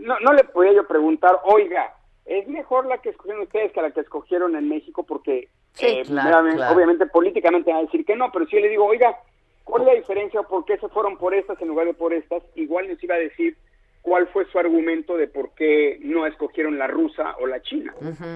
no, 0.00 0.18
no 0.20 0.32
le 0.32 0.42
podía 0.44 0.72
yo 0.72 0.88
preguntar, 0.88 1.38
oiga, 1.44 1.94
es 2.24 2.48
mejor 2.48 2.86
la 2.86 2.98
que 2.98 3.10
escogieron 3.10 3.42
ustedes 3.42 3.70
que 3.72 3.82
la 3.82 3.92
que 3.92 4.00
escogieron 4.00 4.56
en 4.56 4.68
México 4.68 5.04
porque 5.04 5.48
Sí, 5.74 5.86
eh, 5.86 6.02
claro, 6.06 6.38
obviamente 6.72 7.04
políticamente 7.06 7.70
van 7.70 7.80
a 7.80 7.84
decir 7.84 8.04
que 8.06 8.16
no, 8.16 8.32
pero 8.32 8.46
si 8.46 8.56
yo 8.56 8.62
le 8.62 8.70
digo, 8.70 8.86
oiga, 8.86 9.14
¿cuál 9.62 9.82
es 9.82 9.88
la 9.88 9.94
diferencia 9.94 10.40
o 10.40 10.48
por 10.48 10.64
qué 10.64 10.78
se 10.78 10.88
fueron 10.88 11.18
por 11.18 11.34
estas 11.34 11.60
en 11.60 11.68
lugar 11.68 11.86
de 11.86 11.92
por 11.92 12.14
estas? 12.14 12.42
Igual 12.54 12.88
nos 12.88 13.02
iba 13.04 13.14
a 13.14 13.18
decir 13.18 13.56
cuál 14.06 14.28
fue 14.28 14.46
su 14.52 14.58
argumento 14.60 15.16
de 15.16 15.26
por 15.26 15.50
qué 15.56 15.98
no 16.00 16.26
escogieron 16.26 16.78
la 16.78 16.86
rusa 16.86 17.34
o 17.40 17.46
la 17.48 17.60
china, 17.60 17.92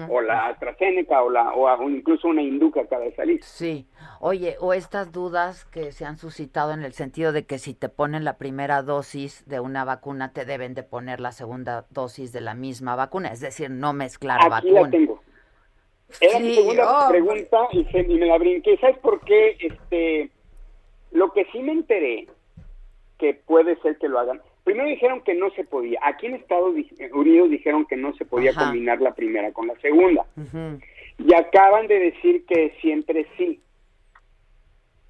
o 0.09 0.19
la 0.19 0.47
AstraZeneca 0.47 1.23
o, 1.23 1.29
la, 1.29 1.53
o, 1.53 1.89
incluso 1.89 2.27
una 2.27 2.41
hindú 2.41 2.73
que 2.73 2.81
acaba 2.81 3.05
de 3.05 3.15
salir. 3.15 3.41
Sí. 3.41 3.87
Oye, 4.19 4.57
o 4.59 4.73
estas 4.73 5.13
dudas 5.13 5.63
que 5.63 5.93
se 5.93 6.03
han 6.03 6.17
suscitado 6.17 6.73
en 6.73 6.83
el 6.83 6.91
sentido 6.91 7.31
de 7.31 7.45
que 7.45 7.57
si 7.57 7.73
te 7.73 7.87
ponen 7.87 8.25
la 8.25 8.37
primera 8.37 8.81
dosis 8.83 9.47
de 9.47 9.61
una 9.61 9.85
vacuna, 9.85 10.33
te 10.33 10.43
deben 10.43 10.73
de 10.73 10.83
poner 10.83 11.21
la 11.21 11.31
segunda 11.31 11.85
dosis 11.89 12.33
de 12.33 12.41
la 12.41 12.53
misma 12.53 12.97
vacuna, 12.97 13.29
es 13.29 13.39
decir, 13.39 13.69
no 13.69 13.93
mezclar 13.93 14.39
Aquí 14.41 14.49
vacuna. 14.49 14.81
la 14.81 14.89
tengo. 14.89 15.21
Era 16.19 16.39
mi 16.39 16.49
Sí, 16.49 16.55
segunda 16.55 17.05
hombre. 17.05 17.21
pregunta 17.21 17.57
y, 17.71 17.85
se- 17.85 18.11
y 18.11 18.17
me 18.19 18.25
la 18.25 18.37
brinqué. 18.37 18.75
¿Sabes 18.79 18.97
por 18.97 19.21
qué? 19.21 19.55
Este, 19.61 20.31
lo 21.13 21.31
que 21.31 21.45
sí 21.53 21.59
me 21.63 21.71
enteré, 21.71 22.27
que 23.17 23.35
puede 23.35 23.77
ser 23.77 23.97
que 23.99 24.09
lo 24.09 24.19
hagan. 24.19 24.41
Primero 24.63 24.87
dijeron 24.87 25.21
que 25.21 25.33
no 25.33 25.49
se 25.51 25.63
podía. 25.63 25.99
Aquí 26.03 26.27
en 26.27 26.35
Estados 26.35 26.75
di- 26.75 26.89
Unidos 27.13 27.49
dijeron 27.49 27.85
que 27.85 27.97
no 27.97 28.13
se 28.15 28.25
podía 28.25 28.51
Ajá. 28.51 28.65
combinar 28.65 29.01
la 29.01 29.13
primera 29.15 29.51
con 29.51 29.67
la 29.67 29.75
segunda. 29.79 30.25
Y 31.17 31.33
acaban 31.33 31.87
de 31.87 31.99
decir 31.99 32.45
que 32.45 32.75
siempre 32.81 33.25
sí. 33.37 33.59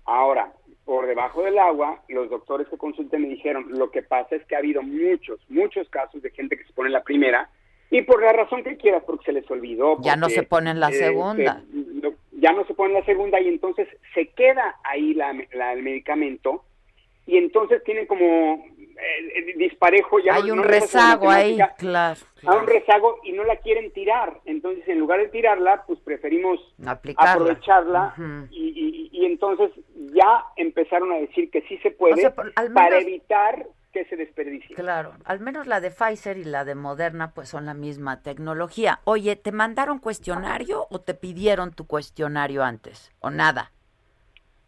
Ahora, 0.05 0.51
por 0.85 1.05
debajo 1.05 1.43
del 1.43 1.57
agua, 1.59 2.01
los 2.09 2.29
doctores 2.29 2.67
que 2.67 2.77
consulté 2.77 3.17
me 3.17 3.27
dijeron, 3.29 3.65
lo 3.77 3.91
que 3.91 4.01
pasa 4.01 4.35
es 4.35 4.45
que 4.45 4.55
ha 4.55 4.59
habido 4.59 4.81
muchos, 4.81 5.39
muchos 5.49 5.87
casos 5.89 6.21
de 6.21 6.31
gente 6.31 6.57
que 6.57 6.63
se 6.65 6.73
pone 6.73 6.89
la 6.89 7.03
primera 7.03 7.49
y 7.89 8.01
por 8.03 8.21
la 8.21 8.31
razón 8.33 8.63
que 8.63 8.77
quieras, 8.77 9.03
porque 9.05 9.25
se 9.25 9.33
les 9.33 9.49
olvidó. 9.51 9.97
Ya 10.01 10.15
no 10.15 10.29
se 10.29 10.43
ponen 10.43 10.79
la 10.79 10.89
eh, 10.89 10.93
segunda. 10.93 11.61
se- 12.01 12.11
ya 12.39 12.51
no 12.53 12.65
se 12.65 12.73
pone 12.73 12.93
la 12.93 13.05
segunda 13.05 13.39
y 13.39 13.47
entonces 13.47 13.87
se 14.15 14.27
queda 14.29 14.75
ahí 14.83 15.13
la, 15.13 15.33
la- 15.53 15.73
el 15.73 15.83
medicamento 15.83 16.63
y 17.27 17.37
entonces 17.37 17.83
tienen 17.83 18.07
como 18.07 18.65
eh, 19.01 19.53
disparejo. 19.57 20.19
Ya 20.19 20.35
Hay 20.35 20.51
un 20.51 20.57
no 20.57 20.63
rezago 20.63 21.29
ahí, 21.29 21.57
claro. 21.77 22.19
a 22.45 22.55
un 22.55 22.67
rezago 22.67 23.17
y 23.23 23.31
no 23.33 23.43
la 23.43 23.57
quieren 23.57 23.91
tirar. 23.91 24.39
Entonces, 24.45 24.87
en 24.87 24.99
lugar 24.99 25.19
de 25.19 25.27
tirarla, 25.29 25.83
pues 25.87 25.99
preferimos 25.99 26.59
Aplicarla. 26.85 27.31
aprovecharla 27.33 28.15
y, 28.51 28.69
y- 28.75 29.09
y 29.11 29.25
entonces 29.25 29.71
ya 30.13 30.45
empezaron 30.55 31.11
a 31.11 31.15
decir 31.17 31.49
que 31.51 31.61
sí 31.63 31.77
se 31.79 31.91
puede 31.91 32.13
O 32.13 32.17
sea, 32.17 32.33
por- 32.35 32.51
al 32.55 32.71
para 32.73 32.99
evitar 32.99 33.67
que 33.93 34.05
se 34.05 34.15
desperdicie. 34.15 34.73
Claro, 34.75 35.13
al 35.25 35.41
menos 35.41 35.67
la 35.67 35.81
de 35.81 35.91
Pfizer 35.91 36.37
y 36.37 36.45
la 36.45 36.63
de 36.63 36.75
Moderna 36.75 37.33
pues 37.33 37.49
son 37.49 37.65
la 37.65 37.73
misma 37.73 38.21
tecnología. 38.21 39.01
Oye, 39.03 39.35
¿te 39.35 39.51
mandaron 39.51 39.99
cuestionario 39.99 40.87
o 40.89 41.01
te 41.01 41.13
pidieron 41.13 41.73
tu 41.73 41.85
cuestionario 41.87 42.63
antes? 42.63 43.11
¿O 43.19 43.29
nada? 43.29 43.71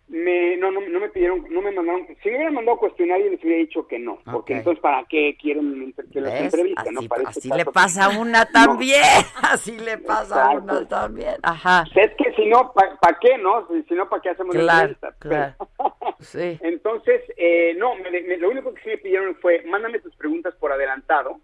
Me, 0.09 0.57
no, 0.57 0.69
no, 0.69 0.81
no 0.81 0.99
me 0.99 1.09
pidieron, 1.09 1.45
no 1.49 1.61
me 1.61 1.71
mandaron. 1.71 2.05
Si 2.21 2.29
me 2.29 2.35
hubieran 2.35 2.53
mandado 2.53 2.77
cuestionario, 2.77 3.31
les 3.31 3.41
hubiera 3.43 3.59
dicho 3.59 3.87
que 3.87 3.97
no. 3.97 4.19
Porque 4.25 4.53
entonces, 4.57 4.79
¿para 4.81 5.03
qué 5.05 5.35
quieren 5.41 5.93
que 6.11 6.21
los 6.21 6.31
¿Ves? 6.31 6.41
entrevisten? 6.43 6.93
no? 6.93 6.99
Así, 6.99 7.07
Para 7.07 7.29
así 7.29 7.39
este 7.49 7.57
le 7.57 7.65
pasa 7.65 8.05
a 8.05 8.09
una 8.19 8.45
también, 8.45 9.01
así 9.41 9.77
le 9.79 9.97
pasa 9.97 10.45
a 10.45 10.49
una 10.51 10.87
también. 10.87 11.35
Ajá. 11.41 11.85
Es 11.95 12.11
que 12.15 12.31
si 12.33 12.45
no, 12.47 12.73
¿para 12.73 13.17
qué, 13.21 13.37
no? 13.37 13.65
Si, 13.87 13.95
no, 13.95 14.07
¿para 14.09 14.21
qué 14.21 14.29
hacemos 14.29 14.53
la 14.55 14.61
Claro, 14.61 14.79
entrevista? 14.91 15.15
claro. 15.19 15.55
Sí. 16.19 16.57
Entonces, 16.61 17.21
eh, 17.35 17.75
no, 17.77 17.95
me- 17.95 18.09
me- 18.21 18.37
lo 18.37 18.49
único 18.49 18.73
que 18.73 18.81
sí 18.81 18.89
me 18.89 18.97
pidieron 18.97 19.35
fue, 19.41 19.61
mándame 19.63 19.99
tus 19.99 20.15
preguntas 20.15 20.53
por 20.55 20.71
adelantado. 20.71 21.39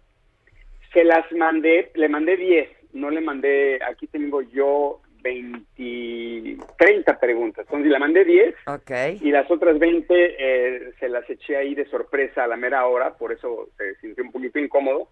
Se 0.94 1.04
las 1.04 1.30
mandé, 1.32 1.90
le 1.94 2.08
mandé 2.08 2.36
10, 2.36 2.68
no 2.94 3.10
le 3.10 3.20
mandé, 3.20 3.78
aquí 3.84 4.06
tengo 4.06 4.40
yo 4.42 5.00
20, 5.22 6.56
30 6.78 7.18
preguntas. 7.20 7.64
Entonces 7.66 7.90
le 7.90 7.98
mandé 7.98 8.24
10 8.24 8.54
Ok. 8.66 8.90
y 9.20 9.30
las 9.30 9.50
otras 9.50 9.78
20 9.78 10.06
eh, 10.38 10.92
se 10.98 11.08
las 11.08 11.28
eché 11.28 11.56
ahí 11.56 11.74
de 11.74 11.86
sorpresa 11.86 12.44
a 12.44 12.46
la 12.46 12.56
mera 12.56 12.86
hora, 12.86 13.14
por 13.14 13.32
eso 13.32 13.68
se 13.76 13.94
sintió 13.96 14.24
un 14.24 14.32
poquito 14.32 14.58
incómodo. 14.58 15.08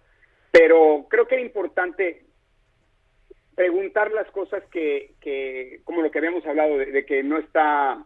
Pero 0.51 1.05
creo 1.09 1.27
que 1.27 1.35
era 1.35 1.43
importante 1.43 2.23
preguntar 3.55 4.11
las 4.11 4.29
cosas 4.31 4.63
que, 4.71 5.11
que 5.19 5.81
como 5.83 6.01
lo 6.01 6.09
que 6.11 6.19
habíamos 6.19 6.45
hablado, 6.45 6.77
de, 6.77 6.87
de 6.87 7.05
que 7.05 7.23
no 7.23 7.37
está 7.37 8.03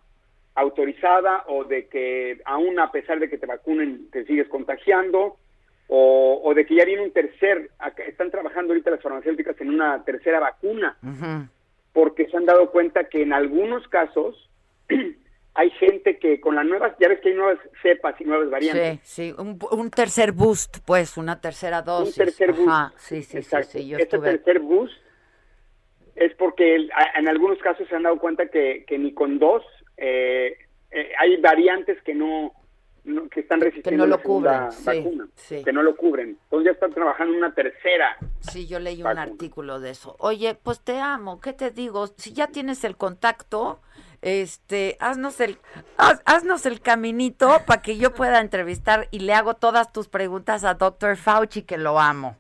autorizada 0.55 1.43
o 1.47 1.63
de 1.63 1.87
que 1.87 2.39
aún 2.45 2.79
a 2.79 2.91
pesar 2.91 3.19
de 3.19 3.29
que 3.29 3.37
te 3.37 3.45
vacunen 3.45 4.09
te 4.11 4.25
sigues 4.25 4.47
contagiando 4.49 5.37
o, 5.87 6.41
o 6.43 6.53
de 6.53 6.65
que 6.65 6.75
ya 6.75 6.85
viene 6.85 7.03
un 7.03 7.11
tercer, 7.11 7.69
están 8.07 8.31
trabajando 8.31 8.71
ahorita 8.73 8.91
las 8.91 9.01
farmacéuticas 9.01 9.59
en 9.61 9.69
una 9.69 10.03
tercera 10.03 10.39
vacuna 10.39 10.95
Ujú. 11.03 11.47
Porque 11.93 12.27
se 12.27 12.35
han 12.37 12.45
dado 12.45 12.71
cuenta 12.71 13.05
que 13.09 13.21
en 13.21 13.33
algunos 13.33 13.87
casos 13.87 14.49
hay 15.55 15.69
gente 15.71 16.17
que 16.17 16.41
con 16.41 16.55
las 16.55 16.65
nuevas, 16.65 16.93
ya 16.99 17.07
ves 17.07 17.19
que 17.21 17.29
hay 17.29 17.35
nuevas 17.35 17.59
cepas 17.81 18.19
y 18.19 18.23
nuevas 18.25 18.49
variantes. 18.49 18.99
Sí, 19.03 19.29
sí, 19.31 19.35
un, 19.37 19.59
un 19.71 19.89
tercer 19.91 20.31
boost, 20.31 20.79
pues, 20.85 21.15
una 21.17 21.39
tercera 21.39 21.81
dosis. 21.83 22.17
Un 22.17 22.25
tercer 22.25 22.51
boost. 22.53 22.67
Ajá, 22.67 22.93
sí, 22.97 23.17
sí, 23.21 23.31
sí, 23.33 23.37
Exacto. 23.37 23.69
sí, 23.71 23.87
yo 23.87 23.97
Este 23.97 24.15
estuve... 24.17 24.31
tercer 24.37 24.59
boost 24.59 24.93
es 26.15 26.33
porque 26.35 26.75
el- 26.75 26.91
en 27.15 27.27
algunos 27.27 27.57
casos 27.59 27.87
se 27.87 27.95
han 27.95 28.03
dado 28.03 28.17
cuenta 28.19 28.47
que, 28.47 28.83
que 28.87 28.97
ni 28.97 29.13
con 29.13 29.39
dos 29.39 29.63
eh, 29.97 30.57
eh, 30.91 31.11
hay 31.19 31.37
variantes 31.37 32.01
que 32.03 32.13
no, 32.15 32.53
no- 33.05 33.27
que 33.29 33.41
están 33.41 33.59
resistiendo 33.61 34.05
no 34.05 34.09
lo 34.17 34.21
cubren, 34.21 34.71
sí, 34.71 34.85
vacuna, 34.85 35.27
sí. 35.35 35.63
que 35.63 35.73
no 35.73 35.83
lo 35.83 35.95
cubren. 35.95 36.37
Entonces 36.43 36.65
ya 36.65 36.71
están 36.71 36.93
trabajando 36.93 37.33
en 37.33 37.39
una 37.39 37.53
tercera. 37.53 38.17
Sí, 38.39 38.67
yo 38.67 38.79
leí 38.79 39.01
un 39.01 39.17
artículo 39.17 39.79
de 39.79 39.89
eso. 39.91 40.15
Oye, 40.19 40.55
pues 40.55 40.79
te 40.79 40.99
amo, 40.99 41.39
¿qué 41.41 41.53
te 41.53 41.71
digo? 41.71 42.07
Si 42.17 42.33
ya 42.33 42.47
tienes 42.47 42.83
el 42.83 42.95
contacto, 42.97 43.79
este, 44.21 44.95
haznos 44.99 45.39
el, 45.41 45.57
haz- 45.97 46.21
haznos 46.25 46.65
el 46.65 46.79
caminito 46.81 47.49
para 47.65 47.81
que 47.81 47.97
yo 47.97 48.13
pueda 48.13 48.39
entrevistar 48.39 49.07
y 49.11 49.19
le 49.19 49.33
hago 49.33 49.55
todas 49.55 49.91
tus 49.91 50.07
preguntas 50.07 50.63
a 50.63 50.75
Dr. 50.75 51.17
Fauci, 51.17 51.63
que 51.63 51.77
lo 51.77 51.99
amo. 51.99 52.37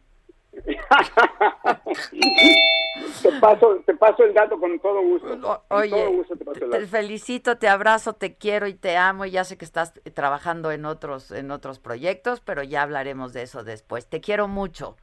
Te 3.21 3.31
paso, 3.39 3.81
te 3.85 3.93
paso 3.95 4.23
el 4.23 4.33
dato 4.33 4.59
con 4.59 4.79
todo 4.79 5.01
gusto. 5.01 5.63
Oye, 5.69 5.89
todo 5.89 6.11
gusto 6.11 6.35
te 6.35 6.45
paso 6.45 6.65
el 6.65 6.71
te 6.71 6.77
dato. 6.79 6.87
felicito, 6.89 7.57
te 7.57 7.67
abrazo, 7.67 8.13
te 8.13 8.35
quiero 8.35 8.67
y 8.67 8.73
te 8.73 8.97
amo. 8.97 9.25
Ya 9.25 9.43
sé 9.43 9.57
que 9.57 9.65
estás 9.65 9.93
trabajando 10.13 10.71
en 10.71 10.85
otros, 10.85 11.31
en 11.31 11.51
otros 11.51 11.79
proyectos, 11.79 12.39
pero 12.41 12.63
ya 12.63 12.81
hablaremos 12.81 13.33
de 13.33 13.43
eso 13.43 13.63
después. 13.63 14.07
Te 14.07 14.21
quiero 14.21 14.47
mucho. 14.47 14.95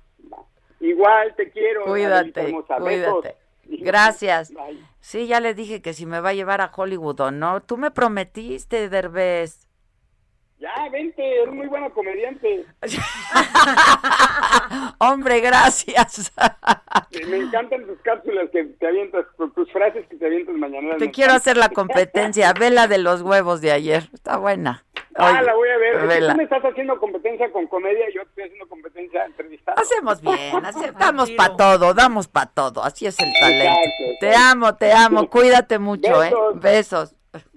Igual 0.81 1.35
te 1.37 1.51
quiero. 1.51 1.85
Cuídate, 1.85 2.55
cuídate. 2.79 3.37
Gracias. 3.67 4.53
Bye. 4.53 4.83
Sí, 5.01 5.27
ya 5.27 5.41
le 5.41 5.55
dije 5.55 5.83
que 5.83 5.93
si 5.93 6.07
me 6.07 6.21
va 6.21 6.31
a 6.31 6.35
llevar 6.35 6.61
a 6.61 6.73
Hollywood 6.75 7.21
o 7.21 7.31
no. 7.31 7.61
Tú 7.63 7.77
me 7.77 7.91
prometiste, 7.91 8.89
Derbez. 8.89 9.70
Ya, 10.61 10.75
vente, 10.93 11.41
eres 11.41 11.55
muy 11.55 11.69
buena 11.69 11.89
comediante. 11.89 12.67
Hombre, 14.99 15.41
gracias. 15.41 16.31
Me 17.31 17.39
encantan 17.39 17.87
tus 17.87 17.99
cápsulas 18.01 18.51
que 18.51 18.65
te 18.65 18.87
avientas, 18.87 19.25
con 19.39 19.55
tus 19.55 19.73
frases 19.73 20.07
que 20.09 20.17
te 20.17 20.27
avientas 20.27 20.55
mañana. 20.57 20.99
Te 20.99 21.11
quiero 21.11 21.33
hacer 21.33 21.57
la 21.57 21.71
competencia. 21.71 22.53
Ve 22.53 22.71
la 22.71 22.89
de 22.89 22.99
los 22.99 23.23
huevos 23.23 23.63
de 23.63 23.73
ayer. 23.73 24.11
Está 24.13 24.37
buena. 24.37 24.85
Ah, 25.15 25.41
la 25.41 25.55
voy 25.55 25.71
a 25.71 25.79
ver. 25.79 26.07
Vela. 26.07 26.33
tú 26.33 26.37
me 26.37 26.45
estás 26.45 26.63
haciendo 26.63 27.01
competencia 27.01 27.51
con 27.53 27.67
comedia 27.67 28.11
y 28.11 28.15
yo 28.15 28.21
estoy 28.21 28.45
haciendo 28.45 28.69
competencia 28.69 29.25
entrevistada. 29.25 29.81
Hacemos 29.81 30.21
bien, 30.21 30.63
damos 30.99 31.31
para 31.31 31.57
todo, 31.57 31.95
damos 31.95 32.29
para 32.29 32.51
todo. 32.51 32.85
Así 32.85 33.07
es 33.07 33.19
el 33.19 33.33
talento. 33.41 33.65
Exacto, 33.65 34.05
Te 34.21 34.37
amo, 34.37 34.77
te 34.77 34.93
amo. 34.93 35.31
Cuídate 35.31 35.79
mucho, 35.79 36.23
¿eh? 36.23 36.35
Besos. 36.57 37.17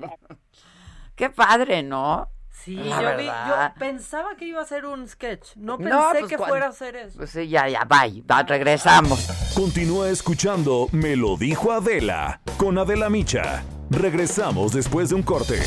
Qué 1.15 1.29
padre, 1.29 1.83
¿no? 1.83 2.29
Sí, 2.63 2.75
La 2.75 3.01
yo, 3.01 3.17
vi- 3.17 3.25
verdad. 3.25 3.73
yo 3.73 3.79
pensaba 3.79 4.35
que 4.37 4.45
iba 4.45 4.61
a 4.61 4.65
ser 4.65 4.85
un 4.85 5.07
sketch. 5.07 5.55
No 5.57 5.77
pensé 5.77 5.93
No, 5.93 6.09
pues, 6.11 6.25
que 6.27 6.37
cuando- 6.37 6.53
fuera 6.53 6.67
a 6.67 6.71
ser 6.71 6.95
eso. 6.95 7.17
Pues 7.17 7.31
sí, 7.31 7.47
ya, 7.49 7.67
ya, 7.67 7.83
bye. 7.83 8.21
Va, 8.29 8.43
regresamos. 8.43 9.27
Continúa 9.53 10.09
escuchando 10.09 10.87
Me 10.93 11.15
lo 11.17 11.35
dijo 11.35 11.71
Adela 11.73 12.39
con 12.57 12.77
Adela 12.77 13.09
Micha. 13.09 13.63
Regresamos 13.89 14.71
después 14.73 15.09
de 15.09 15.15
un 15.15 15.23
corte. 15.23 15.59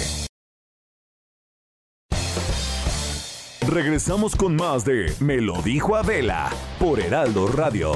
Regresamos 3.68 4.36
con 4.36 4.56
más 4.56 4.84
de 4.84 5.12
Me 5.20 5.38
lo 5.40 5.60
dijo 5.62 5.96
Adela 5.96 6.50
por 6.78 7.00
Heraldo 7.00 7.48
Radio. 7.48 7.92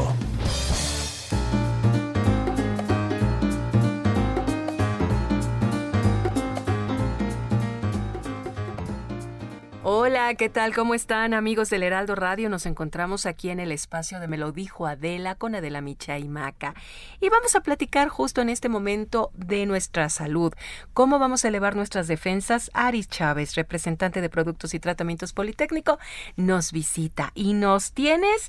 Hola, 9.93 10.33
¿qué 10.37 10.49
tal? 10.49 10.73
¿Cómo 10.73 10.95
están 10.95 11.35
amigos 11.35 11.69
del 11.69 11.83
Heraldo 11.83 12.15
Radio? 12.15 12.49
Nos 12.49 12.65
encontramos 12.65 13.27
aquí 13.27 13.51
en 13.51 13.59
el 13.59 13.73
espacio 13.73 14.21
de 14.21 14.29
Me 14.29 14.39
lo 14.39 14.53
dijo 14.53 14.87
Adela 14.87 15.35
con 15.35 15.57
Adela 15.57 15.81
Micha 15.81 16.17
y 16.17 16.29
Maca. 16.29 16.75
Y 17.21 17.29
vamos 17.29 17.57
a 17.57 17.61
platicar 17.63 18.09
justo 18.09 18.41
en 18.41 18.51
este 18.51 18.69
momento 18.69 19.33
de 19.35 19.67
nuestra 19.67 20.09
salud. 20.09 20.55
¿Cómo 20.95 21.19
vamos 21.19 21.45
a 21.45 21.49
elevar 21.49 21.75
nuestras 21.75 22.07
defensas? 22.07 22.71
Aris 22.73 23.09
Chávez, 23.09 23.57
representante 23.57 24.21
de 24.21 24.29
Productos 24.29 24.75
y 24.75 24.79
Tratamientos 24.79 25.33
Politécnico, 25.33 25.99
nos 26.37 26.71
visita 26.71 27.33
y 27.35 27.55
nos 27.55 27.91
tienes 27.91 28.49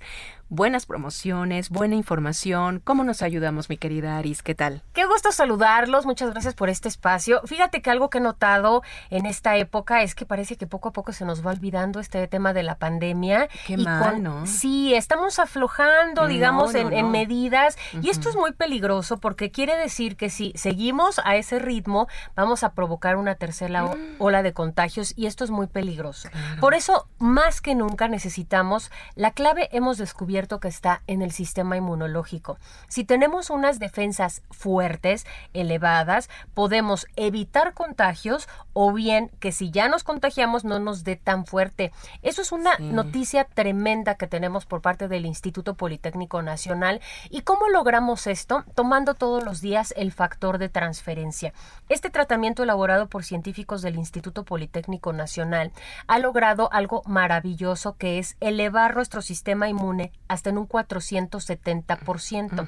buenas 0.51 0.85
promociones, 0.85 1.69
buena 1.69 1.95
información. 1.95 2.81
¿Cómo 2.83 3.05
nos 3.05 3.21
ayudamos, 3.21 3.69
mi 3.69 3.77
querida 3.77 4.17
Aris? 4.17 4.43
¿Qué 4.43 4.53
tal? 4.53 4.81
Qué 4.91 5.05
gusto 5.05 5.31
saludarlos, 5.31 6.05
muchas 6.05 6.29
gracias 6.31 6.55
por 6.55 6.67
este 6.67 6.89
espacio. 6.89 7.39
Fíjate 7.45 7.81
que 7.81 7.89
algo 7.89 8.09
que 8.09 8.17
he 8.17 8.21
notado 8.21 8.83
en 9.09 9.25
esta 9.25 9.55
época 9.55 10.01
es 10.03 10.13
que 10.13 10.25
parece 10.25 10.57
que 10.57 10.67
poco 10.67 10.89
a 10.89 10.91
poco 10.91 11.13
se 11.13 11.23
nos 11.23 11.45
va 11.47 11.51
olvidando 11.51 12.01
este 12.01 12.27
tema 12.27 12.51
de 12.51 12.63
la 12.63 12.75
pandemia. 12.75 13.47
Qué 13.65 13.75
Y 13.75 13.85
mal, 13.85 14.21
¿no? 14.21 14.45
Sí, 14.45 14.93
estamos 14.93 15.39
aflojando, 15.39 16.27
digamos, 16.27 16.73
no, 16.73 16.91
en, 16.91 17.11
medidas. 17.11 17.77
Y 18.01 18.09
esto 18.09 18.27
es 18.29 18.35
muy 18.35 18.51
peligroso 18.51 19.19
porque 19.19 19.51
quiere 19.51 19.77
decir 19.77 20.17
que 20.17 20.29
si 20.29 20.51
seguimos 20.57 21.21
a 21.23 21.37
ese 21.37 21.59
ritmo, 21.59 22.09
vamos 22.35 22.65
a 22.65 22.73
provocar 22.73 23.15
una 23.15 23.35
tercera 23.35 23.85
o- 23.85 23.95
ola 24.19 24.43
de 24.43 24.51
contagios 24.51 25.13
y 25.15 25.27
esto 25.27 25.45
es 25.45 25.49
muy 25.49 25.67
peligroso. 25.67 26.27
Por 26.59 26.73
eso, 26.73 27.07
más 27.19 27.61
que 27.61 27.73
nunca 27.73 28.09
necesitamos, 28.09 28.91
la 29.15 29.31
clave 29.31 29.69
hemos 29.71 29.97
descubierto 29.97 30.40
que 30.47 30.67
está 30.67 31.01
en 31.07 31.21
el 31.21 31.31
sistema 31.31 31.77
inmunológico. 31.77 32.57
Si 32.87 33.03
tenemos 33.03 33.49
unas 33.49 33.79
defensas 33.79 34.41
fuertes, 34.51 35.25
elevadas, 35.53 36.29
podemos 36.53 37.07
evitar 37.15 37.73
contagios 37.73 38.47
o 38.73 38.93
bien 38.93 39.29
que 39.39 39.51
si 39.51 39.71
ya 39.71 39.87
nos 39.89 40.03
contagiamos 40.03 40.63
no 40.63 40.79
nos 40.79 41.03
dé 41.03 41.15
tan 41.15 41.45
fuerte. 41.45 41.91
Eso 42.21 42.41
es 42.41 42.51
una 42.51 42.75
Sí. 42.77 42.83
noticia 42.83 43.43
tremenda 43.45 44.15
que 44.15 44.27
tenemos 44.27 44.65
por 44.65 44.81
parte 44.81 45.07
del 45.07 45.25
Instituto 45.25 45.73
Politécnico 45.75 46.41
Nacional. 46.41 47.01
¿Y 47.29 47.41
cómo 47.41 47.67
logramos 47.69 48.27
esto? 48.27 48.63
Tomando 48.75 49.13
todos 49.13 49.43
los 49.43 49.61
días 49.61 49.93
el 49.97 50.11
factor 50.11 50.57
de 50.57 50.69
transferencia. 50.69 51.53
Este 51.89 52.09
tratamiento 52.09 52.63
elaborado 52.63 53.07
por 53.07 53.23
científicos 53.23 53.81
del 53.81 53.95
Instituto 53.95 54.43
Politécnico 54.45 55.13
Nacional 55.13 55.71
ha 56.07 56.19
logrado 56.19 56.69
algo 56.71 57.01
maravilloso 57.05 57.97
que 57.97 58.19
es 58.19 58.37
elevar 58.39 58.95
nuestro 58.95 59.21
sistema 59.21 59.67
inmune 59.69 60.11
hasta 60.31 60.49
en 60.49 60.57
un 60.57 60.67
470%. 60.67 62.67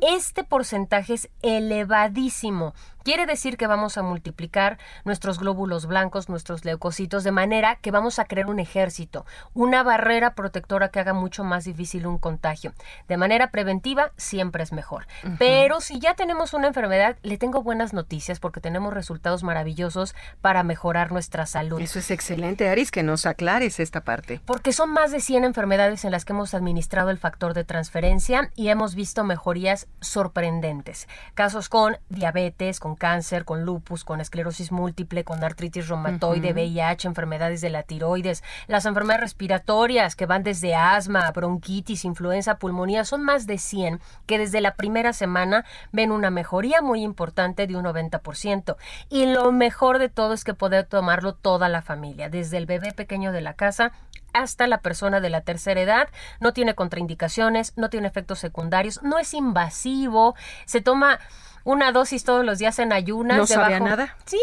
Este 0.00 0.42
porcentaje 0.42 1.14
es 1.14 1.28
elevadísimo. 1.42 2.74
Quiere 3.04 3.26
decir 3.26 3.58
que 3.58 3.66
vamos 3.66 3.98
a 3.98 4.02
multiplicar 4.02 4.78
nuestros 5.04 5.38
glóbulos 5.38 5.84
blancos, 5.84 6.30
nuestros 6.30 6.64
leucocitos, 6.64 7.22
de 7.22 7.32
manera 7.32 7.76
que 7.76 7.90
vamos 7.90 8.18
a 8.18 8.24
crear 8.24 8.46
un 8.46 8.60
ejército, 8.60 9.26
una 9.52 9.82
barrera 9.82 10.34
protectora 10.34 10.88
que 10.88 11.00
haga 11.00 11.12
mucho 11.12 11.44
más 11.44 11.64
difícil 11.64 12.06
un 12.06 12.16
contagio. 12.16 12.72
De 13.06 13.18
manera 13.18 13.50
preventiva, 13.50 14.12
siempre 14.16 14.62
es 14.62 14.72
mejor. 14.72 15.06
Pero 15.38 15.82
si 15.82 15.98
ya 15.98 16.14
tenemos 16.14 16.54
una 16.54 16.68
enfermedad, 16.68 17.18
le 17.22 17.36
tengo 17.36 17.62
buenas 17.62 17.92
noticias 17.92 18.40
porque 18.40 18.62
tenemos 18.62 18.94
resultados 18.94 19.42
maravillosos 19.42 20.14
para 20.40 20.62
mejorar 20.62 21.12
nuestra 21.12 21.44
salud. 21.44 21.82
Eso 21.82 21.98
es 21.98 22.10
excelente, 22.10 22.70
Aris, 22.70 22.90
que 22.90 23.02
nos 23.02 23.26
aclares 23.26 23.80
esta 23.80 24.00
parte. 24.00 24.40
Porque 24.46 24.72
son 24.72 24.88
más 24.88 25.12
de 25.12 25.20
100 25.20 25.44
enfermedades 25.44 26.06
en 26.06 26.10
las 26.10 26.24
que 26.24 26.32
hemos 26.32 26.54
administrado 26.54 27.10
el 27.10 27.18
factor 27.18 27.52
de 27.52 27.64
transferencia 27.64 28.50
y 28.56 28.68
hemos 28.68 28.94
visto 28.94 29.24
mejorías 29.24 29.88
sorprendentes. 30.00 31.06
Casos 31.34 31.68
con 31.68 31.98
diabetes, 32.08 32.80
con 32.80 32.93
con 32.94 32.96
cáncer, 32.96 33.44
con 33.44 33.64
lupus, 33.64 34.04
con 34.04 34.20
esclerosis 34.20 34.70
múltiple, 34.70 35.24
con 35.24 35.42
artritis 35.42 35.88
reumatoide, 35.88 36.52
VIH, 36.52 37.08
enfermedades 37.08 37.60
de 37.60 37.70
la 37.70 37.82
tiroides, 37.82 38.44
las 38.68 38.86
enfermedades 38.86 39.22
respiratorias 39.22 40.14
que 40.14 40.26
van 40.26 40.44
desde 40.44 40.74
asma, 40.74 41.30
bronquitis, 41.32 42.04
influenza, 42.04 42.58
pulmonía, 42.58 43.04
son 43.04 43.22
más 43.22 43.46
de 43.46 43.58
100 43.58 44.00
que 44.26 44.38
desde 44.38 44.60
la 44.60 44.74
primera 44.74 45.12
semana 45.12 45.64
ven 45.92 46.12
una 46.12 46.30
mejoría 46.30 46.82
muy 46.82 47.02
importante 47.02 47.66
de 47.66 47.76
un 47.76 47.84
90%. 47.84 48.76
Y 49.08 49.26
lo 49.26 49.50
mejor 49.50 49.98
de 49.98 50.08
todo 50.08 50.32
es 50.32 50.44
que 50.44 50.54
puede 50.54 50.84
tomarlo 50.84 51.34
toda 51.34 51.68
la 51.68 51.82
familia, 51.82 52.28
desde 52.28 52.58
el 52.58 52.66
bebé 52.66 52.92
pequeño 52.92 53.32
de 53.32 53.40
la 53.40 53.54
casa 53.54 53.92
hasta 54.34 54.66
la 54.66 54.78
persona 54.78 55.20
de 55.20 55.30
la 55.30 55.40
tercera 55.40 55.80
edad, 55.80 56.08
no 56.40 56.52
tiene 56.52 56.74
contraindicaciones, 56.74 57.72
no 57.76 57.88
tiene 57.88 58.08
efectos 58.08 58.40
secundarios, 58.40 59.00
no 59.02 59.18
es 59.18 59.32
invasivo, 59.32 60.34
se 60.66 60.80
toma 60.80 61.20
una 61.64 61.92
dosis 61.92 62.24
todos 62.24 62.44
los 62.44 62.58
días 62.58 62.78
en 62.78 62.92
ayunas. 62.92 63.36
¿No 63.36 63.46
sabía 63.46 63.80
nada? 63.80 64.16
Sí, 64.26 64.38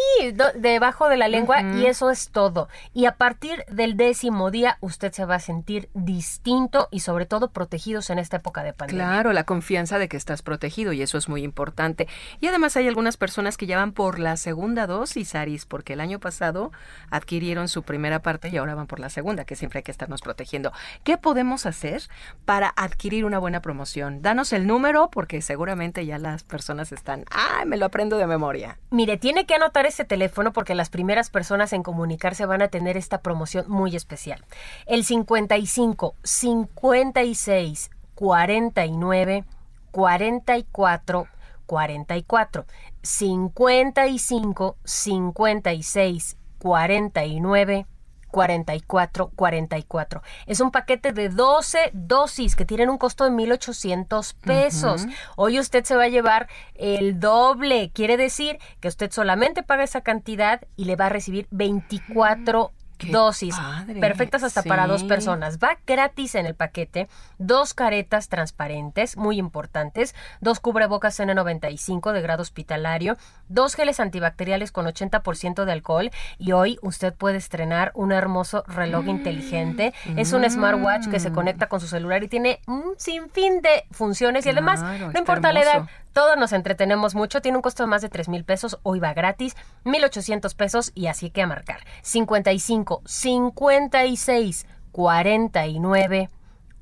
debajo 0.55 1.07
de 1.07 1.17
la 1.17 1.27
lengua 1.27 1.61
y 1.61 1.85
eso 1.85 2.09
es 2.09 2.29
todo. 2.29 2.67
Y 2.93 3.05
a 3.05 3.15
partir 3.15 3.63
del 3.69 3.95
décimo 3.95 4.51
día 4.51 4.77
usted 4.81 5.11
se 5.13 5.25
va 5.25 5.35
a 5.35 5.39
sentir 5.39 5.89
distinto 5.93 6.87
y 6.91 7.01
sobre 7.01 7.25
todo 7.25 7.51
protegidos 7.51 8.09
en 8.09 8.19
esta 8.19 8.37
época 8.37 8.63
de 8.63 8.73
pandemia. 8.73 9.05
Claro, 9.05 9.33
la 9.33 9.43
confianza 9.43 9.99
de 9.99 10.09
que 10.09 10.17
estás 10.17 10.41
protegido 10.41 10.93
y 10.93 11.01
eso 11.01 11.17
es 11.17 11.29
muy 11.29 11.43
importante. 11.43 12.07
Y 12.39 12.47
además 12.47 12.75
hay 12.75 12.87
algunas 12.87 13.17
personas 13.17 13.57
que 13.57 13.67
ya 13.67 13.77
van 13.77 13.91
por 13.91 14.19
la 14.19 14.35
segunda 14.37 14.87
dosis, 14.87 15.35
Aris, 15.35 15.65
porque 15.65 15.93
el 15.93 16.01
año 16.01 16.19
pasado 16.19 16.71
adquirieron 17.09 17.67
su 17.67 17.83
primera 17.83 18.21
parte 18.21 18.49
y 18.49 18.57
ahora 18.57 18.75
van 18.75 18.87
por 18.87 18.99
la 18.99 19.09
segunda, 19.09 19.45
que 19.45 19.55
siempre 19.55 19.79
hay 19.79 19.83
que 19.83 19.91
estarnos 19.91 20.21
protegiendo. 20.21 20.71
¿Qué 21.03 21.17
podemos 21.17 21.65
hacer 21.65 22.03
para 22.45 22.73
adquirir 22.75 23.25
una 23.25 23.37
buena 23.37 23.61
promoción? 23.61 24.21
Danos 24.21 24.53
el 24.53 24.65
número 24.65 25.09
porque 25.11 25.41
seguramente 25.41 26.05
ya 26.05 26.17
las 26.17 26.43
personas 26.43 26.91
están 26.91 27.10
¡Ay, 27.29 27.65
me 27.65 27.77
lo 27.77 27.85
aprendo 27.85 28.17
de 28.17 28.27
memoria! 28.27 28.79
Mire, 28.89 29.17
tiene 29.17 29.45
que 29.45 29.55
anotar 29.55 29.85
ese 29.85 30.05
teléfono 30.05 30.53
porque 30.53 30.75
las 30.75 30.89
primeras 30.89 31.29
personas 31.29 31.73
en 31.73 31.83
comunicarse 31.83 32.45
van 32.45 32.61
a 32.61 32.69
tener 32.69 32.97
esta 32.97 33.21
promoción 33.21 33.65
muy 33.67 33.95
especial. 33.95 34.43
El 34.85 35.03
55 35.03 36.15
56 36.23 37.91
49 38.15 39.45
44 39.91 41.27
44 41.65 42.65
55 43.01 44.77
56 44.83 46.37
49 46.59 47.85
44 48.31 49.31
44. 49.35 50.21
Es 50.47 50.59
un 50.59 50.71
paquete 50.71 51.11
de 51.13 51.29
12 51.29 51.91
dosis 51.93 52.55
que 52.55 52.65
tienen 52.65 52.89
un 52.89 52.97
costo 52.97 53.23
de 53.23 53.31
1800 53.31 54.33
pesos. 54.33 55.05
Hoy 55.35 55.59
usted 55.59 55.83
se 55.83 55.95
va 55.95 56.03
a 56.03 56.09
llevar 56.09 56.47
el 56.75 57.19
doble. 57.19 57.91
Quiere 57.93 58.17
decir 58.17 58.57
que 58.79 58.87
usted 58.87 59.11
solamente 59.11 59.63
paga 59.63 59.83
esa 59.83 60.01
cantidad 60.01 60.61
y 60.75 60.85
le 60.85 60.95
va 60.95 61.07
a 61.07 61.09
recibir 61.09 61.47
24 61.51 62.71
dosis 63.09 63.55
perfectas 63.99 64.43
hasta 64.43 64.63
para 64.63 64.87
dos 64.87 65.03
personas. 65.03 65.57
Va 65.59 65.77
gratis 65.85 66.35
en 66.35 66.45
el 66.45 66.55
paquete, 66.55 67.07
dos 67.37 67.73
caretas 67.73 68.29
transparentes, 68.29 69.17
muy 69.17 69.37
importantes, 69.37 70.15
dos 70.39 70.59
cubrebocas 70.59 71.19
N95 71.19 72.11
de 72.11 72.21
grado 72.21 72.41
hospitalario, 72.41 73.17
dos 73.49 73.75
geles 73.75 73.99
antibacteriales 73.99 74.71
con 74.71 74.85
80% 74.85 75.65
de 75.65 75.71
alcohol 75.71 76.11
y 76.37 76.51
hoy 76.51 76.79
usted 76.81 77.13
puede 77.13 77.37
estrenar 77.37 77.91
un 77.95 78.11
hermoso 78.11 78.63
reloj 78.67 79.05
mm. 79.05 79.09
inteligente. 79.09 79.93
Es 80.17 80.33
un 80.33 80.49
smartwatch 80.49 81.07
que 81.07 81.19
se 81.19 81.29
mm. 81.29 81.33
conecta 81.33 81.67
con 81.67 81.79
su 81.79 81.87
celular 81.87 82.23
y 82.23 82.27
tiene 82.27 82.59
un 82.67 82.93
sinfín 82.97 83.61
de 83.61 83.85
funciones 83.91 84.45
y 84.45 84.49
además 84.49 84.81
no 84.81 85.19
importa 85.19 85.51
la 85.51 85.61
edad, 85.61 85.87
todos 86.13 86.37
nos 86.37 86.53
entretenemos 86.53 87.15
mucho, 87.15 87.41
tiene 87.41 87.57
un 87.57 87.61
costo 87.61 87.83
de 87.83 87.87
más 87.87 88.01
de 88.01 88.09
3 88.09 88.29
mil 88.29 88.43
pesos, 88.43 88.79
hoy 88.83 88.99
va 88.99 89.13
gratis, 89.13 89.55
1,800 89.85 90.53
pesos 90.55 90.91
y 90.93 91.07
así 91.07 91.29
que 91.29 91.41
a 91.41 91.47
marcar. 91.47 91.81
55, 92.01 93.01
56, 93.05 94.67
49, 94.91 96.29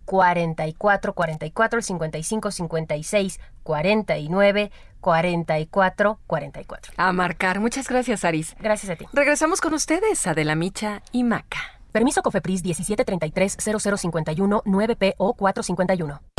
44, 0.05 1.13
44, 1.13 1.81
55, 1.81 2.51
56, 2.51 3.39
49, 3.61 4.71
44, 4.99 6.19
44. 6.25 6.93
A 6.97 7.13
marcar. 7.13 7.59
Muchas 7.59 7.87
gracias, 7.87 8.25
Aris. 8.25 8.55
Gracias 8.59 8.91
a 8.91 8.95
ti. 8.95 9.05
Regresamos 9.13 9.61
con 9.61 9.73
ustedes, 9.75 10.25
Adela 10.25 10.55
Micha 10.55 11.03
y 11.11 11.23
Maca. 11.23 11.59
Permiso 11.91 12.21
Cofepris 12.23 12.63
1733 12.63 13.57
0051 13.59 14.63
9PO 14.65 15.35
451. 15.35 16.38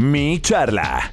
Mi 0.00 0.40
charla. 0.40 1.12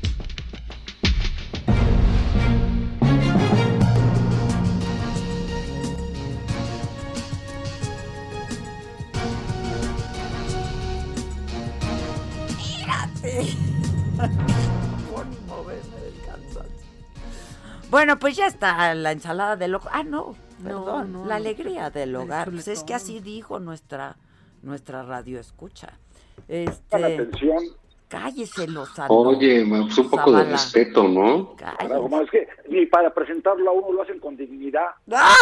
Bueno, 17.90 18.18
pues 18.20 18.38
ya 18.38 18.48
está 18.48 18.96
la 18.96 19.12
ensalada 19.12 19.58
del 19.58 19.76
hogar. 19.76 19.92
Ah, 19.94 20.04
no, 20.04 20.34
perdón, 20.64 21.28
la 21.28 21.36
alegría 21.36 21.90
del 21.90 22.16
hogar. 22.16 22.52
Pues 22.52 22.70
es 22.70 22.86
que 22.86 22.94
así 22.94 23.20
dijo 23.20 23.60
nuestra 23.60 24.16
nuestra 24.62 25.04
radio 25.04 25.42
escucha. 25.42 26.00
Este, 26.48 26.96
atención 26.96 27.66
Cállese, 28.08 28.68
Lozano. 28.68 29.14
Oye, 29.14 29.66
pues 29.68 29.98
un 29.98 30.10
poco 30.10 30.32
de 30.32 30.46
respeto, 30.46 31.08
¿no? 31.08 31.56
Cállese. 31.56 32.24
es 32.24 32.32
que 32.32 32.48
ni 32.70 32.86
para 32.86 33.14
presentarlo 33.14 33.70
a 33.70 33.74
uno 33.74 33.94
lo 33.94 34.02
hacen 34.02 34.20
con 34.20 34.38
dignidad. 34.38 34.92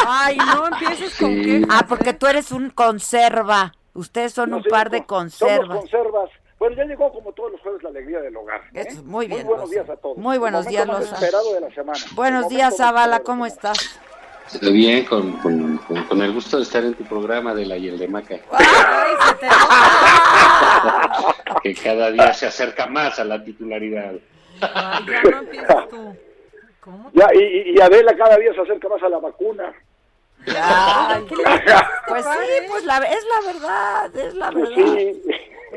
Ay, 0.08 0.38
no 0.38 0.68
empieces 0.68 1.18
con 1.20 1.30
qué. 1.36 1.64
Ah, 1.70 1.86
porque 1.88 2.14
tú 2.14 2.26
eres 2.26 2.52
un 2.52 2.72
conserva. 2.72 3.74
Ustedes 3.94 4.34
son 4.34 4.54
un 4.54 4.64
par 4.64 4.90
de 4.90 5.06
conservas. 5.06 5.68
Somos 5.68 5.80
conservas. 5.82 6.30
Bueno, 6.58 6.76
ya 6.78 6.86
llegó 6.86 7.12
como 7.12 7.32
todos 7.34 7.52
los 7.52 7.62
jueves 7.62 7.84
la 7.84 7.90
alegría 7.90 8.22
del 8.22 8.36
hogar. 8.36 8.62
¿eh? 8.74 8.88
muy 9.04 9.28
bien. 9.28 9.46
Muy 9.46 9.50
buenos 9.50 9.70
días 9.70 9.90
a 9.90 9.96
todos. 9.98 10.18
Muy 10.18 10.38
buenos 10.38 10.66
días, 10.66 10.88
de 10.88 11.62
la 11.62 11.70
semana. 11.72 12.00
Buenos 12.16 12.50
días, 12.50 12.78
Zavala, 12.78 13.20
¿cómo 13.20 13.46
estás? 13.46 14.00
Bien, 14.61 15.05
con, 15.05 15.34
con, 15.39 15.77
con, 15.77 16.22
el 16.22 16.31
gusto 16.31 16.57
de 16.57 16.63
estar 16.63 16.84
en 16.84 16.93
tu 16.93 17.03
programa 17.03 17.53
de 17.53 17.65
la 17.65 17.77
Yel 17.77 17.97
de 17.97 18.07
Maca. 18.07 18.35
que 21.63 21.73
cada 21.73 22.11
día 22.11 22.34
se 22.34 22.45
acerca 22.45 22.85
más 22.85 23.19
a 23.19 23.23
la 23.23 23.43
titularidad. 23.43 24.13
ya 24.61 25.22
no 25.23 25.39
empiezas 25.39 25.89
tú. 25.89 26.15
¿Cómo? 26.80 27.11
Ya, 27.13 27.27
y, 27.34 27.73
y, 27.76 27.81
Adela 27.81 28.15
cada 28.15 28.38
día 28.38 28.53
se 28.53 28.61
acerca 28.61 28.88
más 28.88 29.01
a 29.01 29.09
la 29.09 29.17
vacuna. 29.17 29.73
Ya, 30.45 31.23
pues 32.07 32.23
sí, 32.23 32.67
pues 32.67 32.85
la, 32.85 32.97
es 32.97 33.26
la 33.26 33.51
verdad, 33.51 34.15
es 34.15 34.35
la 34.35 34.51
pues 34.51 34.76
verdad. 34.76 35.13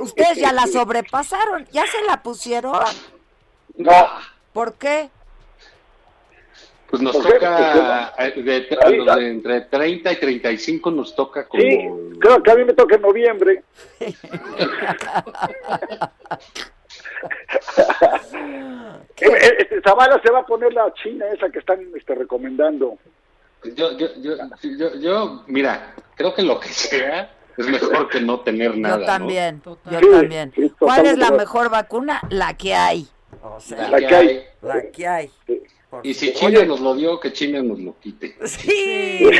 Ustedes 0.01 0.37
ya 0.37 0.53
la 0.53 0.67
sobrepasaron, 0.67 1.67
ya 1.73 1.87
se 1.87 2.03
la 2.03 2.23
pusieron. 2.23 2.75
No. 3.77 4.09
¿Por 4.53 4.75
qué? 4.75 5.09
Pues 6.89 7.03
nos 7.03 7.21
toca, 7.21 8.15
eh, 8.19 8.43
de, 8.43 9.29
entre 9.29 9.61
30 9.63 10.13
y 10.13 10.17
35 10.17 10.91
nos 10.91 11.15
toca 11.15 11.47
como... 11.47 11.63
Sí, 11.63 11.87
creo 12.19 12.43
que 12.43 12.51
a 12.51 12.55
mí 12.55 12.65
me 12.65 12.73
toca 12.73 12.97
en 12.97 13.03
noviembre. 13.03 13.63
Eh, 19.21 19.27
eh, 19.27 19.55
este, 19.59 19.81
Zavala 19.83 20.21
se 20.23 20.31
va 20.31 20.41
a 20.41 20.47
poner 20.47 20.73
la 20.73 20.93
china 20.95 21.27
esa 21.33 21.51
que 21.51 21.59
están 21.59 21.81
este, 21.97 22.15
recomendando. 22.15 22.97
Yo, 23.75 23.99
yo, 23.99 24.07
yo, 24.21 24.95
yo, 25.01 25.43
mira, 25.49 25.95
creo 26.15 26.33
que 26.33 26.43
lo 26.43 26.61
que 26.61 26.69
sea 26.69 27.35
es 27.57 27.69
mejor 27.69 28.09
que 28.09 28.21
no 28.21 28.39
tener 28.41 28.77
nada. 28.77 29.01
Yo 29.01 29.05
también, 29.05 29.63
yo 29.65 30.11
también. 30.13 30.53
¿Cuál 30.79 31.07
es 31.07 31.19
la 31.19 31.33
mejor 31.33 31.71
vacuna? 31.71 32.21
La 32.31 32.57
que 32.57 32.75
hay. 32.75 33.09
la, 33.71 33.99
que 33.99 34.15
hay. 34.15 34.45
La 34.63 34.91
que 34.93 35.09
hay. 35.09 35.31
Y 36.03 36.15
si 36.15 36.33
China 36.33 36.65
nos 36.65 36.81
lo 36.81 36.95
dio, 36.95 37.19
que 37.19 37.33
China 37.33 37.63
nos 37.63 37.79
lo 37.81 37.99
quite. 37.99 38.37
Sí. 38.47 39.25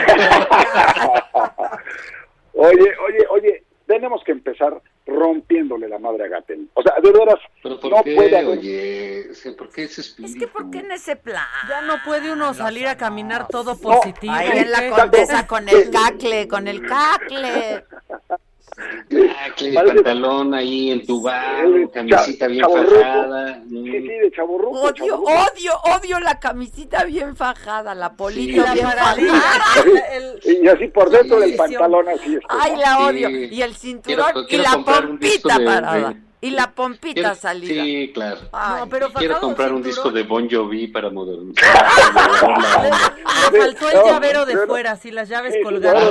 oye, 2.55 2.93
oye, 3.07 3.27
oye, 3.31 3.65
tenemos 3.87 4.23
que 4.25 4.33
empezar 4.33 4.81
rompiéndole 5.07 5.89
la 5.89 5.99
madre 5.99 6.25
a 6.25 6.29
Gatel. 6.29 6.69
O 6.75 6.83
sea, 6.83 6.95
de 7.03 7.11
veras, 7.13 7.39
¿Pero 7.63 7.81
por 7.81 7.91
no 7.91 8.03
qué, 8.03 8.15
puede 8.15 8.45
Oye, 8.45 9.31
¿por 9.57 9.71
qué 9.71 9.85
ese 9.85 10.03
espíritu? 10.03 10.35
Es 10.35 10.41
que 10.41 10.47
¿por 10.47 10.71
qué 10.71 10.79
en 10.79 10.93
ese 10.93 11.17
plan? 11.17 11.47
Ya 11.69 11.81
no 11.81 11.95
puede 12.05 12.33
uno 12.33 12.53
salir 12.55 12.87
a 12.87 12.97
caminar 12.97 13.49
todo 13.49 13.79
positivo. 13.79 14.33
ahí 14.33 14.59
en 14.59 14.71
la 14.71 14.91
condesa 14.97 15.47
con 15.47 15.69
el 15.69 15.91
cacle, 15.91 16.47
con 16.47 16.69
el 16.69 16.87
cacle. 16.87 17.85
Ah, 18.77 19.55
que 19.57 19.73
pantalón 19.73 20.55
ahí 20.55 20.91
en 20.91 21.07
tu 21.07 21.23
bar, 21.23 21.67
camisita 21.93 22.47
bien 22.47 22.65
fajada. 22.65 23.63
Sí, 23.69 23.85
sí, 23.85 24.09
de 24.09 24.31
chaburruco. 24.35 24.81
Odio, 24.81 25.21
odio, 25.21 25.73
odio 25.97 26.21
la 26.21 26.39
camisita 26.39 27.05
bien 27.05 27.35
fajada, 27.37 27.95
la 27.95 28.13
polita 28.13 28.73
bien 28.75 28.87
fajada. 28.87 29.17
Y 30.45 30.69
así 30.69 30.89
por 30.89 31.11
dentro 31.11 31.41
del 31.41 31.57
pantalón 31.57 32.09
así. 32.09 32.39
Ay, 32.49 32.77
la 32.77 32.99
odio. 33.07 33.31
Y 33.31 33.63
el 33.63 33.75
cinturón 33.75 34.47
y 34.49 34.57
la 34.57 34.83
pompita 34.85 35.59
parada. 35.65 36.15
Y 36.41 36.51
la 36.51 36.71
pompita 36.71 37.15
Quiero- 37.21 37.35
salida. 37.35 37.83
Sí, 37.83 38.13
claro. 38.15 38.41
Ay, 38.53 38.81
No, 38.81 38.89
pero 38.89 39.13
Quiero 39.13 39.41
comprar 39.41 39.73
un 39.73 39.83
disco 39.83 40.11
de 40.11 40.23
Bon 40.23 40.49
Jovi 40.49 40.87
para 40.87 41.11
modernizar. 41.11 41.65
Le 43.53 43.59
faltó 43.61 43.89
el 43.91 44.05
llavero 44.05 44.47
de 44.47 44.57
fuera, 44.67 44.93
así 44.93 45.11
las 45.11 45.29
llaves 45.29 45.55
colgadas. 45.65 46.05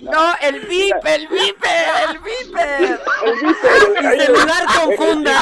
No, 0.00 0.34
el 0.40 0.60
VIP, 0.60 1.04
el 1.06 1.28
VIP, 1.28 1.64
el 2.08 2.18
VIP. 2.18 2.56
El 4.00 4.20
celular 4.20 4.64
confunda. 4.80 5.40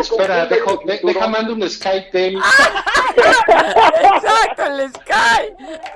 Espera, 0.00 0.46
dejo, 0.46 0.80
de- 0.86 1.00
deja 1.02 1.28
mando 1.28 1.52
un 1.54 1.68
Skype 1.68 2.28
Exacto, 3.16 4.64
el 4.66 4.88
Sky. 4.90 5.52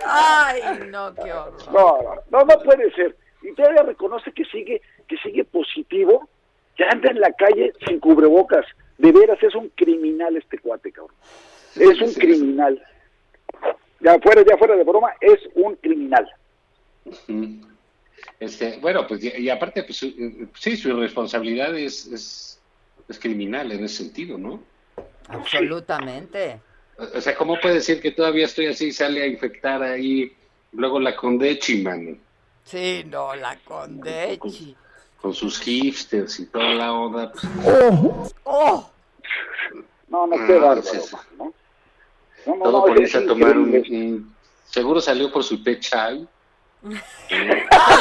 Ay, 0.06 0.60
no, 0.88 1.14
qué 1.14 1.32
horror. 1.32 1.56
No, 1.72 1.98
no, 2.30 2.44
no 2.44 2.58
puede 2.62 2.92
ser. 2.94 3.16
Y 3.46 3.54
todavía 3.54 3.82
reconoce 3.82 4.32
que 4.32 4.44
sigue, 4.46 4.82
que 5.06 5.16
sigue 5.18 5.44
positivo, 5.44 6.28
que 6.76 6.84
anda 6.84 7.10
en 7.10 7.20
la 7.20 7.32
calle 7.32 7.72
sin 7.86 8.00
cubrebocas. 8.00 8.66
De 8.98 9.12
veras, 9.12 9.40
es 9.42 9.54
un 9.54 9.68
criminal 9.70 10.36
este 10.36 10.58
cuate, 10.58 10.90
cabrón. 10.90 11.14
Es 11.76 12.00
un 12.00 12.12
criminal. 12.14 12.82
Ya 14.00 14.18
fuera, 14.18 14.42
ya 14.44 14.56
fuera 14.56 14.74
de 14.74 14.84
broma, 14.84 15.12
es 15.20 15.38
un 15.54 15.76
criminal. 15.76 16.28
Este, 18.40 18.78
bueno, 18.78 19.06
pues 19.06 19.22
y, 19.22 19.42
y 19.42 19.48
aparte, 19.48 19.84
pues 19.84 19.98
sí, 19.98 20.76
su 20.76 20.88
irresponsabilidad 20.88 21.76
es, 21.76 22.06
es, 22.06 22.60
es 23.08 23.18
criminal 23.18 23.70
en 23.70 23.84
ese 23.84 24.04
sentido, 24.04 24.38
¿no? 24.38 24.60
Absolutamente. 25.28 26.60
O 26.98 27.20
sea, 27.20 27.36
¿cómo 27.36 27.60
puede 27.60 27.76
decir 27.76 28.00
que 28.00 28.10
todavía 28.10 28.46
estoy 28.46 28.66
así 28.66 28.86
y 28.86 28.92
sale 28.92 29.22
a 29.22 29.26
infectar 29.26 29.82
ahí 29.82 30.32
luego 30.72 30.98
la 30.98 31.14
Condechi, 31.14 31.82
man? 31.82 32.18
Sí, 32.66 33.04
no, 33.06 33.34
la 33.36 33.56
Condechi. 33.64 34.76
Con 35.20 35.32
sus 35.32 35.58
hipsters 35.60 36.40
y 36.40 36.46
toda 36.46 36.74
la 36.74 36.92
onda. 36.92 37.32
pues, 37.32 38.34
Oh, 38.44 38.90
No, 40.08 40.26
no, 40.26 40.36
Ah, 40.36 40.44
qué 40.46 40.52
bárbaro. 40.58 40.82
sí, 40.82 40.98
sí. 41.00 41.16
¿no? 41.38 41.52
No, 42.46 42.56
no, 42.56 42.62
todo 42.64 42.72
no, 42.72 42.84
por 42.86 43.00
irse 43.00 43.18
a 43.18 43.26
tomar 43.26 43.56
un, 43.56 44.34
Seguro 44.64 45.00
salió 45.00 45.32
por 45.32 45.42
su 45.44 45.62
té 45.62 45.78
chai. 45.80 46.26
Con 46.82 46.90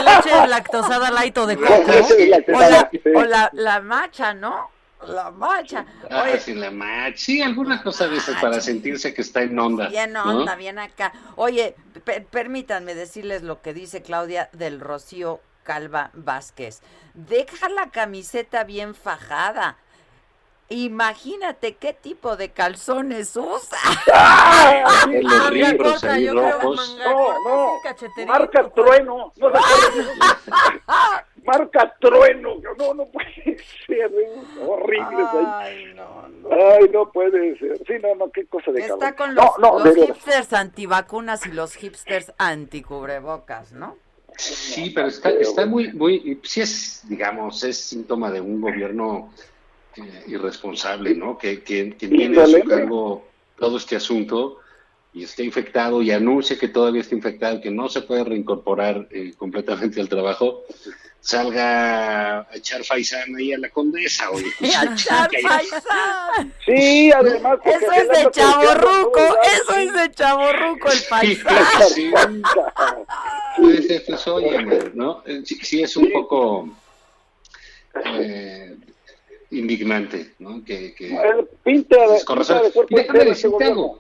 leche 0.06 0.48
lactosada 0.48 1.10
light 1.12 1.38
o 1.38 1.46
de 1.48 1.58
coco. 1.58 1.74
o 2.54 2.60
la, 2.60 2.90
o 3.16 3.24
la, 3.24 3.50
la 3.54 3.82
macha, 3.82 4.34
¿no? 4.34 4.70
La 5.08 5.32
macha. 5.32 5.86
Ah, 6.10 6.28
sí, 6.40 6.54
la 6.54 6.72
match. 6.72 7.18
Sí, 7.18 7.42
alguna 7.42 7.82
cosa 7.82 8.08
de 8.08 8.18
esas 8.18 8.40
para 8.42 8.60
sentirse 8.62 9.14
que 9.14 9.22
está 9.22 9.42
en 9.44 9.58
onda. 9.58 9.88
bien 9.90 10.14
¿no? 10.14 10.24
onda, 10.24 10.56
bien 10.56 10.80
acá. 10.80 11.14
Oye, 11.36 11.76
per- 12.04 12.26
permítanme 12.26 12.96
decirles 12.96 13.42
lo 13.44 13.62
que 13.62 13.74
dice 13.74 14.02
Claudia 14.02 14.50
del 14.54 14.80
Rocío 14.80 15.40
Calva 15.64 16.12
Vázquez. 16.14 16.82
Deja 17.14 17.70
la 17.70 17.90
camiseta 17.90 18.64
bien 18.64 18.94
fajada. 18.96 19.78
Imagínate 20.70 21.76
qué 21.76 21.94
tipo 21.94 22.36
de 22.38 22.50
calzones 22.50 23.36
usa. 23.36 23.78
Corta, 25.78 26.00
salir 26.00 26.26
yo 26.26 26.32
creo, 26.34 26.52
rojos. 26.60 26.98
No, 26.98 27.44
no. 27.44 27.74
Marca 28.28 28.70
trueno. 28.74 29.32
No. 29.38 29.52
Marca 31.46 31.96
trueno. 32.00 32.56
No, 32.78 32.94
no 32.96 33.06
puede 33.06 33.34
ser. 33.86 34.12
es 34.12 34.12
Horrible. 34.68 35.26
Ay, 35.54 35.94
no, 35.96 36.28
no. 36.30 36.50
Ay, 36.52 36.90
no 36.92 37.12
puede 37.12 37.58
ser. 37.60 37.78
Sí, 37.86 37.94
no, 38.02 38.16
no, 38.16 38.32
qué 38.32 38.46
cosa 38.48 38.72
de 38.72 38.82
Está 38.82 39.14
cabrón. 39.14 39.16
con 39.18 39.36
No, 39.36 39.44
los, 39.44 39.60
no, 39.60 39.74
los 39.76 39.84
de 39.84 40.02
veras. 40.02 40.18
hipsters 40.18 40.54
antivacunas 40.54 41.46
y 41.46 41.52
los 41.52 41.76
hipsters 41.76 42.34
anticubrebocas, 42.38 43.72
¿no? 43.72 43.98
Sí, 44.38 44.90
pero 44.90 45.08
está, 45.08 45.30
está 45.30 45.66
muy, 45.66 45.94
muy, 45.94 46.42
sí 46.44 46.60
es, 46.60 47.02
digamos, 47.08 47.64
es 47.64 47.78
síntoma 47.78 48.30
de 48.32 48.42
un 48.42 48.60
gobierno 48.60 49.32
eh, 49.98 50.24
irresponsable, 50.28 51.16
¿no? 51.16 51.38
Que, 51.38 51.64
que, 51.64 51.96
que 51.98 52.08
tiene 52.08 52.42
a 52.42 52.46
su 52.48 52.64
cargo 52.64 53.28
todo 53.58 53.78
este 53.78 53.96
asunto 53.96 54.60
y 55.14 55.24
está 55.24 55.44
infectado 55.44 56.02
y 56.02 56.12
anuncia 56.12 56.58
que 56.60 56.68
todavía 56.68 57.02
está 57.02 57.16
infectado, 57.16 57.62
que 57.62 57.72
no 57.72 57.88
se 57.88 58.02
puede 58.02 58.24
reincorporar 58.26 59.08
eh, 59.12 59.34
completamente 59.38 60.02
al 60.02 60.10
trabajo, 60.10 60.64
salga 61.22 62.42
a 62.42 62.48
echar 62.54 62.84
faisán 62.84 63.34
ahí 63.36 63.54
a 63.54 63.58
la 63.58 63.70
condesa, 63.70 64.30
oye. 64.30 64.46
pues, 64.60 64.76
¡Echar 64.76 65.30
paisán! 65.42 66.54
Sí, 66.66 67.12
además. 67.12 67.60
Eso 67.66 67.92
es 67.94 68.10
de 68.10 68.18
anda 68.18 68.32
chaborruco, 68.32 69.20
eso 69.44 69.76
es 69.78 69.94
de 69.94 70.12
chaborruco 70.12 70.92
el 70.92 70.98
Sí, 70.98 71.06
paisán. 71.10 71.66
sí. 71.94 72.12
Pues, 73.58 74.04
pues, 74.06 74.28
oye, 74.28 74.92
¿no? 74.94 75.24
Eh, 75.26 75.42
Sí, 75.46 75.56
sí 75.64 75.82
es 75.82 75.96
un 75.96 76.12
poco 76.12 76.70
eh, 78.04 78.65
indignante, 79.56 80.34
¿no? 80.40 80.64
Que, 80.64 80.94
que 80.94 81.10
pinta 81.64 81.96
de, 82.08 82.20
pinta 82.26 82.72
cuerpo 82.72 82.96
déjame 82.96 83.26
decirte 83.26 83.64
algo. 83.64 84.00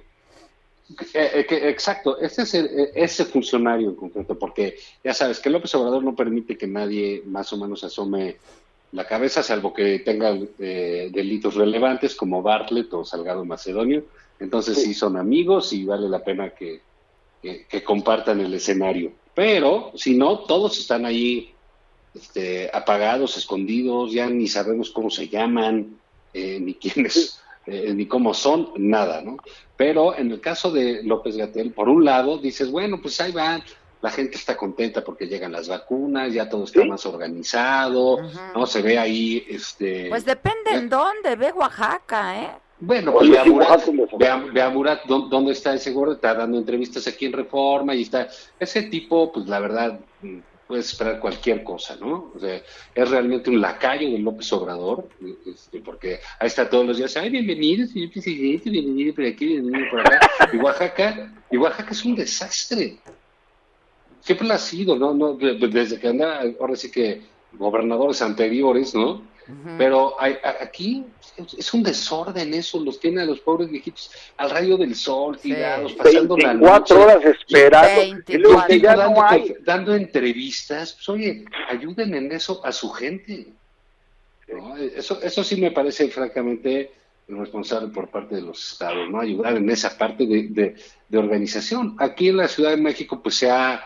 Eh, 1.15 1.45
eh, 1.49 1.69
exacto, 1.69 2.19
este 2.19 2.43
es 2.43 2.53
el- 2.53 2.65
eh, 2.79 2.91
ese 2.93 3.25
funcionario 3.25 3.89
en 3.89 3.95
concreto, 3.95 4.37
porque 4.37 4.77
ya 5.03 5.13
sabes 5.15 5.39
que 5.39 5.49
López 5.49 5.73
Obrador 5.75 6.03
no 6.03 6.15
permite 6.15 6.57
que 6.57 6.67
nadie 6.67 7.23
más 7.25 7.51
o 7.53 7.57
menos 7.57 7.83
asome 7.83 8.37
la 8.91 9.07
cabeza, 9.07 9.41
salvo 9.41 9.73
que 9.73 9.99
tenga 9.99 10.37
eh, 10.59 11.09
delitos 11.11 11.55
relevantes 11.55 12.13
como 12.15 12.41
Bartlett 12.43 12.93
o 12.93 13.03
Salgado 13.03 13.43
Macedonio. 13.43 14.05
Entonces 14.39 14.81
sí 14.83 14.93
son 14.93 15.17
amigos 15.17 15.73
y 15.73 15.85
vale 15.85 16.07
la 16.07 16.23
pena 16.23 16.51
que, 16.51 16.81
que- 17.41 17.65
que 17.65 17.83
compartan 17.83 18.39
el 18.41 18.53
escenario. 18.53 19.11
Pero 19.33 19.91
si 19.95 20.15
no, 20.15 20.39
todos 20.39 20.77
están 20.77 21.05
ahí 21.05 21.54
este, 22.15 22.69
apagados, 22.73 23.37
escondidos, 23.37 24.11
ya 24.11 24.27
ni 24.27 24.47
sabemos 24.47 24.89
cómo 24.91 25.09
se 25.09 25.27
llaman, 25.27 25.97
eh, 26.33 26.59
ni 26.61 26.73
quiénes, 26.75 27.39
eh, 27.67 27.93
ni 27.93 28.05
cómo 28.07 28.33
son, 28.33 28.69
nada, 28.77 29.21
¿no? 29.21 29.37
Pero 29.77 30.17
en 30.17 30.31
el 30.31 30.39
caso 30.39 30.71
de 30.71 31.03
López 31.03 31.35
Gatel, 31.35 31.71
por 31.71 31.89
un 31.89 32.05
lado, 32.05 32.37
dices, 32.37 32.71
bueno, 32.71 33.01
pues 33.01 33.19
ahí 33.19 33.31
va, 33.33 33.59
la 34.01 34.09
gente 34.11 34.37
está 34.37 34.55
contenta 34.55 35.03
porque 35.03 35.27
llegan 35.27 35.51
las 35.51 35.67
vacunas, 35.67 36.31
ya 36.31 36.47
todo 36.47 36.63
está 36.63 36.85
más 36.85 37.05
organizado, 37.05 38.19
¿no? 38.55 38.65
Se 38.65 38.81
ve 38.81 38.97
ahí, 38.97 39.45
este... 39.49 40.07
Pues 40.09 40.23
depende 40.25 40.71
en 40.71 40.89
dónde, 40.89 41.35
ve 41.35 41.51
Oaxaca, 41.51 42.41
¿eh? 42.41 42.49
Bueno, 42.79 43.13
pues 43.13 43.29
ve 43.29 43.39
a 43.39 43.45
Murat, 43.45 43.81
ve 44.19 44.27
a, 44.27 44.35
ve 44.37 44.61
a 44.61 44.69
Murat, 44.69 45.03
¿dó- 45.05 45.27
¿dónde 45.29 45.53
está 45.53 45.73
ese 45.73 45.91
gordo? 45.91 46.13
Está 46.13 46.33
dando 46.35 46.57
entrevistas 46.57 47.07
aquí 47.07 47.25
en 47.25 47.33
Reforma 47.33 47.95
y 47.95 48.01
está... 48.03 48.27
Ese 48.59 48.83
tipo, 48.83 49.31
pues 49.31 49.47
la 49.47 49.59
verdad, 49.59 49.99
puedes 50.67 50.91
esperar 50.91 51.19
cualquier 51.19 51.63
cosa, 51.63 51.95
¿no? 51.97 52.31
O 52.35 52.39
sea, 52.39 52.61
es 52.95 53.09
realmente 53.09 53.49
un 53.49 53.61
lacayo 53.61 54.09
de 54.09 54.17
López 54.19 54.51
Obrador, 54.53 55.07
este, 55.45 55.79
porque 55.79 56.19
ahí 56.39 56.47
está 56.47 56.69
todos 56.69 56.85
los 56.85 56.97
días, 56.97 57.15
ay, 57.17 57.29
bienvenido, 57.29 57.85
señor 57.87 58.11
presidente, 58.11 58.69
bienvenido 58.69 59.13
por 59.13 59.25
aquí, 59.25 59.45
bienvenido 59.45 59.89
por 59.91 59.99
acá. 60.01 60.19
Y 60.51 60.57
Oaxaca, 60.57 61.33
y 61.51 61.57
Oaxaca 61.57 61.91
es 61.91 62.03
un 62.05 62.15
desastre. 62.15 62.97
Siempre 64.21 64.47
lo 64.47 64.53
ha 64.55 64.57
sido, 64.57 64.95
¿no? 64.95 65.13
no 65.13 65.33
de- 65.33 65.53
de- 65.55 65.67
desde 65.67 65.99
que 65.99 66.07
anda, 66.07 66.41
ahora 66.59 66.75
sí 66.75 66.89
que 66.89 67.21
gobernadores 67.53 68.21
anteriores, 68.21 68.95
¿no? 68.95 69.21
Pero 69.77 70.19
hay- 70.19 70.37
a- 70.43 70.63
aquí 70.63 71.05
es- 71.57 71.73
un 71.73 71.83
desorden 71.83 72.53
eso, 72.53 72.79
los 72.79 72.99
tiene 72.99 73.21
a 73.21 73.25
los 73.25 73.39
pobres 73.41 73.69
viejitos 73.69 74.09
al 74.37 74.49
rayo 74.49 74.77
del 74.77 74.95
sol, 74.95 75.37
tirados, 75.37 75.93
pasando 75.93 76.35
la 76.37 76.49
24 76.53 76.79
noche. 76.79 76.93
horas 76.95 77.25
esperando. 77.25 78.13
Y 78.69 78.79
ya 78.81 78.95
dando, 78.95 79.15
no 79.15 79.27
hay. 79.27 79.55
dando 79.63 79.93
entrevistas, 79.95 80.93
pues 80.93 81.09
oye, 81.09 81.45
ayuden 81.69 82.15
en 82.15 82.31
eso 82.31 82.65
a 82.65 82.71
su 82.71 82.89
gente. 82.91 83.47
¿no? 84.47 84.77
Eso, 84.77 85.19
eso 85.23 85.43
sí 85.43 85.55
me 85.59 85.71
parece 85.71 86.07
francamente 86.09 86.91
irresponsable 87.27 87.87
por 87.91 88.09
parte 88.09 88.35
de 88.35 88.41
los 88.41 88.73
estados, 88.73 89.09
¿no? 89.09 89.19
Ayudar 89.19 89.57
en 89.57 89.67
esa 89.71 89.97
parte 89.97 90.27
de, 90.27 90.43
de- 90.49 90.75
de 91.09 91.17
organización. 91.17 91.95
Aquí 91.99 92.29
en 92.29 92.37
la 92.37 92.47
Ciudad 92.47 92.69
de 92.69 92.77
México, 92.77 93.19
pues 93.23 93.35
se 93.35 93.49
ha, 93.49 93.83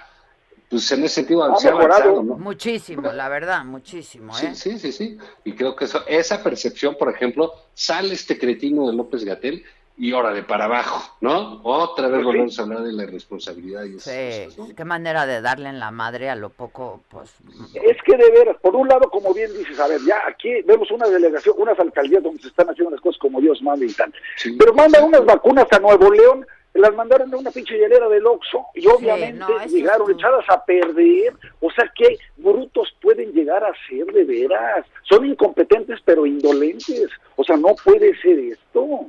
pues 0.69 0.91
en 0.91 1.03
ese 1.03 1.15
sentido 1.15 1.43
Ha 1.43 1.57
se 1.57 1.67
ha 1.67 1.71
avanzado, 1.71 2.21
¿no? 2.21 2.37
Muchísimo, 2.37 3.11
la 3.11 3.27
verdad, 3.27 3.65
muchísimo, 3.65 4.37
¿eh? 4.37 4.53
Sí, 4.53 4.55
sí, 4.55 4.79
sí, 4.79 4.91
sí. 4.91 5.17
Y 5.43 5.53
creo 5.53 5.75
que 5.75 5.85
eso, 5.85 6.03
esa 6.07 6.43
percepción, 6.43 6.95
por 6.97 7.09
ejemplo, 7.13 7.53
sale 7.73 8.13
este 8.13 8.37
cretino 8.37 8.87
de 8.87 8.93
López 8.93 9.25
Gatel 9.25 9.63
y 9.97 10.13
órale 10.13 10.43
para 10.43 10.65
abajo, 10.65 11.17
¿no? 11.19 11.59
Otra 11.63 12.07
vez 12.07 12.23
volvemos 12.23 12.57
a 12.57 12.61
hablar 12.61 12.83
de 12.83 12.93
la 12.93 13.03
irresponsabilidad 13.03 13.83
y 13.83 13.97
esas 13.97 14.53
Sí, 14.53 14.73
qué 14.73 14.85
manera 14.85 15.25
de 15.25 15.41
darle 15.41 15.67
en 15.67 15.79
la 15.79 15.91
madre 15.91 16.29
a 16.29 16.35
lo 16.35 16.51
poco, 16.51 17.01
pues... 17.09 17.31
Es 17.73 17.97
que 18.05 18.15
de 18.15 18.31
veras, 18.31 18.55
por 18.61 18.77
un 18.77 18.87
lado, 18.87 19.09
como 19.09 19.33
bien 19.33 19.51
dices, 19.57 19.77
a 19.77 19.87
ver, 19.87 19.99
ya 20.07 20.21
aquí 20.25 20.61
vemos 20.61 20.89
una 20.91 21.07
delegación, 21.07 21.55
unas 21.57 21.77
alcaldías 21.79 22.23
donde 22.23 22.41
se 22.41 22.47
están 22.47 22.69
haciendo 22.69 22.91
las 22.91 23.01
cosas 23.01 23.19
como 23.19 23.41
Dios 23.41 23.61
manda 23.61 23.85
y 23.85 23.91
tal. 23.91 24.13
Pero 24.57 24.73
mandan 24.73 25.03
unas 25.03 25.25
vacunas 25.25 25.67
a 25.71 25.79
Nuevo 25.79 26.11
León, 26.11 26.47
las 26.79 26.95
mandaron 26.95 27.29
de 27.29 27.37
una 27.37 27.51
pinche 27.51 27.77
hielera 27.77 28.07
del 28.07 28.25
Oxxo 28.25 28.65
y 28.73 28.87
obviamente 28.87 29.39
no, 29.39 29.65
llegaron 29.65 30.11
echadas 30.11 30.45
a 30.49 30.63
perder. 30.63 31.33
O 31.59 31.69
sea, 31.71 31.91
¿qué 31.95 32.17
brutos 32.37 32.95
pueden 33.01 33.33
llegar 33.33 33.63
a 33.63 33.73
ser 33.87 34.05
de 34.05 34.23
veras? 34.23 34.85
Son 35.03 35.25
incompetentes 35.25 35.99
pero 36.05 36.25
indolentes. 36.25 37.09
O 37.35 37.43
sea, 37.43 37.57
no 37.57 37.75
puede 37.83 38.15
ser 38.21 38.39
esto. 38.39 39.05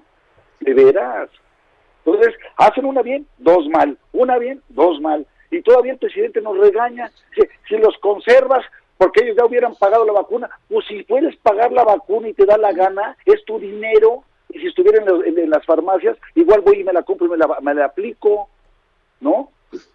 De 0.60 0.74
veras. 0.74 1.30
Entonces, 2.04 2.34
hacen 2.56 2.84
una 2.84 3.02
bien, 3.02 3.26
dos 3.38 3.66
mal. 3.68 3.96
Una 4.12 4.38
bien, 4.38 4.60
dos 4.68 5.00
mal. 5.00 5.26
Y 5.50 5.62
todavía 5.62 5.92
el 5.92 5.98
presidente 5.98 6.40
nos 6.40 6.58
regaña. 6.58 7.10
Si, 7.34 7.42
si 7.68 7.76
los 7.76 7.96
conservas, 7.98 8.64
porque 8.98 9.24
ellos 9.24 9.36
ya 9.38 9.46
hubieran 9.46 9.74
pagado 9.76 10.04
la 10.04 10.12
vacuna. 10.12 10.50
Pues 10.68 10.86
si 10.86 11.02
puedes 11.04 11.36
pagar 11.36 11.72
la 11.72 11.84
vacuna 11.84 12.28
y 12.28 12.34
te 12.34 12.46
da 12.46 12.58
la 12.58 12.72
gana, 12.72 13.16
es 13.24 13.44
tu 13.44 13.58
dinero, 13.58 14.24
y 14.52 14.58
si 14.58 14.66
estuviera 14.66 15.02
en, 15.02 15.50
las 15.50 15.64
farmacias, 15.64 16.16
igual 16.34 16.60
voy 16.60 16.80
y 16.80 16.84
me 16.84 16.92
la 16.92 17.02
compro 17.02 17.26
y 17.26 17.30
me 17.30 17.36
la, 17.36 17.58
me 17.60 17.74
la 17.74 17.86
aplico, 17.86 18.48
¿no? 19.20 19.50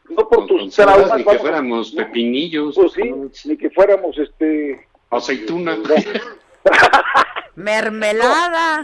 No 0.09 0.29
por 0.29 0.47
tus 0.47 0.73
traumas. 0.73 1.17
Ni 1.17 1.23
que 1.25 1.39
fuéramos 1.39 1.91
pepinillos. 1.91 2.75
Pues 2.75 2.93
sí, 2.93 3.47
ni 3.49 3.57
que 3.57 3.69
fuéramos 3.69 4.17
este... 4.17 4.87
Aceituna. 5.09 5.77
Mermelada, 7.55 8.83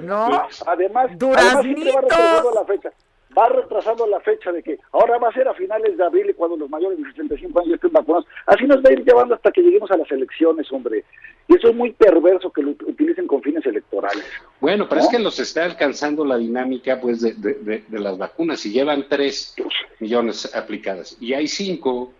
¿no? 0.00 0.48
Además, 0.66 1.16
Duraznitos. 1.18 1.94
Además 2.10 2.54
la 2.54 2.64
fecha 2.64 2.92
va 3.36 3.48
retrasando 3.48 4.06
la 4.06 4.20
fecha 4.20 4.52
de 4.52 4.62
que 4.62 4.78
ahora 4.92 5.18
va 5.18 5.28
a 5.28 5.32
ser 5.32 5.48
a 5.48 5.54
finales 5.54 5.96
de 5.96 6.04
abril 6.04 6.30
y 6.30 6.34
cuando 6.34 6.56
los 6.56 6.68
mayores 6.68 6.98
de 6.98 7.04
65 7.04 7.60
años 7.60 7.74
estén 7.74 7.92
vacunados. 7.92 8.26
Así 8.46 8.64
nos 8.64 8.78
va 8.78 8.90
a 8.90 8.92
ir 8.92 9.04
llevando 9.04 9.34
hasta 9.34 9.50
que 9.50 9.62
lleguemos 9.62 9.90
a 9.90 9.96
las 9.96 10.10
elecciones, 10.10 10.70
hombre. 10.72 11.04
Y 11.48 11.56
eso 11.56 11.68
es 11.68 11.74
muy 11.74 11.92
perverso 11.92 12.50
que 12.50 12.62
lo 12.62 12.70
utilicen 12.70 13.26
con 13.26 13.42
fines 13.42 13.64
electorales. 13.66 14.24
Bueno, 14.62 14.88
pero 14.88 15.00
es 15.00 15.08
que 15.08 15.18
los 15.18 15.40
está 15.40 15.64
alcanzando 15.64 16.24
la 16.24 16.38
dinámica 16.38 17.00
pues 17.00 17.20
de, 17.20 17.32
de, 17.32 17.82
de, 17.88 17.98
las 17.98 18.16
vacunas. 18.16 18.64
Y 18.64 18.70
llevan 18.70 19.06
3 19.08 19.56
millones 19.98 20.54
aplicadas 20.54 21.16
y 21.18 21.34
hay 21.34 21.48
5. 21.48 22.12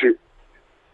Sí. 0.00 0.06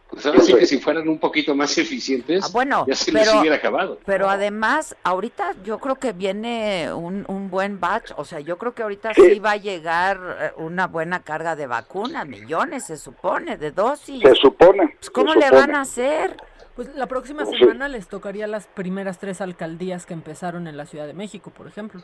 Pues 0.09 0.27
que 0.47 0.65
si 0.65 0.79
fueran 0.79 1.07
un 1.07 1.19
poquito 1.19 1.55
más 1.55 1.77
eficientes, 1.79 2.51
ah, 2.55 2.85
ya 2.89 2.95
se 2.95 3.13
les 3.13 3.35
hubiera 3.35 3.57
acabado. 3.57 3.99
Pero 4.07 4.31
además, 4.31 4.97
ahorita 5.03 5.55
yo 5.67 5.79
creo 5.81 5.97
que 5.97 6.13
viene 6.13 6.95
un, 6.95 7.27
un 7.29 7.51
buen 7.51 7.79
batch, 7.79 8.13
o 8.17 8.25
sea, 8.25 8.41
yo 8.41 8.57
creo 8.57 8.75
que 8.75 8.85
ahorita 8.85 9.13
sí. 9.13 9.39
va 9.41 9.53
a 9.53 9.57
llegar 9.59 10.19
eh, 10.41 10.51
una 10.57 10.87
buena 10.87 11.23
carga 11.23 11.57
de 11.57 11.67
vacunas, 11.67 12.27
millones 12.27 12.87
se 12.87 12.97
supone, 12.97 13.59
de 13.59 13.71
dosis. 13.71 14.23
Se 14.23 14.35
supone. 14.37 14.95
Pues, 14.99 15.11
¿Cómo 15.11 15.35
le 15.35 15.51
van 15.51 15.75
a 15.75 15.83
hacer? 15.83 16.39
Pues 16.77 16.95
la 16.95 17.07
próxima 17.07 17.47
semana 17.47 17.89
les 17.89 18.09
tocaría 18.09 18.47
las 18.47 18.67
primeras 18.67 19.19
tres 19.19 19.41
alcaldías 19.41 20.07
que 20.07 20.15
empezaron 20.15 20.67
en 20.67 20.77
la 20.77 20.87
Ciudad 20.87 21.07
de 21.07 21.15
México, 21.15 21.51
por 21.51 21.69
ejemplo. 21.69 22.03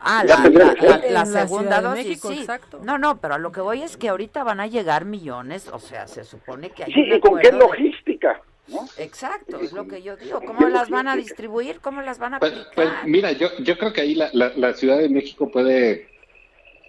Ah, 0.00 0.22
la, 0.24 1.24
segunda 1.24 1.80
dosis, 1.80 2.20
sí. 2.20 2.40
Exacto. 2.40 2.80
No, 2.82 2.98
no, 2.98 3.20
pero 3.20 3.34
a 3.34 3.38
lo 3.38 3.52
que 3.52 3.60
voy 3.62 3.82
es 3.82 3.96
que 3.96 4.10
ahorita 4.10 4.44
van 4.44 4.60
a 4.60 4.66
llegar 4.66 5.06
millones, 5.06 5.68
o 5.68 5.78
sea, 5.78 6.06
se 6.06 6.24
supone 6.24 6.70
que 6.70 6.84
hay 6.84 6.92
Sí, 6.92 7.00
¿y 7.00 7.20
con 7.20 7.38
qué 7.38 7.52
logística? 7.52 8.42
Exacto, 8.98 9.60
es 9.60 9.72
lo 9.72 9.86
que 9.86 10.02
yo 10.02 10.16
digo. 10.16 10.40
¿Cómo 10.40 10.68
las 10.68 10.90
van 10.90 11.08
a 11.08 11.16
distribuir? 11.16 11.80
¿Cómo 11.80 12.02
las 12.02 12.18
van 12.18 12.34
a 12.34 12.40
pues, 12.40 12.52
aplicar? 12.52 12.74
Pues, 12.74 12.88
mira, 13.04 13.32
yo, 13.32 13.48
yo 13.58 13.78
creo 13.78 13.92
que 13.92 14.00
ahí 14.00 14.14
la, 14.14 14.30
la, 14.32 14.72
Ciudad 14.74 14.98
de 14.98 15.08
México 15.08 15.50
puede 15.50 16.08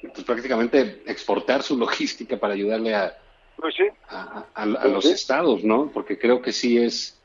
pues, 0.01 0.23
prácticamente 0.23 1.03
exportar 1.05 1.63
su 1.63 1.77
logística 1.77 2.37
para 2.37 2.53
ayudarle 2.53 2.95
a, 2.95 3.17
pues 3.57 3.75
a, 4.09 4.65
los 4.65 5.05
estados, 5.05 5.63
¿no? 5.63 5.89
Porque 5.93 6.17
creo 6.17 6.41
que 6.41 6.51
sí 6.51 6.77
es, 6.77 7.19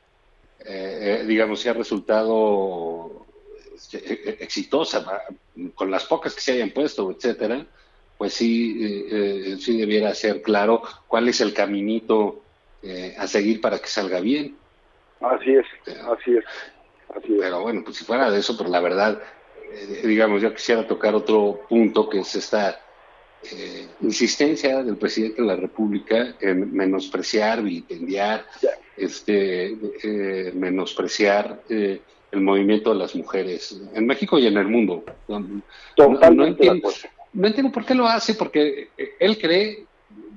eh, 0.60 1.20
eh, 1.20 1.26
digamos, 1.26 1.60
sí 1.60 1.68
ha 1.68 1.72
resultado 1.72 3.26
este, 3.74 3.98
e, 3.98 4.30
e, 4.30 4.44
exitosa, 4.44 5.04
con 5.74 5.90
las 5.90 6.04
pocas 6.04 6.34
que 6.34 6.40
se 6.40 6.52
hayan 6.52 6.70
puesto, 6.70 7.10
etcétera, 7.10 7.66
pues 8.20 8.34
sí, 8.34 8.76
eh, 8.84 9.52
eh, 9.52 9.56
sí 9.58 9.78
debiera 9.78 10.14
ser 10.14 10.42
claro 10.42 10.82
cuál 11.08 11.30
es 11.30 11.40
el 11.40 11.54
caminito 11.54 12.42
eh, 12.82 13.14
a 13.18 13.26
seguir 13.26 13.62
para 13.62 13.78
que 13.78 13.86
salga 13.86 14.20
bien. 14.20 14.58
Así 15.22 15.54
es, 15.54 15.64
así 15.86 16.36
es. 16.36 16.44
Así 17.16 17.32
es. 17.32 17.40
Pero 17.40 17.62
bueno, 17.62 17.82
pues 17.82 17.96
si 17.96 18.04
fuera 18.04 18.30
de 18.30 18.40
eso, 18.40 18.58
pero 18.58 18.68
la 18.68 18.80
verdad, 18.80 19.22
digamos, 20.04 20.42
yo 20.42 20.52
quisiera 20.54 20.86
tocar 20.86 21.14
otro 21.14 21.62
punto 21.66 22.10
que 22.10 22.20
es 22.20 22.34
esta 22.34 22.78
insistencia 24.02 24.82
del 24.82 24.96
presidente 24.96 25.42
de 25.42 25.48
la 25.48 25.56
República 25.56 26.34
en 26.40 26.72
menospreciar, 26.72 27.62
vilipendiar, 27.62 28.46
este, 28.96 29.76
menospreciar 30.54 31.62
el 31.68 32.40
movimiento 32.40 32.92
de 32.92 32.98
las 32.98 33.14
mujeres 33.14 33.80
en 33.94 34.06
México 34.06 34.38
y 34.38 34.46
en 34.46 34.56
el 34.56 34.66
mundo. 34.66 35.04
No, 35.28 35.62
entiendo, 37.46 37.72
por 37.72 37.84
qué 37.84 37.94
lo 37.94 38.06
hace, 38.06 38.34
porque 38.34 38.88
él 39.18 39.38
cree, 39.38 39.84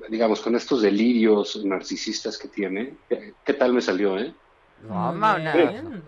digamos, 0.10 0.42
con 0.42 0.56
estos 0.56 0.82
delirios 0.82 1.64
narcisistas 1.64 2.38
que 2.38 2.48
tiene, 2.48 2.94
¿qué, 3.46 3.54
tal 3.54 3.74
me 3.74 3.82
salió, 3.82 4.18
eh? 4.18 4.34
No, 4.88 5.14
muy 5.14 5.42
bien, 5.42 6.04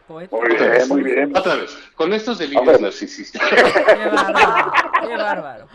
muy 0.90 1.04
bien, 1.04 1.36
Otra 1.36 1.56
vez, 1.56 1.78
con 1.96 2.12
estos 2.14 2.40
delirios 2.40 2.82
narcisistas. 2.82 3.42
Qué 3.50 3.56
bárbaro, 4.12 4.74
qué 5.02 5.16
bárbaro. 5.16 5.68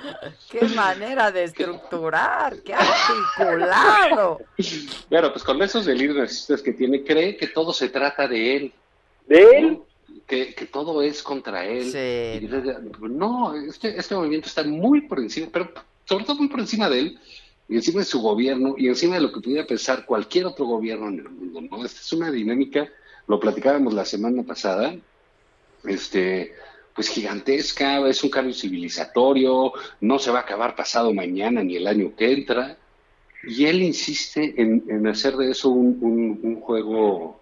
Qué 0.50 0.68
manera 0.68 1.32
de 1.32 1.44
estructurar, 1.44 2.58
qué 2.62 2.74
articulado. 2.74 4.40
Bueno, 5.08 5.32
pues 5.32 5.44
con 5.44 5.62
esos 5.62 5.86
delirios 5.86 6.16
narcisistas 6.16 6.60
que 6.60 6.72
tiene, 6.72 7.02
cree 7.02 7.36
que 7.36 7.48
todo 7.48 7.72
se 7.72 7.88
trata 7.88 8.28
de 8.28 8.56
él. 8.56 8.72
¿De 9.26 9.42
él? 9.42 9.80
que, 10.26 10.68
todo 10.70 11.02
es 11.02 11.22
contra 11.22 11.64
él. 11.64 11.90
no, 13.00 13.54
este, 13.54 13.98
este 13.98 14.14
movimiento 14.14 14.46
está 14.46 14.62
muy 14.62 15.02
por 15.02 15.18
encima, 15.18 15.48
pero 15.52 15.72
sobre 16.04 16.24
todo 16.24 16.36
muy 16.36 16.48
por 16.48 16.60
encima 16.60 16.88
de 16.88 17.00
él, 17.00 17.18
y 17.70 17.76
encima 17.76 18.00
de 18.00 18.04
su 18.04 18.20
gobierno, 18.20 18.74
y 18.76 18.88
encima 18.88 19.14
de 19.14 19.20
lo 19.20 19.30
que 19.30 19.40
pudiera 19.40 19.64
pensar 19.64 20.04
cualquier 20.04 20.44
otro 20.46 20.66
gobierno 20.66 21.06
en 21.06 21.20
el 21.20 21.28
mundo. 21.30 21.60
¿no? 21.60 21.84
Esta 21.84 22.00
es 22.00 22.12
una 22.12 22.28
dinámica, 22.32 22.88
lo 23.28 23.38
platicábamos 23.38 23.94
la 23.94 24.04
semana 24.04 24.42
pasada, 24.42 24.96
este 25.84 26.52
pues 26.96 27.08
gigantesca, 27.08 28.04
es 28.08 28.24
un 28.24 28.30
cambio 28.30 28.52
civilizatorio, 28.52 29.72
no 30.00 30.18
se 30.18 30.32
va 30.32 30.40
a 30.40 30.42
acabar 30.42 30.74
pasado 30.74 31.14
mañana 31.14 31.62
ni 31.62 31.76
el 31.76 31.86
año 31.86 32.12
que 32.16 32.32
entra, 32.32 32.76
y 33.44 33.66
él 33.66 33.82
insiste 33.82 34.52
en, 34.60 35.06
hacer 35.06 35.36
de 35.36 35.52
eso 35.52 35.68
un, 35.70 36.60
juego 36.60 37.40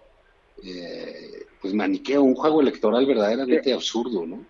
eh, 0.63 1.47
pues 1.59 1.73
maniqueo, 1.73 2.21
un 2.21 2.35
juego 2.35 2.61
electoral 2.61 3.07
verdaderamente 3.07 3.73
absurdo, 3.73 4.27
¿no? 4.27 4.45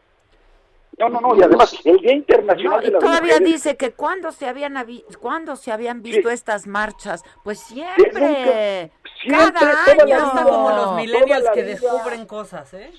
No, 0.99 1.07
no, 1.07 1.21
no, 1.21 1.35
y 1.35 1.41
además 1.41 1.79
el 1.85 1.97
Día 1.99 2.13
Internacional 2.13 2.81
de 2.81 2.91
todavía 2.91 3.39
dice 3.39 3.77
que 3.77 3.93
cuando 3.93 4.33
se 4.33 4.47
habían 4.47 4.75
cuando 5.21 5.55
se 5.55 5.71
habían 5.71 6.01
visto 6.01 6.29
estas 6.29 6.67
marchas, 6.67 7.23
pues 7.41 7.59
siempre, 7.59 8.91
cada 9.27 9.85
año. 9.85 10.43
como 10.43 10.69
los 10.69 10.95
millennials 10.95 11.49
que 11.51 11.63
descubren 11.63 12.25
cosas, 12.25 12.73
¿eh? 12.73 12.91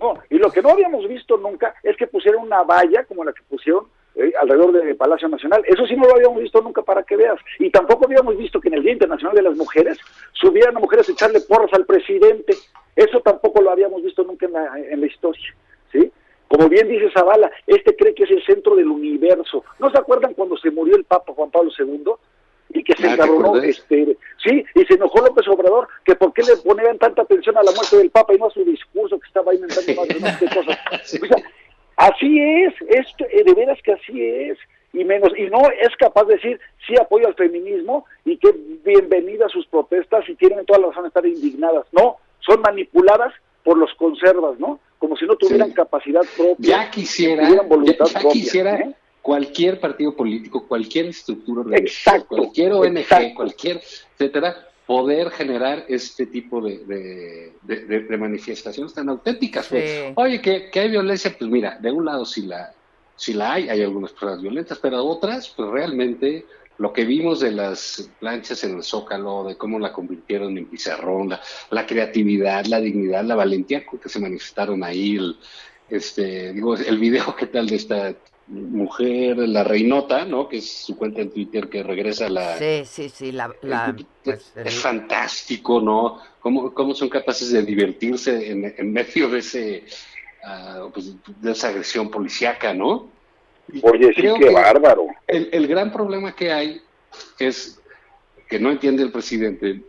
No, 0.00 0.14
y 0.30 0.38
lo 0.38 0.50
que 0.50 0.62
no 0.62 0.70
habíamos 0.70 1.06
visto 1.06 1.36
nunca 1.36 1.74
es 1.82 1.96
que 1.98 2.06
pusieron 2.06 2.42
una 2.42 2.62
valla 2.62 3.04
como 3.04 3.24
la 3.24 3.32
que 3.32 3.42
pusieron 3.42 3.88
eh, 4.16 4.32
alrededor 4.40 4.72
del 4.72 4.96
Palacio 4.96 5.28
Nacional. 5.28 5.62
Eso 5.66 5.86
sí 5.86 5.96
no 5.96 6.06
lo 6.06 6.14
habíamos 6.14 6.40
visto 6.40 6.62
nunca 6.62 6.82
para 6.82 7.02
que 7.02 7.16
veas. 7.16 7.38
Y 7.58 7.70
tampoco 7.70 8.06
habíamos 8.06 8.36
visto 8.38 8.58
que 8.60 8.68
en 8.68 8.74
el 8.74 8.82
Día 8.82 8.92
Internacional 8.92 9.36
de 9.36 9.42
las 9.42 9.56
Mujeres 9.56 9.98
subieran 10.32 10.76
a 10.76 10.80
mujeres 10.80 11.08
a 11.08 11.12
echarle 11.12 11.40
porras 11.40 11.72
al 11.74 11.84
presidente. 11.84 12.54
Eso 12.96 13.20
tampoco 13.20 13.60
lo 13.60 13.70
habíamos 13.70 14.02
visto 14.02 14.24
nunca 14.24 14.46
en 14.46 14.52
la, 14.52 14.78
en 14.78 15.00
la 15.00 15.06
historia, 15.06 15.54
¿sí? 15.92 16.10
Como 16.54 16.68
bien 16.68 16.86
dice 16.86 17.10
Zavala, 17.10 17.50
este 17.66 17.96
cree 17.96 18.14
que 18.14 18.22
es 18.22 18.30
el 18.30 18.44
centro 18.44 18.76
del 18.76 18.86
universo. 18.86 19.64
¿No 19.80 19.90
se 19.90 19.98
acuerdan 19.98 20.34
cuando 20.34 20.56
se 20.56 20.70
murió 20.70 20.94
el 20.94 21.02
Papa 21.02 21.32
Juan 21.34 21.50
Pablo 21.50 21.72
II? 21.76 22.12
Y 22.68 22.84
que 22.84 22.94
se 22.94 23.08
encabronó, 23.08 23.56
este, 23.56 24.16
sí, 24.40 24.64
y 24.72 24.84
se 24.84 24.94
enojó 24.94 25.18
López 25.18 25.48
Obrador, 25.48 25.88
que 26.04 26.14
por 26.14 26.32
qué 26.32 26.42
le 26.42 26.56
ponían 26.58 26.96
tanta 26.98 27.22
atención 27.22 27.56
a 27.58 27.62
la 27.64 27.72
muerte 27.72 27.96
del 27.96 28.10
Papa 28.10 28.34
y 28.34 28.38
no 28.38 28.46
a 28.46 28.50
su 28.50 28.64
discurso 28.64 29.18
que 29.18 29.26
estaba 29.26 29.52
inventando 29.52 29.94
más 30.00 30.08
de 30.08 30.20
no 30.20 30.28
sé 30.38 30.48
cosas. 30.54 30.78
así 31.96 32.40
es, 32.40 32.74
esto, 32.88 33.24
eh, 33.32 33.42
de 33.42 33.52
veras 33.52 33.80
que 33.82 33.92
así 33.94 34.24
es 34.24 34.56
y 34.92 35.04
menos 35.04 35.32
y 35.36 35.50
no 35.50 35.58
es 35.80 35.96
capaz 35.96 36.22
de 36.26 36.34
decir 36.34 36.60
sí 36.86 36.94
apoyo 37.00 37.26
al 37.26 37.34
feminismo 37.34 38.06
y 38.24 38.36
que 38.36 38.54
bienvenida 38.84 39.46
a 39.46 39.48
sus 39.48 39.66
protestas 39.66 40.28
y 40.28 40.36
tienen 40.36 40.64
toda 40.66 40.78
la 40.78 40.86
razón 40.88 41.02
de 41.02 41.08
estar 41.08 41.26
indignadas 41.26 41.84
no 41.90 42.18
son 42.38 42.60
manipuladas 42.60 43.34
por 43.64 43.78
los 43.78 43.92
conservas, 43.94 44.60
¿no? 44.60 44.78
Como 44.98 45.16
si 45.16 45.26
no 45.26 45.36
tuvieran 45.36 45.72
capacidad 45.72 46.22
propia. 46.36 46.56
Ya 46.84 46.90
quisiera, 46.90 47.48
ya, 47.48 48.28
quisiera 48.30 48.76
¿eh? 48.76 48.94
cualquier 49.20 49.80
partido 49.80 50.14
político, 50.14 50.66
cualquier 50.66 51.06
estructura 51.06 51.62
organizativa, 51.62 52.26
cualquier 52.26 52.72
ONG, 52.72 53.34
cualquier, 53.34 53.82
etcétera, 54.12 54.68
poder 54.86 55.30
generar 55.30 55.84
este 55.88 56.26
tipo 56.26 56.60
de, 56.60 57.54
de, 57.62 58.16
manifestaciones 58.18 58.92
tan 58.92 59.08
auténticas. 59.08 59.68
Pues. 59.68 60.12
Oye, 60.16 60.40
que, 60.40 60.70
que, 60.70 60.80
hay 60.80 60.90
violencia, 60.90 61.34
pues 61.38 61.50
mira, 61.50 61.78
de 61.80 61.90
un 61.90 62.04
lado 62.04 62.24
sí 62.24 62.42
la, 62.42 62.72
sí 63.16 63.32
la 63.32 63.54
hay, 63.54 63.68
hay 63.68 63.82
algunas 63.82 64.12
personas 64.12 64.42
violentas, 64.42 64.78
pero 64.78 65.02
otras, 65.04 65.48
pues 65.48 65.70
realmente 65.70 66.44
lo 66.78 66.92
que 66.92 67.04
vimos 67.04 67.40
de 67.40 67.52
las 67.52 68.10
planchas 68.18 68.64
en 68.64 68.76
el 68.76 68.82
Zócalo, 68.82 69.44
de 69.44 69.56
cómo 69.56 69.78
la 69.78 69.92
convirtieron 69.92 70.58
en 70.58 70.66
pizarrón, 70.66 71.36
la, 71.70 71.86
creatividad, 71.86 72.66
la 72.66 72.80
dignidad, 72.80 73.24
la 73.24 73.36
valentía 73.36 73.86
con 73.86 74.00
que 74.00 74.08
se 74.08 74.18
manifestaron 74.18 74.82
ahí, 74.82 75.16
el, 75.16 75.36
este, 75.88 76.52
digo, 76.52 76.76
el 76.76 76.98
video 76.98 77.36
que 77.36 77.46
tal 77.46 77.68
de 77.68 77.76
esta 77.76 78.14
mujer, 78.46 79.38
la 79.38 79.64
reinota, 79.64 80.24
¿no? 80.24 80.48
Que 80.48 80.58
es 80.58 80.70
su 80.70 80.96
cuenta 80.96 81.22
en 81.22 81.30
Twitter 81.30 81.68
que 81.68 81.82
regresa 81.82 82.28
la... 82.28 82.58
Sí, 82.58 82.82
sí, 82.84 83.08
sí, 83.08 83.32
la... 83.32 83.54
Pues, 84.22 84.52
es 84.56 84.74
fantástico, 84.74 85.80
¿no? 85.80 86.20
Cómo, 86.40 86.74
cómo 86.74 86.94
son 86.94 87.08
capaces 87.08 87.52
de 87.52 87.62
divertirse 87.62 88.50
en, 88.50 88.74
en 88.76 88.92
medio 88.92 89.28
de 89.28 89.38
ese... 89.38 89.84
Uh, 90.46 90.90
pues, 90.90 91.14
de 91.40 91.52
esa 91.52 91.68
agresión 91.68 92.10
policíaca, 92.10 92.74
¿no? 92.74 93.08
Oye, 93.82 94.12
sí, 94.14 94.22
qué 94.38 94.50
bárbaro. 94.50 95.06
El, 95.26 95.48
el, 95.52 95.66
gran 95.66 95.92
problema 95.92 96.34
que 96.34 96.52
hay 96.52 96.80
es 97.38 97.80
que 98.48 98.58
no 98.58 98.70
entiende 98.70 99.02
el 99.02 99.10
presidente 99.10 99.80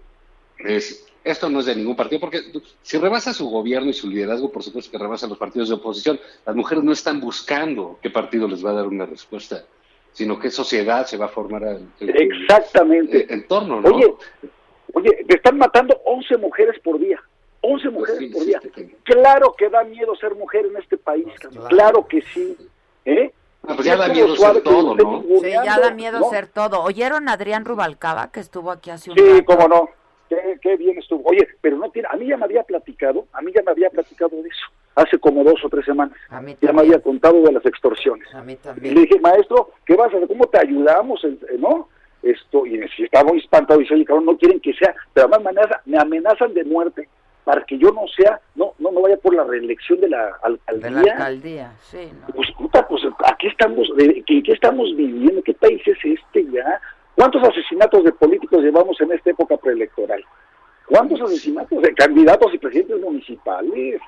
es, 0.60 1.06
esto 1.24 1.50
no 1.50 1.60
es 1.60 1.66
de 1.66 1.76
ningún 1.76 1.96
partido, 1.96 2.22
porque 2.22 2.42
si 2.82 2.98
rebasa 2.98 3.34
su 3.34 3.50
gobierno 3.50 3.90
y 3.90 3.94
su 3.94 4.08
liderazgo, 4.10 4.52
por 4.52 4.64
supuesto 4.64 4.92
que 4.92 4.98
rebasa 4.98 5.28
los 5.28 5.38
partidos 5.38 5.70
de 5.70 5.76
oposición. 5.76 6.20
Las 6.46 6.56
mujeres 6.56 6.84
no 6.84 6.92
están 6.92 7.20
buscando 7.20 8.00
qué 8.02 8.10
partido 8.10 8.48
les 8.48 8.66
va 8.66 8.72
a 8.72 8.76
dar 8.76 8.88
una 8.88 9.06
respuesta, 9.06 9.66
sino 10.14 10.40
qué 10.40 10.50
sociedad 10.50 11.06
se 11.06 11.18
va 11.18 11.26
a 11.26 11.30
formar 11.30 11.64
el, 11.64 12.10
Exactamente. 12.10 13.32
en 13.34 13.48
torno, 13.48 13.82
¿no? 13.82 13.90
Oye, 13.90 14.14
oye, 14.94 15.26
te 15.28 15.36
están 15.36 15.58
matando 15.58 16.00
11 16.06 16.38
mujeres 16.38 16.80
por 16.82 17.00
día. 17.00 17.22
11 17.62 17.90
mujeres 17.90 18.32
por 18.32 18.46
día. 18.46 18.62
Claro 19.04 19.56
que 19.58 19.70
da 19.70 19.84
miedo 19.84 20.16
ser 20.16 20.36
mujer 20.36 20.68
en 20.68 20.78
este 20.78 20.98
país, 20.98 21.26
claro, 21.70 22.06
que 22.08 22.22
sí. 22.22 22.56
¿Eh? 23.04 23.32
Ah, 23.68 23.74
pues 23.76 23.86
ya 23.86 23.96
da 23.96 24.08
miedo 24.08 24.36
ser 24.36 24.62
todo, 24.62 24.96
¿no? 24.96 25.24
Sí, 25.42 25.50
ya 25.52 25.80
da 25.80 25.92
miedo 25.92 26.30
ser 26.30 26.48
todo. 26.48 26.82
¿Oyeron 26.84 27.30
a 27.30 27.34
Adrián 27.34 27.66
Rubalcaba, 27.66 28.32
que 28.32 28.40
estuvo 28.40 28.72
aquí 28.72 28.90
hace 28.92 29.12
un 29.12 29.18
Sí, 29.18 29.44
cómo 29.46 29.68
no. 29.68 29.90
Qué, 30.30 30.58
qué, 30.62 30.76
bien 30.76 30.98
estuvo. 30.98 31.22
Oye, 31.30 31.48
pero 31.62 31.78
no 31.78 31.90
tiene, 31.92 32.08
a 32.12 32.16
mí 32.16 32.28
ya 32.28 32.38
me 32.38 32.46
había 32.46 32.64
platicado, 32.64 33.26
a 33.34 33.42
mí 33.42 33.52
ya 33.56 33.62
me 33.64 33.72
había 33.72 33.90
platicado 33.92 34.32
de 34.42 34.50
eso, 34.50 34.66
hace 34.96 35.20
como 35.20 35.44
dos 35.44 35.64
o 35.64 35.70
tres 35.70 35.86
semanas. 35.86 36.18
A 36.30 36.42
mí 36.42 36.56
ya 36.62 36.74
me 36.74 36.82
había 36.82 37.00
contado 37.00 37.42
de 37.44 37.52
las 37.52 37.66
extorsiones. 37.66 38.28
A 38.34 38.42
mí 38.42 38.54
Y 38.54 38.56
también. 38.56 38.96
le 38.96 39.02
dije, 39.02 39.20
maestro, 39.20 39.72
¿qué 39.86 39.96
vas 39.96 40.12
a 40.14 40.18
hacer? 40.18 40.28
¿Cómo 40.28 40.46
te 40.48 40.60
ayudamos? 40.60 41.24
Eh, 41.24 41.38
¿No? 41.60 41.90
Esto, 42.24 42.66
y 42.66 42.82
si 42.96 43.04
estaba 43.04 43.30
muy 43.30 43.38
espantado, 43.40 43.80
y 43.80 43.84
dice, 43.84 43.94
oye, 43.94 44.06
cabrón, 44.06 44.26
no 44.26 44.36
quieren 44.38 44.60
que 44.60 44.74
sea, 44.74 44.96
pero 45.14 45.28
además 45.28 45.44
me 45.44 45.50
amenazan, 45.62 45.82
me 45.86 45.98
amenazan 46.00 46.54
de 46.56 46.64
muerte 46.64 47.08
para 47.46 47.64
que 47.64 47.78
yo 47.78 47.92
no 47.92 48.08
sea, 48.08 48.42
no, 48.56 48.74
no, 48.80 48.92
no 48.92 49.02
vaya 49.02 49.18
por 49.18 49.34
la 49.34 49.44
reelección 49.44 50.02
de 50.02 50.10
la 50.10 50.36
alcaldía. 50.42 50.90
De 50.90 50.92
la 50.92 51.12
alcaldía, 51.14 51.74
sí. 51.80 52.12
No. 52.20 52.34
Pues 52.34 52.52
puta, 52.58 52.86
pues 52.88 53.04
aquí 53.24 53.48
estamos, 53.48 53.88
¿de 53.96 54.24
qué, 54.26 54.44
qué 54.44 54.52
estamos 54.52 54.94
viviendo? 54.98 55.42
¿Qué 55.44 55.54
país 55.54 55.82
es 55.86 55.98
este 56.04 56.44
ya? 56.52 56.82
¿Cuántos 57.16 57.44
asesinatos 57.44 58.04
de 58.04 58.12
políticos 58.12 58.64
llevamos 58.64 59.00
en 59.00 59.12
esta 59.12 59.30
época 59.30 59.56
preelectoral? 59.58 60.26
¿Cuántos 60.88 61.22
asesinatos 61.22 61.82
de 61.82 61.94
candidatos 61.94 62.54
y 62.54 62.58
presidentes 62.58 63.00
municipales? 63.00 64.02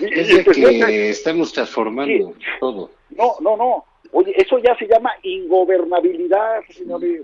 Es 0.00 0.28
de 0.28 0.44
que 0.44 1.10
estamos 1.10 1.52
transformando 1.52 2.34
todo. 2.60 2.90
No, 3.10 3.34
no, 3.40 3.56
no. 3.56 3.84
Oye, 4.12 4.32
eso 4.36 4.58
ya 4.58 4.76
se 4.76 4.86
llama 4.86 5.10
ingobernabilidad, 5.22 6.62
señores. 6.70 7.22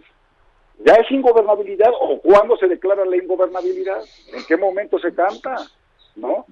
¿Ya 0.79 0.95
es 0.95 1.11
ingobernabilidad 1.11 1.91
o 2.01 2.21
cuándo 2.21 2.57
se 2.57 2.67
declara 2.67 3.05
la 3.05 3.17
ingobernabilidad? 3.17 4.03
¿En 4.33 4.45
qué 4.45 4.57
momento 4.57 4.99
se 4.99 5.15
canta? 5.15 5.57
¿No? 6.17 6.45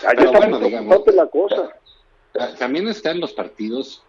Pero 0.00 0.22
está 0.24 0.38
bueno, 0.38 0.58
digamos, 0.60 1.02
la 1.14 1.26
cosa. 1.26 1.76
Ta- 2.32 2.54
También 2.56 2.88
están 2.88 3.20
los 3.20 3.32
partidos 3.32 4.02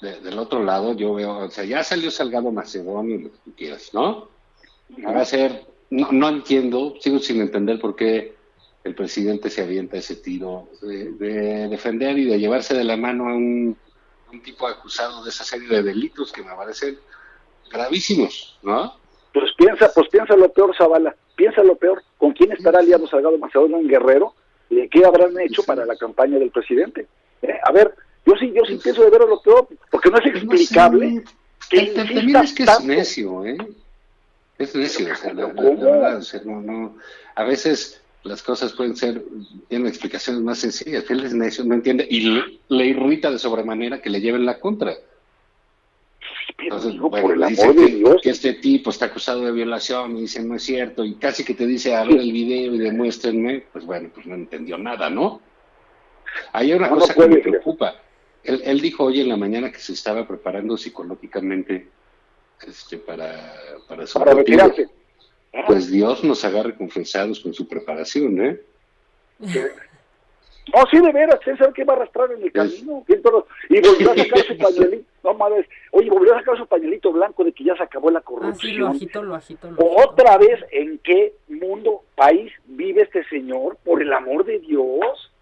de- 0.00 0.20
del 0.20 0.38
otro 0.38 0.62
lado, 0.64 0.94
yo 0.94 1.14
veo, 1.14 1.38
o 1.38 1.50
sea, 1.50 1.64
ya 1.64 1.82
salió 1.82 2.10
Salgado 2.10 2.50
Macedonio, 2.52 3.18
lo 3.18 3.32
que 3.32 3.38
tú 3.44 3.52
quieras, 3.56 3.90
¿no? 3.92 4.28
Va 5.04 5.20
a 5.20 5.24
ser, 5.24 5.66
no, 5.90 6.10
no 6.12 6.28
entiendo, 6.28 6.94
sigo 7.00 7.18
sin 7.18 7.40
entender 7.42 7.78
por 7.80 7.96
qué 7.96 8.36
el 8.84 8.94
presidente 8.94 9.50
se 9.50 9.62
avienta 9.62 9.98
ese 9.98 10.16
tiro 10.16 10.68
de, 10.80 11.10
de 11.12 11.68
defender 11.68 12.16
y 12.16 12.24
de 12.24 12.38
llevarse 12.38 12.74
de 12.74 12.84
la 12.84 12.96
mano 12.96 13.28
a 13.28 13.34
un, 13.34 13.76
un 14.32 14.42
tipo 14.42 14.66
acusado 14.66 15.22
de 15.24 15.30
esa 15.30 15.44
serie 15.44 15.68
de 15.68 15.82
delitos 15.82 16.32
que 16.32 16.42
me 16.42 16.54
parecen 16.54 16.98
gravísimos, 17.68 18.58
¿no? 18.62 18.94
Pues 19.32 19.52
piensa, 19.56 19.90
pues 19.94 20.08
piensa 20.08 20.34
lo 20.36 20.50
peor, 20.52 20.74
Zavala. 20.76 21.14
Piensa 21.36 21.62
lo 21.62 21.76
peor. 21.76 22.02
¿Con 22.16 22.32
quién 22.32 22.52
estará 22.52 22.80
aliado 22.80 23.06
Salgado 23.06 23.38
Macedonio 23.38 23.78
en 23.78 23.86
Guerrero? 23.88 24.34
¿Y 24.70 24.88
¿Qué 24.88 25.04
habrán 25.04 25.38
hecho 25.40 25.62
para 25.62 25.86
la 25.86 25.96
campaña 25.96 26.38
del 26.38 26.50
presidente? 26.50 27.06
Eh, 27.42 27.54
A 27.62 27.70
ver, 27.72 27.94
yo 28.26 28.34
sí, 28.40 28.52
yo 28.54 28.62
sí 28.66 28.78
pienso 28.82 29.02
de 29.04 29.10
ver 29.10 29.20
lo 29.20 29.40
peor, 29.40 29.68
porque 29.90 30.10
no 30.10 30.18
es 30.18 30.26
explicable 30.26 31.22
que 31.70 31.86
ta- 31.86 32.04
También 32.04 32.30
insista 32.30 32.42
es 32.42 32.52
que 32.54 32.62
es 32.64 32.80
necio, 32.84 33.44
¿eh? 33.46 33.56
Es 34.58 34.74
necio, 34.74 35.12
o 35.12 35.16
sea, 35.16 35.32
la, 35.32 35.52
la- 35.52 35.62
la 35.62 35.70
verdad, 35.90 36.16
o 36.18 36.22
sea, 36.22 36.40
no, 36.44 36.60
no, 36.60 36.96
a 37.36 37.44
veces 37.44 38.02
las 38.24 38.42
cosas 38.42 38.72
pueden 38.72 38.96
ser, 38.96 39.22
tienen 39.68 39.86
explicaciones 39.86 40.42
más 40.42 40.58
sencillas, 40.58 41.08
él 41.10 41.24
es 41.24 41.32
necio, 41.32 41.64
no 41.64 41.74
entiende, 41.74 42.06
y 42.10 42.20
le, 42.22 42.42
le 42.68 42.86
irrita 42.86 43.30
de 43.30 43.38
sobremanera 43.38 44.02
que 44.02 44.10
le 44.10 44.20
lleven 44.20 44.44
la 44.44 44.58
contra. 44.58 44.94
Entonces, 46.56 46.92
digo, 46.92 47.10
bueno, 47.10 47.26
por 47.28 47.36
el 47.36 47.48
dice 47.48 47.62
amor 47.62 47.74
de 47.76 47.86
que, 47.86 47.94
Dios. 47.96 48.16
que 48.22 48.30
este 48.30 48.54
tipo 48.54 48.90
está 48.90 49.06
acusado 49.06 49.42
de 49.44 49.52
violación 49.52 50.16
y 50.16 50.22
dice 50.22 50.42
no 50.42 50.54
es 50.56 50.62
cierto, 50.62 51.04
y 51.04 51.14
casi 51.14 51.44
que 51.44 51.54
te 51.54 51.66
dice 51.66 51.94
a 51.94 52.04
ver 52.04 52.16
el 52.18 52.32
video 52.32 52.74
y 52.74 52.78
demuéstrenme, 52.78 53.64
pues 53.72 53.84
bueno, 53.84 54.10
pues 54.14 54.26
no 54.26 54.34
entendió 54.34 54.78
nada, 54.78 55.10
¿no? 55.10 55.40
Hay 56.52 56.72
una 56.72 56.88
No, 56.88 56.94
no 56.94 57.00
cosa 57.00 57.14
que 57.14 57.28
me 57.28 57.38
preocupa. 57.38 57.96
Él, 58.44 58.62
él 58.64 58.80
dijo 58.80 59.04
hoy 59.04 59.20
en 59.20 59.28
la 59.28 59.36
mañana 59.36 59.70
que 59.70 59.78
se 59.78 59.92
estaba 59.92 60.26
preparando 60.26 60.76
psicológicamente 60.76 61.88
este, 62.66 62.96
para, 62.98 63.52
para 63.88 64.06
su 64.06 64.18
Para 64.18 64.34
retirarse. 64.34 64.88
Pues 65.66 65.90
Dios 65.90 66.22
nos 66.24 66.44
agarre 66.44 66.76
confesados 66.76 67.40
con 67.40 67.52
su 67.54 67.66
preparación, 67.68 68.40
¿eh? 68.44 68.60
No, 70.74 70.82
sí, 70.90 70.98
de 71.00 71.12
veras, 71.12 71.40
¿quién 71.42 71.56
sabe 71.56 71.72
qué 71.74 71.84
va 71.84 71.94
a 71.94 71.96
arrastrar 71.96 72.30
en 72.32 72.42
el 72.42 72.52
camino? 72.52 73.02
¿Quién 73.06 73.22
todo- 73.22 73.46
Y 73.70 73.80
volvió 73.80 74.12
a 74.12 74.16
sacar 74.16 74.38
su 74.44 74.56
pañuelito, 74.58 75.06
no 75.28 75.34
mames, 75.34 75.66
oye, 75.92 76.08
volvió 76.10 76.34
a 76.34 76.38
sacar 76.38 76.56
su 76.56 76.66
pañuelito 76.66 77.12
blanco 77.12 77.44
de 77.44 77.52
que 77.52 77.64
ya 77.64 77.76
se 77.76 77.82
acabó 77.82 78.10
la 78.10 78.20
Así 78.20 78.26
corrupción. 78.26 78.78
lo 78.78 78.88
agito, 78.88 79.22
lo 79.22 79.34
agito, 79.34 79.70
lo 79.70 79.84
Otra 79.84 80.38
vez, 80.38 80.64
¿en 80.70 80.98
qué 80.98 81.34
mundo, 81.48 82.02
país 82.14 82.52
vive 82.66 83.02
este 83.02 83.24
señor? 83.24 83.76
Por 83.84 84.00
el 84.02 84.12
amor 84.12 84.44
de 84.44 84.58
Dios, 84.58 85.32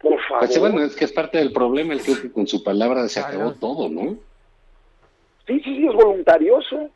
por 0.00 0.20
favor. 0.22 0.46
Pues 0.46 0.58
bueno, 0.58 0.82
es 0.82 0.96
que 0.96 1.04
es 1.04 1.12
parte 1.12 1.38
del 1.38 1.52
problema, 1.52 1.94
creo 2.02 2.20
que 2.20 2.32
con 2.32 2.46
su 2.46 2.64
palabra 2.64 3.06
se 3.08 3.20
acabó 3.20 3.52
todo, 3.52 3.88
¿no? 3.88 4.16
Sí, 5.46 5.60
sí, 5.60 5.76
sí, 5.76 5.86
es 5.86 5.94
voluntarioso. 5.94 6.88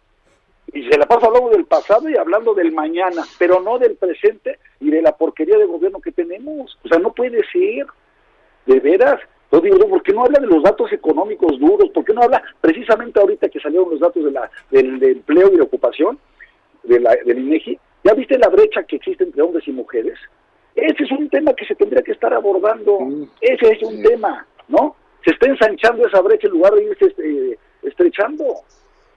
Y 0.72 0.88
se 0.88 0.98
la 0.98 1.06
pasa 1.06 1.26
hablando 1.26 1.50
del 1.50 1.66
pasado 1.66 2.08
y 2.08 2.16
hablando 2.16 2.54
del 2.54 2.72
mañana, 2.72 3.22
pero 3.38 3.60
no 3.60 3.78
del 3.78 3.96
presente 3.96 4.58
y 4.80 4.90
de 4.90 5.02
la 5.02 5.16
porquería 5.16 5.58
de 5.58 5.66
gobierno 5.66 6.00
que 6.00 6.10
tenemos. 6.10 6.76
O 6.84 6.88
sea, 6.88 6.98
no 6.98 7.12
puede 7.12 7.42
ser. 7.52 7.86
De 8.66 8.80
veras. 8.80 9.20
Yo 9.54 9.60
digo, 9.60 9.88
¿por 9.88 10.02
qué 10.02 10.12
no 10.12 10.24
habla 10.24 10.40
de 10.40 10.48
los 10.48 10.64
datos 10.64 10.92
económicos 10.92 11.60
duros? 11.60 11.88
¿Por 11.90 12.04
qué 12.04 12.12
no 12.12 12.22
habla 12.22 12.42
precisamente 12.60 13.20
ahorita 13.20 13.48
que 13.48 13.60
salieron 13.60 13.88
los 13.88 14.00
datos 14.00 14.24
de 14.24 14.32
la, 14.32 14.50
del, 14.72 14.98
de 14.98 15.12
empleo 15.12 15.52
y 15.52 15.56
de 15.56 15.62
ocupación 15.62 16.18
de 16.82 16.98
la, 16.98 17.14
del 17.24 17.38
INEGI? 17.38 17.78
¿Ya 18.02 18.14
viste 18.14 18.36
la 18.36 18.48
brecha 18.48 18.82
que 18.82 18.96
existe 18.96 19.22
entre 19.22 19.42
hombres 19.42 19.62
y 19.68 19.70
mujeres? 19.70 20.18
Ese 20.74 21.04
es 21.04 21.10
un 21.12 21.28
tema 21.28 21.52
que 21.54 21.66
se 21.66 21.76
tendría 21.76 22.02
que 22.02 22.10
estar 22.10 22.34
abordando. 22.34 22.98
Ese 23.40 23.74
es 23.74 23.82
un 23.84 24.02
tema, 24.02 24.44
¿no? 24.66 24.96
Se 25.24 25.30
está 25.30 25.46
ensanchando 25.46 26.04
esa 26.04 26.20
brecha 26.20 26.48
en 26.48 26.54
lugar 26.54 26.74
de 26.74 26.86
irse 26.86 27.04
este, 27.06 27.58
estrechando. 27.84 28.44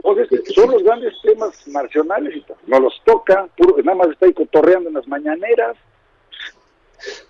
Entonces, 0.03 0.53
son 0.53 0.69
los 0.69 0.83
grandes 0.83 1.15
temas 1.23 1.67
nacionales 1.67 2.35
y 2.35 2.45
no 2.67 2.79
los 2.79 2.93
toca, 3.05 3.49
puro, 3.57 3.81
nada 3.83 3.97
más 3.97 4.09
está 4.09 4.27
ahí 4.27 4.33
cotorreando 4.33 4.89
en 4.89 4.95
las 4.95 5.07
mañaneras. 5.07 5.77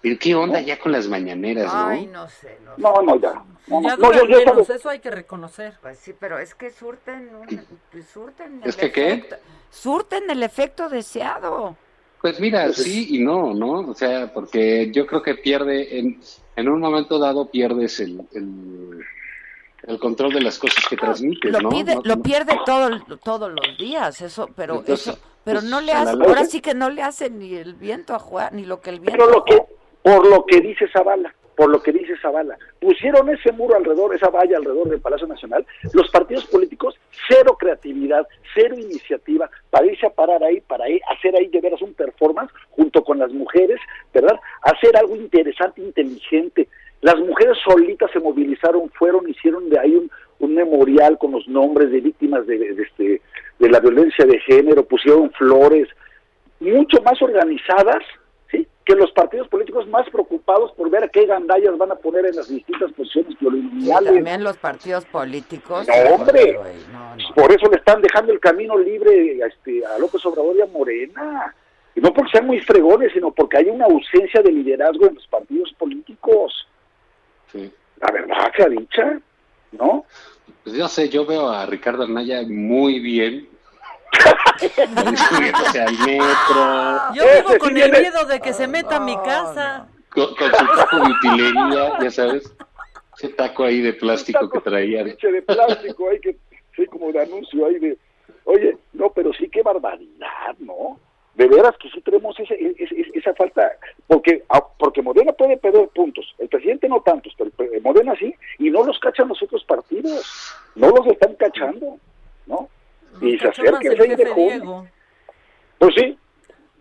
Pero 0.02 0.18
qué 0.20 0.36
onda 0.36 0.62
ya 0.62 0.80
con 0.80 0.92
las 0.92 1.08
mañaneras, 1.08 1.74
¿no? 1.74 1.88
Ay, 1.88 2.08
no 2.08 2.28
sé. 2.30 2.58
No, 2.78 2.78
No, 2.78 3.02
no, 3.02 3.20
ya. 3.20 3.34
No, 3.68 3.82
Ya 3.82 3.96
no, 3.98 4.12
yo- 4.14 4.20
duran 4.22 4.28
yo 4.30 4.38
menos, 4.38 4.54
sabes- 4.68 4.70
eso 4.80 4.90
hay 4.90 5.00
que 5.00 5.12
reconocer. 5.12 5.74
Pues 5.82 6.00
sí, 6.00 6.14
pero 6.18 6.40
es 6.40 6.56
que 6.56 6.70
surten, 6.72 7.36
un- 7.36 7.66
surten 8.14 8.62
¿Es 8.64 8.76
el 8.76 8.82
que 8.82 8.92
qué? 8.92 9.12
efecto- 9.14 9.36
surten 9.70 10.30
el 10.30 10.44
efecto 10.44 10.88
deseado. 10.90 11.76
Pues 12.22 12.40
mira, 12.40 12.72
sí 12.74 13.08
y 13.16 13.20
no, 13.24 13.54
¿no? 13.54 13.82
O 13.90 13.94
sea, 13.94 14.34
porque 14.34 14.90
yo 14.92 15.06
creo 15.06 15.22
que 15.22 15.36
pierde, 15.36 16.00
en, 16.00 16.20
en 16.56 16.70
un 16.70 16.80
momento 16.80 17.20
dado 17.20 17.50
pierdes 17.52 18.00
el, 18.00 18.22
el, 18.34 19.02
el 19.84 20.00
control 20.00 20.34
de 20.34 20.42
las 20.42 20.58
cosas 20.58 20.84
que 20.90 20.98
transmites, 20.98 21.52
Lo, 21.52 21.60
¿no? 21.60 21.70
pide, 21.70 21.96
No- 21.96 22.02
lo 22.04 22.22
pierde 22.22 22.58
todo, 22.66 22.90
todos 23.24 23.52
los 23.52 23.78
días, 23.78 24.20
eso, 24.22 24.50
pero 24.56 24.80
Entonces, 24.80 25.10
eso, 25.10 25.20
pero 25.48 25.62
pues, 25.62 25.72
no 25.72 25.80
le 25.80 25.94
a 25.94 26.02
hace, 26.02 26.12
ahora 26.12 26.44
sí 26.44 26.60
que 26.60 26.74
no 26.74 26.90
le 26.90 27.02
hace 27.02 27.30
ni 27.30 27.56
el 27.56 27.74
viento 27.74 28.14
a 28.14 28.20
jugar, 28.20 28.52
ni 28.52 28.66
lo 28.66 28.82
que 28.82 28.90
el 28.90 29.00
viento 29.00 29.18
Pero 29.18 29.32
lo 29.32 29.46
que, 29.46 29.64
por 30.04 30.28
lo 30.28 30.46
que 30.46 30.60
dice 30.60 30.90
Zavala, 30.90 31.34
por 31.56 31.70
lo 31.70 31.82
que 31.82 31.94
dice 31.94 32.18
Zavala, 32.22 32.58
pusieron 32.82 33.30
ese 33.30 33.54
muro 33.54 33.78
alrededor, 33.78 34.14
esa 34.14 34.30
valla 34.30 34.58
alrededor 34.58 34.90
del 34.90 35.00
Palacio 35.00 35.26
Nacional, 35.26 35.66
los 35.94 36.10
partidos 36.10 36.46
políticos, 36.48 36.96
cero 37.30 37.56
creatividad, 37.58 38.28
cero 38.54 38.76
iniciativa 38.78 39.50
para 39.70 39.86
irse 39.86 40.06
a 40.06 40.10
parar 40.10 40.44
ahí, 40.44 40.60
para 40.60 40.90
ir, 40.90 41.00
hacer 41.16 41.34
ahí 41.38 41.48
de 41.48 41.62
veras 41.62 41.82
un 41.82 41.94
performance 41.94 42.52
junto 42.72 43.02
con 43.02 43.18
las 43.18 43.32
mujeres, 43.32 43.80
¿verdad? 44.14 44.38
Hacer 44.64 44.98
algo 44.98 45.16
interesante, 45.16 45.82
inteligente. 45.82 46.68
Las 47.00 47.18
mujeres 47.20 47.58
solitas 47.64 48.12
se 48.12 48.20
movilizaron, 48.20 48.90
fueron, 48.90 49.30
hicieron 49.30 49.70
de 49.70 49.80
ahí 49.80 49.96
un, 49.96 50.12
un 50.40 50.56
memorial 50.56 51.18
con 51.18 51.32
los 51.32 51.48
nombres 51.48 51.92
de 51.92 52.02
víctimas 52.02 52.46
de, 52.46 52.58
de 52.58 52.84
este, 52.84 53.22
de 53.60 53.70
la 53.70 53.80
violencia 53.80 54.26
de 54.26 54.40
género, 54.40 54.86
pusieron 54.86 55.32
flores, 55.32 55.88
mucho 56.60 57.02
más 57.04 57.22
organizadas 57.22 58.04
¿sí? 58.52 58.68
que 58.86 58.96
los 58.96 59.12
partidos 59.12 59.48
políticos 59.48 59.88
más 59.88 60.10
preocupados 60.10 60.72
por 60.74 60.90
ver 60.90 61.04
a 61.04 61.08
qué 61.08 61.26
gandallas 61.26 61.78
van 61.78 61.92
a 61.92 61.96
poner 61.96 62.26
en 62.26 62.36
las 62.36 62.50
distintas 62.50 62.92
posiciones 62.94 63.36
plurinominales. 63.38 64.14
también 64.14 64.44
los 64.44 64.58
partidos 64.58 65.06
políticos. 65.06 65.88
No, 65.88 66.16
hombre. 66.16 66.54
güey, 66.54 66.76
no, 66.92 67.16
no. 67.16 67.36
Por 67.36 67.52
eso 67.52 67.70
le 67.70 67.78
están 67.78 68.02
dejando 68.02 68.32
el 68.32 68.40
camino 68.40 68.78
libre 68.78 69.44
a, 69.44 69.48
este, 69.48 69.86
a 69.86 69.98
López 70.00 70.26
Obrador 70.26 70.56
y 70.58 70.62
a 70.62 70.68
Morena. 70.68 71.56
Y 71.96 72.00
no 72.00 72.14
porque 72.14 72.32
sean 72.32 72.46
muy 72.46 72.60
fregones, 72.60 73.12
sino 73.12 73.32
porque 73.32 73.58
hay 73.58 73.70
una 73.70 73.86
ausencia 73.86 74.42
de 74.44 74.52
liderazgo 74.52 75.08
en 75.08 75.16
los 75.16 75.28
partidos 75.28 75.74
políticos. 75.80 76.68
Sí. 77.52 77.72
La 78.00 78.12
verdad 78.12 78.52
sea 78.56 78.70
dicha, 78.70 79.20
¿no? 79.72 80.06
Pues 80.64 80.76
yo 80.76 80.88
sé, 80.88 81.10
yo 81.10 81.26
veo 81.26 81.50
a 81.50 81.66
Ricardo 81.66 82.04
Anaya 82.04 82.42
muy 82.48 83.00
bien. 83.00 83.48
subiéndose 85.30 85.82
al 85.82 85.98
metro. 86.00 87.14
Yo 87.14 87.24
vivo 87.24 87.58
con 87.60 87.78
el 87.78 87.92
miedo 87.92 88.26
de 88.26 88.40
que 88.40 88.54
se 88.54 88.68
meta 88.68 88.98
a 88.98 89.00
mi 89.00 89.16
casa. 89.18 89.88
Con, 90.10 90.34
con 90.36 90.50
su 90.50 90.66
taco 90.76 90.98
de 90.98 91.12
utilería, 91.12 92.00
ya 92.02 92.12
sabes. 92.12 92.54
Ese 93.18 93.30
taco 93.30 93.64
ahí 93.64 93.82
de 93.82 93.94
plástico 93.94 94.50
que 94.50 94.60
traía. 94.62 95.04
Pinche 95.04 95.32
de 95.32 95.42
plástico 95.42 96.10
ahí 96.10 96.20
que, 96.20 96.38
sí, 96.76 96.86
como 96.86 97.12
de 97.12 97.22
anuncio 97.22 97.66
ahí 97.66 97.80
de, 97.80 97.98
oye, 98.44 98.78
no, 98.94 99.10
pero 99.10 99.34
sí 99.34 99.50
qué 99.50 99.64
barbaridad, 99.64 100.56
¿no? 100.60 101.00
De 101.38 101.48
veras 101.48 101.76
que 101.78 101.88
sí 101.92 102.02
tenemos 102.02 102.38
ese, 102.40 102.56
ese- 102.80 103.12
esa 103.14 103.34
falta, 103.36 103.72
porque 104.08 104.44
ah, 104.50 104.64
porque 104.80 105.02
Morena 105.04 105.32
puede 105.34 105.56
perder 105.58 105.88
puntos, 105.90 106.26
el 106.40 106.50
presidente 106.50 106.90
no 106.90 107.00
tantos, 107.02 107.34
pero 107.38 107.52
el- 107.72 107.82
Morena 107.82 108.16
sí, 108.18 108.34
y 108.58 108.70
no 108.72 108.84
los 108.84 108.98
cachan 109.00 109.28
los 109.28 109.42
otros 109.44 109.64
partidos, 109.64 110.52
no 110.76 110.90
los 110.90 111.06
están 111.08 111.36
cachando, 111.36 112.00
¿no? 112.48 112.68
Y 113.22 113.38
se 113.38 113.48
acerca 113.50 113.80
el 113.84 113.92
el 113.94 113.98
6 113.98 114.18
de 114.18 114.26
junio. 114.26 114.88
Pues 115.78 115.94
sí, 115.96 116.18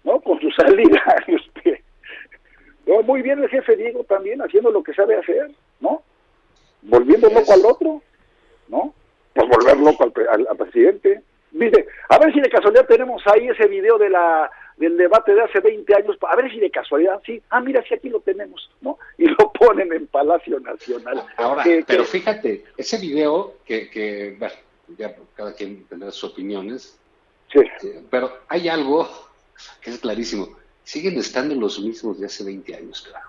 ¿no? 0.04 0.20
Con 0.20 0.40
su 0.40 0.50
salida. 0.56 1.02
este, 1.26 1.84
no, 2.86 3.02
muy 3.02 3.20
bien 3.20 3.42
el 3.42 3.50
jefe 3.50 3.76
Diego 3.76 4.04
también 4.04 4.40
haciendo 4.40 4.70
lo 4.70 4.82
que 4.82 4.94
sabe 4.94 5.16
hacer, 5.18 5.50
¿no? 5.80 6.02
Volviendo 6.82 7.28
loco 7.28 7.52
al 7.52 7.64
otro, 7.66 8.02
¿no? 8.68 8.94
Pues 9.34 9.48
volver 9.48 9.76
loco 9.78 10.04
al, 10.04 10.28
al- 10.30 10.46
al 10.48 10.56
presidente. 10.56 11.20
Dice, 11.50 11.86
a 12.08 12.18
ver 12.18 12.32
si 12.32 12.40
de 12.40 12.50
casualidad 12.50 12.86
tenemos 12.86 13.22
ahí 13.26 13.48
ese 13.48 13.66
video 13.66 13.98
de 13.98 14.10
la 14.10 14.50
del 14.76 14.96
debate 14.98 15.34
de 15.34 15.40
hace 15.40 15.60
20 15.60 15.94
años, 15.94 16.18
a 16.28 16.36
ver 16.36 16.50
si 16.50 16.60
de 16.60 16.70
casualidad, 16.70 17.18
sí, 17.24 17.40
ah, 17.48 17.60
mira, 17.62 17.82
sí, 17.88 17.94
aquí 17.94 18.10
lo 18.10 18.20
tenemos, 18.20 18.70
¿no? 18.82 18.98
Y 19.16 19.24
lo 19.26 19.36
ponen 19.58 19.90
en 19.92 20.06
Palacio 20.06 20.60
Nacional. 20.60 21.24
Ahora, 21.38 21.62
Que- 21.62 21.82
pero 21.86 22.02
que- 22.02 22.08
fíjate, 22.10 22.64
ese 22.76 22.98
video 22.98 23.54
que, 23.64 23.88
que 23.88 24.36
bueno, 24.38 24.54
ya 24.98 25.16
cada 25.34 25.54
quien 25.54 25.84
tendrá 25.86 26.10
sus 26.10 26.30
opiniones, 26.32 26.98
Sí. 27.50 27.60
eh, 27.86 28.02
pero 28.10 28.30
hay 28.48 28.68
algo 28.68 29.08
que 29.80 29.90
es 29.90 29.98
clarísimo. 29.98 30.48
Siguen 30.84 31.16
estando 31.18 31.54
los 31.54 31.80
mismos 31.80 32.20
de 32.20 32.26
hace 32.26 32.44
20 32.44 32.74
años, 32.76 33.00
claro. 33.08 33.26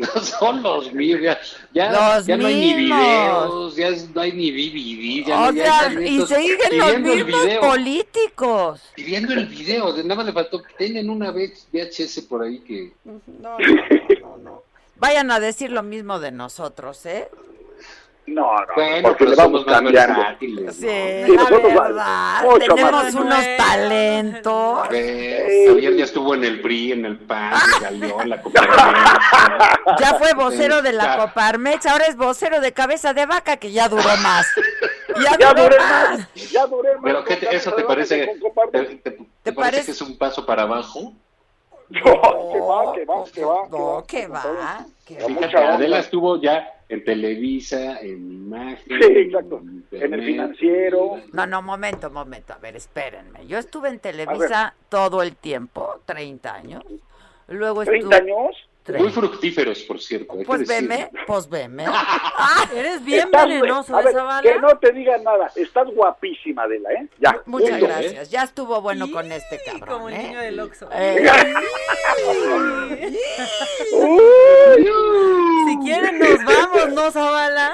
No 0.14 0.22
son 0.22 0.62
los 0.62 0.92
mismos, 0.92 1.22
ya, 1.22 1.38
ya, 1.74 1.92
Los 2.16 2.26
ya 2.26 2.36
no 2.36 2.46
hay 2.46 2.54
ni 2.54 2.74
videos, 2.74 3.76
ya 3.76 3.88
es- 3.88 4.08
no 4.14 4.20
hay 4.22 4.32
ni 4.32 4.50
DVD, 4.50 5.26
ya, 5.28 5.38
o 5.40 5.52
no, 5.52 5.52
ya 5.52 5.64
sea, 5.64 5.86
están 5.88 6.06
y 6.06 6.20
siguen 6.26 6.78
los 6.78 7.00
mismos 7.00 7.46
políticos. 7.60 8.80
pidiendo 8.94 9.32
el 9.34 9.46
video, 9.46 9.92
de 9.92 10.02
nada 10.04 10.16
más 10.16 10.26
le 10.26 10.32
faltó, 10.32 10.62
tienen 10.78 11.10
una 11.10 11.30
VHS 11.32 12.22
por 12.22 12.42
ahí 12.42 12.58
que... 12.60 12.92
No, 13.04 13.20
no, 13.40 13.58
no, 13.58 14.36
no. 14.42 14.62
Vayan 14.96 15.30
a 15.30 15.40
decir 15.40 15.70
lo 15.70 15.82
mismo 15.82 16.18
de 16.20 16.30
nosotros, 16.32 17.04
¿eh? 17.06 17.28
No, 18.30 18.54
no, 18.54 18.66
Bueno, 18.76 19.08
porque 19.08 19.24
le 19.24 19.34
vamos 19.36 19.62
somos 19.62 19.66
más 19.66 19.74
cambiando. 19.82 20.20
versátiles, 20.20 20.76
Sí, 20.76 20.82
Sí, 20.82 21.32
la 21.32 21.42
nosotros 21.42 21.74
verdad, 21.74 22.42
mucho 22.44 22.74
tenemos 22.74 22.92
más. 23.04 23.14
unos 23.14 23.44
talentos. 23.56 24.78
Javier 24.88 25.96
ya 25.96 26.04
estuvo 26.04 26.34
en 26.34 26.44
el 26.44 26.60
PRI, 26.60 26.92
en 26.92 27.04
el 27.06 27.18
PAN, 27.18 27.52
en 27.76 27.82
Galeón, 28.00 28.28
la 28.28 28.40
Coparmex. 28.40 28.78
Ya 29.98 30.14
fue 30.14 30.32
vocero 30.34 30.80
de 30.82 30.92
la. 30.92 31.16
Coparmex, 31.18 31.86
ahora 31.86 32.06
es 32.06 32.16
vocero 32.16 32.60
de 32.60 32.72
cabeza 32.72 33.12
de 33.14 33.26
vaca, 33.26 33.56
que 33.56 33.72
ya 33.72 33.88
duró 33.88 34.02
más. 34.22 34.46
Ya, 35.24 35.36
Ya 35.38 35.48
duró 35.52 35.64
duré 35.64 35.78
más. 35.80 36.18
más, 36.20 36.50
ya 36.52 36.66
duré 36.66 36.92
más. 36.94 37.00
Pero 37.02 37.24
¿qué 37.24 37.36
te- 37.36 37.54
eso 37.56 37.72
te 37.72 37.82
parece, 37.82 38.26
te, 38.72 38.80
te- 38.80 39.10
te 39.42 39.52
parece 39.52 39.54
parece? 39.54 39.84
que 39.86 39.90
es 39.90 40.00
un 40.02 40.16
paso 40.16 40.46
para 40.46 40.62
abajo? 40.62 41.12
No, 41.88 42.00
que 42.00 42.60
va, 42.60 42.92
que 42.94 43.04
va, 43.04 43.24
que 43.34 43.44
va. 43.44 43.54
No, 43.68 44.04
que 44.06 44.26
va. 44.28 44.86
que 45.04 45.18
va. 45.18 45.26
Fíjate, 45.26 45.56
Adela 45.56 45.98
estuvo 45.98 46.40
ya 46.40 46.72
en 46.90 47.04
Televisa, 47.04 48.00
en 48.00 48.32
Imagen. 48.32 49.00
Sí, 49.00 49.12
exacto. 49.16 49.62
En 49.92 50.14
el 50.14 50.24
financiero. 50.24 51.20
No, 51.32 51.46
no, 51.46 51.62
momento, 51.62 52.10
momento. 52.10 52.52
A 52.52 52.58
ver, 52.58 52.74
espérenme. 52.74 53.46
Yo 53.46 53.58
estuve 53.58 53.88
en 53.88 54.00
Televisa 54.00 54.74
todo 54.88 55.22
el 55.22 55.36
tiempo, 55.36 56.00
30 56.04 56.52
años. 56.52 56.84
Luego 57.46 57.84
¿30 57.84 57.94
estuve... 57.94 58.16
años? 58.16 58.69
Muy 58.88 59.10
fructíferos, 59.10 59.80
por 59.82 60.00
cierto. 60.00 60.34
Pues 60.46 60.66
veme, 60.66 61.10
pues 61.26 61.48
veme. 61.48 61.84
Eres 62.74 63.04
bien 63.04 63.26
Estás- 63.26 63.46
venenoso, 63.46 63.94
a 63.94 63.98
ver, 63.98 64.08
esa 64.08 64.22
bala. 64.24 64.42
Que 64.42 64.58
no 64.58 64.78
te 64.78 64.92
digan 64.92 65.22
nada. 65.22 65.52
Estás 65.54 65.86
guapísima, 65.94 66.62
Adela, 66.64 66.90
¿eh? 66.92 67.06
Ya. 67.18 67.40
Muchas 67.46 67.70
punto. 67.78 67.86
gracias. 67.86 68.30
Ya 68.30 68.42
estuvo 68.42 68.80
bueno 68.80 69.10
con 69.12 69.30
este 69.30 69.60
cabrón. 69.64 69.88
Como 69.88 70.08
el 70.08 70.14
¿eh? 70.14 70.22
niño 70.22 70.40
del 70.40 70.60
Oxxo. 70.60 70.88
Eh, 70.92 71.30
Si 75.66 75.78
quieren 75.84 76.18
nos 76.18 76.44
vamos, 76.44 76.88
¿no, 76.92 77.10
Zavala? 77.10 77.72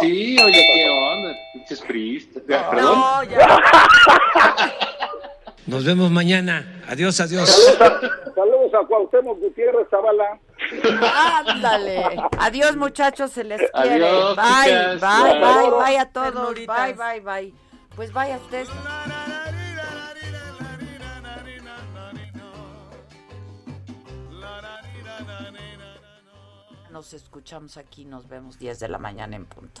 Sí, 0.00 0.36
oye, 0.42 0.64
¿qué 0.74 0.88
onda? 0.90 1.34
Pinches 1.52 1.80
priistas. 1.82 2.42
Perdón. 2.42 2.98
No, 2.98 3.22
ya. 3.24 3.58
Nos 5.66 5.84
vemos 5.84 6.10
mañana. 6.10 6.82
Adiós, 6.88 7.20
adiós. 7.20 7.48
Saludos 7.48 7.80
a, 7.80 8.34
saludos 8.34 8.74
a 8.74 8.86
Cuauhtémoc 8.86 9.38
Gutiérrez 9.40 9.88
Zavala. 9.90 10.38
Ándale. 11.46 12.02
Adiós, 12.38 12.76
muchachos, 12.76 13.30
se 13.30 13.44
les 13.44 13.58
quiere. 13.70 14.04
Adiós, 14.04 14.36
bye, 14.36 14.44
chicas. 14.64 15.00
bye, 15.00 15.32
Bye. 15.32 15.40
bye, 15.40 15.70
bye 15.84 15.98
a 15.98 16.06
todos. 16.12 16.32
Ternuritas. 16.32 16.96
Bye, 16.96 17.20
bye, 17.20 17.20
bye. 17.20 17.54
Pues 17.96 18.12
vaya 18.12 18.36
ustedes. 18.36 18.68
Nos 26.90 27.12
escuchamos 27.12 27.76
aquí, 27.76 28.04
nos 28.04 28.28
vemos 28.28 28.58
10 28.58 28.78
de 28.78 28.88
la 28.88 28.98
mañana 28.98 29.34
en 29.36 29.46
punto. 29.46 29.80